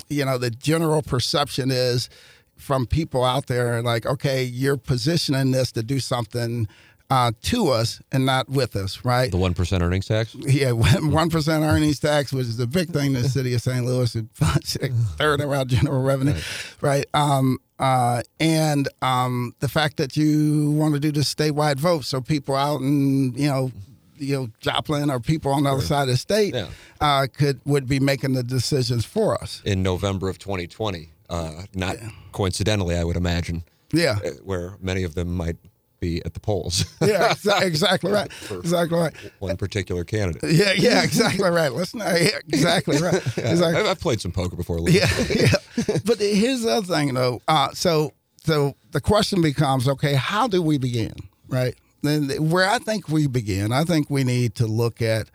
you 0.10 0.26
know, 0.26 0.38
the 0.38 0.50
general 0.50 1.02
perception 1.02 1.70
is 1.72 2.10
from 2.56 2.88
people 2.88 3.24
out 3.24 3.48
there 3.48 3.82
like, 3.82 4.06
okay, 4.06 4.44
you're 4.44 4.78
positioning 4.78 5.52
this 5.52 5.72
to 5.74 5.84
do 5.84 6.00
something 6.00 6.68
uh, 7.10 7.32
to 7.42 7.70
us 7.70 8.02
and 8.12 8.26
not 8.26 8.50
with 8.50 8.76
us, 8.76 9.06
right? 9.06 9.32
The 9.32 9.38
one 9.38 9.54
percent 9.54 9.84
earnings 9.84 10.08
tax. 10.08 10.36
Yeah, 10.36 10.72
one 10.72 11.30
percent 11.30 11.64
earnings 11.64 12.00
tax, 12.00 12.34
which 12.34 12.48
is 12.48 12.60
a 12.60 12.68
big 12.68 12.90
thing 12.90 13.16
in 13.16 13.22
the 13.22 13.30
city 13.30 13.54
of 13.54 13.62
St. 13.62 13.86
Louis, 13.86 14.14
third 14.14 15.42
around 15.42 15.70
general 15.70 16.02
revenue, 16.02 16.34
right? 16.82 16.82
right? 16.82 17.06
Um, 17.14 17.60
uh, 17.80 18.24
and 18.40 18.90
um, 19.02 19.56
the 19.60 19.70
fact 19.70 19.98
that 19.98 20.18
you 20.18 20.72
want 20.72 20.96
to 20.96 21.00
do 21.00 21.12
the 21.12 21.22
statewide 21.22 21.78
vote, 21.78 22.06
so 22.06 22.22
people 22.22 22.56
out 22.56 22.82
in 22.82 23.34
you 23.34 23.48
know 23.48 23.72
you 24.18 24.36
know 24.36 24.50
Joplin 24.60 25.10
or 25.10 25.20
people 25.20 25.52
on 25.52 25.64
the 25.64 25.72
other 25.72 25.82
side 25.82 26.04
of 26.04 26.08
the 26.10 26.18
state 26.18 26.56
yeah. 26.56 26.68
uh, 27.00 27.28
could 27.32 27.62
would 27.66 27.88
be 27.88 28.00
making 28.00 28.34
the 28.34 28.44
decisions 28.44 29.06
for 29.06 29.42
us 29.42 29.62
in 29.64 29.84
November 29.84 30.28
of 30.30 30.40
2020. 30.40 31.10
Uh, 31.30 31.64
not 31.74 32.02
yeah. 32.02 32.10
coincidentally, 32.32 32.96
I 32.96 33.04
would 33.04 33.18
imagine. 33.18 33.64
Yeah, 33.94 34.20
uh, 34.26 34.32
where 34.44 34.76
many 34.82 35.04
of 35.04 35.16
them 35.16 35.36
might 35.36 35.56
be 36.00 36.22
at 36.26 36.34
the 36.34 36.40
polls. 36.40 36.86
yeah, 37.02 37.34
exa- 37.34 37.62
exactly 37.62 38.12
right. 38.12 38.32
Exactly 38.52 38.98
right. 38.98 39.14
One 39.40 39.58
particular 39.58 40.04
candidate. 40.04 40.52
Yeah, 40.52 40.74
yeah, 40.74 41.04
exactly 41.04 41.50
right. 41.50 41.72
Not. 41.72 42.22
Yeah, 42.22 42.40
exactly 42.48 42.98
right. 42.98 43.16
Exactly. 43.38 43.82
I've, 43.82 43.88
I've 43.88 44.00
played 44.00 44.22
some 44.22 44.32
poker 44.32 44.56
before. 44.56 44.80
Yeah, 44.90 45.08
yeah. 45.30 45.48
But 46.06 46.20
here's 46.20 46.62
the 46.62 46.72
other 46.72 46.86
thing, 46.86 47.14
though. 47.14 47.42
Uh, 47.48 47.70
so, 47.74 48.14
so 48.44 48.76
the 48.92 49.02
question 49.02 49.42
becomes, 49.42 49.88
okay, 49.88 50.14
how 50.16 50.48
do 50.48 50.62
we 50.62 50.78
begin, 50.78 51.14
right? 51.48 51.76
Then 52.04 52.30
where 52.50 52.68
I 52.70 52.80
think 52.80 53.10
we 53.10 53.28
begin, 53.28 53.72
I 53.72 53.84
think 53.84 54.10
we 54.10 54.24
need 54.24 54.56
to 54.56 54.68
look 54.68 55.02
at, 55.02 55.30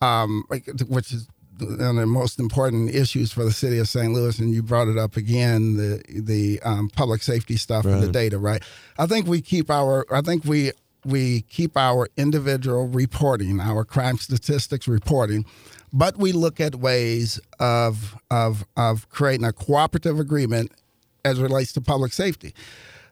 um, 0.00 0.44
which 0.88 1.12
is 1.12 1.28
one 1.62 1.80
of 1.80 1.96
the 1.96 2.06
most 2.06 2.38
important 2.38 2.94
issues 2.94 3.32
for 3.32 3.44
the 3.44 3.52
city 3.52 3.78
of 3.78 3.88
St. 3.88 4.12
Louis, 4.12 4.38
and 4.38 4.52
you 4.52 4.62
brought 4.62 4.88
it 4.88 4.98
up 4.98 5.16
again, 5.16 5.76
the 5.76 6.02
the 6.08 6.60
um, 6.62 6.88
public 6.88 7.22
safety 7.22 7.56
stuff 7.56 7.84
and 7.84 8.02
the 8.02 8.12
data, 8.12 8.38
right? 8.38 8.62
I 8.98 9.06
think 9.06 9.26
we 9.26 9.40
keep 9.40 9.70
our, 9.70 10.06
I 10.12 10.20
think 10.20 10.44
we 10.44 10.72
we 11.04 11.42
keep 11.42 11.76
our 11.76 12.08
individual 12.16 12.86
reporting, 12.88 13.60
our 13.60 13.84
crime 13.84 14.18
statistics 14.18 14.86
reporting, 14.86 15.44
but 15.92 16.16
we 16.16 16.32
look 16.32 16.60
at 16.60 16.76
ways 16.76 17.40
of 17.58 18.16
of 18.30 18.64
of 18.76 19.08
creating 19.08 19.44
a 19.44 19.52
cooperative 19.52 20.18
agreement 20.18 20.72
as 21.24 21.38
it 21.38 21.42
relates 21.42 21.72
to 21.72 21.80
public 21.80 22.12
safety. 22.12 22.54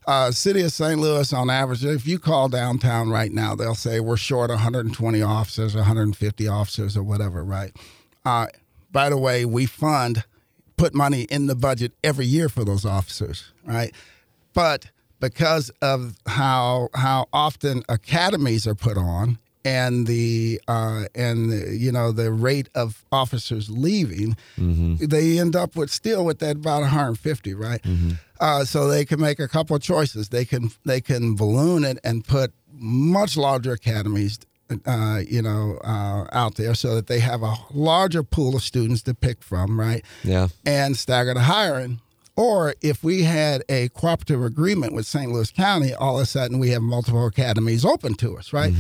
Uh, 0.07 0.31
city 0.33 0.63
of 0.63 0.73
St. 0.73 0.99
Louis, 0.99 1.33
on 1.33 1.51
average, 1.51 1.85
if 1.85 2.07
you 2.07 2.19
call 2.19 2.49
downtown 2.49 3.11
right 3.11 3.31
now, 3.31 3.55
they'll 3.55 3.75
say 3.75 4.01
we're 4.01 4.17
short 4.17 4.51
120 4.51 5.23
officers, 5.23 5.75
150 5.77 6.49
officers, 6.49 6.97
or 6.97 7.03
whatever, 7.03 7.45
right? 7.45 7.77
Uh, 8.25 8.47
by 8.93 9.09
the 9.09 9.17
way, 9.17 9.45
we 9.45 9.67
fund, 9.67 10.25
put 10.77 10.95
money 10.95 11.23
in 11.23 11.47
the 11.47 11.55
budget 11.55 11.93
every 12.03 12.27
year 12.27 12.49
for 12.49 12.65
those 12.65 12.85
officers, 12.85 13.53
right? 13.65 13.95
But 14.53 14.91
because 15.21 15.71
of 15.83 16.17
how 16.27 16.89
how 16.95 17.27
often 17.33 17.83
academies 17.89 18.67
are 18.67 18.75
put 18.75 18.97
on 18.97 19.39
and 19.65 20.07
the 20.07 20.61
uh, 20.67 21.05
and 21.15 21.51
the, 21.53 21.77
you 21.77 21.93
know 21.93 22.11
the 22.13 22.33
rate 22.33 22.69
of 22.75 23.05
officers 23.13 23.69
leaving, 23.71 24.37
they 24.57 25.39
end 25.39 25.55
up 25.55 25.77
with 25.77 25.91
still 25.91 26.25
with 26.25 26.39
that 26.41 26.57
about 26.57 26.81
150, 26.81 27.55
right? 27.55 27.81
Uh, 28.41 28.65
so 28.65 28.89
they 28.89 29.05
can 29.05 29.21
make 29.21 29.39
a 29.39 29.47
couple 29.49 29.77
of 29.77 29.83
choices. 29.83 30.31
They 30.31 30.45
can 30.47 30.71
they 30.85 31.01
can 31.01 31.37
balloon 31.37 31.85
it 31.85 31.99
and 32.03 32.25
put 32.25 32.53
much 32.73 33.37
larger 33.37 33.73
academies. 33.73 34.39
Uh, 34.87 35.21
you 35.27 35.43
know, 35.43 35.79
uh, 35.83 36.27
out 36.33 36.55
there 36.55 36.75
so 36.75 36.95
that 36.95 37.07
they 37.09 37.19
have 37.19 37.43
a 37.43 37.55
larger 37.75 38.23
pool 38.23 38.55
of 38.55 38.63
students 38.63 39.03
to 39.03 39.15
pick 39.15 39.43
from, 39.43 39.79
right? 39.81 40.05
Yeah. 40.23 40.49
and 40.65 40.97
stagger 40.97 41.35
the 41.35 41.41
hiring. 41.41 42.01
Or 42.37 42.75
if 42.81 43.03
we 43.03 43.25
had 43.25 43.65
a 43.69 43.89
cooperative 43.91 44.43
agreement 44.45 44.95
with 44.95 45.07
St. 45.07 45.31
Louis 45.31 45.51
County, 45.51 45.93
all 45.93 46.17
of 46.17 46.23
a 46.23 46.27
sudden 46.27 46.59
we 46.59 46.71
have 46.71 46.83
multiple 46.83 47.27
academies 47.27 47.85
open 47.85 48.15
to 48.15 48.39
us, 48.39 48.53
right? 48.53 48.73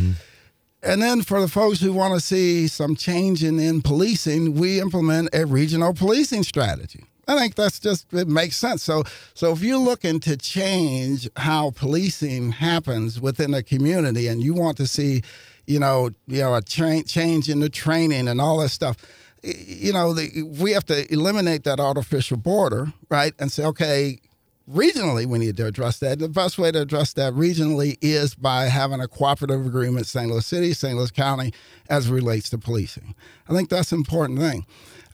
And 0.82 1.03
then 1.03 1.22
for 1.22 1.41
the 1.41 1.49
folks 1.49 1.80
who 1.80 1.93
want 1.93 2.14
to 2.14 2.20
see 2.20 2.68
some 2.68 2.95
change 2.97 3.45
in, 3.45 3.59
in 3.59 3.82
policing, 3.82 4.55
we 4.55 4.80
implement 4.80 5.28
a 5.34 5.45
regional 5.45 5.93
policing 5.93 6.43
strategy. 6.45 7.05
I 7.28 7.38
think 7.38 7.55
that's 7.55 7.78
just 7.78 8.12
it 8.14 8.28
makes 8.28 8.57
sense. 8.57 8.82
So 8.82 9.05
so 9.34 9.53
if 9.53 9.61
you're 9.62 9.76
looking 9.78 10.20
to 10.20 10.36
change 10.36 11.28
how 11.36 11.72
policing 11.72 12.53
happens 12.53 13.20
within 13.20 13.53
a 13.55 13.62
community 13.62 14.26
and 14.26 14.43
you 14.43 14.55
want 14.55 14.76
to 14.78 14.86
see, 14.86 15.22
you 15.71 15.79
know, 15.79 16.11
you 16.27 16.41
know, 16.41 16.57
a 16.57 16.62
tra- 16.62 17.05
change 17.05 17.49
in 17.49 17.61
the 17.61 17.68
training 17.68 18.27
and 18.27 18.41
all 18.41 18.59
that 18.59 18.71
stuff, 18.71 18.97
you 19.43 19.93
know, 19.93 20.12
the, 20.12 20.43
we 20.61 20.73
have 20.73 20.85
to 20.87 21.11
eliminate 21.12 21.62
that 21.62 21.79
artificial 21.79 22.37
border, 22.37 22.93
right? 23.09 23.35
And 23.39 23.53
say, 23.53 23.64
okay, 23.66 24.18
regionally 24.68 25.27
we 25.27 25.39
need 25.39 25.57
to 25.59 25.66
address 25.66 26.01
that. 26.01 26.18
The 26.18 26.29
best 26.29 26.59
way 26.59 26.73
to 26.73 26.81
address 26.81 27.12
that 27.12 27.35
regionally 27.35 27.99
is 28.03 28.35
by 28.35 28.64
having 28.64 29.01
a 29.01 29.07
cooperative 29.07 29.64
agreement, 29.64 30.07
St. 30.07 30.29
Louis 30.29 30.45
City, 30.45 30.73
St. 30.73 30.97
Louis 30.97 31.12
County, 31.12 31.53
as 31.89 32.09
relates 32.09 32.51
to 32.51 32.59
policing. 32.59 33.14
I 33.49 33.55
think 33.55 33.68
that's 33.68 33.93
an 33.93 33.99
important 33.99 34.41
thing. 34.41 34.66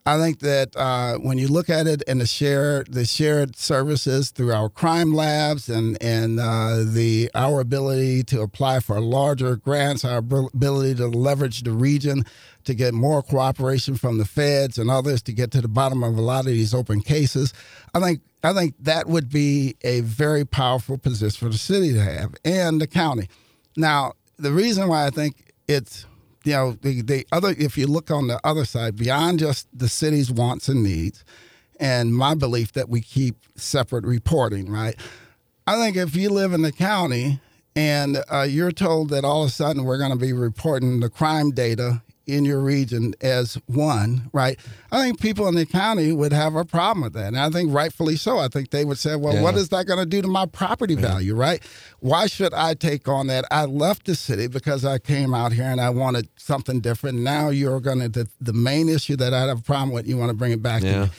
I 0.08 0.18
think 0.18 0.38
that 0.38 0.76
uh, 0.76 1.14
when 1.14 1.36
you 1.36 1.48
look 1.48 1.68
at 1.68 1.88
it 1.88 2.00
and 2.06 2.20
the 2.20 2.26
shared 2.26 2.92
the 2.92 3.04
shared 3.04 3.56
services 3.56 4.30
through 4.30 4.52
our 4.52 4.68
crime 4.68 5.12
labs 5.12 5.68
and 5.68 6.00
and 6.00 6.38
uh, 6.38 6.84
the 6.86 7.28
our 7.34 7.60
ability 7.60 8.22
to 8.24 8.40
apply 8.40 8.78
for 8.78 9.00
larger 9.00 9.56
grants, 9.56 10.04
our 10.04 10.18
ability 10.18 10.94
to 10.96 11.08
leverage 11.08 11.64
the 11.64 11.72
region 11.72 12.24
to 12.62 12.74
get 12.74 12.94
more 12.94 13.20
cooperation 13.20 13.96
from 13.96 14.18
the 14.18 14.24
feds 14.24 14.78
and 14.78 14.90
others 14.90 15.22
to 15.22 15.32
get 15.32 15.50
to 15.50 15.60
the 15.60 15.68
bottom 15.68 16.04
of 16.04 16.16
a 16.16 16.22
lot 16.22 16.40
of 16.40 16.52
these 16.52 16.72
open 16.72 17.00
cases, 17.00 17.52
I 17.92 17.98
think 17.98 18.20
I 18.44 18.52
think 18.52 18.76
that 18.78 19.08
would 19.08 19.28
be 19.28 19.74
a 19.82 20.02
very 20.02 20.44
powerful 20.44 20.98
position 20.98 21.36
for 21.48 21.52
the 21.52 21.58
city 21.58 21.92
to 21.92 22.00
have 22.00 22.32
and 22.44 22.80
the 22.80 22.86
county. 22.86 23.28
Now, 23.76 24.12
the 24.36 24.52
reason 24.52 24.86
why 24.86 25.04
I 25.06 25.10
think 25.10 25.52
it's 25.66 26.06
you 26.46 26.52
know 26.52 26.72
the, 26.72 27.02
the 27.02 27.26
other 27.32 27.54
if 27.58 27.76
you 27.76 27.86
look 27.86 28.10
on 28.10 28.28
the 28.28 28.40
other 28.44 28.64
side 28.64 28.96
beyond 28.96 29.38
just 29.40 29.66
the 29.76 29.88
city's 29.88 30.30
wants 30.30 30.68
and 30.68 30.82
needs 30.82 31.24
and 31.78 32.14
my 32.14 32.34
belief 32.34 32.72
that 32.72 32.88
we 32.88 33.00
keep 33.00 33.36
separate 33.56 34.04
reporting 34.04 34.70
right? 34.70 34.96
I 35.66 35.76
think 35.76 35.96
if 35.96 36.14
you 36.14 36.30
live 36.30 36.52
in 36.52 36.62
the 36.62 36.72
county 36.72 37.40
and 37.74 38.22
uh, 38.30 38.42
you're 38.42 38.72
told 38.72 39.10
that 39.10 39.24
all 39.24 39.42
of 39.42 39.48
a 39.48 39.52
sudden 39.52 39.84
we're 39.84 39.98
going 39.98 40.12
to 40.12 40.16
be 40.16 40.32
reporting 40.32 41.00
the 41.00 41.10
crime 41.10 41.50
data 41.50 42.02
in 42.26 42.44
your 42.44 42.60
region 42.60 43.14
as 43.20 43.54
one, 43.66 44.28
right? 44.32 44.58
I 44.90 45.02
think 45.02 45.20
people 45.20 45.46
in 45.48 45.54
the 45.54 45.64
county 45.66 46.10
would 46.12 46.32
have 46.32 46.54
a 46.56 46.64
problem 46.64 47.02
with 47.04 47.12
that. 47.12 47.28
And 47.28 47.38
I 47.38 47.50
think 47.50 47.72
rightfully 47.72 48.16
so. 48.16 48.38
I 48.38 48.48
think 48.48 48.70
they 48.70 48.84
would 48.84 48.98
say, 48.98 49.14
well, 49.16 49.40
what 49.42 49.54
Yeah. 49.54 49.60
is 49.60 49.68
that 49.68 49.86
going 49.86 50.00
to 50.00 50.06
do 50.06 50.22
to 50.22 50.28
my 50.28 50.46
property 50.46 50.96
value, 50.96 51.34
right? 51.36 51.62
Why 52.00 52.26
should 52.26 52.52
I 52.52 52.74
take 52.74 53.06
on 53.08 53.28
that? 53.28 53.44
I 53.50 53.64
left 53.66 54.06
the 54.06 54.14
city 54.16 54.48
because 54.48 54.84
I 54.84 54.98
came 54.98 55.34
out 55.34 55.52
here 55.52 55.64
and 55.64 55.80
I 55.80 55.90
wanted 55.90 56.28
something 56.36 56.80
different. 56.80 57.18
Now 57.18 57.50
you're 57.50 57.80
going 57.80 58.00
to, 58.00 58.08
the, 58.08 58.28
the 58.40 58.52
main 58.52 58.88
issue 58.88 59.16
that 59.16 59.32
I 59.32 59.42
have 59.46 59.60
a 59.60 59.62
problem 59.62 59.92
with, 59.92 60.06
you 60.08 60.16
want 60.16 60.30
to 60.30 60.36
bring 60.36 60.52
it 60.52 60.62
back 60.62 60.82
to 60.82 61.00
me. 61.02 61.10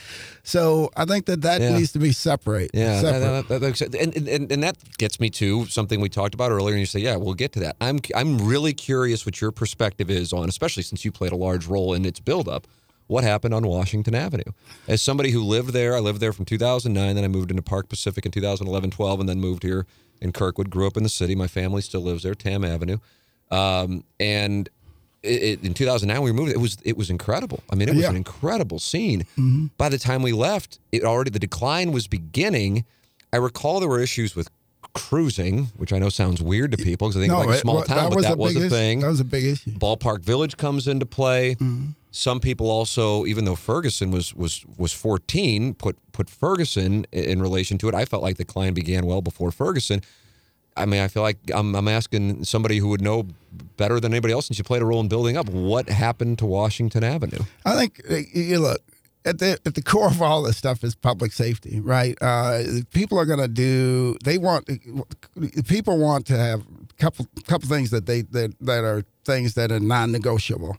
So 0.48 0.89
I 0.95 1.04
think 1.04 1.26
that 1.26 1.41
that 1.41 1.60
Yeah. 1.60 1.78
needs 1.78 1.91
to 1.91 2.00
be 2.00 2.14
separate. 2.14 2.72
Yeah, 2.74 3.02
separate. 3.02 3.48
that- 3.50 3.60
that- 3.60 3.91
that 3.91 3.95
and, 4.02 4.16
and 4.30 4.50
and 4.50 4.64
that 4.64 4.78
gets 4.98 5.20
me 5.20 5.30
to 5.32 5.66
something 5.66 6.00
we 6.00 6.08
talked 6.08 6.34
about 6.34 6.52
earlier. 6.54 6.74
And 6.74 6.80
you 6.80 6.86
say, 6.86 7.02
yeah, 7.02 7.18
we'll 7.18 7.34
get 7.34 7.52
to 7.54 7.60
that. 7.60 7.76
I'm 7.82 8.00
I'm 8.16 8.38
really 8.38 8.74
curious 8.74 9.26
what 9.26 9.41
your 9.41 9.52
perspective 9.52 10.10
is 10.10 10.32
on, 10.32 10.48
especially 10.48 10.84
since 10.84 11.04
you 11.04 11.12
played 11.12 11.34
a 11.34 11.36
large 11.36 11.68
role 11.68 11.93
in 11.93 12.06
its 12.06 12.22
buildup. 12.22 12.66
What 13.08 13.26
happened 13.26 13.54
on 13.54 13.68
Washington 13.68 14.16
Avenue? 14.16 14.52
As 14.88 15.02
somebody 15.02 15.32
who 15.32 15.43
lived 15.43 15.72
there, 15.74 15.93
I 15.98 16.00
lived 16.00 16.22
there 16.22 16.32
from 16.32 16.45
2009. 16.45 17.16
Then 17.16 17.26
I 17.26 17.28
moved 17.28 17.52
into 17.52 17.62
Park 17.62 17.89
Pacific 17.89 18.26
in 18.26 18.32
2011, 18.32 18.91
12, 18.91 19.20
and 19.20 19.28
then 19.28 19.41
moved 19.41 19.64
here 19.64 19.86
in 20.22 20.32
Kirkwood. 20.32 20.70
Grew 20.70 20.88
up 20.88 20.95
in 20.95 21.04
the 21.04 21.10
city. 21.10 21.36
My 21.36 21.48
family 21.48 21.82
still 21.82 22.02
lives 22.02 22.24
there, 22.24 22.36
Tam 22.36 22.64
Avenue. 22.64 23.00
Um, 23.52 24.04
and 24.20 24.70
it, 25.24 25.43
it, 25.43 25.63
in 25.63 25.74
2009 25.74 26.22
we 26.22 26.32
moved. 26.32 26.51
It 26.51 26.59
was 26.59 26.78
it 26.84 26.97
was 26.97 27.09
incredible. 27.09 27.63
I 27.72 27.76
mean, 27.76 27.89
it 27.89 27.95
was 27.95 28.03
Yeah. 28.03 28.09
an 28.09 28.15
incredible 28.15 28.80
scene. 28.80 29.26
By 29.78 29.89
the 29.89 29.97
time 29.97 30.22
we 30.22 30.32
left, 30.32 30.80
it 30.91 31.03
already 31.03 31.30
the 31.32 31.39
decline 31.39 31.91
was 31.91 32.07
beginning. 32.07 32.86
I 33.34 33.38
recall 33.38 33.80
there 33.80 33.89
were 33.89 33.99
issues 34.01 34.36
with 34.36 34.49
cruising, 34.93 35.65
which 35.78 35.93
I 35.93 35.99
know 35.99 36.09
sounds 36.09 36.41
weird 36.41 36.72
to 36.72 36.78
people 36.78 37.07
because 37.07 37.22
I 37.22 37.28
think 37.28 37.34
like 37.34 37.49
a 37.49 37.57
small 37.59 37.76
well, 37.76 37.84
town, 37.84 38.11
but 38.13 38.24
that 38.24 38.38
was 38.38 38.55
a 38.55 38.59
issue. 38.61 38.70
thing. 38.70 38.99
That 39.01 39.09
was 39.09 39.20
a 39.20 39.26
big 39.26 39.45
issue. 39.45 39.72
Ballpark 39.72 40.22
Village 40.22 40.57
comes 40.57 40.88
into 40.88 41.05
play. 41.05 41.55
Mm-hmm. 41.55 41.91
Some 42.11 42.39
people 42.39 42.72
also, 42.72 43.26
even 43.26 43.45
though 43.45 43.55
Ferguson 43.55 44.09
was 44.11 44.34
was 44.34 44.65
was 44.78 44.93
14, 44.93 45.74
put 45.76 45.97
put 46.13 46.30
Ferguson 46.30 47.05
in 47.11 47.41
relation 47.41 47.78
to 47.80 47.89
it. 47.89 47.93
I 47.95 48.05
felt 48.05 48.24
like 48.24 48.38
the 48.38 48.43
decline 48.43 48.74
began 48.74 49.05
well 49.05 49.22
before 49.22 49.51
Ferguson. 49.51 50.01
I 50.78 50.86
mean, 50.86 51.01
I 51.01 51.07
feel 51.07 51.23
like 51.23 51.38
I'm, 51.53 51.75
I'm 51.75 51.88
asking 51.88 52.43
somebody 52.43 52.78
who 52.78 52.89
would 52.89 53.01
know 53.01 53.28
better 53.78 53.99
than 53.99 54.13
anybody 54.13 54.34
else 54.34 54.47
since 54.47 54.57
you 54.57 54.63
played 54.63 54.82
a 54.82 54.86
role 54.86 54.99
in 54.99 55.07
building 55.07 55.38
up. 55.38 55.49
What 55.49 55.89
happened 55.89 56.39
to 56.39 56.45
Washington 56.45 57.03
Avenue? 57.03 57.39
I 57.65 57.75
think 57.75 58.01
uh, 58.09 58.17
you 58.34 58.59
look 58.59 58.82
at 59.25 59.39
the 59.39 59.59
at 59.65 59.75
the 59.75 59.82
core 59.82 60.07
of 60.07 60.21
all 60.21 60.43
this 60.43 60.57
stuff 60.57 60.84
is 60.84 60.95
public 60.95 61.34
safety, 61.34 61.80
right? 61.80 62.17
Uh, 62.21 62.63
people 62.93 63.19
are 63.19 63.25
going 63.25 63.39
to 63.39 63.47
do. 63.47 64.17
They 64.23 64.38
want 64.38 64.69
people 65.67 65.97
want 65.97 66.25
to 66.28 66.38
have 66.38 66.61
a 66.61 66.93
couple 66.97 67.28
couple 67.45 67.67
things 67.67 67.89
that 67.91 68.05
they 68.05 68.21
that, 68.21 68.55
that 68.62 68.83
are 68.83 69.04
things 69.25 69.55
that 69.55 69.71
are 69.71 69.79
non-negotiable. 69.79 70.78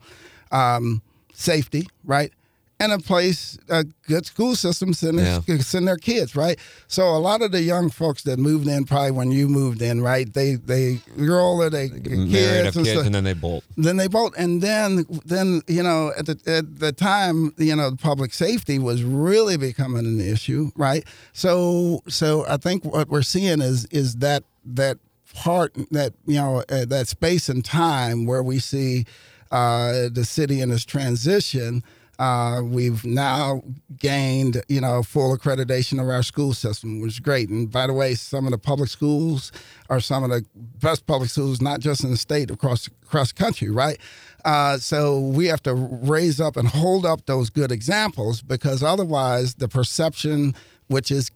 Um, 0.51 1.03
safety, 1.35 1.87
right? 2.05 2.33
And 2.81 2.93
a 2.93 2.99
place, 3.01 3.59
a 3.69 3.85
good 4.07 4.25
school 4.25 4.55
system 4.55 4.95
send 4.95 5.19
their, 5.19 5.59
send 5.59 5.89
their 5.89 5.97
kids, 5.97 6.37
right? 6.37 6.57
So 6.87 7.09
a 7.09 7.19
lot 7.19 7.43
of 7.43 7.51
the 7.51 7.61
young 7.61 7.91
folks 7.91 8.23
that 8.23 8.39
moved 8.39 8.69
in, 8.69 8.85
probably 8.85 9.11
when 9.11 9.33
you 9.33 9.49
moved 9.49 9.83
in, 9.83 10.01
right? 10.01 10.33
They 10.33 10.55
they 10.55 11.01
you're 11.17 11.41
older, 11.41 11.71
they 11.71 11.89
get 11.89 12.05
kids, 12.05 12.33
have 12.33 12.67
and 12.67 12.75
kids, 12.75 12.91
stuff 12.91 13.07
and 13.07 13.15
then 13.17 13.25
they 13.25 13.35
bolt. 13.35 13.65
then 13.77 13.97
they 13.97 14.07
bolt, 14.07 14.35
and 14.39 14.63
then 14.63 15.05
then 15.25 15.63
you 15.67 15.83
know 15.83 16.13
at 16.17 16.27
the 16.27 16.39
at 16.47 16.79
the 16.79 16.93
time 16.93 17.53
you 17.59 17.75
know 17.75 17.97
public 18.01 18.33
safety 18.33 18.79
was 18.79 19.03
really 19.03 19.57
becoming 19.57 20.07
an 20.07 20.21
issue 20.21 20.71
right 20.77 21.05
so 21.33 22.03
so 22.07 22.45
i 22.49 22.57
think 22.57 22.85
what 22.85 23.09
we're 23.09 23.23
seeing 23.23 23.61
is 23.61 23.87
is 23.87 24.17
that 24.17 24.45
that 24.65 24.99
part 25.35 25.75
that 25.91 26.13
you 26.27 26.37
know 26.37 26.63
uh, 26.69 26.85
that 26.85 27.09
space 27.09 27.49
and 27.49 27.65
time 27.65 28.25
where 28.27 28.43
we 28.43 28.59
see 28.59 29.05
uh, 29.51 30.09
the 30.13 30.25
city 30.25 30.61
in 30.61 30.69
this 30.69 30.85
transition 30.85 31.83
Uh, 32.19 32.63
we've 32.65 33.05
now 33.05 33.63
gained, 33.97 34.63
you 34.69 34.81
know, 34.81 35.03
full 35.03 35.37
accreditation 35.37 36.01
of 36.03 36.09
our 36.09 36.23
school 36.23 36.53
system, 36.53 37.01
which 37.01 37.13
is 37.13 37.21
great. 37.21 37.49
And 37.49 37.71
by 37.71 37.87
the 37.87 37.93
way, 37.93 38.15
some 38.15 38.45
of 38.45 38.51
the 38.51 38.59
public 38.59 38.89
schools 38.89 39.53
are 39.89 40.01
some 40.01 40.25
of 40.25 40.31
the 40.31 40.45
best 40.55 41.07
public 41.07 41.31
schools, 41.31 41.61
not 41.61 41.79
just 41.81 42.03
in 42.03 42.11
the 42.11 42.17
state, 42.17 42.51
across 42.51 42.89
across 43.05 43.33
the 43.33 43.39
country, 43.43 43.71
right? 43.71 43.99
Uh, 44.45 44.79
so 44.79 45.21
we 45.21 45.47
have 45.47 45.63
to 45.63 45.75
raise 45.75 46.41
up 46.41 46.57
and 46.57 46.69
hold 46.69 47.07
up 47.07 47.27
those 47.27 47.51
good 47.51 47.71
examples 47.71 48.43
because 48.43 48.83
otherwise, 48.83 49.55
the 49.55 49.69
perception, 49.69 50.55
which 50.89 51.11
is 51.11 51.31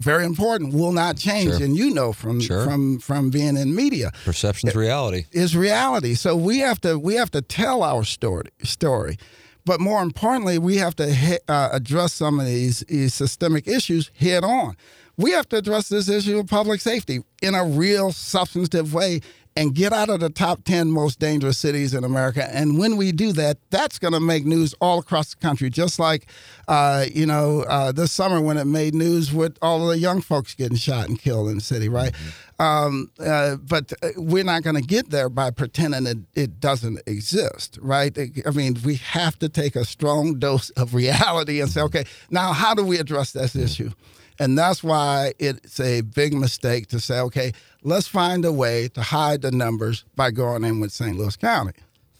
very 0.00 0.24
important, 0.24 0.74
will 0.74 0.92
not 0.92 1.16
change. 1.16 1.52
Sure. 1.52 1.62
And 1.64 1.76
you 1.76 1.90
know 1.94 2.12
from 2.12 2.40
Sure. 2.40 2.64
from 2.64 2.98
from 2.98 3.30
being 3.30 3.56
in 3.56 3.72
media, 3.74 4.10
Perception's 4.24 4.74
reality. 4.74 5.26
is 5.30 5.56
reality. 5.56 6.14
So 6.14 6.34
we 6.34 6.58
have 6.58 6.80
to 6.80 6.98
we 6.98 7.14
have 7.14 7.30
to 7.32 7.40
tell 7.40 7.84
our 7.84 8.02
story 8.04 8.50
story, 8.64 9.16
but 9.64 9.80
more 9.80 10.02
importantly, 10.02 10.58
we 10.58 10.76
have 10.76 10.96
to 10.96 11.40
uh, 11.48 11.68
address 11.72 12.12
some 12.12 12.40
of 12.40 12.46
these, 12.46 12.80
these 12.80 13.14
systemic 13.14 13.66
issues 13.68 14.10
head 14.18 14.44
on. 14.44 14.76
We 15.16 15.32
have 15.32 15.48
to 15.50 15.56
address 15.56 15.88
this 15.88 16.08
issue 16.08 16.38
of 16.38 16.46
public 16.46 16.80
safety 16.80 17.22
in 17.42 17.54
a 17.54 17.64
real 17.64 18.12
substantive 18.12 18.94
way 18.94 19.20
and 19.54 19.74
get 19.74 19.92
out 19.92 20.08
of 20.08 20.20
the 20.20 20.30
top 20.30 20.64
10 20.64 20.90
most 20.90 21.18
dangerous 21.18 21.58
cities 21.58 21.92
in 21.92 22.04
America. 22.04 22.48
And 22.54 22.78
when 22.78 22.96
we 22.96 23.12
do 23.12 23.32
that, 23.32 23.58
that's 23.70 23.98
going 23.98 24.14
to 24.14 24.20
make 24.20 24.46
news 24.46 24.74
all 24.80 24.98
across 24.98 25.34
the 25.34 25.40
country, 25.40 25.68
just 25.68 25.98
like, 25.98 26.26
uh, 26.68 27.06
you 27.12 27.26
know, 27.26 27.62
uh, 27.68 27.92
this 27.92 28.12
summer 28.12 28.40
when 28.40 28.56
it 28.56 28.64
made 28.64 28.94
news 28.94 29.32
with 29.32 29.58
all 29.60 29.82
of 29.82 29.88
the 29.88 29.98
young 29.98 30.22
folks 30.22 30.54
getting 30.54 30.76
shot 30.78 31.08
and 31.08 31.18
killed 31.18 31.48
in 31.48 31.56
the 31.56 31.60
city, 31.60 31.88
right? 31.88 32.14
Um, 32.58 33.10
uh, 33.18 33.56
but 33.56 33.92
uh, 34.02 34.08
we're 34.16 34.44
not 34.44 34.62
going 34.62 34.76
to 34.76 34.82
get 34.82 35.10
there 35.10 35.28
by 35.28 35.50
pretending 35.50 36.06
it, 36.06 36.18
it 36.34 36.60
doesn't 36.60 37.00
exist, 37.06 37.78
right? 37.82 38.16
I 38.46 38.50
mean, 38.50 38.76
we 38.84 38.96
have 38.96 39.38
to 39.40 39.48
take 39.48 39.76
a 39.76 39.84
strong 39.84 40.38
dose 40.38 40.70
of 40.70 40.94
reality 40.94 41.60
and 41.60 41.70
say, 41.70 41.82
okay, 41.82 42.04
now 42.30 42.52
how 42.52 42.74
do 42.74 42.84
we 42.84 42.98
address 42.98 43.32
this 43.32 43.54
issue? 43.54 43.90
And 44.38 44.58
that's 44.58 44.82
why 44.82 45.34
it's 45.38 45.78
a 45.78 46.00
big 46.00 46.34
mistake 46.34 46.88
to 46.88 47.00
say, 47.00 47.20
okay, 47.20 47.52
let's 47.82 48.08
find 48.08 48.44
a 48.44 48.52
way 48.52 48.88
to 48.88 49.02
hide 49.02 49.42
the 49.42 49.50
numbers 49.50 50.04
by 50.16 50.30
going 50.30 50.64
in 50.64 50.80
with 50.80 50.92
St. 50.92 51.16
Louis 51.16 51.36
County. 51.36 51.72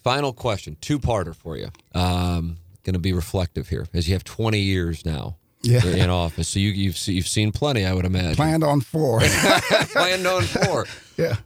Final 0.03 0.33
question, 0.33 0.75
two 0.81 0.99
parter 0.99 1.35
for 1.35 1.57
you. 1.57 1.67
Um, 1.95 2.57
going 2.83 2.93
to 2.93 2.99
be 2.99 3.13
reflective 3.13 3.69
here, 3.69 3.85
as 3.93 4.07
you 4.07 4.13
have 4.15 4.23
20 4.25 4.59
years 4.59 5.05
now 5.05 5.37
Yeah. 5.61 5.85
in 5.85 6.09
office. 6.23 6.49
So 6.49 6.59
you, 6.59 6.69
you've 6.71 6.97
se- 6.97 7.13
you've 7.13 7.27
seen 7.27 7.51
plenty, 7.51 7.85
I 7.85 7.93
would 7.93 8.05
imagine. 8.05 8.35
Planned 8.35 8.63
on 8.63 8.81
four. 8.81 9.21
Planned 9.93 10.27
on 10.27 10.43
four. 10.43 10.85
yeah. 11.17 11.37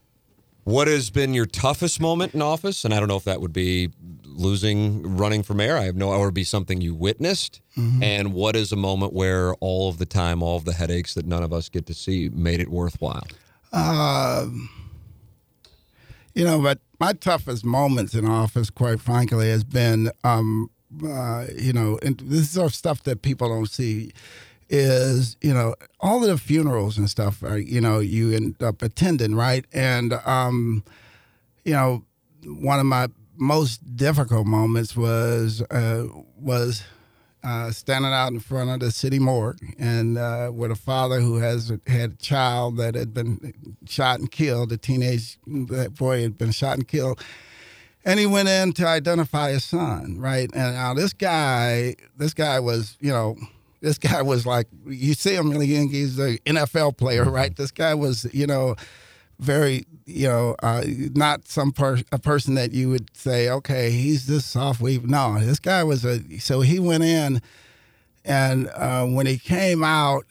What 0.64 0.88
has 0.88 1.10
been 1.12 1.34
your 1.34 1.46
toughest 1.46 2.02
moment 2.02 2.34
in 2.34 2.42
office? 2.42 2.84
And 2.84 2.94
I 2.94 3.00
don't 3.00 3.08
know 3.08 3.16
if 3.16 3.24
that 3.24 3.40
would 3.40 3.54
be 3.54 3.90
losing 4.26 5.16
running 5.16 5.42
for 5.44 5.54
mayor. 5.54 5.78
I 5.78 5.84
have 5.86 5.96
no, 5.96 6.10
or 6.10 6.26
would 6.26 6.34
be 6.34 6.44
something 6.44 6.82
you 6.82 6.94
witnessed. 6.94 7.62
And 8.02 8.34
what 8.34 8.56
is 8.56 8.72
a 8.72 8.76
moment 8.76 9.14
where 9.14 9.54
all 9.56 9.88
of 9.88 9.98
the 10.00 10.06
time, 10.08 10.42
all 10.44 10.58
of 10.58 10.66
the 10.66 10.74
headaches 10.74 11.14
that 11.14 11.26
none 11.28 11.44
of 11.44 11.54
us 11.54 11.70
get 11.70 11.86
to 11.86 11.94
see 11.94 12.28
made 12.30 12.60
it 12.60 12.70
worthwhile? 12.70 13.28
Um, 13.74 14.70
you 16.34 16.44
know, 16.44 16.62
but 16.62 16.80
my 17.00 17.14
toughest 17.14 17.66
moments 17.66 18.14
in 18.14 18.28
office, 18.28 18.70
quite 18.70 19.00
frankly, 19.00 19.50
has 19.50 19.64
been, 19.64 20.12
um, 20.24 20.70
uh, 21.04 21.46
you 21.56 21.74
know, 21.74 22.00
and 22.02 22.20
this 22.20 22.52
is 22.52 22.58
our 22.58 22.70
stuff 22.70 23.04
that 23.04 23.22
people 23.22 23.50
don't 23.50 23.70
see. 23.70 24.12
Is 24.70 25.38
you 25.40 25.54
know 25.54 25.76
all 26.02 26.22
of 26.24 26.30
the 26.30 26.38
funerals 26.38 26.98
and 26.98 27.10
stuff. 27.10 27.42
Are, 27.42 27.58
you 27.58 27.80
know, 27.80 28.00
you 28.00 28.34
end 28.34 28.62
up 28.62 28.82
attending, 28.82 29.34
right? 29.34 29.66
And 29.72 30.14
um, 30.26 30.84
you 31.64 31.72
know, 31.72 32.04
one 32.44 32.78
of 32.80 32.86
my 32.86 33.08
most 33.38 33.96
difficult 33.96 34.46
moments 34.46 34.96
was 34.96 35.62
uh, 35.72 36.08
was 36.38 36.84
uh, 37.48 37.72
standing 37.72 38.12
out 38.12 38.34
in 38.34 38.42
front 38.42 38.70
of 38.70 38.82
the 38.82 38.92
city 38.92 39.20
morgue 39.20 39.60
and 39.80 40.18
uh, 40.18 40.52
with 40.54 40.70
a 40.70 40.76
father 40.76 41.22
who 41.22 41.38
has 41.38 41.72
had 41.88 42.12
a 42.12 42.16
child 42.16 42.76
that 42.76 42.94
had 42.94 43.14
been 43.14 43.54
shot 43.88 44.20
and 44.20 44.30
killed. 44.30 44.70
A 44.74 44.78
teenage 44.78 45.38
boy 45.46 46.24
had 46.24 46.38
been 46.38 46.52
shot 46.52 46.76
and 46.76 46.86
killed. 46.86 47.24
And 48.04 48.20
he 48.20 48.26
went 48.26 48.50
in 48.50 48.74
to 48.74 48.86
identify 48.86 49.52
his 49.52 49.64
son, 49.64 50.20
right? 50.20 50.50
And 50.54 50.76
now 50.76 50.94
this 50.94 51.14
guy, 51.14 51.96
this 52.18 52.34
guy 52.34 52.60
was, 52.60 52.98
you 53.00 53.12
know, 53.12 53.38
this 53.80 53.98
guy 53.98 54.22
was 54.22 54.46
like, 54.46 54.68
you 54.86 55.14
see 55.14 55.36
him, 55.36 55.52
he's 55.62 56.20
an 56.20 56.40
NFL 56.46 56.98
player, 56.98 57.24
right? 57.24 57.56
This 57.56 57.72
guy 57.72 57.94
was, 57.94 58.28
you 58.34 58.48
know, 58.48 58.76
very, 59.40 59.86
you 60.06 60.28
know, 60.28 60.56
uh, 60.64 60.84
not 61.14 61.48
some 61.48 61.72
per- 61.72 62.02
a 62.12 62.20
person 62.20 62.56
that 62.56 62.72
you 62.72 62.90
would 62.90 63.16
say, 63.16 63.50
okay, 63.50 63.92
he's 63.92 64.28
this 64.28 64.46
soft 64.46 64.82
weave. 64.82 65.08
No, 65.08 65.40
this 65.40 65.60
guy 65.60 65.84
was 65.84 66.04
a. 66.06 66.40
So 66.40 66.62
he 66.62 66.80
went 66.80 67.04
in, 67.04 67.42
and 68.26 68.70
uh, 68.70 69.06
when 69.06 69.26
he 69.26 69.38
came 69.38 69.84
out, 69.84 70.26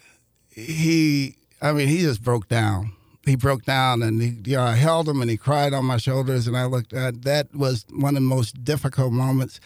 he, 0.50 1.36
I 1.62 1.72
mean, 1.72 1.88
he 1.88 1.98
just 1.98 2.22
broke 2.22 2.48
down. 2.48 2.92
He 3.24 3.36
broke 3.36 3.64
down, 3.64 4.02
and 4.02 4.22
he, 4.22 4.36
you 4.44 4.56
know, 4.56 4.62
I 4.62 4.74
held 4.74 5.08
him, 5.08 5.20
and 5.20 5.30
he 5.30 5.36
cried 5.36 5.72
on 5.72 5.84
my 5.84 5.96
shoulders, 5.96 6.46
and 6.46 6.56
I 6.56 6.64
looked 6.64 6.92
at 6.92 7.22
that 7.22 7.54
was 7.54 7.84
one 7.90 8.16
of 8.16 8.22
the 8.22 8.28
most 8.28 8.64
difficult 8.64 9.12
moments 9.12 9.60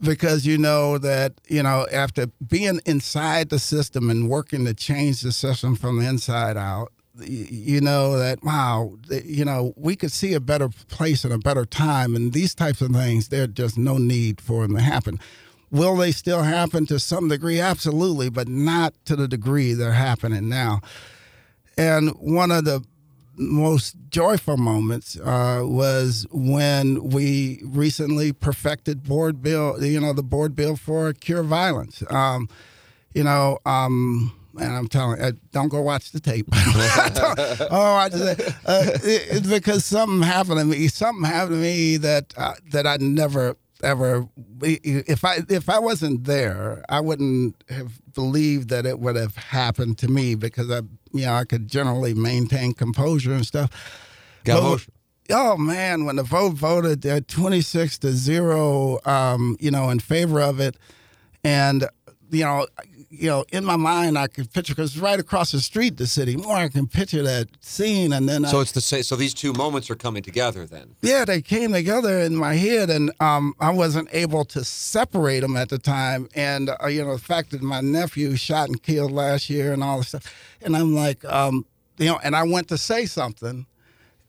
because 0.00 0.46
you 0.46 0.56
know 0.56 0.98
that 0.98 1.34
you 1.46 1.62
know 1.62 1.86
after 1.92 2.26
being 2.48 2.80
inside 2.86 3.50
the 3.50 3.58
system 3.58 4.08
and 4.08 4.28
working 4.28 4.64
to 4.64 4.74
change 4.74 5.20
the 5.20 5.32
system 5.32 5.76
from 5.76 5.98
the 5.98 6.08
inside 6.08 6.56
out 6.56 6.92
you 7.22 7.80
know 7.80 8.18
that 8.18 8.42
wow 8.42 8.92
you 9.10 9.44
know 9.44 9.72
we 9.76 9.96
could 9.96 10.12
see 10.12 10.34
a 10.34 10.40
better 10.40 10.68
place 10.88 11.24
and 11.24 11.32
a 11.32 11.38
better 11.38 11.64
time 11.64 12.14
and 12.14 12.32
these 12.32 12.54
types 12.54 12.80
of 12.80 12.90
things 12.92 13.28
there's 13.28 13.48
just 13.48 13.78
no 13.78 13.98
need 13.98 14.40
for 14.40 14.62
them 14.62 14.76
to 14.76 14.82
happen. 14.82 15.18
Will 15.72 15.96
they 15.96 16.10
still 16.10 16.42
happen 16.42 16.84
to 16.86 16.98
some 16.98 17.28
degree? 17.28 17.60
Absolutely 17.60 18.30
but 18.30 18.48
not 18.48 18.94
to 19.04 19.16
the 19.16 19.28
degree 19.28 19.72
they're 19.72 19.92
happening 19.92 20.48
now. 20.48 20.80
And 21.76 22.10
one 22.10 22.50
of 22.50 22.64
the 22.64 22.84
most 23.36 23.96
joyful 24.10 24.56
moments 24.56 25.18
uh, 25.18 25.62
was 25.64 26.26
when 26.30 27.10
we 27.10 27.62
recently 27.64 28.32
perfected 28.32 29.04
board 29.04 29.42
bill, 29.42 29.82
you 29.82 30.00
know, 30.00 30.12
the 30.12 30.22
board 30.22 30.54
bill 30.54 30.76
for 30.76 31.12
cure 31.14 31.42
violence. 31.42 32.02
Um, 32.10 32.48
you 33.14 33.24
know, 33.24 33.58
um, 33.64 34.32
and 34.58 34.72
I'm 34.72 34.88
telling, 34.88 35.20
uh, 35.20 35.32
don't 35.52 35.68
go 35.68 35.80
watch 35.80 36.12
the 36.12 36.20
tape. 36.20 36.46
oh, 36.54 37.94
I 37.94 38.08
just, 38.08 38.40
uh, 38.66 38.82
it, 39.04 39.28
it's 39.30 39.46
because 39.46 39.84
something 39.84 40.22
happened 40.22 40.58
to 40.58 40.64
me. 40.64 40.88
Something 40.88 41.24
happened 41.24 41.56
to 41.56 41.60
me 41.62 41.96
that 41.98 42.34
uh, 42.36 42.54
that 42.72 42.86
I 42.86 42.96
never 42.98 43.56
ever. 43.82 44.26
If 44.62 45.24
I 45.24 45.38
if 45.48 45.68
I 45.68 45.78
wasn't 45.78 46.24
there, 46.24 46.84
I 46.88 47.00
wouldn't 47.00 47.62
have 47.68 48.00
believed 48.14 48.68
that 48.70 48.86
it 48.86 48.98
would 48.98 49.16
have 49.16 49.36
happened 49.36 49.98
to 49.98 50.08
me 50.08 50.34
because 50.34 50.70
I, 50.70 50.80
you 51.12 51.26
know, 51.26 51.34
I 51.34 51.44
could 51.44 51.68
generally 51.68 52.14
maintain 52.14 52.72
composure 52.74 53.32
and 53.32 53.46
stuff. 53.46 53.70
Got 54.44 54.60
But- 54.60 54.66
emotional. 54.66 54.94
Oh 55.32 55.56
man, 55.56 56.06
when 56.06 56.16
the 56.16 56.24
vote 56.24 56.54
voted 56.54 57.06
at 57.06 57.28
26 57.28 57.98
to 57.98 58.10
0, 58.12 58.98
um, 59.04 59.56
you 59.60 59.70
know, 59.70 59.88
in 59.90 60.00
favor 60.00 60.40
of 60.40 60.58
it 60.58 60.76
and 61.44 61.88
you 62.32 62.44
know, 62.44 62.66
you 63.12 63.28
know, 63.28 63.44
in 63.50 63.64
my 63.64 63.74
mind 63.76 64.16
I 64.16 64.28
could 64.28 64.52
picture 64.52 64.74
cuz 64.74 64.96
right 64.98 65.18
across 65.18 65.50
the 65.50 65.60
street 65.60 65.96
the 65.96 66.06
city 66.06 66.36
more 66.36 66.54
I 66.56 66.68
can 66.68 66.86
picture 66.86 67.22
that 67.24 67.48
scene 67.60 68.12
and 68.12 68.28
then 68.28 68.44
I, 68.44 68.50
So 68.50 68.60
it's 68.60 68.70
the 68.70 68.80
same. 68.80 69.02
So 69.02 69.16
these 69.16 69.34
two 69.34 69.52
moments 69.52 69.90
are 69.90 69.96
coming 69.96 70.22
together 70.22 70.64
then. 70.64 70.94
yeah, 71.02 71.24
they 71.24 71.42
came 71.42 71.72
together 71.72 72.20
in 72.20 72.36
my 72.36 72.54
head, 72.54 72.88
and 72.88 73.10
um, 73.20 73.54
I 73.58 73.70
wasn't 73.70 74.08
able 74.12 74.44
to 74.46 74.64
separate 74.64 75.40
them 75.40 75.56
at 75.56 75.70
the 75.70 75.78
time. 75.78 76.28
And 76.36 76.70
uh, 76.70 76.86
you 76.86 77.04
know, 77.04 77.14
the 77.16 77.22
fact 77.22 77.50
that 77.50 77.62
my 77.62 77.80
nephew 77.80 78.36
shot 78.36 78.68
and 78.68 78.80
killed 78.80 79.10
last 79.10 79.50
year, 79.50 79.72
and 79.72 79.82
all 79.82 79.98
this 79.98 80.08
stuff, 80.08 80.32
and 80.62 80.76
I'm 80.76 80.94
like, 80.94 81.24
um, 81.24 81.66
you 81.98 82.06
know, 82.06 82.20
and 82.22 82.36
I 82.36 82.44
went 82.44 82.68
to 82.68 82.78
say 82.78 83.06
something, 83.06 83.66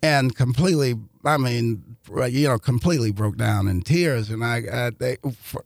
and 0.01 0.35
completely, 0.35 0.95
I 1.23 1.37
mean, 1.37 1.97
you 2.29 2.47
know, 2.47 2.57
completely 2.57 3.11
broke 3.11 3.37
down 3.37 3.67
in 3.67 3.81
tears, 3.83 4.29
and 4.31 4.43
I, 4.43 4.63
I 4.73 4.89
they, 4.97 5.17
for, 5.39 5.63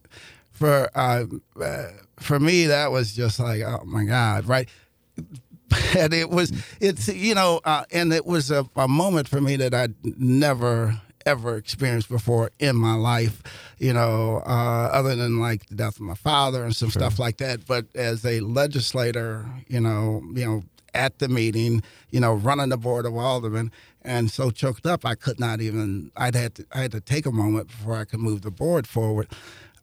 for 0.55 0.89
uh, 0.95 1.25
uh, 1.61 1.87
for 2.17 2.39
me, 2.39 2.65
that 2.65 2.91
was 2.91 3.13
just 3.13 3.39
like, 3.39 3.61
oh 3.61 3.83
my 3.85 4.05
God, 4.05 4.45
right? 4.47 4.69
and 5.97 6.13
it 6.13 6.29
was 6.29 6.51
it's 6.79 7.07
you 7.07 7.35
know 7.35 7.59
uh, 7.65 7.83
and 7.91 8.13
it 8.13 8.25
was 8.25 8.51
a, 8.51 8.67
a 8.75 8.87
moment 8.87 9.27
for 9.27 9.41
me 9.41 9.55
that 9.55 9.73
i'd 9.73 9.95
never 10.03 11.01
ever 11.25 11.57
experienced 11.57 12.07
before 12.07 12.51
in 12.59 12.75
my 12.75 12.93
life 12.93 13.41
you 13.79 13.91
know 13.91 14.43
uh, 14.45 14.89
other 14.91 15.15
than 15.15 15.39
like 15.39 15.65
the 15.67 15.75
death 15.75 15.95
of 15.95 16.01
my 16.01 16.13
father 16.13 16.63
and 16.63 16.75
some 16.75 16.91
stuff 16.91 17.17
like 17.17 17.37
that. 17.37 17.65
But 17.65 17.87
as 17.95 18.23
a 18.25 18.41
legislator 18.41 19.45
you 19.67 19.79
know 19.79 20.21
you 20.33 20.45
know 20.45 20.63
at 20.93 21.19
the 21.19 21.27
meeting 21.27 21.83
you 22.11 22.19
know 22.19 22.33
running 22.33 22.69
the 22.69 22.77
board 22.77 23.05
of 23.05 23.17
aldermen 23.17 23.71
and 24.01 24.31
so 24.31 24.49
choked 24.49 24.85
up 24.85 25.05
i 25.05 25.13
could 25.13 25.39
not 25.39 25.59
even 25.59 26.09
i'd 26.15 26.35
had 26.35 26.55
to 26.55 26.65
i 26.73 26.79
had 26.79 26.91
to 26.91 27.01
take 27.01 27.25
a 27.25 27.31
moment 27.31 27.67
before 27.67 27.95
i 27.95 28.05
could 28.05 28.19
move 28.21 28.43
the 28.43 28.51
board 28.51 28.87
forward 28.87 29.27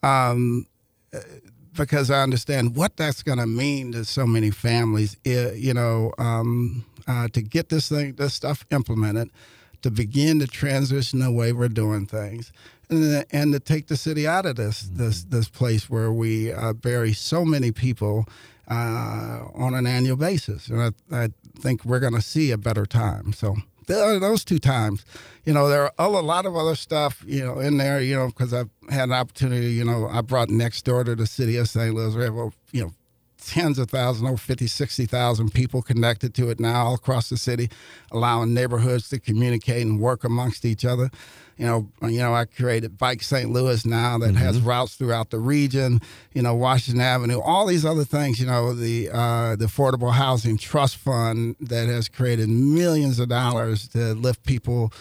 um, 0.02 0.66
because 1.76 2.10
I 2.10 2.22
understand 2.22 2.76
what 2.76 2.96
that's 2.96 3.22
going 3.22 3.38
to 3.38 3.46
mean 3.46 3.92
to 3.92 4.04
so 4.04 4.26
many 4.26 4.50
families. 4.50 5.16
eh, 5.24 5.52
You 5.54 5.74
know, 5.74 6.12
um, 6.18 6.84
uh, 7.06 7.28
to 7.28 7.42
get 7.42 7.68
this 7.68 7.88
thing, 7.88 8.14
this 8.14 8.34
stuff 8.34 8.64
implemented, 8.70 9.30
to 9.82 9.90
begin 9.90 10.38
to 10.38 10.46
transition 10.46 11.18
the 11.18 11.32
way 11.32 11.52
we're 11.52 11.68
doing 11.68 12.06
things, 12.06 12.52
and, 12.88 13.24
and 13.30 13.52
to 13.52 13.60
take 13.60 13.88
the 13.88 13.96
city 13.96 14.26
out 14.26 14.46
of 14.46 14.56
this 14.56 14.84
mm-hmm. 14.84 14.96
this 14.98 15.24
this 15.24 15.48
place 15.48 15.90
where 15.90 16.12
we 16.12 16.52
uh, 16.52 16.72
bury 16.72 17.12
so 17.12 17.44
many 17.44 17.72
people 17.72 18.26
uh, 18.68 19.40
on 19.54 19.74
an 19.74 19.86
annual 19.86 20.16
basis. 20.16 20.68
And 20.68 20.94
I, 21.10 21.24
I 21.24 21.28
think 21.58 21.84
we're 21.84 22.00
going 22.00 22.14
to 22.14 22.22
see 22.22 22.50
a 22.50 22.58
better 22.58 22.86
time. 22.86 23.32
So 23.32 23.56
Uh, 23.88 24.18
those 24.18 24.44
two 24.44 24.58
times. 24.58 25.04
You 25.44 25.52
know, 25.52 25.68
there 25.68 25.84
are 25.84 25.92
a 25.98 26.08
lot 26.08 26.46
of 26.46 26.56
other 26.56 26.76
stuff, 26.76 27.24
you 27.26 27.44
know, 27.44 27.58
in 27.58 27.76
there, 27.76 28.00
you 28.00 28.14
know, 28.14 28.28
because 28.28 28.54
I've 28.54 28.70
had 28.90 29.04
an 29.04 29.12
opportunity, 29.12 29.72
you 29.72 29.84
know, 29.84 30.08
I 30.08 30.20
brought 30.20 30.48
Nextdoor 30.48 31.04
to 31.06 31.16
the 31.16 31.26
city 31.26 31.56
of 31.56 31.68
St. 31.68 31.92
Louis. 31.92 32.14
We 32.14 32.24
have, 32.24 32.54
you 32.70 32.84
know, 32.84 32.92
tens 33.46 33.78
of 33.78 33.90
thousands, 33.90 34.28
over 34.28 34.36
50, 34.36 34.66
60,000 34.66 35.52
people 35.52 35.82
connected 35.82 36.34
to 36.34 36.50
it 36.50 36.60
now 36.60 36.86
all 36.86 36.94
across 36.94 37.28
the 37.28 37.36
city, 37.36 37.70
allowing 38.10 38.54
neighborhoods 38.54 39.08
to 39.10 39.20
communicate 39.20 39.86
and 39.86 40.00
work 40.00 40.24
amongst 40.24 40.64
each 40.64 40.84
other. 40.84 41.10
You 41.58 41.66
know, 41.66 41.88
you 42.08 42.18
know, 42.18 42.34
I 42.34 42.46
created 42.46 42.98
Bike 42.98 43.22
St. 43.22 43.50
Louis 43.50 43.84
now 43.84 44.18
that 44.18 44.30
mm-hmm. 44.30 44.36
has 44.36 44.60
routes 44.60 44.94
throughout 44.94 45.30
the 45.30 45.38
region. 45.38 46.00
You 46.32 46.42
know, 46.42 46.54
Washington 46.54 47.02
Avenue, 47.02 47.40
all 47.40 47.66
these 47.66 47.84
other 47.84 48.04
things. 48.04 48.40
You 48.40 48.46
know, 48.46 48.74
the 48.74 49.10
uh, 49.10 49.56
the 49.56 49.66
Affordable 49.66 50.12
Housing 50.12 50.56
Trust 50.56 50.96
Fund 50.96 51.56
that 51.60 51.88
has 51.88 52.08
created 52.08 52.48
millions 52.48 53.18
of 53.18 53.28
dollars 53.28 53.86
to 53.88 54.14
lift 54.14 54.44
people 54.44 54.92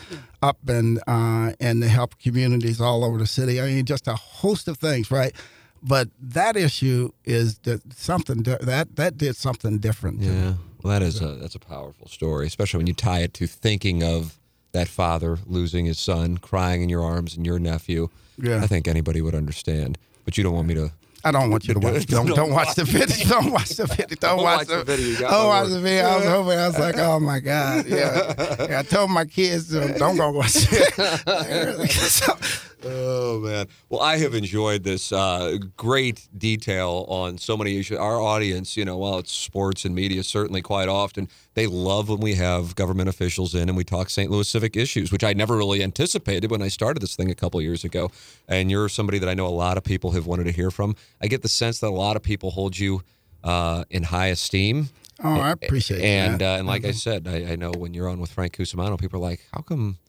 up 0.42 0.58
and 0.68 1.00
uh, 1.08 1.54
and 1.60 1.82
to 1.82 1.88
help 1.88 2.20
communities 2.20 2.82
all 2.82 3.04
over 3.06 3.18
the 3.18 3.28
city. 3.28 3.62
I 3.62 3.68
mean, 3.68 3.86
just 3.86 4.08
a 4.08 4.16
host 4.16 4.68
of 4.68 4.78
things, 4.78 5.10
right? 5.10 5.34
But 5.84 6.10
that 6.20 6.56
issue 6.56 7.12
is 7.26 7.58
that 7.60 7.82
something 7.94 8.44
that 8.44 8.96
that 8.96 9.18
did 9.18 9.36
something 9.36 9.80
different. 9.80 10.22
Yeah, 10.22 10.54
well, 10.84 10.94
that 10.94 11.02
is 11.02 11.22
a 11.22 11.36
that's 11.36 11.56
a 11.56 11.60
powerful 11.60 12.08
story, 12.08 12.48
especially 12.48 12.78
when 12.80 12.88
you 12.88 12.94
tie 12.94 13.20
it 13.20 13.34
to 13.36 13.48
thinking 13.48 14.04
of 14.04 14.38
that 14.74 14.88
father 14.88 15.38
losing 15.46 15.86
his 15.86 16.00
son, 16.00 16.38
crying 16.38 16.82
in 16.82 16.90
your 16.90 17.04
arms, 17.04 17.36
and 17.36 17.46
your 17.46 17.60
nephew. 17.60 18.10
Yeah, 18.38 18.64
I 18.64 18.68
think 18.68 18.88
anybody 18.88 19.22
would 19.22 19.36
understand. 19.36 19.98
But 20.24 20.38
you 20.38 20.44
don't 20.44 20.54
want 20.54 20.68
me 20.68 20.76
to 20.76 20.92
I 21.24 21.32
don't 21.32 21.52
want 21.52 21.68
you 21.68 21.74
to 21.76 21.80
watch. 21.80 22.06
Don't, 22.08 22.28
don't 22.28 22.52
watch 22.52 22.74
the 22.76 22.84
video. 22.84 23.28
Don't 23.28 23.52
watch 23.52 23.70
the 23.70 23.86
video. 23.86 24.08
Don't, 24.08 24.38
don't 24.38 24.44
watch, 24.44 24.68
the, 24.68 24.84
video. 24.84 25.30
Don't 25.30 25.48
watch 25.48 25.68
the 25.70 25.80
video. 25.80 26.06
I 26.06 26.16
was 26.16 26.26
hoping. 26.26 26.60
I 26.60 26.68
was 26.68 26.80
like, 26.80 26.98
oh 26.98 27.20
my 27.20 27.40
god. 27.40 27.86
Yeah. 27.86 28.34
yeah 28.70 28.80
I 28.80 28.84
told 28.84 29.12
my 29.12 29.26
kids, 29.26 29.70
don't 29.70 30.18
go 30.18 30.32
watch 30.32 30.56
it. 30.56 31.92
so, 31.92 32.38
Oh 32.84 33.40
man! 33.40 33.68
Well, 33.90 34.02
I 34.02 34.18
have 34.18 34.34
enjoyed 34.34 34.84
this 34.84 35.12
uh, 35.12 35.58
great 35.78 36.28
detail 36.38 37.06
on 37.08 37.38
so 37.38 37.56
many 37.56 37.78
issues. 37.78 37.98
Our 37.98 38.20
audience, 38.20 38.76
you 38.76 38.86
know, 38.86 38.98
while 38.98 39.20
it's 39.20 39.32
sports 39.32 39.86
and 39.86 39.94
media, 39.94 40.24
certainly 40.24 40.62
quite 40.62 40.90
often 40.90 41.28
they 41.54 41.68
love 41.68 42.10
when 42.10 42.20
we 42.20 42.36
have 42.36 42.76
government 42.76 43.10
officials 43.10 43.54
in 43.54 43.68
and 43.68 43.78
we 43.78 43.84
talk 43.84 44.10
St. 44.10 44.32
Louis 44.32 44.48
civic 44.48 44.78
issues, 44.78 45.12
which 45.12 45.24
I 45.24 45.34
never 45.34 45.58
really 45.58 45.84
anticipated 45.84 46.50
when 46.50 46.62
I 46.62 46.70
started 46.70 47.02
this 47.02 47.16
thing 47.16 47.30
a 47.30 47.36
couple 47.36 47.62
years 47.62 47.84
ago. 47.84 48.12
And 48.48 48.72
you're 48.72 48.90
somebody 48.90 49.20
that 49.20 49.30
I 49.30 49.34
know 49.34 49.48
a 49.48 49.50
lot 49.50 49.78
of 49.78 49.84
people 49.84 50.12
have 50.12 50.26
wanted 50.26 50.46
to 50.46 50.52
hear 50.52 50.72
from. 50.72 50.96
I 51.22 51.28
get 51.28 51.42
the 51.42 51.50
sense 51.50 51.80
that 51.80 51.88
a 51.88 51.90
lot 51.90 52.16
of 52.16 52.24
people 52.24 52.52
hold 52.52 52.80
you 52.80 53.04
uh, 53.44 53.84
in 53.90 54.04
high 54.04 54.28
esteem. 54.28 54.90
Oh, 55.24 55.40
I 55.40 55.52
appreciate 55.52 56.02
and, 56.02 56.40
that. 56.40 56.56
Uh, 56.56 56.60
and 56.60 56.68
like 56.68 56.84
mm-hmm. 56.84 56.90
I 56.90 56.94
said, 56.94 57.28
I, 57.28 57.52
I 57.52 57.56
know 57.56 57.72
when 57.72 57.94
you're 57.94 58.10
on 58.10 58.20
with 58.20 58.32
Frank 58.32 58.58
Cusimano, 58.58 59.00
people 59.00 59.20
are 59.20 59.30
like, 59.30 59.42
"How 59.54 59.62
come? 59.62 60.00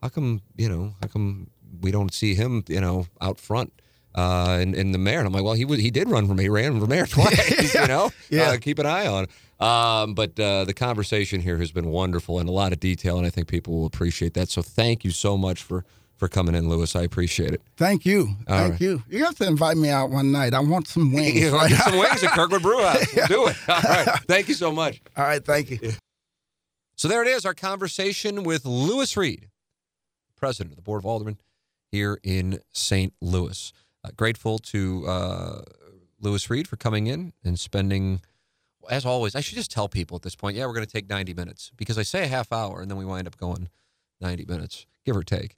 How 0.00 0.08
come? 0.08 0.42
You 0.56 0.68
know? 0.68 0.94
How 1.00 1.08
come 1.08 1.50
we 1.80 1.90
don't 1.90 2.12
see 2.12 2.34
him, 2.34 2.64
you 2.68 2.80
know, 2.80 3.06
out 3.20 3.38
front 3.38 3.72
uh, 4.14 4.58
in, 4.60 4.74
in 4.74 4.92
the 4.92 4.98
mayor. 4.98 5.18
And 5.18 5.26
I'm 5.26 5.32
like, 5.32 5.44
well, 5.44 5.54
he 5.54 5.64
was, 5.64 5.80
he 5.80 5.90
did 5.90 6.08
run 6.08 6.26
for 6.26 6.34
me, 6.34 6.48
ran 6.48 6.78
for 6.80 6.86
mayor 6.86 7.06
twice, 7.06 7.74
yeah. 7.74 7.82
you 7.82 7.88
know, 7.88 8.10
yeah. 8.30 8.50
Uh, 8.50 8.56
keep 8.58 8.78
an 8.78 8.86
eye 8.86 9.06
on. 9.06 9.26
Um, 9.60 10.14
but 10.14 10.38
uh, 10.40 10.64
the 10.64 10.72
conversation 10.72 11.40
here 11.40 11.58
has 11.58 11.70
been 11.70 11.90
wonderful 11.90 12.38
and 12.38 12.48
a 12.48 12.52
lot 12.52 12.72
of 12.72 12.80
detail, 12.80 13.18
and 13.18 13.26
I 13.26 13.30
think 13.30 13.48
people 13.48 13.74
will 13.74 13.86
appreciate 13.86 14.34
that. 14.34 14.48
So 14.48 14.62
thank 14.62 15.04
you 15.04 15.10
so 15.10 15.36
much 15.36 15.62
for 15.62 15.84
for 16.16 16.28
coming 16.28 16.54
in, 16.54 16.68
Lewis. 16.68 16.94
I 16.94 17.00
appreciate 17.00 17.54
it. 17.54 17.62
Thank 17.78 18.04
you. 18.04 18.36
All 18.46 18.58
Thank 18.58 18.72
right. 18.72 18.80
you. 18.82 19.02
You 19.08 19.24
have 19.24 19.36
to 19.36 19.46
invite 19.46 19.78
me 19.78 19.88
out 19.88 20.10
one 20.10 20.30
night. 20.30 20.52
I 20.52 20.60
want 20.60 20.86
some 20.86 21.14
wings. 21.14 21.34
you 21.40 21.50
right? 21.50 21.72
some 21.72 21.98
wings 21.98 22.22
at 22.22 22.32
Kirkwood 22.32 22.60
Brewhouse. 22.60 23.16
yeah. 23.16 23.26
Do 23.26 23.46
it. 23.46 23.56
All 23.66 23.80
right. 23.80 24.06
Thank 24.28 24.48
you 24.48 24.54
so 24.54 24.70
much. 24.70 25.00
All 25.16 25.24
right. 25.24 25.42
Thank 25.42 25.70
you. 25.70 25.78
Yeah. 25.80 25.92
So 26.94 27.08
there 27.08 27.22
it 27.22 27.28
is, 27.28 27.46
our 27.46 27.54
conversation 27.54 28.42
with 28.42 28.66
Lewis 28.66 29.16
Reed, 29.16 29.48
president 30.36 30.72
of 30.72 30.76
the 30.76 30.82
Board 30.82 31.00
of 31.00 31.06
Aldermen 31.06 31.38
here 31.90 32.18
in 32.22 32.60
St. 32.72 33.12
Louis. 33.20 33.72
Uh, 34.04 34.10
grateful 34.16 34.58
to 34.58 35.06
uh, 35.06 35.62
Lewis 36.20 36.48
Reed 36.48 36.68
for 36.68 36.76
coming 36.76 37.06
in 37.06 37.32
and 37.44 37.58
spending, 37.58 38.20
as 38.88 39.04
always, 39.04 39.34
I 39.34 39.40
should 39.40 39.56
just 39.56 39.70
tell 39.70 39.88
people 39.88 40.16
at 40.16 40.22
this 40.22 40.36
point, 40.36 40.56
yeah, 40.56 40.66
we're 40.66 40.74
going 40.74 40.86
to 40.86 40.92
take 40.92 41.08
90 41.08 41.34
minutes 41.34 41.70
because 41.76 41.98
I 41.98 42.02
say 42.02 42.24
a 42.24 42.28
half 42.28 42.52
hour 42.52 42.80
and 42.80 42.90
then 42.90 42.98
we 42.98 43.04
wind 43.04 43.26
up 43.26 43.36
going 43.36 43.68
90 44.20 44.46
minutes, 44.46 44.86
give 45.04 45.16
or 45.16 45.22
take. 45.22 45.56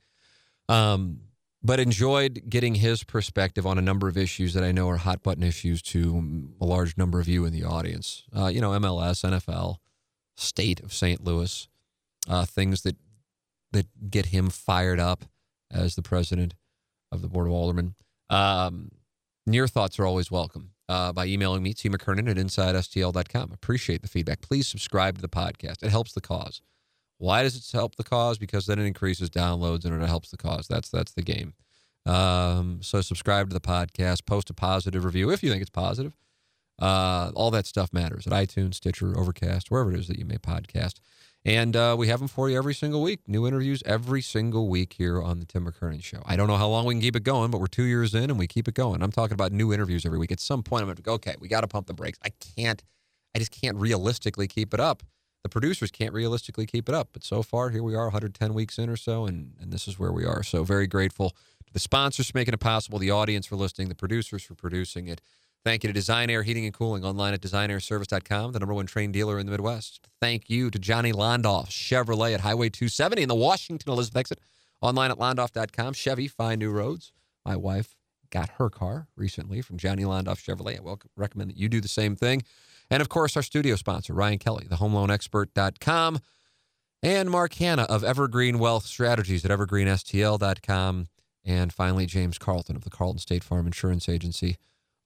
Um, 0.68 1.20
but 1.62 1.78
enjoyed 1.78 2.42
getting 2.48 2.76
his 2.76 3.04
perspective 3.04 3.66
on 3.66 3.78
a 3.78 3.82
number 3.82 4.08
of 4.08 4.16
issues 4.16 4.54
that 4.54 4.64
I 4.64 4.72
know 4.72 4.88
are 4.88 4.96
hot 4.96 5.22
button 5.22 5.44
issues 5.44 5.80
to 5.82 6.48
a 6.60 6.64
large 6.64 6.96
number 6.96 7.20
of 7.20 7.28
you 7.28 7.44
in 7.44 7.52
the 7.52 7.62
audience. 7.62 8.24
Uh, 8.36 8.46
you 8.46 8.60
know, 8.60 8.70
MLS, 8.70 9.24
NFL, 9.24 9.76
state 10.34 10.80
of 10.80 10.92
St. 10.92 11.22
Louis, 11.22 11.68
uh, 12.28 12.44
things 12.44 12.82
that 12.82 12.96
that 13.70 14.10
get 14.10 14.26
him 14.26 14.50
fired 14.50 15.00
up 15.00 15.24
as 15.72 15.94
the 15.94 16.02
president 16.02 16.54
of 17.10 17.22
the 17.22 17.28
Board 17.28 17.46
of 17.46 17.52
Aldermen. 17.52 17.94
Um, 18.30 18.90
your 19.46 19.66
thoughts 19.66 19.98
are 19.98 20.06
always 20.06 20.30
welcome 20.30 20.70
uh, 20.88 21.12
by 21.12 21.26
emailing 21.26 21.62
me, 21.62 21.74
T. 21.74 21.88
McKernan 21.88 22.30
at 22.30 22.36
InsideSTL.com. 22.36 23.52
Appreciate 23.52 24.02
the 24.02 24.08
feedback. 24.08 24.40
Please 24.40 24.68
subscribe 24.68 25.16
to 25.16 25.22
the 25.22 25.28
podcast. 25.28 25.82
It 25.82 25.90
helps 25.90 26.12
the 26.12 26.20
cause. 26.20 26.62
Why 27.18 27.42
does 27.42 27.56
it 27.56 27.64
help 27.72 27.96
the 27.96 28.04
cause? 28.04 28.38
Because 28.38 28.66
then 28.66 28.78
it 28.78 28.84
increases 28.84 29.30
downloads 29.30 29.84
and 29.84 30.00
it 30.00 30.06
helps 30.06 30.30
the 30.30 30.36
cause. 30.36 30.66
That's 30.68 30.88
that's 30.88 31.12
the 31.12 31.22
game. 31.22 31.54
Um, 32.04 32.80
so 32.82 33.00
subscribe 33.00 33.48
to 33.50 33.54
the 33.54 33.60
podcast, 33.60 34.26
post 34.26 34.50
a 34.50 34.54
positive 34.54 35.04
review 35.04 35.30
if 35.30 35.42
you 35.42 35.50
think 35.50 35.62
it's 35.62 35.70
positive. 35.70 36.16
Uh, 36.80 37.30
all 37.34 37.52
that 37.52 37.66
stuff 37.66 37.92
matters 37.92 38.26
at 38.26 38.32
iTunes, 38.32 38.74
Stitcher, 38.74 39.16
Overcast, 39.16 39.70
wherever 39.70 39.92
it 39.92 40.00
is 40.00 40.08
that 40.08 40.18
you 40.18 40.24
may 40.24 40.36
podcast. 40.36 40.94
And 41.44 41.74
uh, 41.74 41.96
we 41.98 42.06
have 42.06 42.20
them 42.20 42.28
for 42.28 42.48
you 42.48 42.56
every 42.56 42.74
single 42.74 43.02
week. 43.02 43.20
New 43.26 43.48
interviews 43.48 43.82
every 43.84 44.22
single 44.22 44.68
week 44.68 44.92
here 44.92 45.20
on 45.20 45.40
the 45.40 45.44
Tim 45.44 45.66
McKernan 45.66 46.02
Show. 46.02 46.22
I 46.24 46.36
don't 46.36 46.46
know 46.46 46.56
how 46.56 46.68
long 46.68 46.86
we 46.86 46.94
can 46.94 47.00
keep 47.00 47.16
it 47.16 47.24
going, 47.24 47.50
but 47.50 47.60
we're 47.60 47.66
two 47.66 47.82
years 47.82 48.14
in 48.14 48.30
and 48.30 48.38
we 48.38 48.46
keep 48.46 48.68
it 48.68 48.74
going. 48.74 49.02
I'm 49.02 49.10
talking 49.10 49.34
about 49.34 49.50
new 49.50 49.72
interviews 49.72 50.06
every 50.06 50.18
week. 50.18 50.30
At 50.30 50.38
some 50.38 50.62
point, 50.62 50.82
I'm 50.82 50.86
going 50.86 50.96
to 50.96 51.02
go, 51.02 51.14
okay, 51.14 51.34
we 51.40 51.48
got 51.48 51.62
to 51.62 51.66
pump 51.66 51.88
the 51.88 51.94
brakes. 51.94 52.18
I 52.24 52.30
can't, 52.56 52.80
I 53.34 53.40
just 53.40 53.50
can't 53.50 53.76
realistically 53.76 54.46
keep 54.46 54.72
it 54.72 54.78
up. 54.78 55.02
The 55.42 55.48
producers 55.48 55.90
can't 55.90 56.12
realistically 56.12 56.66
keep 56.66 56.88
it 56.88 56.94
up. 56.94 57.08
But 57.12 57.24
so 57.24 57.42
far, 57.42 57.70
here 57.70 57.82
we 57.82 57.96
are 57.96 58.04
110 58.04 58.54
weeks 58.54 58.78
in 58.78 58.88
or 58.88 58.96
so, 58.96 59.26
and, 59.26 59.54
and 59.60 59.72
this 59.72 59.88
is 59.88 59.98
where 59.98 60.12
we 60.12 60.24
are. 60.24 60.44
So 60.44 60.62
very 60.62 60.86
grateful 60.86 61.30
to 61.66 61.72
the 61.72 61.80
sponsors 61.80 62.30
for 62.30 62.38
making 62.38 62.54
it 62.54 62.60
possible, 62.60 63.00
the 63.00 63.10
audience 63.10 63.46
for 63.46 63.56
listening, 63.56 63.88
the 63.88 63.96
producers 63.96 64.44
for 64.44 64.54
producing 64.54 65.08
it. 65.08 65.20
Thank 65.64 65.84
you 65.84 65.88
to 65.88 65.92
Design 65.92 66.28
Aire 66.28 66.42
Heating 66.42 66.64
and 66.64 66.74
Cooling 66.74 67.04
online 67.04 67.34
at 67.34 67.40
designairservice.com, 67.40 68.50
the 68.50 68.58
number 68.58 68.74
one 68.74 68.86
Trane 68.86 69.12
dealer 69.12 69.38
in 69.38 69.46
the 69.46 69.52
Midwest. 69.52 70.08
Thank 70.20 70.50
you 70.50 70.70
to 70.70 70.78
Johnny 70.78 71.12
Londoff 71.12 71.68
Chevrolet 71.68 72.34
at 72.34 72.40
Highway 72.40 72.68
270 72.68 73.22
in 73.22 73.28
the 73.28 73.36
Washington 73.36 73.92
Elizabeth 73.92 74.18
exit. 74.18 74.40
Online 74.80 75.12
at 75.12 75.18
londoff.com. 75.18 75.94
Chevy, 75.94 76.26
find 76.26 76.58
new 76.58 76.72
roads. 76.72 77.12
My 77.44 77.54
wife 77.54 77.94
got 78.30 78.50
her 78.58 78.70
car 78.70 79.06
recently 79.14 79.62
from 79.62 79.78
Johnny 79.78 80.02
Londoff 80.02 80.42
Chevrolet. 80.42 80.78
I 80.78 80.80
welcome, 80.80 81.10
recommend 81.16 81.50
that 81.50 81.56
you 81.56 81.68
do 81.68 81.80
the 81.80 81.86
same 81.86 82.16
thing. 82.16 82.42
And 82.90 83.00
of 83.00 83.08
course, 83.08 83.36
our 83.36 83.42
studio 83.42 83.76
sponsor, 83.76 84.14
Ryan 84.14 84.38
Kelley, 84.38 84.66
the 84.68 84.76
homeloanexpert.com, 84.76 86.18
and 87.04 87.30
Mark 87.30 87.54
Hannah 87.54 87.84
of 87.84 88.02
Evergreen 88.02 88.58
Wealth 88.58 88.86
Strategies 88.86 89.44
at 89.44 89.52
evergreenstl.com. 89.52 91.06
And 91.44 91.72
finally, 91.72 92.06
James 92.06 92.38
Carlton 92.38 92.74
of 92.74 92.82
the 92.82 92.90
Carlton 92.90 93.18
State 93.18 93.44
Farm 93.44 93.66
Insurance 93.66 94.08
Agency 94.08 94.56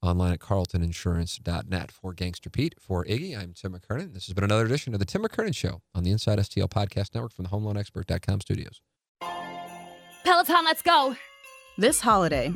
online 0.06 0.32
at 0.32 0.38
carltoninsurance.net. 0.38 1.92
For 1.92 2.12
Gangster 2.12 2.50
Pete, 2.50 2.74
for 2.80 3.04
Iggy, 3.04 3.36
I'm 3.36 3.52
Tim 3.52 3.72
McKernan. 3.72 4.14
This 4.14 4.26
has 4.26 4.34
been 4.34 4.44
another 4.44 4.64
edition 4.64 4.94
of 4.94 5.00
the 5.00 5.04
Tim 5.04 5.22
McKernan 5.22 5.54
Show 5.54 5.82
on 5.94 6.04
the 6.04 6.10
Inside 6.10 6.38
STL 6.38 6.68
Podcast 6.68 7.14
Network 7.14 7.32
from 7.32 7.44
the 7.44 7.50
HomeLoanExpert.com 7.50 8.40
studios. 8.40 8.80
Peloton, 10.24 10.64
let's 10.64 10.82
go! 10.82 11.16
This 11.78 12.00
holiday, 12.00 12.52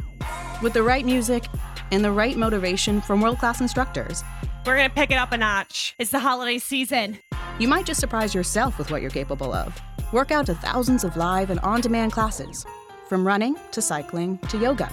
with 0.62 0.72
the 0.72 0.82
right 0.82 1.05
music 1.05 1.44
and 1.90 2.05
the 2.05 2.10
right 2.10 2.36
motivation 2.36 3.01
from 3.01 3.20
world 3.20 3.39
class 3.39 3.60
instructors, 3.60 4.24
we're 4.66 4.77
going 4.77 4.89
to 4.89 4.94
pick 4.94 5.10
it 5.10 5.16
up 5.16 5.32
a 5.32 5.36
notch. 5.36 5.94
It's 5.98 6.10
the 6.10 6.18
holiday 6.18 6.59
season. 6.59 7.18
You 7.59 7.68
might 7.68 7.86
just 7.86 8.01
surprise 8.01 8.35
yourself 8.35 8.78
with 8.78 8.90
what 8.90 9.02
you're 9.02 9.10
capable 9.10 9.52
of. 9.52 9.78
Work 10.12 10.31
out 10.31 10.47
to 10.47 10.55
thousands 10.55 11.05
of 11.05 11.16
live 11.16 11.51
and 11.51 11.60
on 11.60 11.81
demand 11.81 12.12
classes, 12.12 12.66
from 13.09 13.27
running 13.27 13.56
to 13.72 13.82
cycling 13.82 14.39
to 14.48 14.59
yoga. 14.59 14.93